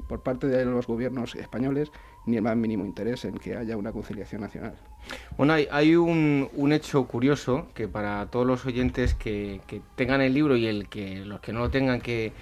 por 0.08 0.22
parte 0.22 0.46
de 0.46 0.64
los 0.64 0.86
gobiernos 0.86 1.34
españoles 1.34 1.90
ni 2.26 2.36
el 2.36 2.42
más 2.42 2.56
mínimo 2.56 2.84
interés 2.84 3.24
en 3.24 3.38
que 3.38 3.56
haya 3.56 3.76
una 3.76 3.92
conciliación 3.92 4.40
nacional. 4.42 4.74
Bueno, 5.36 5.54
hay, 5.54 5.96
un, 5.96 6.72
hecho 6.72 7.06
curioso 7.06 7.68
que 7.74 7.88
para 7.88 8.26
todos 8.26 8.46
los 8.46 8.66
oyentes 8.66 9.14
que, 9.14 9.60
tengan 9.94 10.20
el 10.20 10.34
libro 10.34 10.56
y 10.56 10.66
el 10.66 10.88
que 10.88 11.24
los 11.24 11.40
que 11.40 11.52
no 11.52 11.60
lo 11.60 11.70
tengan 11.70 12.00
que, 12.00 12.32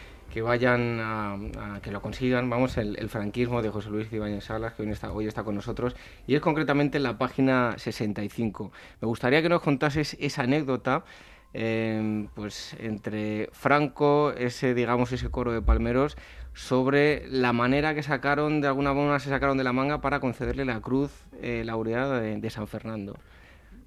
vayan 0.43 0.99
a, 1.01 1.81
que 1.83 1.93
lo 1.93 2.01
consigan, 2.01 2.49
vamos, 2.49 2.77
el, 2.79 3.09
franquismo 3.09 3.63
de 3.63 3.69
José 3.69 3.91
Luis 3.91 4.13
Ibáñez 4.13 4.45
Salas, 4.45 4.73
que 4.73 4.83
hoy 4.83 4.91
está, 4.91 5.13
hoy 5.13 5.27
está 5.27 5.45
con 5.45 5.55
nosotros, 5.55 5.95
y 6.27 6.35
es 6.35 6.41
concretamente 6.41 6.97
en 6.97 7.03
la 7.05 7.19
página 7.19 7.75
65. 7.77 8.73
Me 9.01 9.07
gustaría 9.07 9.43
que 9.43 9.49
nos 9.49 9.61
contases 9.61 10.17
esa 10.19 10.43
anécdota 10.43 11.05
em, 11.55 12.29
pues 12.35 12.77
entre 12.79 13.49
Franco, 13.53 14.33
ese 14.33 14.75
digamos 14.75 15.13
ese 15.13 15.31
coro 15.31 15.53
de 15.53 15.63
palmeros, 15.63 16.17
sobre 16.53 17.27
la 17.29 17.53
manera 17.53 17.95
que 17.95 18.03
sacaron, 18.03 18.61
de 18.61 18.69
alguna 18.69 18.93
forma 18.93 19.19
se 19.19 19.31
sacaron 19.31 19.57
de 19.57 19.65
la 19.65 19.73
manga 19.73 20.01
para 20.01 20.21
concederle 20.21 20.65
la 20.65 20.81
cruz 20.81 21.11
eh, 21.41 21.63
laureada 21.65 22.21
de, 22.21 22.51
San 22.51 22.67
Fernando. 22.67 23.17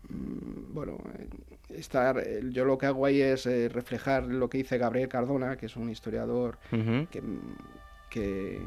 Mm, 0.09 0.73
bueno, 0.73 0.97
eh, 1.19 1.27
estar, 1.75 2.23
yo 2.49 2.65
lo 2.65 2.77
que 2.77 2.87
hago 2.87 3.05
ahí 3.05 3.21
es 3.21 3.45
reflejar 3.71 4.23
lo 4.23 4.49
que 4.49 4.57
dice 4.57 4.77
Gabriel 4.77 5.07
Cardona, 5.07 5.57
que 5.57 5.67
es 5.67 5.75
un 5.75 5.89
historiador 5.89 6.57
que 8.09 8.59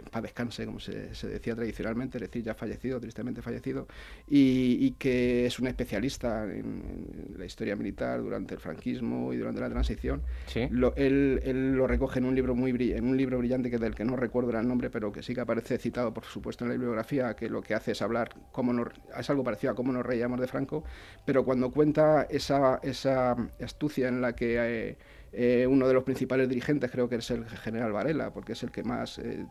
en 0.00 0.06
paz 0.06 0.22
descanse, 0.22 0.64
como 0.66 0.80
se, 0.80 1.08
decía 1.28 1.54
tradicionalmente, 1.54 2.18
es 2.18 2.22
decir, 2.22 2.42
ya 2.42 2.54
fallecido, 2.54 3.00
tristemente 3.00 3.42
fallecido, 3.42 3.86
y, 4.26 4.92
que 4.92 5.46
es 5.46 5.58
un 5.58 5.66
especialista 5.66 6.44
en, 6.44 7.34
la 7.36 7.44
historia 7.44 7.76
militar 7.76 8.20
durante 8.20 8.54
el 8.54 8.60
franquismo 8.60 9.32
y 9.32 9.36
durante 9.36 9.60
la 9.60 9.68
transición. 9.68 10.22
Lo, 10.70 10.94
él, 10.96 11.40
lo 11.74 11.86
recoge 11.86 12.18
en 12.18 12.26
un 12.26 12.34
libro 12.34 12.54
muy 12.54 12.70
en 12.92 13.04
un 13.04 13.16
libro 13.16 13.38
brillante 13.38 13.70
que 13.70 13.78
del 13.78 13.94
que 13.94 14.04
no 14.04 14.16
recuerdo 14.16 14.50
el 14.50 14.68
nombre, 14.68 14.90
pero 14.90 15.12
que 15.12 15.22
sí 15.22 15.34
que 15.34 15.40
aparece 15.40 15.78
citado, 15.78 16.12
por 16.12 16.24
supuesto, 16.24 16.64
en 16.64 16.70
la 16.70 16.74
bibliografía, 16.74 17.34
que 17.34 17.48
lo 17.48 17.62
que 17.62 17.74
hace 17.74 17.92
es 17.92 18.02
hablar 18.02 18.34
cómo 18.52 18.72
nos, 18.72 18.88
es 19.18 19.30
algo 19.30 19.44
parecido 19.44 19.72
a 19.72 19.76
cómo 19.76 19.92
nos 19.92 20.04
reíamos 20.04 20.40
de 20.40 20.46
Franco, 20.46 20.84
pero 21.24 21.44
cuando 21.44 21.70
cuenta 21.70 22.26
esa, 22.30 22.80
esa 22.82 23.36
astucia 23.62 24.08
en 24.08 24.20
la 24.20 24.34
que 24.34 24.56
eh, 24.58 24.96
eh, 25.36 25.66
uno 25.66 25.88
de 25.88 25.94
los 25.94 26.04
principales 26.04 26.48
dirigentes 26.48 26.90
creo 26.90 27.08
que 27.08 27.16
es 27.16 27.30
el 27.30 27.44
general 27.46 27.92
Varela, 27.92 28.32
porque 28.32 28.52
es 28.52 28.62
el 28.62 28.70
que 28.70 28.84
más 28.84 29.18
eh, 29.18 29.44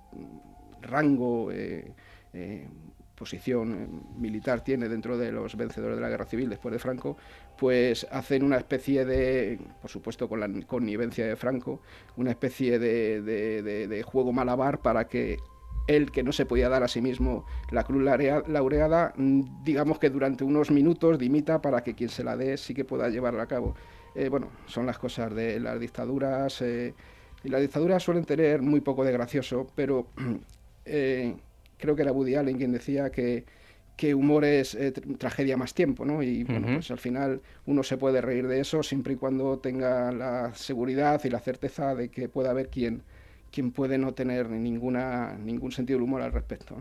rango, 0.81 1.51
eh, 1.51 1.91
posición 3.15 4.03
militar 4.17 4.63
tiene 4.63 4.89
dentro 4.89 5.17
de 5.17 5.31
los 5.31 5.55
vencedores 5.55 5.97
de 5.97 6.01
la 6.01 6.09
guerra 6.09 6.25
civil 6.25 6.49
después 6.49 6.71
de 6.71 6.79
Franco, 6.79 7.17
pues 7.57 8.07
hacen 8.11 8.43
una 8.43 8.57
especie 8.57 9.05
de, 9.05 9.59
por 9.81 9.91
supuesto 9.91 10.27
con 10.27 10.39
la 10.39 10.49
connivencia 10.65 11.25
de 11.25 11.35
Franco, 11.35 11.81
una 12.17 12.31
especie 12.31 12.79
de, 12.79 13.21
de 13.21 14.03
juego 14.03 14.33
malabar 14.33 14.79
para 14.81 15.07
que 15.07 15.37
él 15.87 16.11
que 16.11 16.23
no 16.23 16.31
se 16.31 16.45
podía 16.45 16.69
dar 16.69 16.83
a 16.83 16.87
sí 16.87 17.01
mismo 17.01 17.45
la 17.71 17.83
cruz 17.83 18.03
laureada, 18.03 19.13
digamos 19.63 19.99
que 19.99 20.09
durante 20.09 20.43
unos 20.43 20.71
minutos 20.71 21.19
dimita 21.19 21.61
para 21.61 21.83
que 21.83 21.93
quien 21.93 22.09
se 22.09 22.23
la 22.23 22.37
dé 22.37 22.57
sí 22.57 22.73
que 22.73 22.85
pueda 22.85 23.09
llevarla 23.09 23.43
a 23.43 23.47
cabo. 23.47 23.75
Eh, 24.15 24.29
bueno, 24.29 24.49
son 24.67 24.85
las 24.85 24.97
cosas 24.97 25.33
de 25.33 25.59
las 25.59 25.79
dictaduras. 25.79 26.61
Eh, 26.61 26.93
y 27.43 27.49
las 27.49 27.61
dictaduras 27.61 28.01
suelen 28.03 28.25
tener 28.25 28.61
muy 28.61 28.81
poco 28.81 29.03
de 29.03 29.11
gracioso, 29.11 29.67
pero 29.75 30.07
eh, 30.85 31.35
creo 31.77 31.95
que 31.95 32.01
era 32.01 32.11
Woody 32.11 32.35
Allen 32.35 32.57
quien 32.57 32.71
decía 32.71 33.09
que, 33.09 33.45
que 33.97 34.15
humor 34.15 34.45
es 34.45 34.77
tragedia 35.17 35.57
más 35.57 35.73
tiempo, 35.73 36.05
¿no? 36.05 36.23
Y 36.23 36.43
bueno, 36.43 36.67
pues 36.75 36.89
al 36.91 36.99
final 36.99 37.41
uno 37.65 37.83
se 37.83 37.97
puede 37.97 38.21
reír 38.21 38.47
de 38.47 38.59
eso 38.59 38.81
siempre 38.81 39.13
y 39.13 39.15
cuando 39.17 39.59
tenga 39.59 40.11
la 40.11 40.53
seguridad 40.55 41.21
y 41.25 41.29
la 41.29 41.39
certeza 41.39 41.93
de 41.95 42.09
que 42.09 42.29
pueda 42.29 42.51
haber 42.51 42.69
quien, 42.69 43.03
quien 43.51 43.71
puede 43.71 43.97
no 43.97 44.13
tener 44.13 44.49
ninguna, 44.49 45.37
ningún 45.37 45.71
sentido 45.71 45.97
del 45.97 46.03
humor 46.03 46.21
al 46.21 46.31
respecto. 46.31 46.75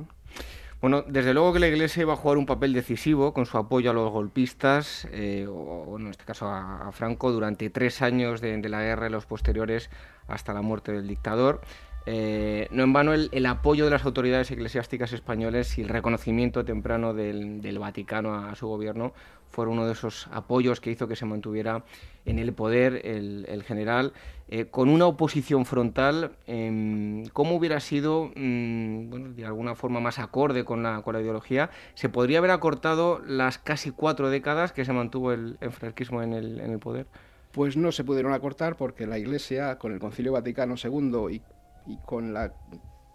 Bueno, 0.83 1.03
desde 1.07 1.33
luego 1.33 1.53
que 1.53 1.61
la 1.61 1.69
Iglesia 1.69 2.01
iba 2.01 2.15
a 2.15 2.17
jugar 2.17 2.39
un 2.39 2.45
papel 2.45 2.73
decisivo 2.73 3.33
con 3.33 3.47
su 3.47 3.57
apoyo 3.57 3.93
a 3.93 3.95
los 3.95 4.11
golpistas, 4.11 5.07
eh, 5.13 5.47
o, 5.49 5.97
en 5.97 6.09
este 6.09 6.25
caso 6.25 6.49
a, 6.49 6.91
Franco, 6.91 7.31
durante 7.31 7.71
tres 7.71 8.03
años 8.03 8.41
de, 8.41 8.59
de, 8.59 8.69
la 8.69 8.83
guerra 8.83 9.07
y 9.07 9.11
los 9.11 9.25
posteriores 9.25 9.91
hasta 10.27 10.53
la 10.53 10.61
muerte 10.61 10.91
del 10.91 11.07
dictador. 11.07 11.61
Eh, 12.05 12.67
no 12.73 12.83
en 12.83 12.93
vano 12.93 13.13
el, 13.13 13.47
apoyo 13.47 13.85
de 13.85 13.91
las 13.93 14.05
autoridades 14.05 14.51
eclesiásticas 14.51 15.13
españoles 15.13 15.79
y 15.79 15.83
el 15.83 15.89
reconocimiento 15.89 16.65
temprano 16.65 17.15
del, 17.15 17.79
Vaticano 17.79 18.35
a, 18.35 18.55
su 18.57 18.67
gobierno 18.67 19.13
fueron 19.51 19.75
uno 19.75 19.87
de 19.87 19.93
esos 19.93 20.29
apoyos 20.33 20.81
que 20.81 20.91
hizo 20.91 21.07
que 21.07 21.15
se 21.15 21.27
mantuviera 21.27 21.85
en 22.25 22.39
el 22.39 22.53
poder 22.55 23.03
el, 23.05 23.63
general, 23.65 24.15
eh, 24.49 24.67
con 24.67 24.89
una 24.89 25.07
oposición 25.07 25.67
frontal, 25.67 26.33
eh, 26.47 27.25
¿cómo 27.33 27.57
hubiera 27.57 27.79
sido, 27.81 28.31
mm, 28.35 29.35
de 29.35 29.45
alguna 29.45 29.75
forma 29.75 30.01
más 30.01 30.19
acorde 30.19 30.65
con 30.65 30.83
la, 30.83 31.03
ideología? 31.21 31.71
¿Se 31.95 32.09
podría 32.09 32.39
haber 32.39 32.51
acortado 32.51 33.21
las 33.27 33.59
casi 33.59 33.91
cuatro 33.91 34.31
décadas 34.31 34.73
que 34.73 34.85
se 34.85 34.93
mantuvo 34.93 35.33
el, 35.33 35.59
franquismo 35.71 36.23
en 36.23 36.33
el, 36.33 36.61
en 36.61 36.71
el 36.71 36.79
poder? 36.79 37.07
Pues 37.53 37.77
no 37.77 37.93
se 37.93 38.05
pudieron 38.05 38.33
acortar 38.33 38.77
porque 38.77 39.07
la 39.07 39.19
Iglesia, 39.19 39.79
con 39.79 39.93
el 39.93 40.01
Concilio 40.01 40.33
Vaticano 40.33 40.77
II 40.83 41.35
y 41.35 41.43
y 41.87 41.97
con 41.99 42.33
la 42.33 42.53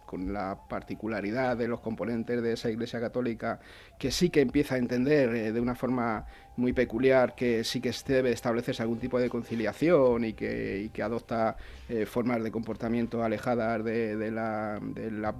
con 0.08 0.32
la 0.32 0.58
particularidad 0.70 1.58
de 1.58 1.68
los 1.68 1.80
componentes 1.80 2.42
de 2.42 2.54
esa 2.54 2.70
Iglesia 2.70 2.98
Católica, 2.98 3.60
que 3.98 4.10
sí 4.10 4.30
que 4.30 4.40
empieza 4.40 4.76
a 4.76 4.78
entender 4.78 5.34
eh, 5.34 5.52
de 5.52 5.60
una 5.60 5.74
forma 5.74 6.24
muy 6.58 6.72
peculiar 6.72 7.34
que 7.34 7.62
sí 7.64 7.80
que 7.80 7.92
debe 8.06 8.32
establecerse 8.32 8.82
algún 8.82 8.98
tipo 8.98 9.18
de 9.18 9.30
conciliación 9.30 10.24
y 10.24 10.32
que, 10.32 10.90
que 10.92 11.02
adopta 11.02 11.56
eh, 11.88 12.04
formas 12.04 12.42
de 12.42 12.50
comportamiento 12.50 13.22
alejadas 13.22 13.82
de, 13.84 14.30
la, 14.30 14.80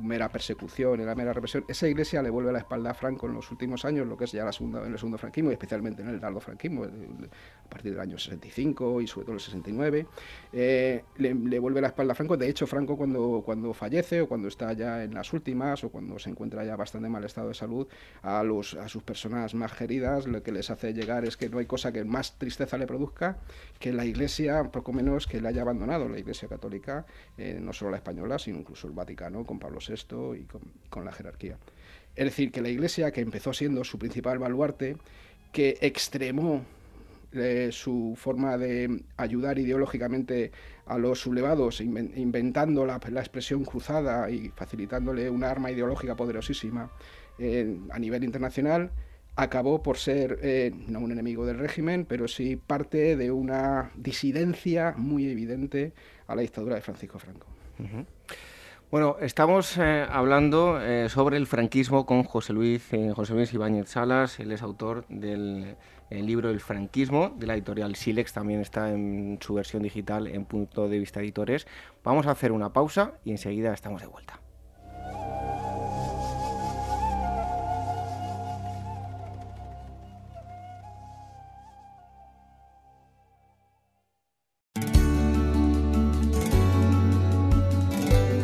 mera 0.01 0.29
persecución 0.31 1.01
y 1.01 1.05
la 1.05 1.15
mera 1.15 1.33
represión. 1.33 1.65
Esa 1.69 1.89
iglesia 1.89 2.23
le 2.23 2.31
vuelve 2.31 2.53
la 2.53 2.61
espalda 2.61 2.91
a 2.91 2.95
Franco 2.95 3.27
en 3.27 3.35
los 3.35 3.51
últimos 3.51 3.85
años, 3.85 4.07
lo 4.07 4.17
que 4.17 4.25
es 4.25 4.33
ya 4.33 4.45
la 4.45 4.53
segunda, 4.53 4.87
en 4.87 4.93
el 4.93 4.99
segundo 4.99 5.19
franquismo 5.19 5.51
y 5.51 5.55
especialmente 5.55 6.03
en 6.03 6.09
el 6.09 6.21
tardo 6.21 6.41
franquismo, 6.41 6.85
a 6.85 7.69
partir 7.69 7.93
del 7.93 8.01
año 8.01 8.17
65 8.17 9.01
y 9.01 9.07
sobre 9.07 9.27
todo 9.27 9.35
el 9.35 9.41
69. 9.41 10.07
Eh, 10.53 11.05
le, 11.17 11.59
vuelve 11.59 11.81
la 11.81 11.89
espalda 11.89 12.13
a 12.13 12.15
Franco. 12.15 12.37
De 12.37 12.49
hecho, 12.49 12.67
Franco 12.67 12.97
cuando, 12.97 13.43
cuando 13.45 13.75
fallece 13.75 14.21
o 14.21 14.29
cuando 14.29 14.49
está 14.49 14.73
ya 14.73 15.03
en 15.03 15.15
las 15.15 15.33
últimas 15.33 15.83
o 15.83 15.91
cuando 15.91 16.19
se 16.19 16.31
encuentra 16.31 16.65
ya 16.65 16.77
bastante 16.77 17.09
mal 17.09 17.25
estado 17.25 17.49
de 17.49 17.55
salud, 17.55 17.89
a, 18.23 18.43
los, 18.45 18.75
a 18.75 18.89
sus 18.89 19.03
personas 19.03 19.55
más 19.55 19.73
queridas 19.73 20.27
lo 20.27 20.43
que 20.43 20.53
les 20.53 20.71
hace 20.71 20.95
llegar 20.95 21.08
es 21.09 21.37
que 21.37 21.49
no 21.49 21.59
hay 21.59 21.67
cosa 21.67 21.93
que 21.93 22.05
más 22.05 22.39
tristeza 22.39 22.77
le 22.77 22.87
produzca 22.87 23.39
que 23.79 23.93
la 23.93 24.05
Iglesia, 24.05 24.63
poco 24.65 24.93
menos 24.93 25.27
que 25.27 25.41
le 25.41 25.49
haya 25.49 25.63
abandonado, 25.63 26.09
la 26.09 26.19
Iglesia 26.19 26.49
católica, 26.49 27.07
eh, 27.37 27.59
no 27.61 27.73
solo 27.73 27.93
la 27.93 27.97
española, 27.97 28.39
sino 28.39 28.59
incluso 28.59 28.87
el 28.87 28.93
Vaticano, 28.93 29.45
con 29.45 29.59
Pablo 29.59 29.79
VI 29.87 30.39
y 30.39 30.45
con, 30.91 31.05
la 31.05 31.13
jerarquía. 31.13 31.57
Es 32.15 32.25
decir, 32.25 32.53
que 32.53 32.61
la 32.61 32.69
Iglesia, 32.69 33.11
que 33.11 33.21
empezó 33.21 33.53
siendo 33.53 33.85
su 33.85 33.99
principal 33.99 34.39
baluarte, 34.39 34.97
que 35.53 35.79
extremó 35.81 36.65
eh, 37.33 37.71
su 37.73 38.15
forma 38.17 38.59
de 38.59 39.03
ayudar 39.17 39.59
ideológicamente 39.59 40.53
a 40.87 40.99
los 40.99 41.21
sublevados, 41.21 41.81
inventando 41.81 42.85
la, 42.85 42.97
expresión 42.97 43.65
cruzada 43.65 44.31
y 44.31 44.49
facilitándole 44.49 45.31
una 45.31 45.51
arma 45.51 45.71
ideológica 45.71 46.17
poderosísima 46.17 46.91
eh, 47.39 47.79
a 47.91 47.99
nivel 47.99 48.25
internacional, 48.25 48.91
acabó 49.39 49.85
por 49.85 49.99
ser 49.99 50.41
eh, 50.43 50.73
no 50.89 50.99
un 50.99 51.13
enemigo 51.13 51.47
del 51.47 51.59
régimen, 51.59 52.05
pero 52.05 52.27
sí 52.27 52.57
parte 52.57 53.17
de 53.17 53.31
una 53.31 53.93
disidencia 53.95 54.95
muy 54.97 55.29
evidente 55.29 55.93
a 56.27 56.35
la 56.35 56.43
dictadura 56.43 56.75
de 56.75 56.83
Francisco 56.83 57.21
Franco. 57.21 57.47
Bueno, 58.91 59.17
estamos 59.21 59.79
eh, 59.79 60.05
hablando 60.11 60.81
eh, 60.83 61.09
sobre 61.09 61.37
el 61.37 61.47
franquismo 61.47 62.05
con 62.05 62.25
José 62.25 62.53
Luis, 62.53 62.91
José 63.15 63.35
Luis 63.35 63.55
Ibáñez 63.55 63.89
Salas, 63.89 64.41
él 64.41 64.51
es 64.51 64.63
autor 64.63 65.07
del 65.09 65.77
libro 66.11 66.51
El 66.51 66.59
franquismo 66.59 67.33
de 67.39 67.47
la 67.47 67.55
editorial 67.55 67.95
Silex, 67.95 68.33
también 68.33 68.61
está 68.61 68.91
en 68.91 69.39
su 69.41 69.55
versión 69.55 69.85
digital 69.85 70.27
en 70.27 70.47
punto 70.47 70.89
de 70.89 70.99
vista 70.99 71.21
editores. 71.21 71.69
Vamos 72.03 72.27
a 72.27 72.33
hacer 72.33 72.51
una 72.51 72.73
pausa 72.73 73.13
y 73.25 73.31
enseguida 73.31 73.73
estamos 73.73 74.01
de 74.01 74.09
vuelta. 74.09 74.41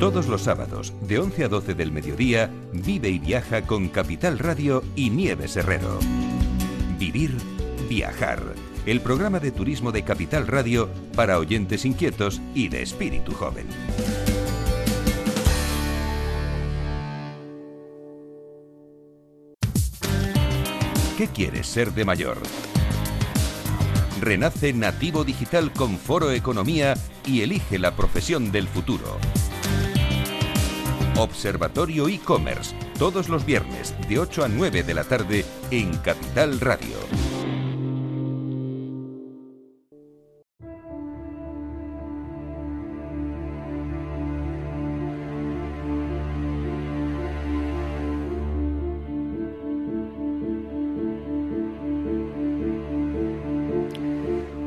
Todos 0.04 0.28
los 0.28 0.42
sábados, 0.42 0.92
de 1.08 1.18
11 1.18 1.44
a 1.44 1.48
12 1.48 1.74
del 1.74 1.90
mediodía, 1.90 2.50
vive 2.74 3.08
y 3.08 3.18
viaja 3.18 3.62
con 3.62 3.88
Capital 3.88 4.38
Radio 4.38 4.84
y 4.94 5.08
Nieves 5.08 5.56
Herrero. 5.56 5.98
Vivir, 6.98 7.34
viajar. 7.88 8.42
El 8.84 9.00
programa 9.00 9.40
de 9.40 9.50
turismo 9.50 9.92
de 9.92 10.02
Capital 10.02 10.46
Radio 10.46 10.90
para 11.16 11.38
oyentes 11.38 11.86
inquietos 11.86 12.42
y 12.54 12.68
de 12.68 12.82
espíritu 12.82 13.32
joven. 13.32 13.66
¿Qué 21.16 21.28
quieres 21.28 21.66
ser 21.66 21.94
de 21.94 22.04
mayor? 22.04 22.36
Renace 24.20 24.74
Nativo 24.74 25.24
Digital 25.24 25.72
con 25.72 25.96
Foro 25.96 26.30
Economía 26.30 26.92
y 27.26 27.40
elige 27.40 27.78
la 27.78 27.96
profesión 27.96 28.52
del 28.52 28.68
futuro. 28.68 29.18
Observatorio 31.16 32.08
e-commerce, 32.08 32.74
todos 32.98 33.28
los 33.28 33.46
viernes 33.46 33.94
de 34.08 34.18
8 34.18 34.44
a 34.44 34.48
9 34.48 34.82
de 34.82 34.94
la 34.94 35.04
tarde 35.04 35.44
en 35.70 35.96
Capital 35.98 36.58
Radio. 36.58 37.33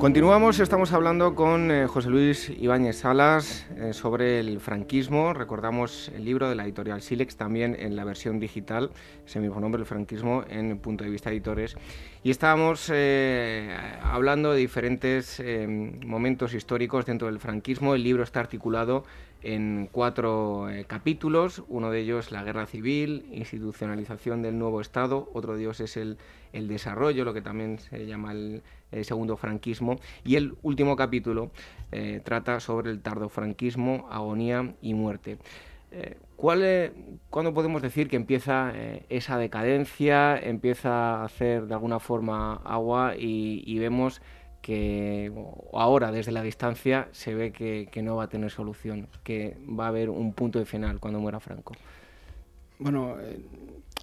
Continuamos, 0.08 0.62
estamos 0.62 0.94
hablando 0.94 1.36
con 1.36 1.70
eh, 1.70 1.86
José 1.86 2.10
Luis 2.10 2.50
Ibáñez 2.50 3.00
Salas 3.00 3.68
eh, 3.76 3.92
sobre 3.92 4.40
el 4.40 4.62
franquismo. 4.62 5.34
Recordamos 5.34 6.10
el 6.16 6.24
libro 6.24 6.48
de 6.48 6.56
la 6.56 6.64
editorial 6.64 7.02
Silex, 7.02 7.36
también 7.36 7.76
en 7.78 7.98
la 7.98 8.06
versión 8.06 8.40
digital, 8.40 8.92
ese 9.26 9.42
mismo 9.42 9.60
nombre, 9.60 9.82
el 9.82 9.86
franquismo, 9.86 10.46
en 10.50 10.78
punto 10.78 11.04
de 11.04 11.10
vista 11.10 11.30
editores. 11.30 11.76
Y 12.24 12.32
estábamos 12.32 12.90
eh, 12.94 13.76
hablando 14.02 14.54
de 14.54 14.60
diferentes 14.60 15.44
momentos 16.06 16.54
históricos 16.54 17.06
dentro 17.06 17.28
del 17.28 17.40
franquismo. 17.40 17.94
El 17.94 18.04
libro 18.04 18.24
está 18.24 18.40
articulado 18.40 19.04
en 19.44 19.90
cuatro 19.92 20.68
capítulos. 20.88 21.64
Uno 21.68 21.92
de 21.92 22.02
ellos 22.02 22.32
la 22.32 22.44
guerra 22.44 22.66
civil, 22.66 23.28
institucionalización 23.32 24.42
del 24.42 24.58
nuevo 24.58 24.82
Estado. 24.82 25.30
Otro 25.34 25.56
de 25.56 25.62
ellos 25.62 25.80
es 25.80 25.98
el, 25.98 26.18
el 26.54 26.68
desarrollo, 26.68 27.26
lo 27.26 27.34
que 27.34 27.42
también 27.42 27.80
se 27.80 28.06
llama 28.06 28.32
el 28.32 28.64
el 28.92 29.06
segundo 29.06 29.38
franquismo. 29.38 29.98
Y 30.24 30.36
el 30.36 30.56
último 30.62 30.96
capítulo 30.96 31.52
eh, 31.92 32.22
trata 32.24 32.60
sobre 32.60 32.92
el 32.92 33.02
tardofranquismo, 33.02 34.08
agonía 34.12 34.74
y 34.82 34.94
muerte. 34.94 35.38
Eh, 35.92 36.18
¿cuál, 36.36 36.94
¿Cuándo 37.30 37.54
podemos 37.54 37.82
decir 37.82 38.10
que 38.10 38.18
empieza 38.18 38.72
eh, 38.76 39.06
esa 39.10 39.38
decadencia, 39.38 40.38
empieza 40.38 41.22
a 41.22 41.26
hacer 41.26 41.68
de 41.68 41.74
alguna 41.74 42.00
forma 42.00 42.56
agua 42.66 43.14
y, 43.18 43.78
vemos 43.80 44.22
que 44.62 45.32
ahora 45.74 46.12
desde 46.12 46.32
la 46.32 46.42
distancia 46.42 47.08
se 47.12 47.34
ve 47.34 47.52
que, 47.52 48.02
no 48.02 48.16
va 48.16 48.24
a 48.24 48.30
tener 48.30 48.52
solución, 48.52 49.08
que 49.24 49.58
va 49.68 49.86
a 49.86 49.88
haber 49.90 50.10
un 50.10 50.34
punto 50.34 50.60
de 50.60 50.66
final 50.66 51.00
cuando 51.00 51.20
muera 51.20 51.40
Franco? 51.40 51.74
Bueno, 52.80 53.16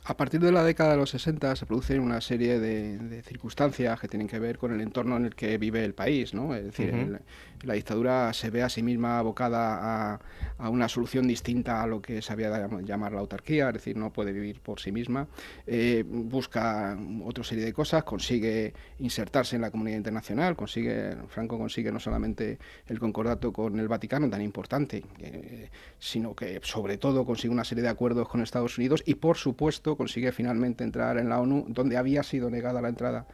a 0.06 0.16
partir 0.16 0.40
de 0.40 0.52
la 0.52 0.62
década 0.62 0.93
de 0.93 0.97
los 0.98 1.10
60 1.10 1.56
se 1.56 1.64
producen 1.64 2.01
una 2.01 2.20
serie 2.20 2.60
de, 2.60 3.22
circunstancias 3.22 3.98
que 3.98 4.06
tienen 4.06 4.28
que 4.28 4.39
ver 4.39 4.59
con 4.59 4.72
el 4.72 4.82
entorno 4.82 5.16
en 5.16 5.24
el 5.24 5.35
que 5.35 5.56
vive 5.56 5.82
el 5.82 5.94
país, 5.94 6.35
¿no? 6.35 6.55
Es 6.55 6.64
decir, 6.64 7.20
la 7.62 7.74
dictadura 7.74 8.32
se 8.35 8.51
ve 8.51 8.62
a 8.62 8.68
sí 8.68 8.82
misma 8.82 9.18
abocada 9.18 10.20
a, 10.59 10.68
una 10.68 10.89
solución 10.89 11.26
distinta 11.26 11.82
a 11.82 11.86
lo 11.86 12.02
que 12.02 12.20
se 12.20 12.32
había 12.32 12.51
de 12.51 12.85
llamar 12.85 13.12
la 13.12 13.20
autarquía, 13.20 13.68
es 13.68 13.74
decir, 13.74 13.97
no 13.97 14.12
puede 14.12 14.32
vivir 14.32 14.60
por 14.60 14.78
sí 14.78 14.93
misma, 14.93 15.26
eh, 15.66 16.05
busca 16.06 16.98
otra 17.24 17.43
serie 17.43 17.64
de 17.64 17.72
cosas, 17.72 18.05
consigue 18.05 18.74
insertarse 18.98 19.56
en 19.56 19.62
la 19.62 19.70
comunidad 19.70 19.97
internacional, 19.97 20.55
consigue, 20.55 21.16
Franco 21.28 21.56
consigue 21.56 21.90
no 21.90 21.98
solamente 21.98 22.59
el 22.86 22.98
concordato 22.98 23.52
con 23.52 23.78
el 23.78 23.89
Vaticano 23.89 24.28
tan 24.28 24.43
importante, 24.43 25.02
eh, 25.20 25.70
sino 25.98 26.35
que 26.35 26.60
sobre 26.62 26.98
todo 26.98 27.24
consigue 27.24 27.52
una 27.52 27.64
serie 27.64 27.82
de 27.82 27.89
acuerdos 27.89 28.28
con 28.28 28.43
Estados 28.43 28.76
Unidos 28.76 29.02
y 29.06 29.14
por 29.14 29.39
supuesto 29.39 29.94
consigue 29.97 30.33
finalmente 30.33 30.85
entrar 30.85 31.19
en 31.19 31.29
la 31.29 31.41
ONU, 31.41 31.66
donde 31.69 31.97
había 31.97 32.23
sido 32.23 32.51
negada 32.51 32.81
la 32.81 32.89
entrada 32.89 33.27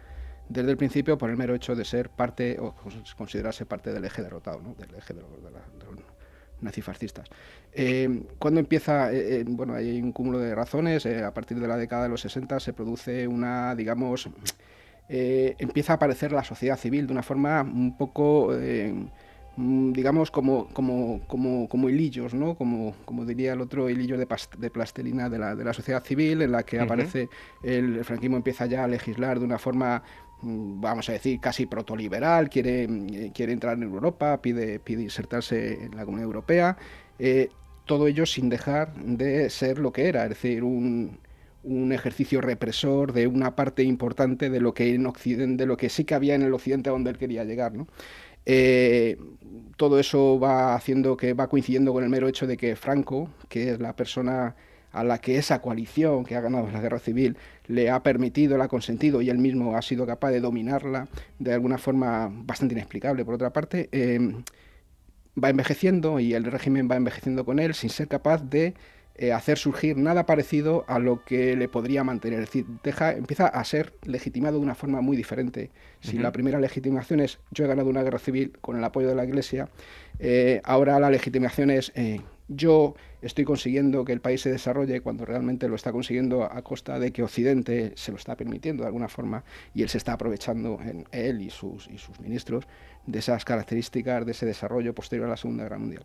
desde 0.49 0.71
el 0.71 0.77
principio 0.77 1.17
por 1.17 1.31
el 1.31 1.37
mero 1.37 1.55
hecho 1.55 1.77
de 1.77 1.85
ser 1.85 2.11
parte 2.11 2.59
o 2.59 2.75
considerarse 3.17 3.67
parte 3.67 3.93
del 3.93 4.05
eje 4.05 4.23
derrotado, 4.23 4.61
del 4.79 4.95
eje 4.97 5.15
de, 5.15 5.21
los, 5.21 5.31
nazifascistas. 6.61 7.29
Eh, 7.73 8.25
cuando 8.39 8.61
empieza, 8.61 9.13
eh, 9.13 9.41
eh, 9.41 9.45
bueno, 9.47 9.75
hay 9.75 10.03
un 10.03 10.13
cúmulo 10.13 10.39
de 10.39 10.55
razones, 10.55 11.07
a 11.07 11.33
partir 11.33 11.59
de 11.61 11.69
la 11.69 11.77
década 11.77 12.03
de 12.03 12.09
los 12.09 12.21
60 12.21 12.61
se 12.61 12.73
produce 12.73 13.27
una, 13.27 13.75
digamos, 13.75 14.29
empieza 15.09 15.95
a 15.95 15.97
aparecer 15.97 16.31
la 16.31 16.45
sociedad 16.45 16.77
civil 16.77 17.07
de 17.07 17.13
una 17.13 17.23
forma 17.23 17.63
un 17.63 17.97
poco 17.97 18.53
digamos, 19.61 20.31
como, 20.31 20.69
como, 20.69 21.21
como, 21.27 21.69
como 21.69 21.89
hilillos, 21.89 22.35
¿no? 22.35 22.55
Como, 22.55 22.95
como 23.05 23.25
diría 23.25 23.53
el 23.53 23.61
otro, 23.61 23.91
hilillos 23.91 24.19
de, 24.19 24.27
de 24.59 24.71
plastelina 24.71 25.29
de 25.29 25.39
la, 25.39 25.55
de 25.55 25.65
la 25.65 25.73
sociedad 25.73 26.03
civil, 26.03 26.43
en 26.43 26.53
la 26.53 26.63
que 26.63 26.81
aparece 26.81 27.29
el, 27.63 28.05
franquismo 28.05 28.37
empieza 28.37 28.67
ya 28.67 28.85
a 28.85 28.89
legislar 28.89 29.39
de 29.39 29.45
una 29.45 29.59
forma 29.59 30.03
mm, 30.43 30.81
vamos 30.81 31.09
a 31.09 31.13
decir, 31.13 31.41
casi 31.41 31.67
protoliberal, 31.67 32.49
quiere, 32.49 32.89
mm, 32.89 33.31
quiere 33.33 33.53
entrar 33.53 33.77
en 33.77 33.83
Europa, 33.85 34.41
pide, 34.41 34.79
pide 34.79 35.03
insertarse 35.03 35.85
en 35.85 35.97
la 35.97 36.05
Comunidad 36.05 36.27
Europea, 36.27 36.77
eh, 37.19 37.51
todo 37.85 38.07
ello 38.07 38.25
sin 38.27 38.49
dejar 38.49 38.95
de 38.95 39.51
ser 39.51 39.79
lo 39.79 39.93
que 39.93 40.09
era, 40.09 40.23
es 40.25 40.31
decir, 40.31 40.65
un, 40.65 41.19
un 41.63 41.93
ejercicio 41.93 42.41
represor 42.41 43.13
de 43.13 43.27
una 43.27 43.55
parte 43.55 43.83
importante 43.83 44.49
de 44.49 44.61
lo 44.61 44.73
que 44.73 44.95
en 44.95 45.07
Occidente, 45.07 45.65
de 45.65 45.67
lo 45.67 45.77
que 45.77 45.89
sí 45.89 46.05
que 46.05 46.15
había 46.15 46.35
en 46.35 46.43
el 46.43 46.55
Occidente 46.55 46.89
a 46.89 46.93
donde 46.93 47.11
él 47.11 47.19
quería 47.19 47.45
llegar, 47.45 47.75
¿no? 47.75 47.87
Eh, 48.47 49.17
todo 49.77 49.99
eso 49.99 50.39
va 50.39 50.75
haciendo 50.75 51.17
que 51.17 51.33
va 51.33 51.49
coincidiendo 51.49 51.93
con 51.93 52.05
el 52.05 52.11
mero 52.11 52.29
hecho 52.29 52.47
de 52.47 52.57
que 52.57 52.77
Franco, 52.77 53.31
que 53.49 53.71
es 53.71 53.81
la 53.81 53.97
persona 53.97 54.55
a 54.93 55.05
la 55.05 55.19
que 55.19 55.39
esa 55.39 55.61
coalición 55.61 56.25
que 56.25 56.37
ha 56.37 56.41
ganado 56.41 56.69
la 56.71 56.81
guerra 56.81 56.99
civil 56.99 57.37
le 57.67 57.91
ha 57.91 58.03
permitido, 58.03 58.59
le 58.59 58.65
ha 58.65 58.69
consentido 58.69 59.23
y 59.23 59.31
él 59.31 59.39
mismo 59.39 59.77
ha 59.77 59.83
sido 59.83 60.07
capaz 60.07 60.31
de 60.33 60.41
dominarla 60.41 61.09
de 61.39 61.55
alguna 61.55 61.79
forma 61.79 62.29
bastante 62.31 62.75
inexplicable, 62.75 63.25
por 63.25 63.35
otra 63.35 63.53
parte, 63.53 63.89
eh, 63.93 64.19
va 65.43 65.51
envejeciendo 65.51 66.19
y 66.19 66.35
el 66.35 66.45
régimen 66.45 66.89
va 66.91 66.97
envejeciendo 66.97 67.45
con 67.45 67.59
él 67.59 67.75
sin 67.75 67.91
ser 67.91 68.09
capaz 68.09 68.43
de 68.43 68.75
eh, 69.17 69.33
hacer 69.33 69.59
surgir 69.59 69.97
nada 69.97 70.25
parecido 70.25 70.85
a 70.89 70.99
lo 70.99 71.25
que 71.25 71.55
le 71.57 71.69
podría 71.69 72.05
mantener. 72.05 72.41
Es 72.41 72.47
decir, 72.47 72.67
deja, 72.83 73.13
empieza 73.13 73.47
a 73.47 73.63
ser 73.65 73.93
legitimado 74.05 74.59
de 74.59 74.63
una 74.63 74.75
forma 74.75 75.01
muy 75.01 75.17
diferente. 75.17 75.71
Si 76.01 76.17
la 76.19 76.33
primera 76.33 76.59
legitimación 76.59 77.21
es 77.21 77.39
yo 77.51 77.65
he 77.65 77.69
ganado 77.69 77.91
una 77.91 78.03
guerra 78.03 78.19
civil 78.19 78.57
con 78.61 78.79
el 78.79 78.85
apoyo 78.85 79.09
de 79.09 79.15
la 79.15 79.25
Iglesia, 79.25 79.69
eh, 80.19 80.63
ahora 80.65 80.99
la 81.01 81.11
legitimación 81.11 81.71
es 81.71 81.93
eh, 81.95 82.21
yo 82.49 82.95
estoy 83.23 83.45
consiguiendo 83.45 84.05
que 84.05 84.13
el 84.13 84.21
país 84.21 84.41
se 84.41 84.51
desarrolle 84.51 85.03
cuando 85.03 85.25
realmente 85.25 85.69
lo 85.69 85.77
está 85.77 85.93
consiguiendo 85.93 86.45
a 86.45 86.63
costa 86.63 86.99
de 86.99 87.13
que 87.13 87.23
Occidente 87.23 87.93
se 87.97 88.13
lo 88.13 88.17
está 88.17 88.37
permitiendo 88.37 88.83
de 88.83 88.89
alguna 88.89 89.09
forma 89.09 89.45
y 89.75 89.83
él 89.83 89.89
se 89.89 89.99
está 89.99 90.15
aprovechando, 90.15 90.79
en 90.83 91.07
él 91.13 91.43
y 91.43 91.51
sus, 91.51 91.89
y 91.89 91.99
sus 91.99 92.19
ministros, 92.21 92.67
de 93.07 93.19
esas 93.19 93.45
características 93.45 94.25
de 94.25 94.33
ese 94.33 94.47
desarrollo 94.47 94.95
posterior 94.95 95.27
a 95.27 95.31
la 95.31 95.37
Segunda 95.37 95.65
Guerra 95.65 95.79
Mundial 95.79 96.05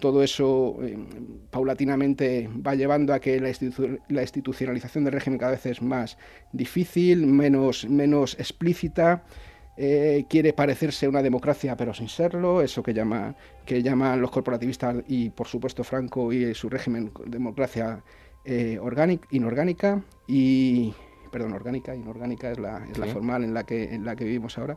todo 0.00 0.22
eso 0.22 0.76
eh, 0.82 0.98
paulatinamente 1.50 2.50
va 2.54 2.74
llevando 2.74 3.14
a 3.14 3.20
que 3.20 3.40
la, 3.40 3.48
institucionalización 4.20 5.04
del 5.04 5.14
régimen 5.14 5.38
cada 5.38 5.52
vez 5.52 5.64
es 5.64 5.80
más 5.80 6.18
difícil, 6.52 7.26
menos, 7.26 7.88
menos 7.88 8.38
explícita. 8.38 9.24
Eh, 9.78 10.26
quiere 10.28 10.52
parecerse 10.52 11.08
una 11.08 11.22
democracia 11.22 11.78
pero 11.78 11.94
sin 11.94 12.08
serlo, 12.08 12.60
eso 12.60 12.82
que, 12.82 12.92
llama, 12.92 13.34
que 13.64 13.82
llaman 13.82 14.20
los 14.20 14.30
corporativistas 14.30 14.96
y 15.08 15.30
por 15.30 15.48
supuesto 15.48 15.82
Franco 15.82 16.30
y 16.30 16.54
su 16.54 16.68
régimen 16.68 17.10
democracia 17.24 18.04
eh, 18.44 18.78
inorgánica 19.30 20.02
y 20.28 20.92
perdón, 21.30 21.54
orgánica, 21.54 21.94
inorgánica 21.94 22.52
es 22.52 22.58
la, 22.58 22.86
es 22.90 22.98
la 22.98 23.06
formal 23.06 23.44
en 23.44 23.54
la 23.54 23.64
que 23.64 23.94
en 23.94 24.04
la 24.04 24.14
que 24.14 24.24
vivimos 24.24 24.58
ahora 24.58 24.76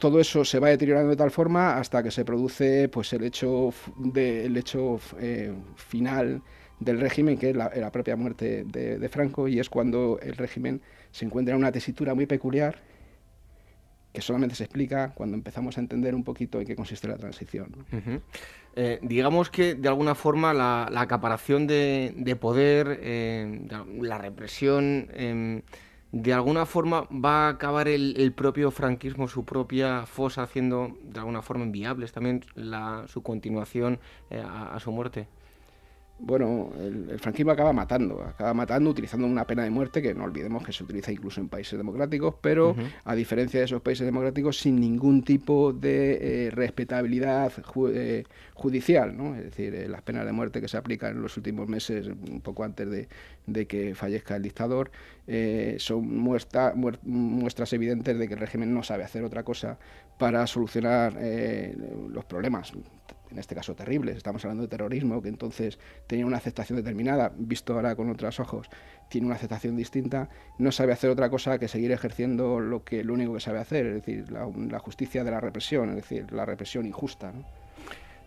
todo 0.00 0.18
eso 0.18 0.44
se 0.44 0.58
va 0.58 0.70
deteriorando 0.70 1.10
de 1.10 1.16
tal 1.16 1.30
forma 1.30 1.76
hasta 1.76 2.02
que 2.02 2.10
se 2.10 2.24
produce 2.24 2.88
pues 2.88 3.12
el 3.12 3.22
hecho 3.22 3.72
de, 3.96 4.46
hecho 4.46 4.98
eh, 5.20 5.52
final 5.76 6.42
del 6.80 6.98
régimen 6.98 7.36
que 7.36 7.50
es 7.50 7.56
la, 7.56 7.92
propia 7.92 8.16
muerte 8.16 8.64
de, 8.66 9.08
Franco 9.10 9.46
y 9.46 9.60
es 9.60 9.68
cuando 9.68 10.18
el 10.22 10.36
régimen 10.36 10.80
se 11.12 11.26
encuentra 11.26 11.54
en 11.54 11.60
una 11.60 11.70
tesitura 11.70 12.14
muy 12.14 12.24
peculiar 12.24 12.78
que 14.12 14.22
solamente 14.22 14.56
se 14.56 14.64
explica 14.64 15.12
cuando 15.14 15.36
empezamos 15.36 15.76
a 15.76 15.80
entender 15.80 16.14
un 16.14 16.24
poquito 16.24 16.58
en 16.58 16.66
qué 16.66 16.74
consiste 16.74 17.06
la 17.06 17.16
transición. 17.16 17.76
Eh, 18.74 18.98
digamos 19.02 19.50
que 19.50 19.74
de 19.74 19.88
alguna 19.88 20.16
forma 20.16 20.52
la, 20.52 20.90
acaparación 20.96 21.66
de, 21.68 22.36
poder, 22.40 22.98
eh, 23.02 23.60
la 24.00 24.18
represión 24.18 25.08
em, 25.12 25.62
de 26.12 26.32
alguna 26.32 26.66
forma 26.66 27.06
va 27.12 27.46
a 27.46 27.50
acabar 27.50 27.86
el, 27.88 28.32
propio 28.32 28.70
franquismo, 28.70 29.28
su 29.28 29.44
propia 29.44 30.06
fosa, 30.06 30.42
haciendo 30.42 30.96
de 31.02 31.20
alguna 31.20 31.42
forma 31.42 31.64
inviables 31.64 32.12
también 32.12 32.44
la, 32.54 33.04
su 33.06 33.22
continuación 33.22 34.00
eh, 34.30 34.42
a, 34.44 34.78
su 34.80 34.90
muerte. 34.90 35.28
Bueno, 36.22 36.70
el, 36.78 37.18
franquismo 37.18 37.52
acaba 37.52 37.72
matando, 37.72 38.22
acaba 38.22 38.52
matando 38.52 38.90
utilizando 38.90 39.26
una 39.26 39.46
pena 39.46 39.64
de 39.64 39.70
muerte 39.70 40.02
que 40.02 40.14
no 40.14 40.24
olvidemos 40.24 40.62
que 40.64 40.72
se 40.72 40.84
utiliza 40.84 41.10
incluso 41.10 41.40
en 41.40 41.48
países 41.48 41.78
democráticos, 41.78 42.34
pero 42.40 42.76
a 43.04 43.14
diferencia 43.14 43.60
de 43.60 43.66
esos 43.66 43.80
países 43.80 44.04
democráticos 44.04 44.58
sin 44.58 44.78
ningún 44.78 45.22
tipo 45.22 45.72
de 45.72 46.46
eh, 46.46 46.50
respetabilidad 46.50 47.52
eh, 47.94 48.24
judicial, 48.54 49.16
¿no? 49.16 49.34
Es 49.34 49.44
decir, 49.44 49.74
eh, 49.74 49.88
las 49.88 50.02
penas 50.02 50.26
de 50.26 50.32
muerte 50.32 50.60
que 50.60 50.68
se 50.68 50.76
aplican 50.76 51.12
en 51.16 51.22
los 51.22 51.36
últimos 51.38 51.68
meses, 51.68 52.06
un 52.06 52.40
poco 52.42 52.64
antes 52.64 52.90
de, 52.90 53.08
de 53.46 53.66
que 53.66 53.94
fallezca 53.94 54.36
el 54.36 54.42
dictador, 54.42 54.90
son 55.78 56.08
muestras 56.18 57.72
evidentes 57.72 58.18
de 58.18 58.26
que 58.26 58.34
el 58.34 58.40
régimen 58.40 58.74
no 58.74 58.82
sabe 58.82 59.04
hacer 59.04 59.22
otra 59.22 59.44
cosa 59.44 59.78
para 60.18 60.44
solucionar 60.48 61.16
los 62.08 62.24
problemas 62.24 62.72
en 63.30 63.38
este 63.38 63.54
caso 63.54 63.74
terribles, 63.74 64.16
estamos 64.16 64.44
hablando 64.44 64.62
de 64.62 64.68
terrorismo, 64.68 65.22
que 65.22 65.28
entonces 65.28 65.78
tenía 66.06 66.26
una 66.26 66.38
aceptación 66.38 66.76
determinada, 66.76 67.32
visto 67.36 67.74
ahora 67.74 67.94
con 67.94 68.10
otros 68.10 68.40
ojos, 68.40 68.68
tiene 69.08 69.26
una 69.26 69.36
aceptación 69.36 69.76
distinta, 69.76 70.28
no 70.58 70.72
sabe 70.72 70.92
hacer 70.92 71.10
otra 71.10 71.30
cosa 71.30 71.58
que 71.58 71.68
seguir 71.68 71.92
ejerciendo 71.92 72.60
lo 72.60 72.84
que 72.84 73.04
lo 73.04 73.14
único 73.14 73.34
que 73.34 73.40
sabe 73.40 73.58
hacer, 73.58 73.86
es 73.86 73.94
decir, 73.94 74.30
la, 74.30 74.78
justicia 74.78 75.24
de 75.24 75.30
la 75.30 75.40
represión, 75.40 75.90
es 75.90 75.96
decir, 75.96 76.32
la 76.32 76.44
represión 76.44 76.86
injusta. 76.86 77.32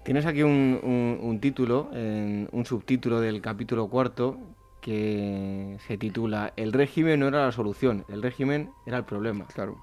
Tienes 0.04 0.26
aquí 0.26 0.44
un, 0.44 1.38
título, 1.42 1.90
un 1.92 2.66
subtítulo 2.66 3.22
del 3.22 3.42
capítulo 3.42 3.88
cuarto 3.88 4.38
que 4.82 5.78
se 5.88 5.98
titula 5.98 6.52
El 6.58 6.74
régimen 6.74 7.22
no 7.22 7.30
era 7.30 7.46
la 7.46 7.52
solución, 7.54 8.04
el 8.10 8.22
régimen 8.22 8.70
era 8.86 8.98
el 8.98 9.06
problema. 9.06 9.48
Claro. 9.48 9.78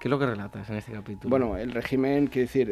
¿Qué 0.00 0.08
es 0.08 0.10
lo 0.10 0.18
que 0.18 0.26
relatas 0.26 0.68
en 0.68 0.76
este 0.76 0.90
capítulo? 0.90 1.30
Bueno, 1.30 1.56
el 1.56 1.70
régimen, 1.70 2.26
quiere 2.26 2.46
decir, 2.46 2.68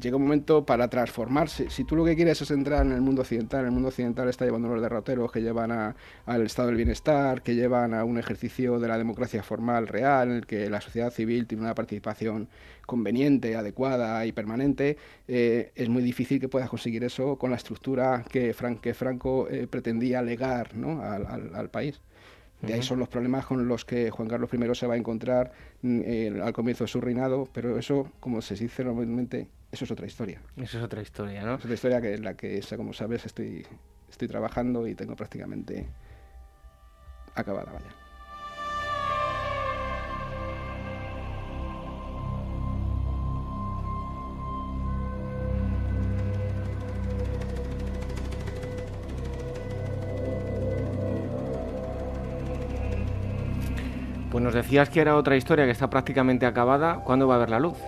llega 0.00 0.16
un 0.16 0.22
momento 0.22 0.64
para 0.64 0.88
transformarse. 0.88 1.70
Si 1.70 1.84
tú 1.84 1.96
lo 1.96 2.04
que 2.04 2.14
quieres 2.14 2.40
es 2.40 2.50
entrar 2.50 2.84
en 2.86 2.92
el 2.92 3.00
mundo 3.00 3.22
occidental, 3.22 3.64
el 3.64 3.70
mundo 3.70 3.88
occidental 3.88 4.28
está 4.28 4.44
llevando 4.44 4.68
los 4.68 4.80
derroteros 4.80 5.32
que 5.32 5.40
llevan 5.40 5.72
al 5.72 6.42
estado 6.42 6.68
del 6.68 6.76
bienestar, 6.76 7.42
que 7.42 7.54
llevan 7.54 7.94
a 7.94 8.04
un 8.04 8.18
ejercicio 8.18 8.78
de 8.78 8.88
la 8.88 8.98
democracia 8.98 9.42
formal 9.42 9.88
real, 9.88 10.30
en 10.30 10.36
el 10.36 10.46
que 10.46 10.70
la 10.70 10.80
sociedad 10.80 11.10
civil 11.10 11.46
tiene 11.46 11.64
una 11.64 11.74
participación 11.74 12.48
conveniente, 12.86 13.56
adecuada 13.56 14.24
y 14.24 14.32
permanente, 14.32 14.96
eh, 15.26 15.72
es 15.74 15.88
muy 15.88 16.02
difícil 16.02 16.40
que 16.40 16.48
puedas 16.48 16.70
conseguir 16.70 17.04
eso 17.04 17.36
con 17.36 17.50
la 17.50 17.56
estructura 17.56 18.24
que, 18.30 18.54
Franco 18.54 19.48
eh, 19.50 19.66
pretendía 19.66 20.22
legar 20.22 20.70
al 20.74 21.70
país. 21.70 22.00
De 22.62 22.74
ahí 22.74 22.82
son 22.82 22.98
los 22.98 23.08
problemas 23.08 23.46
con 23.46 23.68
los 23.68 23.84
que 23.84 24.10
Juan 24.10 24.26
Carlos 24.26 24.50
I 24.52 24.74
se 24.74 24.86
va 24.86 24.94
a 24.94 24.96
encontrar 24.96 25.52
mm, 25.82 26.40
al 26.42 26.52
comienzo 26.52 26.84
de 26.84 26.88
su 26.88 27.00
reinado, 27.00 27.48
pero 27.52 27.78
eso, 27.78 28.10
como 28.18 28.42
se 28.42 28.56
dice 28.56 28.82
normalmente, 28.82 29.46
eso 29.70 29.84
es 29.84 29.90
otra 29.90 30.06
historia. 30.06 30.40
Eso 30.56 30.78
es 30.78 30.84
otra 30.84 31.02
historia, 31.02 31.42
¿no? 31.42 31.54
Es 31.54 31.64
otra 31.64 31.74
historia 31.74 32.00
que 32.00 32.14
en 32.14 32.24
la 32.24 32.34
que, 32.34 32.60
como 32.76 32.92
sabes, 32.92 33.26
estoy, 33.26 33.66
estoy 34.08 34.28
trabajando 34.28 34.86
y 34.86 34.94
tengo 34.94 35.14
prácticamente 35.14 35.86
acabada, 37.34 37.72
vaya. 37.72 37.86
Pues 54.30 54.44
nos 54.44 54.54
decías 54.54 54.88
que 54.88 55.00
era 55.00 55.16
otra 55.16 55.36
historia 55.36 55.64
que 55.64 55.72
está 55.72 55.90
prácticamente 55.90 56.46
acabada. 56.46 57.02
¿Cuándo 57.04 57.26
va 57.26 57.36
a 57.36 57.38
ver 57.38 57.50
la 57.50 57.60
luz? 57.60 57.78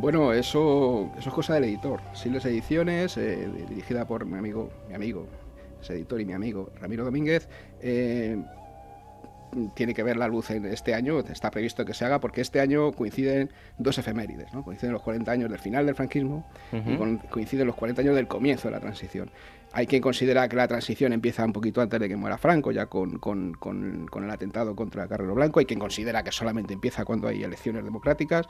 Bueno, 0.00 0.32
eso, 0.32 1.10
eso 1.18 1.28
es 1.28 1.34
cosa 1.34 1.54
del 1.54 1.64
editor. 1.64 2.00
Siles 2.12 2.44
Ediciones, 2.44 3.16
eh, 3.16 3.48
dirigida 3.68 4.06
por 4.06 4.24
mi 4.26 4.38
amigo, 4.38 4.70
mi 4.88 4.94
amigo, 4.94 5.26
ese 5.82 5.94
editor 5.94 6.20
y 6.20 6.24
mi 6.24 6.34
amigo 6.34 6.70
Ramiro 6.80 7.04
Domínguez, 7.04 7.48
eh, 7.82 8.40
tiene 9.74 9.94
que 9.94 10.04
ver 10.04 10.16
la 10.16 10.28
luz 10.28 10.52
en 10.52 10.66
este 10.66 10.94
año, 10.94 11.18
está 11.18 11.50
previsto 11.50 11.84
que 11.84 11.94
se 11.94 12.04
haga 12.04 12.20
porque 12.20 12.42
este 12.42 12.60
año 12.60 12.92
coinciden 12.92 13.50
dos 13.78 13.98
efemérides, 13.98 14.54
¿no? 14.54 14.62
coinciden 14.62 14.92
los 14.92 15.02
40 15.02 15.32
años 15.32 15.50
del 15.50 15.58
final 15.58 15.84
del 15.84 15.96
franquismo 15.96 16.46
y 16.72 16.96
coinciden 17.28 17.66
los 17.66 17.74
40 17.74 18.02
años 18.02 18.14
del 18.14 18.28
comienzo 18.28 18.68
de 18.68 18.72
la 18.72 18.80
transición. 18.80 19.32
Hay 19.72 19.88
quien 19.88 20.00
considera 20.00 20.48
que 20.48 20.54
la 20.54 20.68
transición 20.68 21.12
empieza 21.12 21.44
un 21.44 21.52
poquito 21.52 21.80
antes 21.80 21.98
de 21.98 22.08
que 22.08 22.16
muera 22.16 22.38
Franco, 22.38 22.70
ya 22.70 22.86
con, 22.86 23.18
con, 23.18 23.54
con 23.54 24.24
el 24.24 24.30
atentado 24.30 24.76
contra 24.76 25.08
Carrero 25.08 25.34
Blanco. 25.34 25.60
Hay 25.60 25.66
quien 25.66 25.80
considera 25.80 26.22
que 26.22 26.30
solamente 26.30 26.72
empieza 26.72 27.04
cuando 27.04 27.26
hay 27.26 27.42
elecciones 27.42 27.84
democráticas 27.84 28.46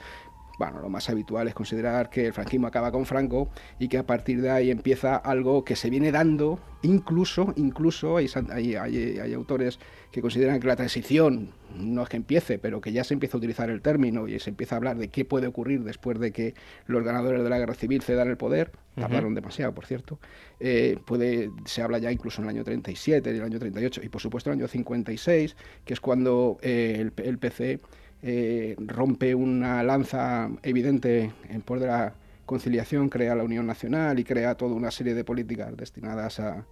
bueno, 0.58 0.80
lo 0.80 0.88
más 0.88 1.08
habitual 1.08 1.46
es 1.46 1.54
considerar 1.54 2.10
que 2.10 2.26
el 2.26 2.32
franquismo 2.32 2.66
acaba 2.66 2.90
con 2.90 3.06
Franco 3.06 3.48
y 3.78 3.88
que 3.88 3.96
a 3.96 4.06
partir 4.06 4.42
de 4.42 4.50
ahí 4.50 4.70
empieza 4.70 5.14
algo 5.14 5.64
que 5.64 5.76
se 5.76 5.88
viene 5.88 6.10
dando, 6.10 6.58
incluso, 6.82 7.54
incluso 7.56 8.16
hay, 8.16 8.28
hay, 8.74 9.32
autores 9.34 9.78
que 10.10 10.20
consideran 10.20 10.58
que 10.58 10.66
la 10.66 10.74
transición 10.74 11.50
no 11.76 12.02
es 12.02 12.08
que 12.08 12.16
empiece, 12.16 12.58
pero 12.58 12.80
que 12.80 12.92
ya 12.92 13.04
se 13.04 13.14
empieza 13.14 13.36
a 13.36 13.38
utilizar 13.38 13.70
el 13.70 13.82
término 13.82 14.26
y 14.26 14.40
se 14.40 14.50
empieza 14.50 14.74
a 14.74 14.78
hablar 14.78 14.96
de 14.96 15.08
qué 15.08 15.24
puede 15.24 15.46
ocurrir 15.46 15.84
después 15.84 16.18
de 16.18 16.32
que 16.32 16.54
los 16.86 17.04
ganadores 17.04 17.44
de 17.44 17.50
la 17.50 17.58
guerra 17.58 17.74
civil 17.74 18.02
cedan 18.02 18.28
el 18.28 18.36
poder, 18.36 18.72
hablaron 18.96 19.34
demasiado, 19.34 19.72
por 19.74 19.86
cierto, 19.86 20.18
eh, 20.58 20.98
puede, 21.06 21.52
se 21.66 21.82
habla 21.82 21.98
ya 21.98 22.10
incluso 22.10 22.42
en 22.42 22.48
el 22.48 22.56
año 22.56 22.64
37, 22.64 23.30
en 23.30 23.36
el 23.36 23.42
año 23.42 23.60
38 23.60 24.00
y 24.02 24.08
por 24.08 24.20
supuesto 24.20 24.50
en 24.50 24.54
el 24.54 24.62
año 24.62 24.68
56, 24.68 25.56
que 25.84 25.94
es 25.94 26.00
cuando 26.00 26.58
eh, 26.62 26.96
el, 26.98 27.12
el 27.24 27.38
PC 27.38 27.78
eh, 28.22 28.74
rompe 28.78 29.34
una 29.34 29.82
lanza 29.82 30.50
evidente 30.62 31.32
en 31.48 31.62
pos 31.62 31.80
de 31.80 31.86
la 31.86 32.14
conciliación, 32.46 33.08
crea 33.08 33.34
la 33.34 33.44
Unión 33.44 33.66
Nacional 33.66 34.18
y 34.18 34.24
crea 34.24 34.56
toda 34.56 34.74
una 34.74 34.90
serie 34.90 35.14
de 35.14 35.22
políticas 35.24 35.76
destinadas 35.76 36.40
a, 36.40 36.64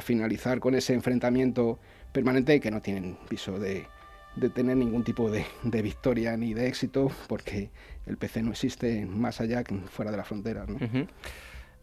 finalizar 0.00 0.60
con 0.60 0.74
ese 0.74 0.92
enfrentamiento 0.92 1.78
permanente 2.12 2.60
que 2.60 2.70
no 2.70 2.82
tienen 2.82 3.16
viso 3.30 3.58
de, 3.58 3.86
tener 4.54 4.76
ningún 4.76 5.04
tipo 5.04 5.30
de, 5.30 5.46
victoria 5.82 6.36
ni 6.36 6.52
de 6.52 6.66
éxito, 6.66 7.10
porque 7.28 7.70
el 8.04 8.18
PC 8.18 8.42
no 8.42 8.50
existe 8.50 9.06
más 9.06 9.40
allá 9.40 9.64
que 9.64 9.74
fuera 9.74 10.10
de 10.10 10.18
las 10.18 10.28
fronteras. 10.28 10.68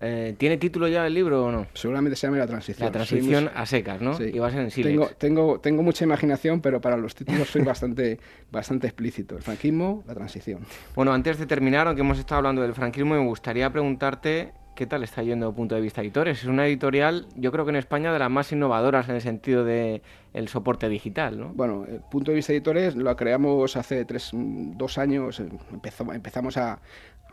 Eh, 0.05 0.35
¿Tiene 0.37 0.57
título 0.57 0.87
ya 0.87 1.07
el 1.07 1.13
libro 1.13 1.45
o 1.45 1.51
no? 1.51 1.67
Seguramente 1.73 2.17
se 2.17 2.27
llama 2.27 2.37
La 2.37 2.47
Transición. 2.47 2.85
La 2.85 2.91
Transición 2.91 3.49
a 3.55 3.65
secas, 3.65 4.01
¿no? 4.01 4.17
Sí. 4.17 4.31
Y 4.33 4.39
va 4.39 4.47
a 4.47 4.51
ser 4.51 4.61
en 4.61 4.69
tengo, 4.69 5.07
tengo, 5.17 5.59
tengo 5.59 5.81
mucha 5.81 6.03
imaginación, 6.03 6.61
pero 6.61 6.81
para 6.81 6.97
los 6.97 7.15
títulos 7.15 7.47
soy 7.49 7.61
bastante, 7.63 8.19
bastante 8.51 8.87
explícito. 8.87 9.37
El 9.37 9.43
franquismo, 9.43 10.03
la 10.05 10.13
transición. 10.13 10.59
Bueno, 10.95 11.13
antes 11.13 11.37
de 11.39 11.45
terminar, 11.45 11.87
aunque 11.87 12.01
hemos 12.01 12.19
estado 12.19 12.39
hablando 12.39 12.61
del 12.61 12.73
franquismo, 12.73 13.15
me 13.15 13.25
gustaría 13.25 13.71
preguntarte 13.71 14.51
¿Qué 14.75 14.87
tal 14.87 15.03
está 15.03 15.21
yendo 15.21 15.45
desde 15.45 15.55
punto 15.55 15.75
de 15.75 15.81
vista 15.81 16.01
de 16.01 16.07
editores? 16.07 16.39
Es 16.41 16.45
una 16.45 16.65
editorial, 16.65 17.27
yo 17.35 17.51
creo 17.51 17.63
que 17.63 17.69
en 17.69 17.75
España, 17.75 18.11
de 18.11 18.17
las 18.17 18.31
más 18.31 18.51
innovadoras 18.51 19.07
en 19.07 19.15
el 19.15 19.21
sentido 19.21 19.63
de 19.63 20.01
el 20.33 20.47
soporte 20.47 20.89
digital, 20.89 21.39
¿no? 21.39 21.49
Bueno, 21.49 21.85
el 21.87 21.99
punto 21.99 22.31
de 22.31 22.35
vista 22.37 22.53
de 22.53 22.57
editores 22.57 22.95
lo 22.95 23.15
creamos 23.15 23.77
hace 23.77 24.03
tres, 24.05 24.31
dos 24.33 24.97
años. 24.97 25.39
empezamos 26.11 26.57
a, 26.57 26.79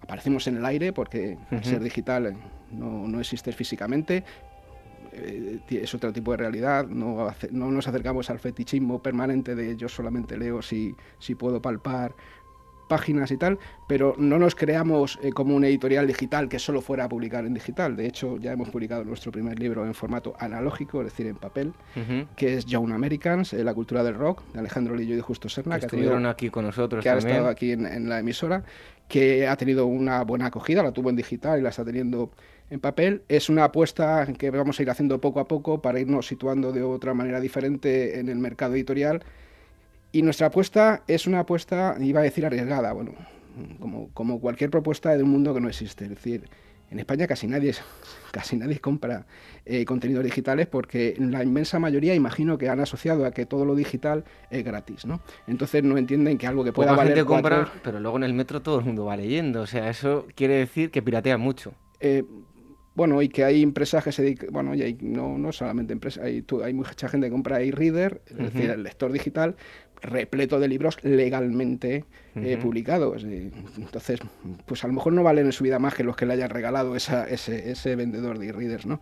aparecemos 0.02 0.46
en 0.48 0.58
el 0.58 0.66
aire 0.66 0.92
porque 0.92 1.38
al 1.50 1.64
ser 1.64 1.82
digital 1.82 2.36
no, 2.70 3.06
no 3.06 3.20
existe 3.20 3.52
físicamente, 3.52 4.24
eh, 5.12 5.60
es 5.70 5.94
otro 5.94 6.12
tipo 6.12 6.30
de 6.32 6.36
realidad, 6.36 6.86
no, 6.86 7.32
no, 7.50 7.70
nos 7.70 7.88
acercamos 7.88 8.30
al 8.30 8.38
fetichismo 8.38 9.02
permanente 9.02 9.54
de 9.54 9.76
yo 9.76 9.88
solamente 9.88 10.36
leo 10.36 10.62
si, 10.62 10.94
si 11.18 11.34
puedo 11.34 11.60
palpar 11.60 12.14
páginas 12.90 13.30
y 13.30 13.36
tal, 13.36 13.58
pero 13.86 14.16
no 14.18 14.36
nos 14.38 14.56
creamos 14.56 15.18
eh, 15.22 15.30
como 15.30 15.54
un 15.54 15.64
editorial 15.64 16.08
digital 16.08 16.48
que 16.48 16.58
solo 16.58 16.82
fuera 16.82 17.04
a 17.04 17.08
publicar 17.08 17.46
en 17.46 17.54
digital. 17.54 17.96
De 17.96 18.04
hecho, 18.04 18.36
ya 18.38 18.52
hemos 18.52 18.68
publicado 18.68 19.04
nuestro 19.04 19.30
primer 19.30 19.60
libro 19.60 19.86
en 19.86 19.94
formato 19.94 20.34
analógico, 20.38 21.00
es 21.00 21.06
decir, 21.06 21.28
en 21.28 21.36
papel, 21.36 21.72
que 22.36 22.54
es 22.54 22.66
Young 22.66 22.92
Americans, 22.92 23.52
eh, 23.52 23.62
la 23.62 23.72
cultura 23.72 24.02
del 24.02 24.14
rock, 24.14 24.42
de 24.52 24.58
Alejandro 24.58 24.96
Lillo 24.96 25.14
y 25.14 25.16
de 25.16 25.22
Justo 25.22 25.48
Serna, 25.48 25.78
que, 25.78 25.86
estuvieron 25.86 26.26
aquí 26.26 26.50
con 26.50 26.64
nosotros 26.64 27.02
que 27.02 27.08
ha 27.08 27.16
estado 27.16 27.46
aquí 27.46 27.70
en, 27.70 28.08
la 28.08 28.18
emisora, 28.18 28.64
que 29.08 29.46
ha 29.46 29.56
tenido 29.56 29.86
una 29.86 30.24
buena 30.24 30.46
acogida, 30.46 30.82
la 30.82 30.90
tuvo 30.90 31.10
en 31.10 31.16
digital 31.16 31.60
y 31.60 31.62
la 31.62 31.68
está 31.68 31.84
teniendo 31.84 32.32
en 32.70 32.80
papel. 32.80 33.22
Es 33.28 33.48
una 33.48 33.64
apuesta 33.64 34.26
que 34.38 34.50
vamos 34.50 34.78
a 34.78 34.82
ir 34.82 34.90
haciendo 34.90 35.20
poco 35.20 35.40
a 35.40 35.48
poco 35.48 35.82
para 35.82 36.00
irnos 36.00 36.26
situando 36.26 36.72
de 36.72 36.82
otra 36.82 37.12
manera 37.14 37.40
diferente 37.40 38.18
en 38.18 38.28
el 38.28 38.38
mercado 38.38 38.74
editorial 38.74 39.22
y 40.12 40.22
nuestra 40.22 40.48
apuesta 40.48 41.02
es 41.06 41.26
una 41.26 41.40
apuesta, 41.40 41.96
iba 42.00 42.20
a 42.20 42.24
decir 42.24 42.44
arriesgada, 42.44 42.92
bueno, 42.92 43.12
como, 43.78 44.08
como 44.12 44.40
cualquier 44.40 44.70
propuesta 44.70 45.16
de 45.16 45.22
un 45.22 45.30
mundo 45.30 45.54
que 45.54 45.60
no 45.60 45.68
existe. 45.68 46.04
Es 46.04 46.10
decir, 46.10 46.48
en 46.90 46.98
España 46.98 47.28
casi 47.28 47.46
nadie, 47.46 47.74
casi 48.32 48.56
nadie 48.56 48.80
compra 48.80 49.26
eh, 49.64 49.84
contenidos 49.84 50.24
digitales 50.24 50.66
porque 50.66 51.14
la 51.18 51.44
inmensa 51.44 51.78
mayoría 51.78 52.14
imagino 52.14 52.58
que 52.58 52.68
han 52.68 52.80
asociado 52.80 53.24
a 53.24 53.30
que 53.30 53.46
todo 53.46 53.64
lo 53.64 53.76
digital 53.76 54.24
es 54.50 54.64
gratis, 54.64 55.06
¿no? 55.06 55.20
Entonces 55.46 55.84
no 55.84 55.96
entienden 55.96 56.38
que 56.38 56.48
algo 56.48 56.64
que 56.64 56.72
pueda 56.72 56.92
valer 56.92 57.14
gente 57.14 57.26
compra, 57.28 57.72
pero 57.84 58.00
luego 58.00 58.16
en 58.16 58.24
el 58.24 58.34
metro 58.34 58.62
todo 58.62 58.80
el 58.80 58.84
mundo 58.84 59.04
va 59.04 59.16
leyendo, 59.16 59.62
o 59.62 59.66
sea, 59.66 59.88
eso 59.90 60.26
quiere 60.34 60.54
decir 60.54 60.90
que 60.90 61.02
piratean 61.02 61.40
mucho. 61.40 61.72
Eh, 62.00 62.24
bueno, 62.94 63.22
y 63.22 63.28
que 63.28 63.44
hay 63.44 63.62
empresas 63.62 64.02
que 64.02 64.12
se 64.12 64.22
dedican, 64.22 64.48
bueno, 64.52 64.74
y 64.74 64.82
hay, 64.82 64.98
no, 65.00 65.38
no 65.38 65.52
solamente 65.52 65.92
empresas, 65.92 66.24
hay, 66.24 66.44
hay 66.64 66.74
mucha 66.74 67.08
gente 67.08 67.28
que 67.28 67.30
compra 67.30 67.60
e-reader, 67.60 68.20
es 68.26 68.36
decir, 68.36 68.70
el 68.70 68.82
lector 68.82 69.12
digital, 69.12 69.56
repleto 70.02 70.58
de 70.58 70.68
libros 70.68 70.96
legalmente 71.02 72.04
eh, 72.34 72.58
publicados. 72.60 73.24
entonces, 73.24 74.20
pues 74.66 74.82
a 74.84 74.86
lo 74.86 74.94
mejor 74.94 75.12
no 75.12 75.22
valen 75.22 75.46
en 75.46 75.52
su 75.52 75.62
vida 75.64 75.78
más 75.78 75.94
que 75.94 76.04
los 76.04 76.16
que 76.16 76.26
le 76.26 76.32
hayan 76.32 76.50
regalado 76.50 76.96
esa, 76.96 77.28
ese, 77.28 77.70
ese 77.70 77.96
vendedor 77.96 78.38
de 78.38 78.48
e-readers, 78.48 78.86
¿no? 78.86 79.00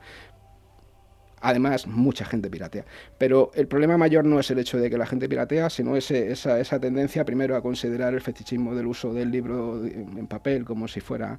Además, 1.41 1.87
mucha 1.87 2.25
gente 2.25 2.51
piratea. 2.51 2.85
Pero 3.17 3.53
el 3.55 3.69
problema 3.69 3.97
mayor 3.97 4.25
no 4.25 4.41
es 4.41 4.51
el 4.51 4.59
hecho 4.59 4.79
de 4.79 4.91
que 4.91 4.99
la 4.99 5.07
gente 5.07 5.29
piratea, 5.29 5.71
sino 5.71 5.97
ese, 5.97 6.33
esa, 6.33 6.59
esa, 6.59 6.81
tendencia 6.81 7.25
primero 7.25 7.55
a 7.55 7.63
considerar 7.63 8.13
el 8.13 8.21
fetichismo 8.21 8.75
del 8.75 8.89
uso 8.89 9.15
del 9.15 9.31
libro 9.31 9.85
en 9.85 10.27
papel 10.27 10.65
como 10.65 10.89
si 10.89 11.01
fuera 11.01 11.39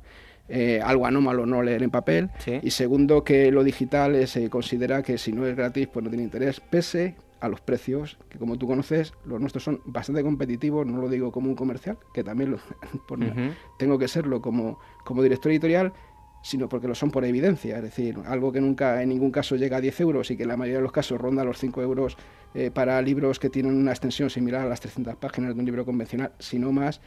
eh, 0.49 0.81
algo 0.83 1.05
anómalo 1.05 1.45
no 1.45 1.61
leer 1.61 1.83
en 1.83 1.91
papel. 1.91 2.29
Y 2.61 2.71
segundo, 2.71 3.23
que 3.23 3.51
lo 3.51 3.63
digital 3.63 4.27
se 4.27 4.49
considera 4.49 5.03
que 5.03 5.17
si 5.17 5.31
no 5.31 5.45
es 5.45 5.55
gratis, 5.55 5.87
pues 5.87 6.03
no 6.03 6.09
tiene 6.09 6.23
interés, 6.23 6.59
pese 6.59 7.15
a 7.39 7.47
los 7.47 7.61
precios, 7.61 8.17
que 8.29 8.37
como 8.37 8.57
tú 8.57 8.67
conoces, 8.67 9.13
los 9.25 9.39
nuestros 9.39 9.63
son 9.63 9.81
bastante 9.85 10.23
competitivos, 10.23 10.85
no 10.85 10.99
lo 10.99 11.07
digo 11.07 11.31
como 11.31 11.47
un 11.47 11.55
comercial, 11.55 11.97
que 12.13 12.23
también 12.23 12.51
lo, 12.51 12.59
tengo 13.79 13.97
que 13.97 14.07
serlo 14.07 14.41
como, 14.41 14.79
como 15.05 15.23
director 15.23 15.51
editorial, 15.51 15.93
sino 16.41 16.69
porque 16.69 16.87
lo 16.87 16.95
son 16.95 17.11
por 17.11 17.25
evidencia, 17.25 17.77
es 17.77 17.83
decir, 17.83 18.17
algo 18.25 18.51
que 18.51 18.61
nunca 18.61 19.01
en 19.03 19.09
ningún 19.09 19.31
caso 19.31 19.55
llega 19.55 19.77
a 19.77 19.81
10 19.81 19.99
euros 20.01 20.31
y 20.31 20.37
que 20.37 20.43
en 20.43 20.49
la 20.49 20.57
mayoría 20.57 20.77
de 20.77 20.83
los 20.83 20.91
casos 20.91 21.19
ronda 21.19 21.43
los 21.43 21.59
5 21.59 21.81
euros 21.81 22.17
eh, 22.53 22.71
para 22.71 23.01
libros 23.01 23.39
que 23.39 23.49
tienen 23.49 23.75
una 23.75 23.91
extensión 23.91 24.29
similar 24.29 24.61
a 24.61 24.69
las 24.69 24.79
300 24.79 25.15
páginas 25.17 25.53
de 25.53 25.59
un 25.59 25.65
libro 25.65 25.85
convencional, 25.85 26.31
sino 26.39 26.71
más, 26.71 27.01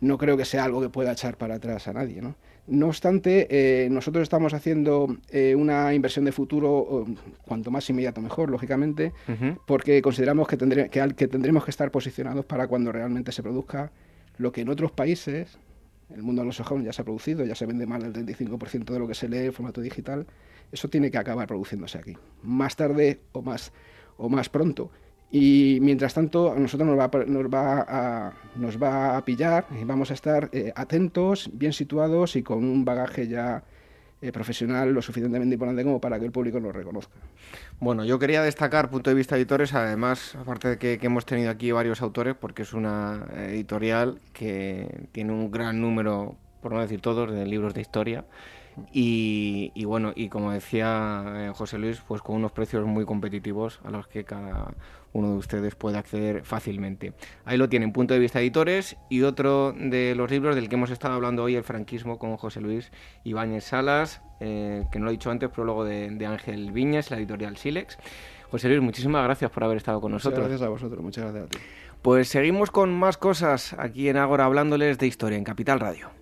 no 0.00 0.18
creo 0.18 0.36
que 0.36 0.44
sea 0.44 0.64
algo 0.64 0.80
que 0.80 0.88
pueda 0.88 1.12
echar 1.12 1.36
para 1.36 1.56
atrás 1.56 1.88
a 1.88 1.92
nadie. 1.92 2.22
¿no? 2.22 2.36
No 2.66 2.88
obstante, 2.88 3.46
eh, 3.50 3.88
nosotros 3.90 4.22
estamos 4.22 4.54
haciendo 4.54 5.16
eh, 5.30 5.54
una 5.54 5.94
inversión 5.94 6.24
de 6.24 6.32
futuro, 6.32 7.06
cuanto 7.46 7.70
más 7.70 7.88
inmediato 7.88 8.20
mejor, 8.20 8.50
lógicamente, 8.50 9.12
porque 9.66 10.02
consideramos 10.02 10.46
que, 10.46 10.58
que, 10.90 11.14
que, 11.16 11.28
tendremos 11.28 11.64
que 11.64 11.70
estar 11.70 11.90
posicionados 11.90 12.44
para 12.44 12.66
cuando 12.66 12.92
realmente 12.92 13.32
se 13.32 13.42
produzca 13.42 13.90
lo 14.36 14.52
que 14.52 14.60
en 14.60 14.68
otros 14.68 14.92
países, 14.92 15.58
el 16.14 16.22
mundo 16.22 16.42
anglosajón 16.42 16.84
ya 16.84 16.92
se 16.92 17.02
ha 17.02 17.04
producido, 17.04 17.44
ya 17.44 17.54
se 17.54 17.66
vende 17.66 17.86
más 17.86 18.02
del 18.02 18.12
35% 18.12 18.84
de 18.84 18.98
lo 18.98 19.08
que 19.08 19.14
se 19.14 19.28
lee 19.28 19.46
en 19.46 19.52
formato 19.52 19.80
digital, 19.80 20.26
eso 20.70 20.88
tiene 20.88 21.10
que 21.10 21.18
acabar 21.18 21.46
produciéndose 21.46 21.98
aquí, 21.98 22.16
más 22.42 22.76
tarde 22.76 23.20
o 23.32 23.40
más, 23.40 23.72
o 24.18 24.28
más 24.28 24.48
pronto. 24.50 24.90
Y 25.30 25.78
mientras 25.82 26.14
tanto, 26.14 26.52
a 26.52 26.58
nosotros 26.58 26.88
nos 26.88 26.98
va, 26.98 27.10
nos 27.26 27.46
va, 27.46 27.84
a, 27.86 28.32
nos 28.56 28.82
va 28.82 29.16
a 29.16 29.24
pillar 29.24 29.66
y 29.78 29.84
vamos 29.84 30.10
a 30.10 30.14
estar 30.14 30.48
eh, 30.52 30.72
atentos, 30.74 31.50
bien 31.52 31.72
situados 31.72 32.36
y 32.36 32.42
con 32.42 32.64
un 32.64 32.84
bagaje 32.84 33.28
ya 33.28 33.62
eh, 34.20 34.32
profesional 34.32 34.92
lo 34.92 35.00
suficientemente 35.00 35.54
importante 35.54 35.84
como 35.84 36.00
para 36.00 36.18
que 36.18 36.24
el 36.24 36.32
público 36.32 36.58
nos 36.58 36.74
reconozca. 36.74 37.14
Bueno, 37.78 38.04
yo 38.04 38.18
quería 38.18 38.42
destacar 38.42 38.90
punto 38.90 39.10
de 39.10 39.14
vista 39.14 39.36
de 39.36 39.42
editores, 39.42 39.72
además, 39.74 40.34
aparte 40.34 40.68
de 40.70 40.78
que, 40.78 40.98
hemos 41.00 41.24
tenido 41.24 41.50
aquí 41.50 41.70
varios 41.70 42.02
autores, 42.02 42.34
porque 42.34 42.62
es 42.62 42.72
una 42.72 43.26
editorial 43.36 44.18
que 44.32 45.06
tiene 45.12 45.32
un 45.32 45.52
gran 45.52 45.80
número, 45.80 46.34
por 46.60 46.72
no 46.72 46.80
decir 46.80 47.00
todos, 47.00 47.30
de 47.30 47.46
libros 47.46 47.74
de 47.74 47.80
historia. 47.80 48.24
Y, 48.92 49.84
bueno, 49.84 50.12
y 50.16 50.28
como 50.28 50.50
decía 50.50 51.24
eh, 51.36 51.52
José 51.54 51.78
Luis, 51.78 52.00
pues 52.06 52.20
con 52.20 52.36
unos 52.36 52.50
precios 52.50 52.84
muy 52.86 53.04
competitivos 53.04 53.80
a 53.84 53.90
los 53.90 54.08
que 54.08 54.24
cada 54.24 54.74
uno 55.12 55.32
de 55.32 55.36
ustedes 55.36 55.74
puede 55.74 55.98
acceder 55.98 56.44
fácilmente. 56.44 57.12
Ahí 57.44 57.56
lo 57.56 57.68
tienen, 57.68 57.92
punto 57.92 58.14
de 58.14 58.20
vista 58.20 58.40
editores 58.40 58.96
y 59.08 59.22
otro 59.22 59.72
de 59.72 60.14
los 60.14 60.30
libros 60.30 60.54
del 60.54 60.68
que 60.68 60.74
hemos 60.74 60.90
estado 60.90 61.14
hablando 61.14 61.42
hoy, 61.42 61.56
El 61.56 61.64
franquismo, 61.64 62.18
con 62.18 62.36
José 62.36 62.60
Luis 62.60 62.90
Ibáñez 63.24 63.64
Salas, 63.64 64.22
eh, 64.40 64.84
que 64.92 64.98
no 64.98 65.06
lo 65.06 65.10
he 65.10 65.14
dicho 65.14 65.30
antes, 65.30 65.48
prólogo 65.50 65.84
de, 65.84 66.10
de 66.10 66.26
Ángel 66.26 66.72
Viñas, 66.72 67.10
la 67.10 67.18
editorial 67.18 67.56
Silex. 67.56 67.98
José 68.50 68.68
Luis, 68.68 68.80
muchísimas 68.80 69.24
gracias 69.24 69.50
por 69.50 69.64
haber 69.64 69.76
estado 69.76 70.00
con 70.00 70.12
nosotros. 70.12 70.38
Muchas 70.38 70.50
gracias 70.50 70.66
a 70.66 70.70
vosotros, 70.70 71.02
muchas 71.02 71.24
gracias 71.24 71.44
a 71.44 71.48
ti. 71.48 71.58
Pues 72.02 72.28
seguimos 72.28 72.70
con 72.70 72.96
más 72.96 73.16
cosas 73.18 73.74
aquí 73.74 74.08
en 74.08 74.16
Ágora 74.16 74.44
hablándoles 74.44 74.98
de 74.98 75.06
historia 75.06 75.36
en 75.36 75.44
Capital 75.44 75.80
Radio. 75.80 76.17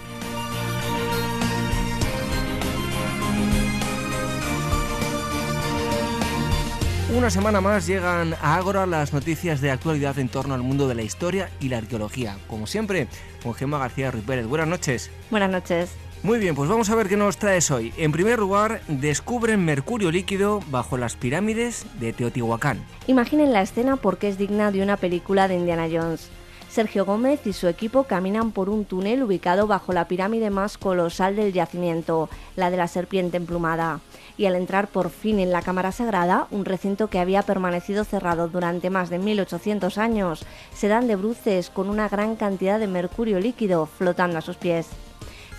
Una 7.17 7.31
semana 7.31 7.61
más 7.61 7.87
llegan 7.87 8.35
a 8.43 8.57
Ágora 8.57 8.85
las 8.85 9.13
noticias 9.13 9.61
de 9.61 9.71
actualidad 9.71 10.19
en 10.19 10.29
torno 10.29 10.55
al 10.55 10.65
mundo 10.65 10.89
de 10.89 10.97
la 10.97 11.03
historia 11.03 11.51
y 11.61 11.69
la 11.69 11.79
arqueología. 11.79 12.37
Como 12.49 12.67
siempre, 12.67 13.07
con 13.45 13.55
Gemma 13.55 13.79
García 13.79 14.11
Ruiz 14.11 14.25
Pérez. 14.25 14.49
Buenas 14.49 14.67
noches. 14.67 15.13
Buenas 15.31 15.51
noches. 15.51 15.91
Muy 16.25 16.39
bien, 16.39 16.55
pues 16.55 16.71
vamos 16.71 16.89
a 16.89 16.95
ver 16.95 17.07
qué 17.07 17.19
nos 17.19 17.37
traes 17.37 17.71
hoy. 17.71 17.93
En 17.99 18.11
primer 18.11 18.39
lugar, 18.39 18.81
descubren 18.89 19.63
mercurio 19.63 20.11
líquido 20.11 20.63
bajo 20.71 20.97
las 20.97 21.17
pirámides 21.17 21.85
de 22.01 22.15
Teotihuacán. 22.15 22.83
Imaginen 23.07 23.53
la 23.53 23.61
escena 23.61 23.97
porque 23.97 24.29
es 24.29 24.39
digna 24.39 24.71
de 24.71 24.83
una 24.83 24.97
película 24.97 25.49
de 25.49 25.57
Indiana 25.57 25.87
Jones. 25.93 26.31
Sergio 26.71 27.05
Gómez 27.05 27.47
y 27.47 27.53
su 27.53 27.69
equipo 27.69 28.05
caminan 28.05 28.53
por 28.53 28.71
un 28.71 28.87
túnel 28.87 29.23
ubicado 29.23 29.67
bajo 29.67 29.93
la 29.93 30.09
pirámide 30.09 30.49
más 30.49 30.79
colosal 30.79 31.37
del 31.37 31.53
yacimiento, 31.53 32.31
la 32.57 32.71
de 32.71 32.79
la 32.79 32.89
serpiente 32.89 33.37
emplumada. 33.37 34.01
Y 34.39 34.47
al 34.47 34.57
entrar 34.57 34.89
por 34.89 35.11
fin 35.11 35.41
en 35.41 35.53
la 35.53 35.61
Cámara 35.61 35.93
Sagrada, 35.93 36.49
un 36.51 36.65
recinto 36.65 37.09
que 37.09 37.19
había 37.19 37.43
permanecido 37.43 38.03
cerrado 38.03 38.49
durante 38.49 38.89
más 38.89 39.11
de 39.11 39.19
1800 39.19 39.99
años, 39.99 40.47
se 40.73 40.89
dan 40.89 41.07
de 41.07 41.17
bruces 41.17 41.69
con 41.69 41.91
una 41.91 42.09
gran 42.09 42.35
cantidad 42.35 42.79
de 42.81 42.87
mercurio 42.87 43.41
líquido 43.41 43.85
flotando 43.85 44.39
a 44.39 44.41
sus 44.41 44.57
pies. 44.57 44.89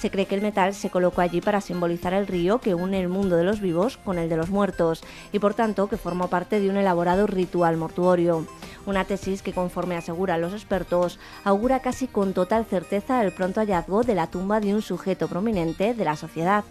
Se 0.05 0.11
cree 0.11 0.27
que 0.27 0.35
el 0.35 0.43
metal 0.43 0.75
se 0.75 0.91
colocó 0.91 1.21
allí 1.21 1.41
para 1.41 1.61
simbolizar 1.61 2.13
el 2.13 2.27
río 2.27 2.59
que 2.59 2.75
une 2.75 2.99
el 2.99 3.09
mundo 3.09 3.37
de 3.37 3.43
los 3.43 3.59
vivos 3.59 3.97
con 3.97 4.19
el 4.19 4.29
de 4.29 4.37
los 4.37 4.51
muertos 4.51 5.03
y 5.31 5.39
por 5.39 5.55
tanto 5.55 5.87
que 5.87 5.97
formó 5.97 6.27
parte 6.27 6.59
de 6.59 6.69
un 6.69 6.77
elaborado 6.77 7.25
ritual 7.25 7.75
mortuorio. 7.75 8.45
Una 8.85 9.05
tesis 9.05 9.41
que, 9.41 9.51
conforme 9.51 9.97
aseguran 9.97 10.41
los 10.41 10.53
expertos, 10.53 11.17
augura 11.43 11.79
casi 11.79 12.05
con 12.05 12.33
total 12.33 12.65
certeza 12.65 13.23
el 13.23 13.31
pronto 13.31 13.61
hallazgo 13.61 14.03
de 14.03 14.13
la 14.13 14.27
tumba 14.27 14.59
de 14.59 14.75
un 14.75 14.83
sujeto 14.83 15.27
prominente 15.27 15.95
de 15.95 16.05
la 16.05 16.15
sociedad. 16.15 16.65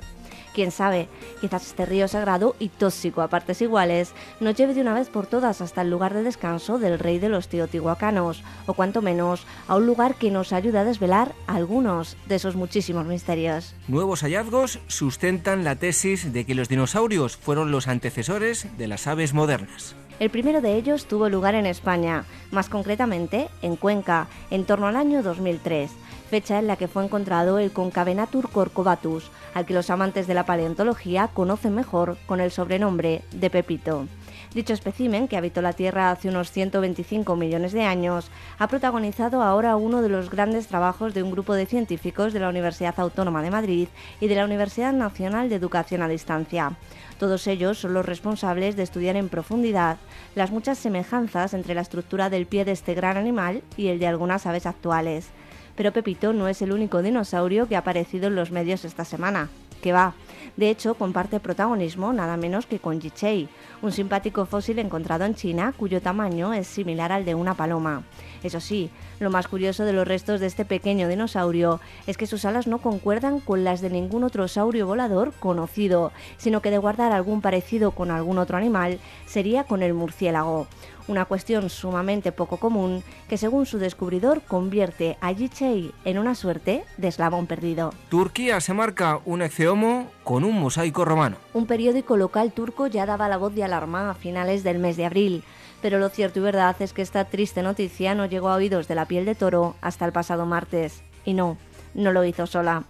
Quién 0.55 0.71
sabe, 0.71 1.09
quizás 1.41 1.67
este 1.67 1.85
río 1.85 2.07
sagrado 2.07 2.55
y 2.61 2.69
tóxico 2.69 3.23
a 3.23 3.29
partes 3.29 3.61
iguales 3.61 4.13
nos 4.39 4.55
lleve 4.55 4.73
de 4.73 4.83
una 4.83 4.95
vez 4.95 5.09
por 5.09 5.27
todas 5.27 5.61
hasta 5.61 5.83
el 5.83 5.91
lugar 5.91 6.15
de 6.15 6.23
descanso 6.23 6.79
del 6.79 7.01
rey 7.01 7.19
de 7.19 7.29
los 7.29 7.49
teotihuacanos, 7.49 8.45
o 8.67 8.75
cuanto 8.75 9.03
menos 9.03 9.47
a 9.67 9.75
un 9.75 9.87
lugar 9.87 10.15
que 10.15 10.31
nos 10.31 10.53
ayuda 10.53 10.83
a 10.83 10.85
desvelar 10.85 11.35
algunos 11.49 12.17
de 12.27 12.37
esos 12.37 12.55
muchísimos 12.55 13.05
misterios. 13.07 13.75
Nuevos 13.89 14.23
hallazgos 14.23 14.79
sustentan 14.87 15.65
la 15.65 15.75
tesis 15.75 16.33
de 16.33 16.47
que 16.47 16.55
los 16.55 16.69
dinosaurios 16.69 17.37
fueron 17.37 17.73
los 17.73 17.89
antecesores 17.89 18.69
de 18.79 18.87
las 18.87 19.09
aves 19.09 19.35
modernas. 19.35 19.97
El 20.21 20.31
primero 20.31 20.61
de 20.61 20.77
ellos 20.77 21.07
tuvo 21.07 21.29
lugar 21.29 21.57
en 21.57 21.67
España, 21.67 22.25
más 22.53 22.69
concretamente 22.69 23.49
en 23.63 23.75
Cuenca, 23.75 24.29
en 24.51 24.65
torno 24.65 24.87
al 24.87 24.97
año 24.97 25.25
2003, 25.25 25.91
fecha 26.31 26.59
en 26.61 26.69
la 26.69 26.77
que 26.77 26.87
fue 26.87 27.05
encontrado 27.05 27.59
el 27.59 27.73
Concavenatur 27.73 28.49
corcovatus, 28.51 29.31
al 29.55 29.67
que 29.67 29.75
los 29.75 29.91
amantes 29.91 30.29
de 30.29 30.35
la 30.35 30.47
paleontología 30.47 31.29
conocen 31.35 31.75
mejor 31.75 32.17
con 32.27 32.41
el 32.41 32.53
sobrenombre 32.53 33.23
de 33.33 33.51
Pepito. 33.51 34.07
Dicho 34.55 34.73
espécimen, 34.73 35.27
que 35.27 35.37
habitó 35.37 35.63
la 35.63 35.73
Tierra 35.73 36.13
hace 36.13 36.29
unos 36.29 36.53
125 36.53 37.35
millones 37.35 37.73
de 37.73 37.83
años, 37.83 38.31
ha 38.61 38.69
protagonizado 38.69 39.43
ahora 39.43 39.75
uno 39.75 40.01
de 40.01 40.09
los 40.09 40.31
grandes 40.31 40.69
trabajos 40.69 41.13
de 41.13 41.25
un 41.25 41.33
grupo 41.33 41.55
de 41.55 41.67
científicos 41.67 42.33
de 42.33 42.39
la 42.39 42.51
Universidad 42.51 42.95
Autónoma 43.01 43.43
de 43.43 43.51
Madrid 43.51 43.89
y 44.21 44.29
de 44.29 44.37
la 44.37 44.45
Universidad 44.45 44.93
Nacional 44.93 45.49
de 45.49 45.57
Educación 45.57 46.03
a 46.03 46.09
Distancia. 46.09 46.77
Todos 47.19 47.49
ellos 47.49 47.79
son 47.79 47.95
los 47.95 48.07
responsables 48.07 48.77
de 48.77 48.85
estudiar 48.85 49.17
en 49.17 49.29
profundidad 49.29 49.97
las 50.37 50.53
muchas 50.53 50.79
semejanzas 50.79 51.53
entre 51.53 51.75
la 51.75 51.81
estructura 51.81 52.31
del 52.31 52.47
pie 52.47 52.65
de 52.65 52.73
este 52.73 52.95
gran 52.95 53.17
animal 53.17 53.65
y 53.77 53.89
el 53.89 53.99
de 53.99 54.07
algunas 54.07 54.47
aves 54.47 54.67
actuales. 54.67 55.31
Pero 55.75 55.93
Pepito 55.93 56.33
no 56.33 56.47
es 56.47 56.63
el 56.63 56.73
único 56.73 57.03
dinosaurio 57.03 57.67
que 57.67 57.75
ha 57.75 57.81
aparecido 57.81 58.29
en 58.29 58.37
los 58.37 58.53
medios 58.53 58.85
esta 58.85 59.05
semana. 59.05 59.49
Que 59.85 59.93
va. 59.93 60.15
De 60.57 60.71
hecho, 60.71 60.95
comparte 60.95 61.41
protagonismo 61.41 62.15
nada 62.15 62.39
menos 62.39 62.65
que 62.65 62.79
con 62.79 63.03
Jichei, 63.03 63.51
un 63.83 63.93
simpático 63.93 64.47
fósil 64.47 64.79
encontrado 64.79 65.27
en 65.27 65.35
China 65.35 65.75
cuyo 65.77 66.01
tamaño 66.01 66.55
es 66.55 66.67
similar 66.67 67.13
al 67.13 67.27
de 67.27 67.35
una 67.35 67.53
paloma. 67.53 68.03
Eso 68.43 68.61
sí, 68.61 68.89
lo 69.21 69.29
más 69.29 69.47
curioso 69.47 69.85
de 69.85 69.93
los 69.93 70.09
restos 70.09 70.41
de 70.41 70.47
este 70.47 70.65
pequeño 70.65 71.07
dinosaurio 71.07 71.81
es 72.07 72.17
que 72.17 72.27
sus 72.27 72.47
alas 72.47 72.67
no 72.67 72.79
concuerdan 72.79 73.41
con 73.41 73.63
las 73.63 73.83
de 73.83 73.91
ningún 73.91 74.25
otro 74.25 74.49
saurio 74.49 74.87
volador 74.87 75.35
conocido, 75.39 76.13
sino 76.39 76.63
que 76.63 76.71
de 76.71 76.79
guardar 76.79 77.13
algún 77.13 77.43
parecido 77.43 77.91
con 77.91 78.11
algún 78.11 78.39
otro 78.39 78.57
animal 78.57 79.01
sería 79.27 79.65
con 79.65 79.83
el 79.83 79.93
murciélago 79.93 80.67
una 81.09 81.25
cuestión 81.25 81.71
sumamente 81.71 82.33
poco 82.33 82.57
común 82.57 83.03
que 83.29 83.37
según 83.37 83.67
su 83.67 83.79
descubridor 83.79 84.43
convierte 84.43 85.17
a 85.21 85.33
Yichei 85.33 85.93
en 86.05 86.19
una 86.19 86.35
suerte 86.35 86.85
de 86.97 87.09
eslabón 87.09 87.47
perdido. 87.47 87.93
Turquía 88.09 88.61
se 88.61 88.75
marca 88.75 89.21
un 89.25 89.43
exeomo 89.43 90.11
con 90.23 90.45
un 90.45 90.59
mosaico 90.59 91.05
romano. 91.05 91.37
Un 91.53 91.67
periódico 91.67 92.17
local 92.17 92.53
turco 92.53 92.87
ya 92.87 93.07
daba 93.07 93.29
la 93.29 93.37
voz 93.37 93.55
de 93.55 93.65
alarma 93.65 94.11
a 94.11 94.15
finales 94.15 94.63
del 94.63 94.79
mes 94.79 94.97
de 94.97 95.07
abril, 95.07 95.45
pero 95.83 95.99
lo 95.99 96.09
cierto 96.09 96.39
y 96.39 96.43
verdad 96.43 96.77
es 96.81 96.93
que 96.93 97.03
esta 97.03 97.25
triste 97.27 97.63
noticia 97.63 98.15
no 98.15 98.27
llegó 98.27 98.49
a 98.49 98.55
oídos 98.55 98.89
de 98.89 98.95
la 98.95 99.07
piel 99.07 99.25
de 99.25 99.35
toro 99.35 99.77
hasta 99.81 100.05
el 100.07 100.13
pasado 100.13 100.47
martes. 100.47 101.03
Y 101.27 101.35
no, 101.35 101.57
no 101.95 102.13
lo 102.13 102.25
hizo 102.25 102.47
sola. 102.47 102.85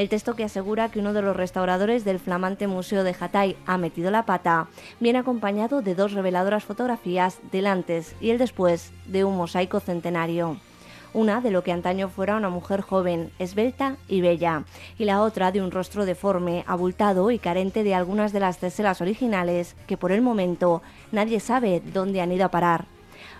El 0.00 0.08
texto 0.08 0.34
que 0.34 0.44
asegura 0.44 0.90
que 0.90 0.98
uno 0.98 1.12
de 1.12 1.20
los 1.20 1.36
restauradores 1.36 2.06
del 2.06 2.20
flamante 2.20 2.66
Museo 2.66 3.04
de 3.04 3.14
Hatay 3.20 3.54
ha 3.66 3.76
metido 3.76 4.10
la 4.10 4.24
pata 4.24 4.66
viene 4.98 5.18
acompañado 5.18 5.82
de 5.82 5.94
dos 5.94 6.12
reveladoras 6.12 6.64
fotografías 6.64 7.38
del 7.52 7.66
antes 7.66 8.14
y 8.18 8.30
el 8.30 8.38
después 8.38 8.92
de 9.04 9.24
un 9.24 9.36
mosaico 9.36 9.78
centenario 9.78 10.56
una 11.12 11.42
de 11.42 11.50
lo 11.50 11.62
que 11.62 11.72
antaño 11.72 12.08
fuera 12.08 12.36
una 12.36 12.48
mujer 12.48 12.80
joven, 12.80 13.30
esbelta 13.38 13.96
y 14.08 14.22
bella, 14.22 14.62
y 14.96 15.04
la 15.04 15.22
otra 15.22 15.50
de 15.50 15.60
un 15.60 15.72
rostro 15.72 16.06
deforme, 16.06 16.64
abultado 16.68 17.32
y 17.32 17.40
carente 17.40 17.82
de 17.82 17.96
algunas 17.96 18.32
de 18.32 18.38
las 18.38 18.58
teselas 18.58 19.00
originales 19.00 19.74
que 19.88 19.96
por 19.96 20.12
el 20.12 20.22
momento 20.22 20.82
nadie 21.10 21.40
sabe 21.40 21.82
dónde 21.92 22.20
han 22.20 22.30
ido 22.30 22.44
a 22.44 22.50
parar. 22.52 22.86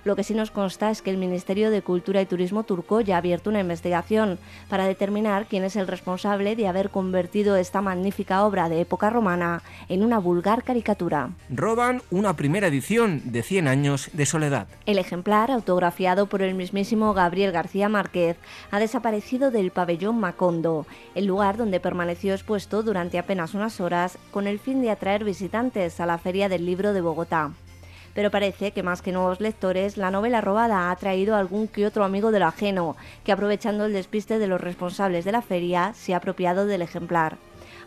Lo 0.05 0.17
que 0.17 0.25
sí 0.25 0.35
nos 0.35 0.51
consta 0.51 0.91
es 0.91 1.03
que 1.03 1.11
el 1.11 1.19
Ministerio 1.19 1.71
de 1.71 1.83
Cultura 1.83 2.23
y 2.23 2.27
Turismo 2.27 2.63
turco 2.63 3.03
ya 3.03 3.17
ha 3.17 3.19
abierto 3.19 3.51
una 3.51 3.61
investigación 3.61 4.39
para 4.69 4.87
determinar 4.87 5.47
quién 5.47 5.63
es 5.63 5.77
el 5.77 5.87
responsable 5.87 6.57
de 6.57 6.67
haber 6.67 6.89
convertido 6.89 7.57
esta 7.57 7.83
magnífica 7.83 8.45
obra 8.45 8.71
de 8.71 8.81
época 8.81 9.11
romana 9.11 9.63
en 9.89 10.03
una 10.03 10.19
vulgar 10.19 10.65
caricatura. 10.65 11.31
Roban 11.51 12.03
una 12.11 12.35
primera 12.35 12.69
edición 12.69 13.21
de 13.27 13.43
100 13.43 13.69
años 13.69 14.09
de 14.15 14.25
soledad. 14.25 14.69
El 14.87 14.99
ejemplar, 14.99 15.51
autografiado 15.51 16.27
por 16.27 16.41
el 16.41 16.55
mismísimo 16.55 17.13
Gabriel 17.13 17.53
García 17.53 17.91
Márquez, 17.91 18.39
ha 18.71 18.79
desaparecido 18.79 19.51
del 19.51 19.71
pabellón 19.71 20.19
Macondo, 20.19 20.87
el 21.15 21.27
lugar 21.27 21.59
donde 21.59 21.79
permaneció 21.79 22.33
expuesto 22.33 22.83
durante 22.83 23.19
apenas 23.19 23.53
unas 23.53 23.81
horas 23.81 24.17
con 24.31 24.47
el 24.47 24.59
fin 24.59 24.81
de 24.81 24.91
atraer 24.91 25.25
visitantes 25.25 26.01
a 26.01 26.07
la 26.07 26.17
Feria 26.17 26.49
del 26.49 26.65
Libro 26.65 26.95
de 26.95 27.03
Bogotá 27.03 27.51
pero 28.15 28.31
parece 28.31 28.73
que 28.73 28.83
más 28.83 29.03
que 29.03 29.13
nuevos 29.13 29.41
lectores, 29.41 29.97
la 29.97 30.11
novela 30.11 30.41
robada 30.41 30.89
ha 30.89 30.91
atraído 30.91 31.35
a 31.35 31.39
algún 31.39 31.69
que 31.69 31.87
otro 31.87 32.05
amigo 32.05 32.31
de 32.31 32.41
lo 32.41 32.47
ajeno, 32.47 32.97
que 33.25 33.33
aprovechando 33.33 33.85
el 33.85 33.93
despiste 33.93 34.39
de 34.39 34.47
los 34.47 34.61
responsables 34.61 35.25
de 35.25 35.33
la 35.33 35.43
feria, 35.43 35.93
se 35.95 36.15
ha 36.15 36.19
apropiado 36.19 36.67
del 36.67 36.83
ejemplar. 36.83 37.39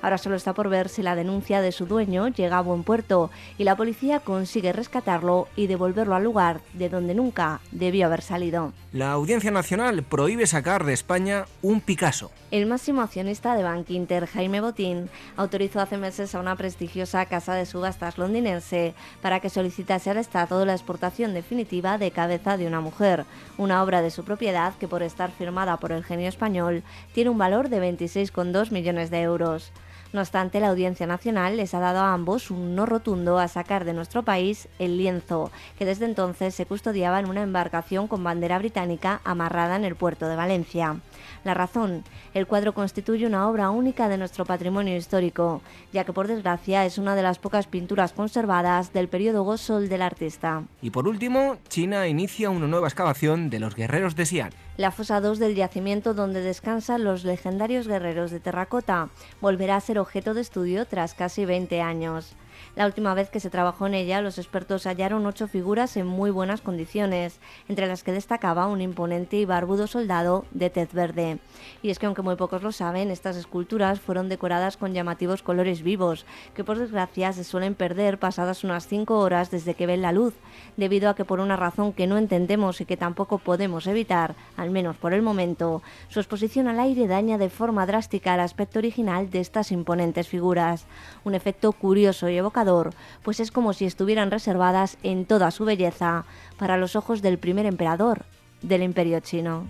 Ahora 0.03 0.17
solo 0.17 0.35
está 0.35 0.53
por 0.53 0.67
ver 0.67 0.89
si 0.89 1.01
la 1.01 1.15
denuncia 1.15 1.61
de 1.61 1.71
su 1.71 1.85
dueño 1.85 2.27
llega 2.27 2.57
a 2.57 2.61
buen 2.61 2.83
puerto 2.83 3.31
y 3.57 3.63
la 3.63 3.77
policía 3.77 4.19
consigue 4.19 4.73
rescatarlo 4.73 5.47
y 5.55 5.67
devolverlo 5.67 6.13
al 6.13 6.25
lugar 6.25 6.59
de 6.73 6.89
donde 6.89 7.15
nunca 7.15 7.61
debió 7.71 8.07
haber 8.07 8.21
salido. 8.21 8.73
La 8.91 9.13
Audiencia 9.13 9.49
Nacional 9.49 10.03
prohíbe 10.03 10.45
sacar 10.45 10.83
de 10.83 10.91
España 10.91 11.45
un 11.61 11.79
Picasso. 11.79 12.31
El 12.51 12.65
máximo 12.65 13.01
accionista 13.01 13.55
de 13.55 13.63
Bank 13.63 13.89
Inter, 13.91 14.27
Jaime 14.27 14.59
Botín, 14.59 15.09
autorizó 15.37 15.79
hace 15.79 15.97
meses 15.97 16.35
a 16.35 16.41
una 16.41 16.57
prestigiosa 16.57 17.25
casa 17.25 17.55
de 17.55 17.65
subastas 17.65 18.17
londinense 18.17 18.95
para 19.21 19.39
que 19.39 19.49
solicitase 19.49 20.09
al 20.09 20.17
Estado 20.17 20.65
la 20.65 20.73
exportación 20.73 21.33
definitiva 21.33 21.97
de 21.97 22.11
Cabeza 22.11 22.57
de 22.57 22.67
una 22.67 22.81
mujer, 22.81 23.23
una 23.57 23.81
obra 23.81 24.01
de 24.01 24.11
su 24.11 24.25
propiedad 24.25 24.75
que 24.75 24.89
por 24.89 25.01
estar 25.01 25.31
firmada 25.31 25.77
por 25.77 25.93
el 25.93 26.03
genio 26.03 26.27
español 26.27 26.83
tiene 27.13 27.29
un 27.29 27.37
valor 27.37 27.69
de 27.69 27.79
26,2 27.79 28.71
millones 28.71 29.09
de 29.09 29.21
euros. 29.21 29.71
No 30.13 30.21
obstante, 30.21 30.59
la 30.59 30.69
Audiencia 30.69 31.07
Nacional 31.07 31.57
les 31.57 31.73
ha 31.73 31.79
dado 31.79 32.01
a 32.01 32.13
ambos 32.13 32.51
un 32.51 32.75
no 32.75 32.85
rotundo 32.85 33.39
a 33.39 33.47
sacar 33.47 33.83
de 33.83 33.93
nuestro 33.93 34.21
país 34.21 34.67
el 34.77 34.95
lienzo, 34.95 35.51
que 35.75 35.85
desde 35.85 36.05
entonces 36.05 36.53
se 36.53 36.67
custodiaba 36.67 37.19
en 37.19 37.27
una 37.27 37.41
embarcación 37.41 38.07
con 38.07 38.23
bandera 38.23 38.59
británica 38.59 39.21
amarrada 39.23 39.75
en 39.75 39.85
el 39.85 39.95
puerto 39.95 40.27
de 40.27 40.35
Valencia. 40.35 40.97
La 41.43 41.53
razón, 41.53 42.03
el 42.33 42.47
cuadro 42.47 42.73
constituye 42.73 43.25
una 43.25 43.49
obra 43.49 43.69
única 43.69 44.07
de 44.07 44.17
nuestro 44.17 44.45
patrimonio 44.45 44.95
histórico, 44.95 45.61
ya 45.91 46.05
que 46.05 46.13
por 46.13 46.27
desgracia 46.27 46.85
es 46.85 46.97
una 46.97 47.15
de 47.15 47.21
las 47.21 47.37
pocas 47.37 47.67
pinturas 47.67 48.13
conservadas 48.13 48.93
del 48.93 49.09
periodo 49.09 49.43
Gosol 49.43 49.89
del 49.89 50.01
artista. 50.01 50.63
Y 50.81 50.91
por 50.91 51.07
último, 51.07 51.57
China 51.67 52.07
inicia 52.07 52.49
una 52.49 52.67
nueva 52.67 52.87
excavación 52.87 53.49
de 53.49 53.59
los 53.59 53.75
guerreros 53.75 54.15
de 54.15 54.25
Xi'an. 54.25 54.51
La 54.77 54.91
fosa 54.91 55.19
2 55.19 55.37
del 55.37 55.55
yacimiento 55.55 56.13
donde 56.13 56.41
descansan 56.41 57.03
los 57.03 57.25
legendarios 57.25 57.87
guerreros 57.87 58.31
de 58.31 58.39
terracota 58.39 59.09
volverá 59.41 59.75
a 59.75 59.81
ser 59.81 59.99
objeto 59.99 60.33
de 60.33 60.41
estudio 60.41 60.85
tras 60.85 61.13
casi 61.13 61.45
20 61.45 61.81
años. 61.81 62.35
La 62.75 62.85
última 62.85 63.13
vez 63.13 63.29
que 63.29 63.39
se 63.39 63.49
trabajó 63.49 63.87
en 63.87 63.93
ella, 63.93 64.21
los 64.21 64.37
expertos 64.37 64.85
hallaron 64.85 65.25
ocho 65.25 65.47
figuras 65.47 65.95
en 65.97 66.07
muy 66.07 66.31
buenas 66.31 66.61
condiciones, 66.61 67.39
entre 67.67 67.87
las 67.87 68.03
que 68.03 68.11
destacaba 68.11 68.67
un 68.67 68.81
imponente 68.81 69.37
y 69.37 69.45
barbudo 69.45 69.87
soldado 69.87 70.45
de 70.51 70.69
tez 70.69 70.93
verde. 70.93 71.39
Y 71.81 71.89
es 71.89 71.99
que 71.99 72.05
aunque 72.05 72.21
muy 72.21 72.35
pocos 72.35 72.63
lo 72.63 72.71
saben, 72.71 73.11
estas 73.11 73.35
esculturas 73.35 73.99
fueron 73.99 74.29
decoradas 74.29 74.77
con 74.77 74.93
llamativos 74.93 75.43
colores 75.43 75.83
vivos, 75.83 76.25
que 76.55 76.63
por 76.63 76.77
desgracia 76.77 77.33
se 77.33 77.43
suelen 77.43 77.75
perder 77.75 78.19
pasadas 78.19 78.63
unas 78.63 78.87
cinco 78.87 79.19
horas 79.19 79.51
desde 79.51 79.75
que 79.75 79.85
ven 79.85 80.01
la 80.01 80.11
luz, 80.11 80.33
debido 80.77 81.09
a 81.09 81.15
que 81.15 81.25
por 81.25 81.39
una 81.39 81.55
razón 81.55 81.93
que 81.93 82.07
no 82.07 82.17
entendemos 82.17 82.81
y 82.81 82.85
que 82.85 82.97
tampoco 82.97 83.37
podemos 83.37 83.87
evitar, 83.87 84.35
al 84.57 84.71
menos 84.71 84.97
por 84.97 85.13
el 85.13 85.21
momento, 85.21 85.81
su 86.09 86.19
exposición 86.19 86.67
al 86.67 86.79
aire 86.79 87.07
daña 87.07 87.37
de 87.37 87.49
forma 87.49 87.85
drástica 87.85 88.33
el 88.33 88.39
aspecto 88.39 88.79
original 88.79 89.29
de 89.29 89.39
estas 89.39 89.71
imponentes 89.71 90.27
figuras. 90.27 90.85
Un 91.23 91.35
efecto 91.35 91.71
curioso 91.71 92.29
y 92.29 92.37
evocador 92.43 92.93
pues 93.23 93.39
es 93.39 93.51
como 93.51 93.73
si 93.73 93.85
estuvieran 93.85 94.31
reservadas 94.31 94.97
en 95.03 95.25
toda 95.25 95.51
su 95.51 95.65
belleza 95.65 96.25
para 96.57 96.77
los 96.77 96.95
ojos 96.95 97.21
del 97.21 97.39
primer 97.39 97.65
emperador 97.65 98.25
del 98.61 98.83
imperio 98.83 99.19
chino. 99.19 99.67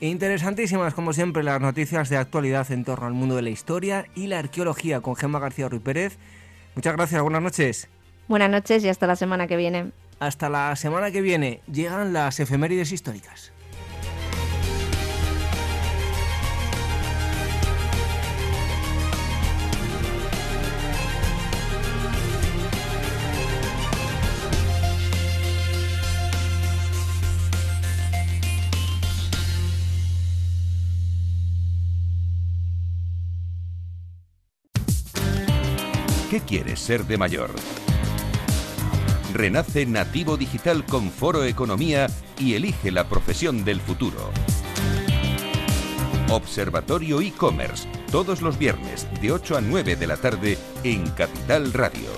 Interesantísimas, 0.00 0.92
como 0.92 1.12
siempre, 1.12 1.42
las 1.42 1.60
noticias 1.60 2.08
de 2.08 2.16
actualidad 2.16 2.70
en 2.72 2.84
torno 2.84 3.06
al 3.06 3.14
mundo 3.14 3.36
de 3.36 3.42
la 3.42 3.50
historia 3.50 4.06
y 4.14 4.26
la 4.26 4.38
arqueología 4.38 5.00
con 5.00 5.16
Gemma 5.16 5.38
García 5.38 5.68
Ruiz 5.68 5.82
Pérez. 5.82 6.18
Muchas 6.74 6.94
gracias, 6.94 7.22
buenas 7.22 7.42
noches. 7.42 7.88
Buenas 8.28 8.50
noches 8.50 8.84
y 8.84 8.88
hasta 8.88 9.06
la 9.06 9.16
semana 9.16 9.46
que 9.46 9.56
viene. 9.56 9.92
Hasta 10.18 10.48
la 10.48 10.74
semana 10.76 11.10
que 11.10 11.22
viene 11.22 11.60
llegan 11.70 12.12
las 12.12 12.40
efemérides 12.40 12.92
históricas. 12.92 13.53
Quieres 36.44 36.80
ser 36.80 37.06
de 37.06 37.18
mayor? 37.18 37.50
Renace 39.32 39.84
Nativo 39.86 40.36
Digital 40.36 40.84
con 40.84 41.10
Foro 41.10 41.44
Economía 41.44 42.06
y 42.38 42.54
elige 42.54 42.90
la 42.90 43.08
profesión 43.08 43.64
del 43.64 43.80
futuro. 43.80 44.30
Observatorio 46.30 47.20
e-commerce, 47.20 47.88
todos 48.10 48.42
los 48.42 48.58
viernes 48.58 49.08
de 49.20 49.32
8 49.32 49.56
a 49.56 49.60
9 49.60 49.96
de 49.96 50.06
la 50.06 50.16
tarde 50.16 50.58
en 50.84 51.08
Capital 51.10 51.72
Radio. 51.72 52.08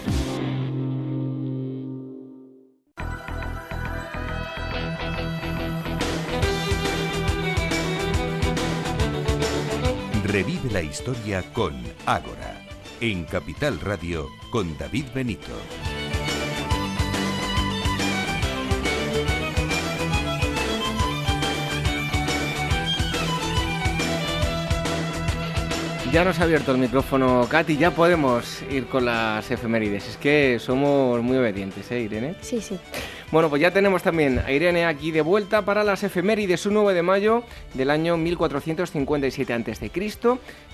Revive 10.25 10.71
la 10.71 10.83
historia 10.83 11.43
con 11.53 11.75
Ágora 12.05 12.56
en 13.01 13.25
Capital 13.25 13.81
Radio 13.81 14.29
con 14.51 14.77
David 14.79 15.07
Benito. 15.15 15.53
Ya 26.13 26.25
nos 26.25 26.41
ha 26.41 26.45
abierto 26.45 26.73
el 26.73 26.79
micrófono 26.79 27.47
Katy, 27.51 27.77
ya 27.77 27.91
podemos 27.91 28.63
ir 28.71 28.87
con 28.87 29.05
las 29.05 29.51
efemérides. 29.51 30.09
Es 30.09 30.17
que 30.17 30.59
somos 30.59 31.21
muy 31.21 31.37
obedientes, 31.37 31.91
¿eh, 31.91 32.01
Irene? 32.01 32.37
Sí, 32.41 32.61
sí. 32.61 32.79
Bueno, 33.33 33.51
pues 33.51 33.61
ya 33.61 33.73
tenemos 33.73 34.05
también 34.05 34.39
a 34.39 34.53
Irene 34.53 34.87
aquí 34.87 35.11
de 35.11 35.21
vuelta 35.21 35.63
para 35.63 35.83
las 35.83 36.05
efemérides, 36.05 36.65
un 36.65 36.75
9 36.75 36.95
de 36.95 37.03
mayo 37.03 37.43
del 37.75 37.91
año 37.91 38.17
1457 38.17 39.53
a.C. 39.53 39.91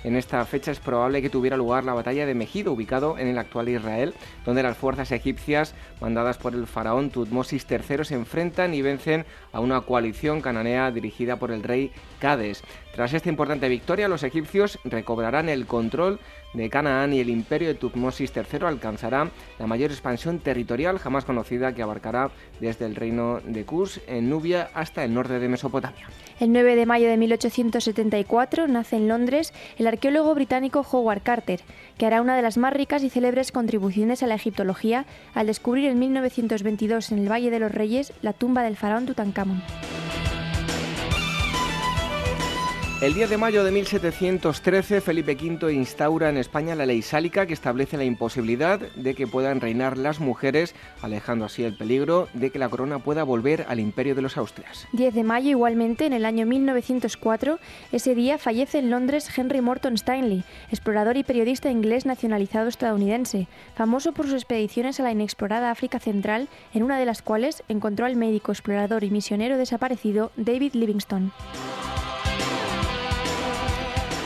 En 0.05 0.17
esta 0.17 0.45
fecha 0.45 0.71
es 0.71 0.79
probable 0.79 1.23
que 1.23 1.31
tuviera 1.31 1.57
lugar 1.57 1.85
la 1.85 1.95
batalla 1.95 2.27
de 2.27 2.35
Megido, 2.35 2.73
ubicado 2.73 3.17
en 3.17 3.29
el 3.29 3.39
actual 3.39 3.71
Israel, 3.71 4.13
donde 4.45 4.63
las 4.63 4.77
fuerzas 4.77 5.13
egipcias, 5.13 5.75
mandadas 5.99 6.37
por 6.37 6.53
el 6.53 6.67
faraón 6.67 7.09
Tutmosis 7.09 7.67
III, 7.71 8.05
se 8.05 8.17
enfrentan 8.17 8.75
y 8.75 8.83
vencen 8.83 9.25
a 9.53 9.61
una 9.61 9.81
coalición 9.81 10.43
cananea 10.43 10.91
dirigida 10.91 11.37
por 11.37 11.53
el 11.53 11.63
rey 11.63 11.91
Cades. 12.19 12.63
Tras 12.95 13.15
esta 13.15 13.31
importante 13.31 13.71
victoria, 13.71 14.09
los 14.09 14.25
egipcios 14.25 14.79
recobrarán 14.85 15.49
el 15.49 15.65
control 15.65 16.21
de 16.55 16.71
Canaán 16.71 17.13
y 17.13 17.21
el 17.21 17.31
imperio 17.31 17.69
de 17.69 17.75
Tutmosis 17.75 18.33
III 18.35 18.67
alcanzará 18.67 19.31
la 19.59 19.67
mayor 19.67 19.91
expansión 19.91 20.39
territorial 20.39 20.99
jamás 20.99 21.25
conocida 21.25 21.75
que 21.75 21.83
abarcará 21.83 22.31
desde 22.61 22.87
el 22.87 22.95
reino 22.95 23.41
de 23.45 23.65
Kus 23.65 24.01
en 24.07 24.29
Nubia 24.29 24.71
hasta 24.75 25.05
el 25.05 25.15
norte 25.15 25.39
de 25.39 25.49
Mesopotamia. 25.49 26.07
El 26.41 26.53
9 26.53 26.77
de 26.77 26.87
mayo 26.87 27.09
de 27.09 27.17
1874 27.17 28.67
nace 28.69 28.97
en 28.97 29.09
Londres 29.09 29.53
el 29.79 29.87
arqueólogo 29.87 30.35
británico 30.35 30.85
Howard 30.91 31.23
Carter, 31.23 31.61
que 31.99 32.07
hará 32.07 32.21
una 32.21 32.37
de 32.37 32.43
las 32.43 32.59
más 32.59 32.73
ricas 32.73 33.03
y 33.05 33.11
célebres 33.11 33.53
contribuciones 33.53 34.23
a 34.23 34.27
la 34.27 34.35
egiptología 34.35 35.07
al 35.35 35.47
descubrir 35.47 35.91
en 35.91 35.99
1922 35.99 37.13
en 37.13 37.19
el 37.19 37.31
Valle 37.31 37.51
de 37.51 37.61
los 37.61 37.73
Reyes 37.73 38.13
la 38.23 38.33
tumba 38.33 38.63
del 38.63 38.77
faraón 38.77 39.07
Tutankamón. 39.07 39.63
El 43.03 43.15
10 43.15 43.31
de 43.31 43.37
mayo 43.37 43.65
de 43.65 43.73
1713, 43.73 45.01
Felipe 45.01 45.35
V 45.35 45.73
instaura 45.73 46.29
en 46.29 46.37
España 46.37 46.77
la 46.77 46.87
ley 46.87 47.03
sálica 47.03 47.47
que 47.47 47.53
establece 47.53 47.97
la 47.97 48.05
imposibilidad 48.05 48.79
de 48.79 49.15
que 49.17 49.27
puedan 49.27 49.61
reinar 49.61 49.99
las 49.99 50.21
mujeres, 50.21 50.77
alejando 51.01 51.47
así 51.47 51.65
el 51.65 51.77
peligro 51.77 52.29
de 52.33 52.51
que 52.51 52.61
la 52.61 52.69
corona 52.69 53.01
pueda 53.01 53.25
volver 53.25 53.67
al 53.69 53.81
imperio 53.81 54.15
de 54.15 54.23
los 54.23 54.37
Austrias. 54.37 54.87
10 54.93 55.15
de 55.15 55.25
mayo, 55.25 55.51
igualmente, 55.51 56.07
en 56.07 56.13
el 56.13 56.25
año 56.25 56.47
1904, 56.47 57.59
ese 57.91 58.15
día 58.15 58.39
fallece 58.39 58.79
en 58.79 58.91
Londres 58.91 59.29
Henry 59.37 59.61
Morton 59.61 59.95
Stanley, 59.95 60.45
explorador 60.71 61.17
y 61.17 61.25
periodista 61.25 61.73
inglés 61.73 62.07
nacionalizado 62.07 62.69
estadounidense, 62.69 63.49
famoso 63.75 64.13
por 64.13 64.27
sus 64.27 64.35
expediciones 64.35 65.01
a 65.01 65.03
la 65.03 65.11
inexplorada 65.11 65.73
África 65.73 65.99
Central, 65.99 66.49
en 66.73 66.85
una 66.85 67.01
de 67.01 67.07
las 67.07 67.21
cuales 67.21 67.65
encontró 67.69 68.07
al 68.07 68.15
médico, 68.15 68.53
explorador 68.53 69.03
y 69.03 69.11
misionero 69.11 69.59
desaparecido 69.59 70.31
David 70.37 70.75
Livingstone. 70.75 71.33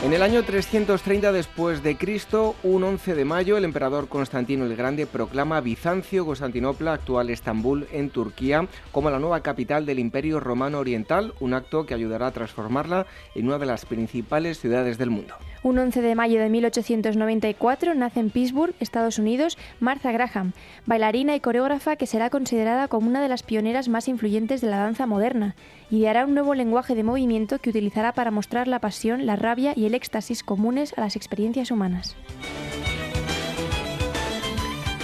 En 0.07 0.13
el 0.13 0.21
año 0.21 0.41
330 0.41 1.33
después 1.33 1.83
de 1.83 1.97
Cristo, 1.97 2.55
un 2.63 2.85
11 2.85 3.13
de 3.13 3.25
mayo, 3.25 3.57
el 3.57 3.65
emperador 3.65 4.07
Constantino 4.07 4.63
el 4.63 4.77
Grande 4.77 5.05
proclama 5.05 5.59
Bizancio, 5.59 6.25
Constantinopla, 6.25 6.93
actual 6.93 7.29
Estambul, 7.29 7.89
en 7.91 8.09
Turquía, 8.09 8.69
como 8.93 9.09
la 9.09 9.19
nueva 9.19 9.41
capital 9.41 9.85
del 9.85 9.99
Imperio 9.99 10.39
Romano 10.39 10.79
Oriental, 10.79 11.33
un 11.41 11.53
acto 11.53 11.85
que 11.85 11.93
ayudará 11.93 12.27
a 12.27 12.31
transformarla 12.31 13.05
en 13.35 13.47
una 13.47 13.57
de 13.57 13.65
las 13.65 13.85
principales 13.85 14.61
ciudades 14.61 14.97
del 14.97 15.09
mundo. 15.09 15.35
Un 15.61 15.77
11 15.77 16.01
de 16.01 16.15
mayo 16.15 16.39
de 16.39 16.47
1894 16.47 17.93
nace 17.93 18.21
en 18.21 18.29
Pittsburgh, 18.29 18.75
Estados 18.79 19.19
Unidos, 19.19 19.57
Martha 19.81 20.13
Graham, 20.13 20.53
bailarina 20.85 21.35
y 21.35 21.41
coreógrafa 21.41 21.97
que 21.97 22.07
será 22.07 22.29
considerada 22.29 22.87
como 22.87 23.09
una 23.09 23.21
de 23.21 23.27
las 23.27 23.43
pioneras 23.43 23.89
más 23.89 24.07
influyentes 24.07 24.61
de 24.61 24.69
la 24.69 24.77
danza 24.77 25.05
moderna. 25.05 25.55
Ideará 25.89 26.25
un 26.25 26.33
nuevo 26.33 26.53
lenguaje 26.53 26.95
de 26.95 27.03
movimiento 27.03 27.59
que 27.59 27.69
utilizará 27.69 28.11
para 28.11 28.29
mostrar 28.29 28.67
la 28.67 28.79
pasión, 28.79 29.25
la 29.25 29.37
rabia 29.37 29.71
y 29.73 29.85
el 29.85 29.95
éxtasis 29.95 30.43
comunes 30.43 30.93
a 30.97 31.01
las 31.01 31.15
experiencias 31.15 31.71
humanas. 31.71 32.17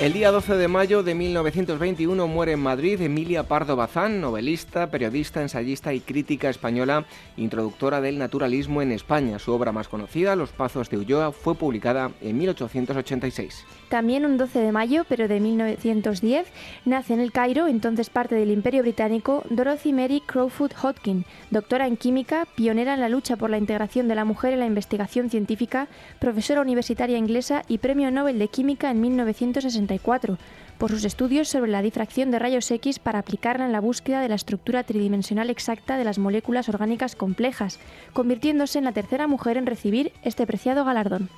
El 0.02 0.12
día 0.12 0.32
12 0.32 0.58
de 0.58 0.68
mayo 0.68 1.02
de 1.02 1.16
1921 1.16 2.28
muere 2.28 2.52
en 2.52 2.60
Madrid 2.60 3.00
Emilia 3.00 3.44
Pardo 3.44 3.78
Bazán, 3.78 4.20
novelista, 4.20 4.92
periodista, 4.92 5.42
ensayista 5.42 5.94
y 5.94 6.02
crítica 6.02 6.50
española, 6.50 7.06
introductora 7.38 8.02
del 8.02 8.18
naturalismo 8.18 8.82
en 8.82 8.92
España. 8.92 9.40
Su 9.40 9.54
obra 9.54 9.72
más 9.72 9.88
conocida, 9.88 10.36
Los 10.36 10.52
Pazos 10.52 10.90
de 10.90 10.98
Ulloa, 10.98 11.32
fue 11.32 11.56
publicada 11.56 12.12
en 12.20 12.38
1886. 12.38 13.66
También 13.94 14.26
un 14.26 14.38
12 14.38 14.58
de 14.58 14.72
mayo, 14.72 15.06
pero 15.08 15.28
de 15.28 15.40
1910, 15.40 16.48
nace 16.84 17.14
en 17.14 17.20
el 17.20 17.32
Cairo, 17.32 17.68
entonces 17.68 18.10
parte 18.10 18.34
del 18.34 18.50
Imperio 18.50 18.82
Británico, 18.82 19.44
Dorothy 19.52 19.94
Mary 19.94 20.20
Crowfoot 20.26 20.74
Hodgkin, 20.74 21.26
doctora 21.52 21.86
en 21.86 21.96
química, 21.96 22.48
pionera 22.56 22.96
en 22.96 23.02
la 23.02 23.10
lucha 23.10 23.36
por 23.36 23.52
la 23.52 23.60
integración 23.60 24.08
de 24.08 24.16
la 24.16 24.26
mujer 24.26 24.54
en 24.54 24.62
la 24.62 24.66
investigación 24.66 25.30
científica, 25.30 25.90
profesora 26.18 26.62
universitaria 26.62 27.20
inglesa 27.20 27.62
y 27.68 27.78
premio 27.78 28.10
Nobel 28.10 28.40
de 28.40 28.48
Química 28.48 28.90
en 28.90 29.00
1964 29.00 30.40
por 30.80 30.90
sus 30.90 31.06
estudios 31.06 31.48
sobre 31.48 31.70
la 31.70 31.84
difracción 31.84 32.32
de 32.32 32.40
rayos 32.40 32.72
X 32.72 32.98
para 32.98 33.20
aplicarla 33.20 33.68
en 33.68 33.74
la 33.74 33.80
búsqueda 33.80 34.22
de 34.22 34.30
la 34.30 34.34
estructura 34.34 34.84
tridimensional 34.84 35.52
exacta 35.52 35.98
de 35.98 36.04
las 36.04 36.18
moléculas 36.18 36.68
orgánicas 36.68 37.16
complejas, 37.16 37.80
convirtiéndose 38.14 38.80
en 38.80 38.86
la 38.86 38.92
tercera 38.92 39.28
mujer 39.28 39.58
en 39.58 39.68
recibir 39.68 40.14
este 40.24 40.48
preciado 40.48 40.84
galardón. 40.84 41.30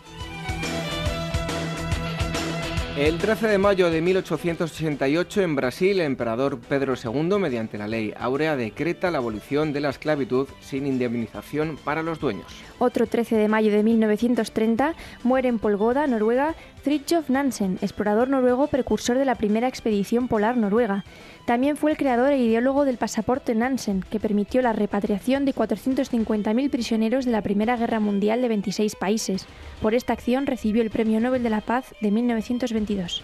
El 2.97 3.17
13 3.17 3.49
de 3.49 3.57
mayo 3.57 3.91
de 3.91 4.01
1888 4.01 5.41
en 5.41 5.57
Brasil, 5.57 5.99
el 5.99 6.05
emperador 6.05 6.61
Pedro 6.61 6.93
II, 6.95 7.37
mediante 7.39 7.77
la 7.77 7.89
ley 7.89 8.13
Áurea, 8.17 8.55
decreta 8.55 9.11
la 9.11 9.17
abolición 9.17 9.73
de 9.73 9.81
la 9.81 9.89
esclavitud 9.89 10.47
sin 10.61 10.87
indemnización 10.87 11.77
para 11.83 12.03
los 12.03 12.21
dueños. 12.21 12.45
Otro 12.79 13.05
13 13.05 13.35
de 13.35 13.49
mayo 13.49 13.69
de 13.73 13.83
1930 13.83 14.95
muere 15.23 15.49
en 15.49 15.59
Polgoda, 15.59 16.07
Noruega, 16.07 16.55
Fridtjof 16.85 17.31
Nansen, 17.31 17.79
explorador 17.81 18.29
noruego 18.29 18.67
precursor 18.67 19.17
de 19.17 19.25
la 19.25 19.33
primera 19.33 19.67
expedición 19.67 20.27
polar 20.27 20.55
noruega. 20.55 21.03
También 21.47 21.77
fue 21.77 21.89
el 21.89 21.97
creador 21.97 22.31
e 22.31 22.37
ideólogo 22.37 22.85
del 22.85 22.97
pasaporte 22.97 23.55
Nansen, 23.55 24.05
que 24.07 24.19
permitió 24.19 24.61
la 24.61 24.71
repatriación 24.71 25.45
de 25.45 25.55
450.000 25.55 26.69
prisioneros 26.69 27.25
de 27.25 27.31
la 27.31 27.41
Primera 27.41 27.75
Guerra 27.75 27.99
Mundial 27.99 28.43
de 28.43 28.49
26 28.49 28.97
países. 28.97 29.47
Por 29.81 29.95
esta 29.95 30.13
acción 30.13 30.45
recibió 30.45 30.83
el 30.83 30.91
Premio 30.91 31.19
Nobel 31.19 31.41
de 31.41 31.49
la 31.49 31.61
Paz 31.61 31.95
de 32.01 32.11
1922. 32.11 33.23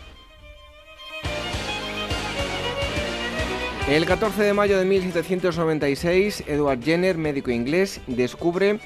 El 3.88 4.06
14 4.06 4.42
de 4.42 4.54
mayo 4.54 4.80
de 4.80 4.86
1796, 4.86 6.46
Edward 6.48 6.82
Jenner, 6.82 7.18
médico 7.18 7.52
inglés, 7.52 8.02
descubre 8.08 8.80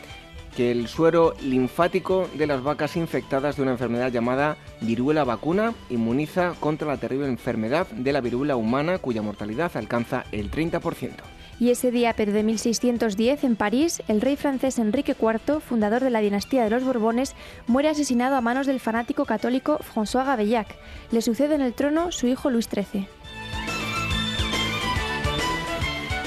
que 0.55 0.71
el 0.71 0.87
suero 0.87 1.35
linfático 1.41 2.29
de 2.33 2.47
las 2.47 2.63
vacas 2.63 2.95
infectadas 2.95 3.57
de 3.57 3.61
una 3.61 3.71
enfermedad 3.71 4.11
llamada 4.11 4.57
viruela 4.81 5.23
vacuna 5.23 5.73
inmuniza 5.89 6.53
contra 6.59 6.87
la 6.87 6.97
terrible 6.97 7.27
enfermedad 7.27 7.87
de 7.87 8.13
la 8.13 8.21
viruela 8.21 8.55
humana 8.55 8.97
cuya 8.97 9.21
mortalidad 9.21 9.75
alcanza 9.75 10.25
el 10.31 10.49
30%. 10.49 11.11
Y 11.57 11.69
ese 11.69 11.89
día, 11.89 12.13
pero 12.13 12.33
de 12.33 12.43
1610, 12.43 13.43
en 13.45 13.55
París, 13.55 14.03
el 14.09 14.19
rey 14.19 14.35
francés 14.35 14.77
Enrique 14.77 15.15
IV, 15.17 15.61
fundador 15.61 16.03
de 16.03 16.09
la 16.09 16.19
dinastía 16.19 16.63
de 16.65 16.69
los 16.69 16.83
Borbones, 16.83 17.33
muere 17.67 17.87
asesinado 17.87 18.35
a 18.35 18.41
manos 18.41 18.67
del 18.67 18.81
fanático 18.81 19.25
católico 19.25 19.79
François 19.79 20.25
Gaveillac. 20.25 20.67
Le 21.11 21.21
sucede 21.21 21.55
en 21.55 21.61
el 21.61 21.73
trono 21.73 22.11
su 22.11 22.27
hijo 22.27 22.49
Luis 22.49 22.67
XIII. 22.69 23.07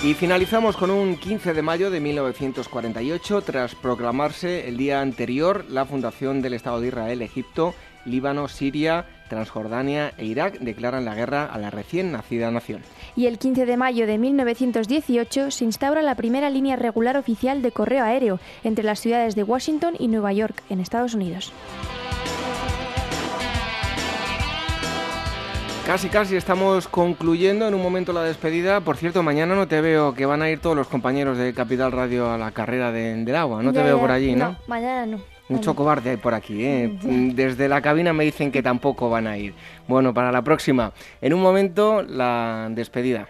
Y 0.04 0.14
finalizamos 0.14 0.76
con 0.76 0.92
un 0.92 1.16
15 1.16 1.54
de 1.54 1.62
mayo 1.62 1.90
de 1.90 1.98
1948, 1.98 3.42
tras 3.42 3.74
proclamarse 3.74 4.68
el 4.68 4.76
día 4.76 5.00
anterior 5.00 5.64
la 5.68 5.86
fundación 5.86 6.40
del 6.40 6.54
Estado 6.54 6.80
de 6.80 6.88
Israel, 6.88 7.20
Egipto, 7.20 7.74
Líbano, 8.04 8.46
Siria, 8.46 9.06
Transjordania 9.28 10.14
e 10.16 10.24
Irak 10.24 10.60
declaran 10.60 11.04
la 11.04 11.16
guerra 11.16 11.46
a 11.46 11.58
la 11.58 11.70
recién 11.70 12.12
nacida 12.12 12.48
nación. 12.52 12.82
Y 13.16 13.26
el 13.26 13.38
15 13.38 13.66
de 13.66 13.76
mayo 13.76 14.06
de 14.06 14.18
1918 14.18 15.50
se 15.50 15.64
instaura 15.64 16.00
la 16.00 16.14
primera 16.14 16.48
línea 16.48 16.76
regular 16.76 17.16
oficial 17.16 17.60
de 17.60 17.72
correo 17.72 18.04
aéreo 18.04 18.38
entre 18.62 18.84
las 18.84 19.00
ciudades 19.00 19.34
de 19.34 19.42
Washington 19.42 19.94
y 19.98 20.06
Nueva 20.06 20.32
York, 20.32 20.62
en 20.70 20.78
Estados 20.78 21.14
Unidos. 21.14 21.52
Casi, 25.88 26.10
casi 26.10 26.36
estamos 26.36 26.86
concluyendo 26.86 27.66
en 27.66 27.72
un 27.72 27.82
momento 27.82 28.12
la 28.12 28.22
despedida. 28.22 28.82
Por 28.82 28.98
cierto, 28.98 29.22
mañana 29.22 29.54
no 29.54 29.66
te 29.68 29.80
veo 29.80 30.12
que 30.12 30.26
van 30.26 30.42
a 30.42 30.50
ir 30.50 30.58
todos 30.58 30.76
los 30.76 30.86
compañeros 30.86 31.38
de 31.38 31.54
Capital 31.54 31.92
Radio 31.92 32.30
a 32.30 32.36
la 32.36 32.50
carrera 32.50 32.92
del 32.92 33.34
agua. 33.34 33.62
No 33.62 33.72
te 33.72 33.82
veo 33.82 33.98
por 33.98 34.10
allí, 34.10 34.34
¿no? 34.34 34.50
No, 34.50 34.58
mañana 34.66 35.06
no. 35.06 35.22
Mucho 35.48 35.74
cobarde 35.74 36.10
hay 36.10 36.16
por 36.18 36.34
aquí, 36.34 36.62
¿eh? 36.62 36.98
Desde 37.34 37.70
la 37.70 37.80
cabina 37.80 38.12
me 38.12 38.24
dicen 38.24 38.52
que 38.52 38.62
tampoco 38.62 39.08
van 39.08 39.26
a 39.26 39.38
ir. 39.38 39.54
Bueno, 39.86 40.12
para 40.12 40.30
la 40.30 40.42
próxima. 40.42 40.92
En 41.22 41.32
un 41.32 41.40
momento, 41.40 42.02
la 42.02 42.68
despedida. 42.70 43.26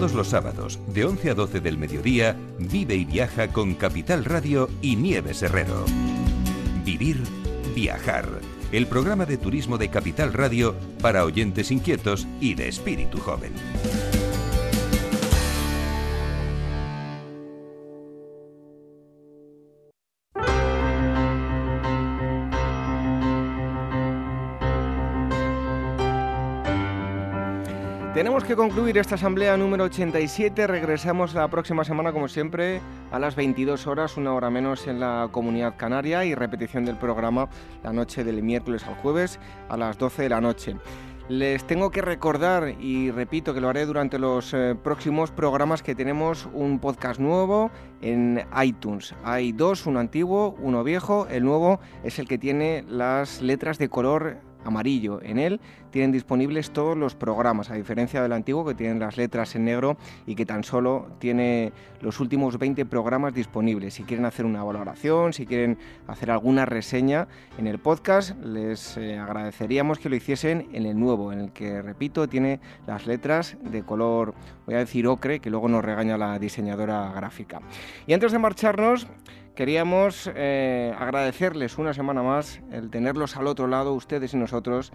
Todos 0.00 0.14
los 0.14 0.28
sábados, 0.28 0.78
de 0.94 1.04
11 1.04 1.28
a 1.28 1.34
12 1.34 1.60
del 1.60 1.76
mediodía, 1.76 2.34
vive 2.58 2.94
y 2.94 3.04
viaja 3.04 3.48
con 3.48 3.74
Capital 3.74 4.24
Radio 4.24 4.70
y 4.80 4.96
Nieves 4.96 5.42
Herrero. 5.42 5.84
Vivir, 6.86 7.18
viajar. 7.74 8.26
El 8.72 8.86
programa 8.86 9.26
de 9.26 9.36
turismo 9.36 9.76
de 9.76 9.90
Capital 9.90 10.32
Radio 10.32 10.74
para 11.02 11.26
oyentes 11.26 11.70
inquietos 11.70 12.26
y 12.40 12.54
de 12.54 12.68
espíritu 12.68 13.18
joven. 13.18 13.52
Concluir 28.60 28.98
esta 28.98 29.14
asamblea 29.14 29.56
número 29.56 29.84
87. 29.84 30.66
Regresamos 30.66 31.32
la 31.32 31.48
próxima 31.48 31.82
semana, 31.82 32.12
como 32.12 32.28
siempre, 32.28 32.82
a 33.10 33.18
las 33.18 33.34
22 33.34 33.86
horas, 33.86 34.18
una 34.18 34.34
hora 34.34 34.50
menos 34.50 34.86
en 34.86 35.00
la 35.00 35.30
comunidad 35.32 35.78
canaria 35.78 36.26
y 36.26 36.34
repetición 36.34 36.84
del 36.84 36.96
programa 36.96 37.48
la 37.82 37.94
noche 37.94 38.22
del 38.22 38.42
miércoles 38.42 38.84
al 38.84 38.96
jueves 38.96 39.40
a 39.70 39.78
las 39.78 39.96
12 39.96 40.24
de 40.24 40.28
la 40.28 40.42
noche. 40.42 40.76
Les 41.30 41.66
tengo 41.66 41.90
que 41.90 42.02
recordar, 42.02 42.74
y 42.78 43.10
repito 43.10 43.54
que 43.54 43.62
lo 43.62 43.70
haré 43.70 43.86
durante 43.86 44.18
los 44.18 44.52
eh, 44.52 44.74
próximos 44.74 45.30
programas, 45.30 45.82
que 45.82 45.94
tenemos 45.94 46.46
un 46.52 46.80
podcast 46.80 47.18
nuevo 47.18 47.70
en 48.02 48.44
iTunes. 48.62 49.14
Hay 49.24 49.52
dos, 49.52 49.86
uno 49.86 50.00
antiguo, 50.00 50.54
uno 50.60 50.84
viejo. 50.84 51.26
El 51.30 51.44
nuevo 51.44 51.80
es 52.04 52.18
el 52.18 52.28
que 52.28 52.36
tiene 52.36 52.84
las 52.86 53.40
letras 53.40 53.78
de 53.78 53.88
color 53.88 54.49
amarillo. 54.64 55.20
En 55.22 55.38
él 55.38 55.60
tienen 55.90 56.12
disponibles 56.12 56.70
todos 56.70 56.96
los 56.96 57.14
programas, 57.14 57.70
a 57.70 57.74
diferencia 57.74 58.22
del 58.22 58.32
antiguo 58.32 58.64
que 58.64 58.74
tienen 58.74 58.98
las 58.98 59.16
letras 59.16 59.54
en 59.56 59.64
negro 59.64 59.96
y 60.26 60.34
que 60.34 60.46
tan 60.46 60.64
solo 60.64 61.08
tiene 61.18 61.72
los 62.00 62.20
últimos 62.20 62.58
20 62.58 62.86
programas 62.86 63.34
disponibles. 63.34 63.94
Si 63.94 64.04
quieren 64.04 64.26
hacer 64.26 64.46
una 64.46 64.62
valoración, 64.62 65.32
si 65.32 65.46
quieren 65.46 65.78
hacer 66.06 66.30
alguna 66.30 66.66
reseña 66.66 67.28
en 67.58 67.66
el 67.66 67.78
podcast, 67.78 68.36
les 68.42 68.96
eh, 68.96 69.18
agradeceríamos 69.18 69.98
que 69.98 70.08
lo 70.08 70.16
hiciesen 70.16 70.68
en 70.72 70.86
el 70.86 70.98
nuevo, 70.98 71.32
en 71.32 71.40
el 71.40 71.52
que, 71.52 71.82
repito, 71.82 72.28
tiene 72.28 72.60
las 72.86 73.06
letras 73.06 73.56
de 73.62 73.82
color, 73.82 74.34
voy 74.66 74.76
a 74.76 74.78
decir 74.78 75.06
ocre, 75.06 75.40
que 75.40 75.50
luego 75.50 75.68
nos 75.68 75.84
regaña 75.84 76.16
la 76.16 76.38
diseñadora 76.38 77.12
gráfica. 77.12 77.60
Y 78.06 78.12
antes 78.12 78.32
de 78.32 78.38
marcharnos, 78.38 79.06
queríamos 79.60 80.30
eh, 80.36 80.94
agradecerles 80.98 81.76
una 81.76 81.92
semana 81.92 82.22
más 82.22 82.62
el 82.72 82.88
tenerlos 82.88 83.36
al 83.36 83.46
otro 83.46 83.66
lado, 83.66 83.92
ustedes 83.92 84.32
y 84.32 84.38
nosotros, 84.38 84.90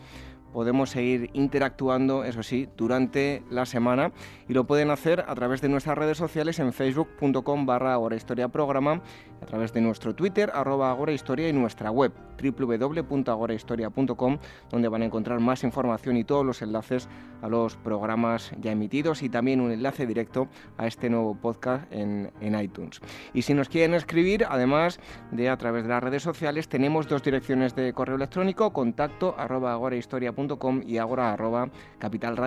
podemos 0.55 0.91
seguir 0.91 1.29
interactuando, 1.33 2.23
eso 2.23 2.41
sí, 2.41 2.69
durante 2.77 3.43
la 3.49 3.65
semana 3.65 4.13
y 4.47 4.53
lo 4.53 4.63
pueden 4.65 4.89
hacer 4.89 5.25
a 5.27 5.35
través 5.35 5.59
de 5.59 5.67
nuestras 5.67 5.97
redes 5.97 6.17
sociales 6.17 6.59
en 6.59 6.71
facebook.com 6.71 7.65
barra 7.65 7.93
agorahistoriaprograma, 7.93 9.01
a 9.41 9.45
través 9.45 9.73
de 9.73 9.81
nuestro 9.81 10.15
Twitter, 10.15 10.51
arroba 10.53 10.91
agorahistoria 10.91 11.49
y 11.49 11.53
nuestra 11.53 11.91
web 11.91 12.13
www.agorahistoria.com 12.41 14.37
donde 14.69 14.87
van 14.87 15.01
a 15.01 15.05
encontrar 15.05 15.41
más 15.41 15.63
información 15.65 16.15
y 16.15 16.23
todos 16.23 16.45
los 16.45 16.61
enlaces 16.61 17.09
a 17.41 17.49
los 17.49 17.75
programas 17.75 18.53
ya 18.61 18.71
emitidos 18.71 19.23
y 19.23 19.29
también 19.29 19.59
un 19.59 19.71
enlace 19.71 20.07
directo 20.07 20.47
a 20.77 20.87
este 20.87 21.09
nuevo 21.09 21.35
podcast 21.35 21.91
en, 21.91 22.31
en 22.39 22.57
iTunes. 22.59 23.01
Y 23.33 23.41
si 23.41 23.53
nos 23.53 23.67
quieren 23.67 23.93
escribir, 23.93 24.45
además 24.49 25.01
de 25.31 25.49
a 25.49 25.57
través 25.57 25.83
de 25.83 25.89
las 25.89 26.01
redes 26.01 26.23
sociales, 26.23 26.69
tenemos 26.69 27.09
dos 27.09 27.23
direcciones 27.23 27.75
de 27.75 27.91
correo 27.93 28.15
electrónico, 28.15 28.71
contacto 28.71 29.35
arroba 29.37 29.73
agorahistoria.com 29.73 30.44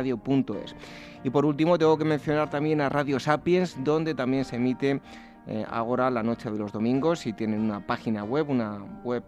y. 0.05 1.25
Y 1.25 1.31
por 1.31 1.45
último 1.45 1.79
tengo 1.79 1.99
que 1.99 2.05
mencionar 2.05 2.51
también 2.51 2.81
a 2.81 2.89
Radio 2.89 3.19
Sapiens, 3.19 3.77
donde 3.83 4.15
también 4.15 4.45
se 4.45 4.57
emite 4.57 5.01
eh, 5.47 5.65
ahora 5.69 6.11
la 6.11 6.23
noche 6.23 6.51
de 6.51 6.59
los 6.59 6.73
domingos 6.73 7.27
y 7.27 7.33
tienen 7.33 7.61
una 7.61 7.87
página 7.87 8.23
web, 8.23 8.51
una 8.51 8.79
web 9.03 9.25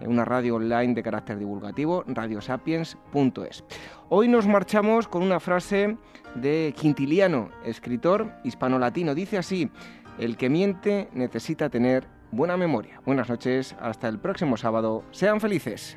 eh, 0.00 0.08
una 0.08 0.24
radio 0.24 0.56
online 0.56 0.94
de 0.94 1.02
carácter 1.02 1.38
divulgativo, 1.38 2.04
radiosapiens.es. 2.06 3.64
Hoy 4.08 4.28
nos 4.28 4.46
marchamos 4.46 5.08
con 5.08 5.22
una 5.22 5.40
frase 5.40 5.96
de 6.34 6.74
Quintiliano, 6.76 7.50
escritor 7.64 8.32
hispano-latino. 8.44 9.14
Dice 9.14 9.38
así, 9.38 9.70
el 10.18 10.36
que 10.36 10.48
miente 10.48 11.08
necesita 11.12 11.68
tener 11.68 12.06
buena 12.30 12.56
memoria. 12.56 13.00
Buenas 13.04 13.28
noches, 13.28 13.76
hasta 13.80 14.08
el 14.08 14.18
próximo 14.18 14.56
sábado. 14.56 15.04
Sean 15.10 15.40
felices. 15.40 15.96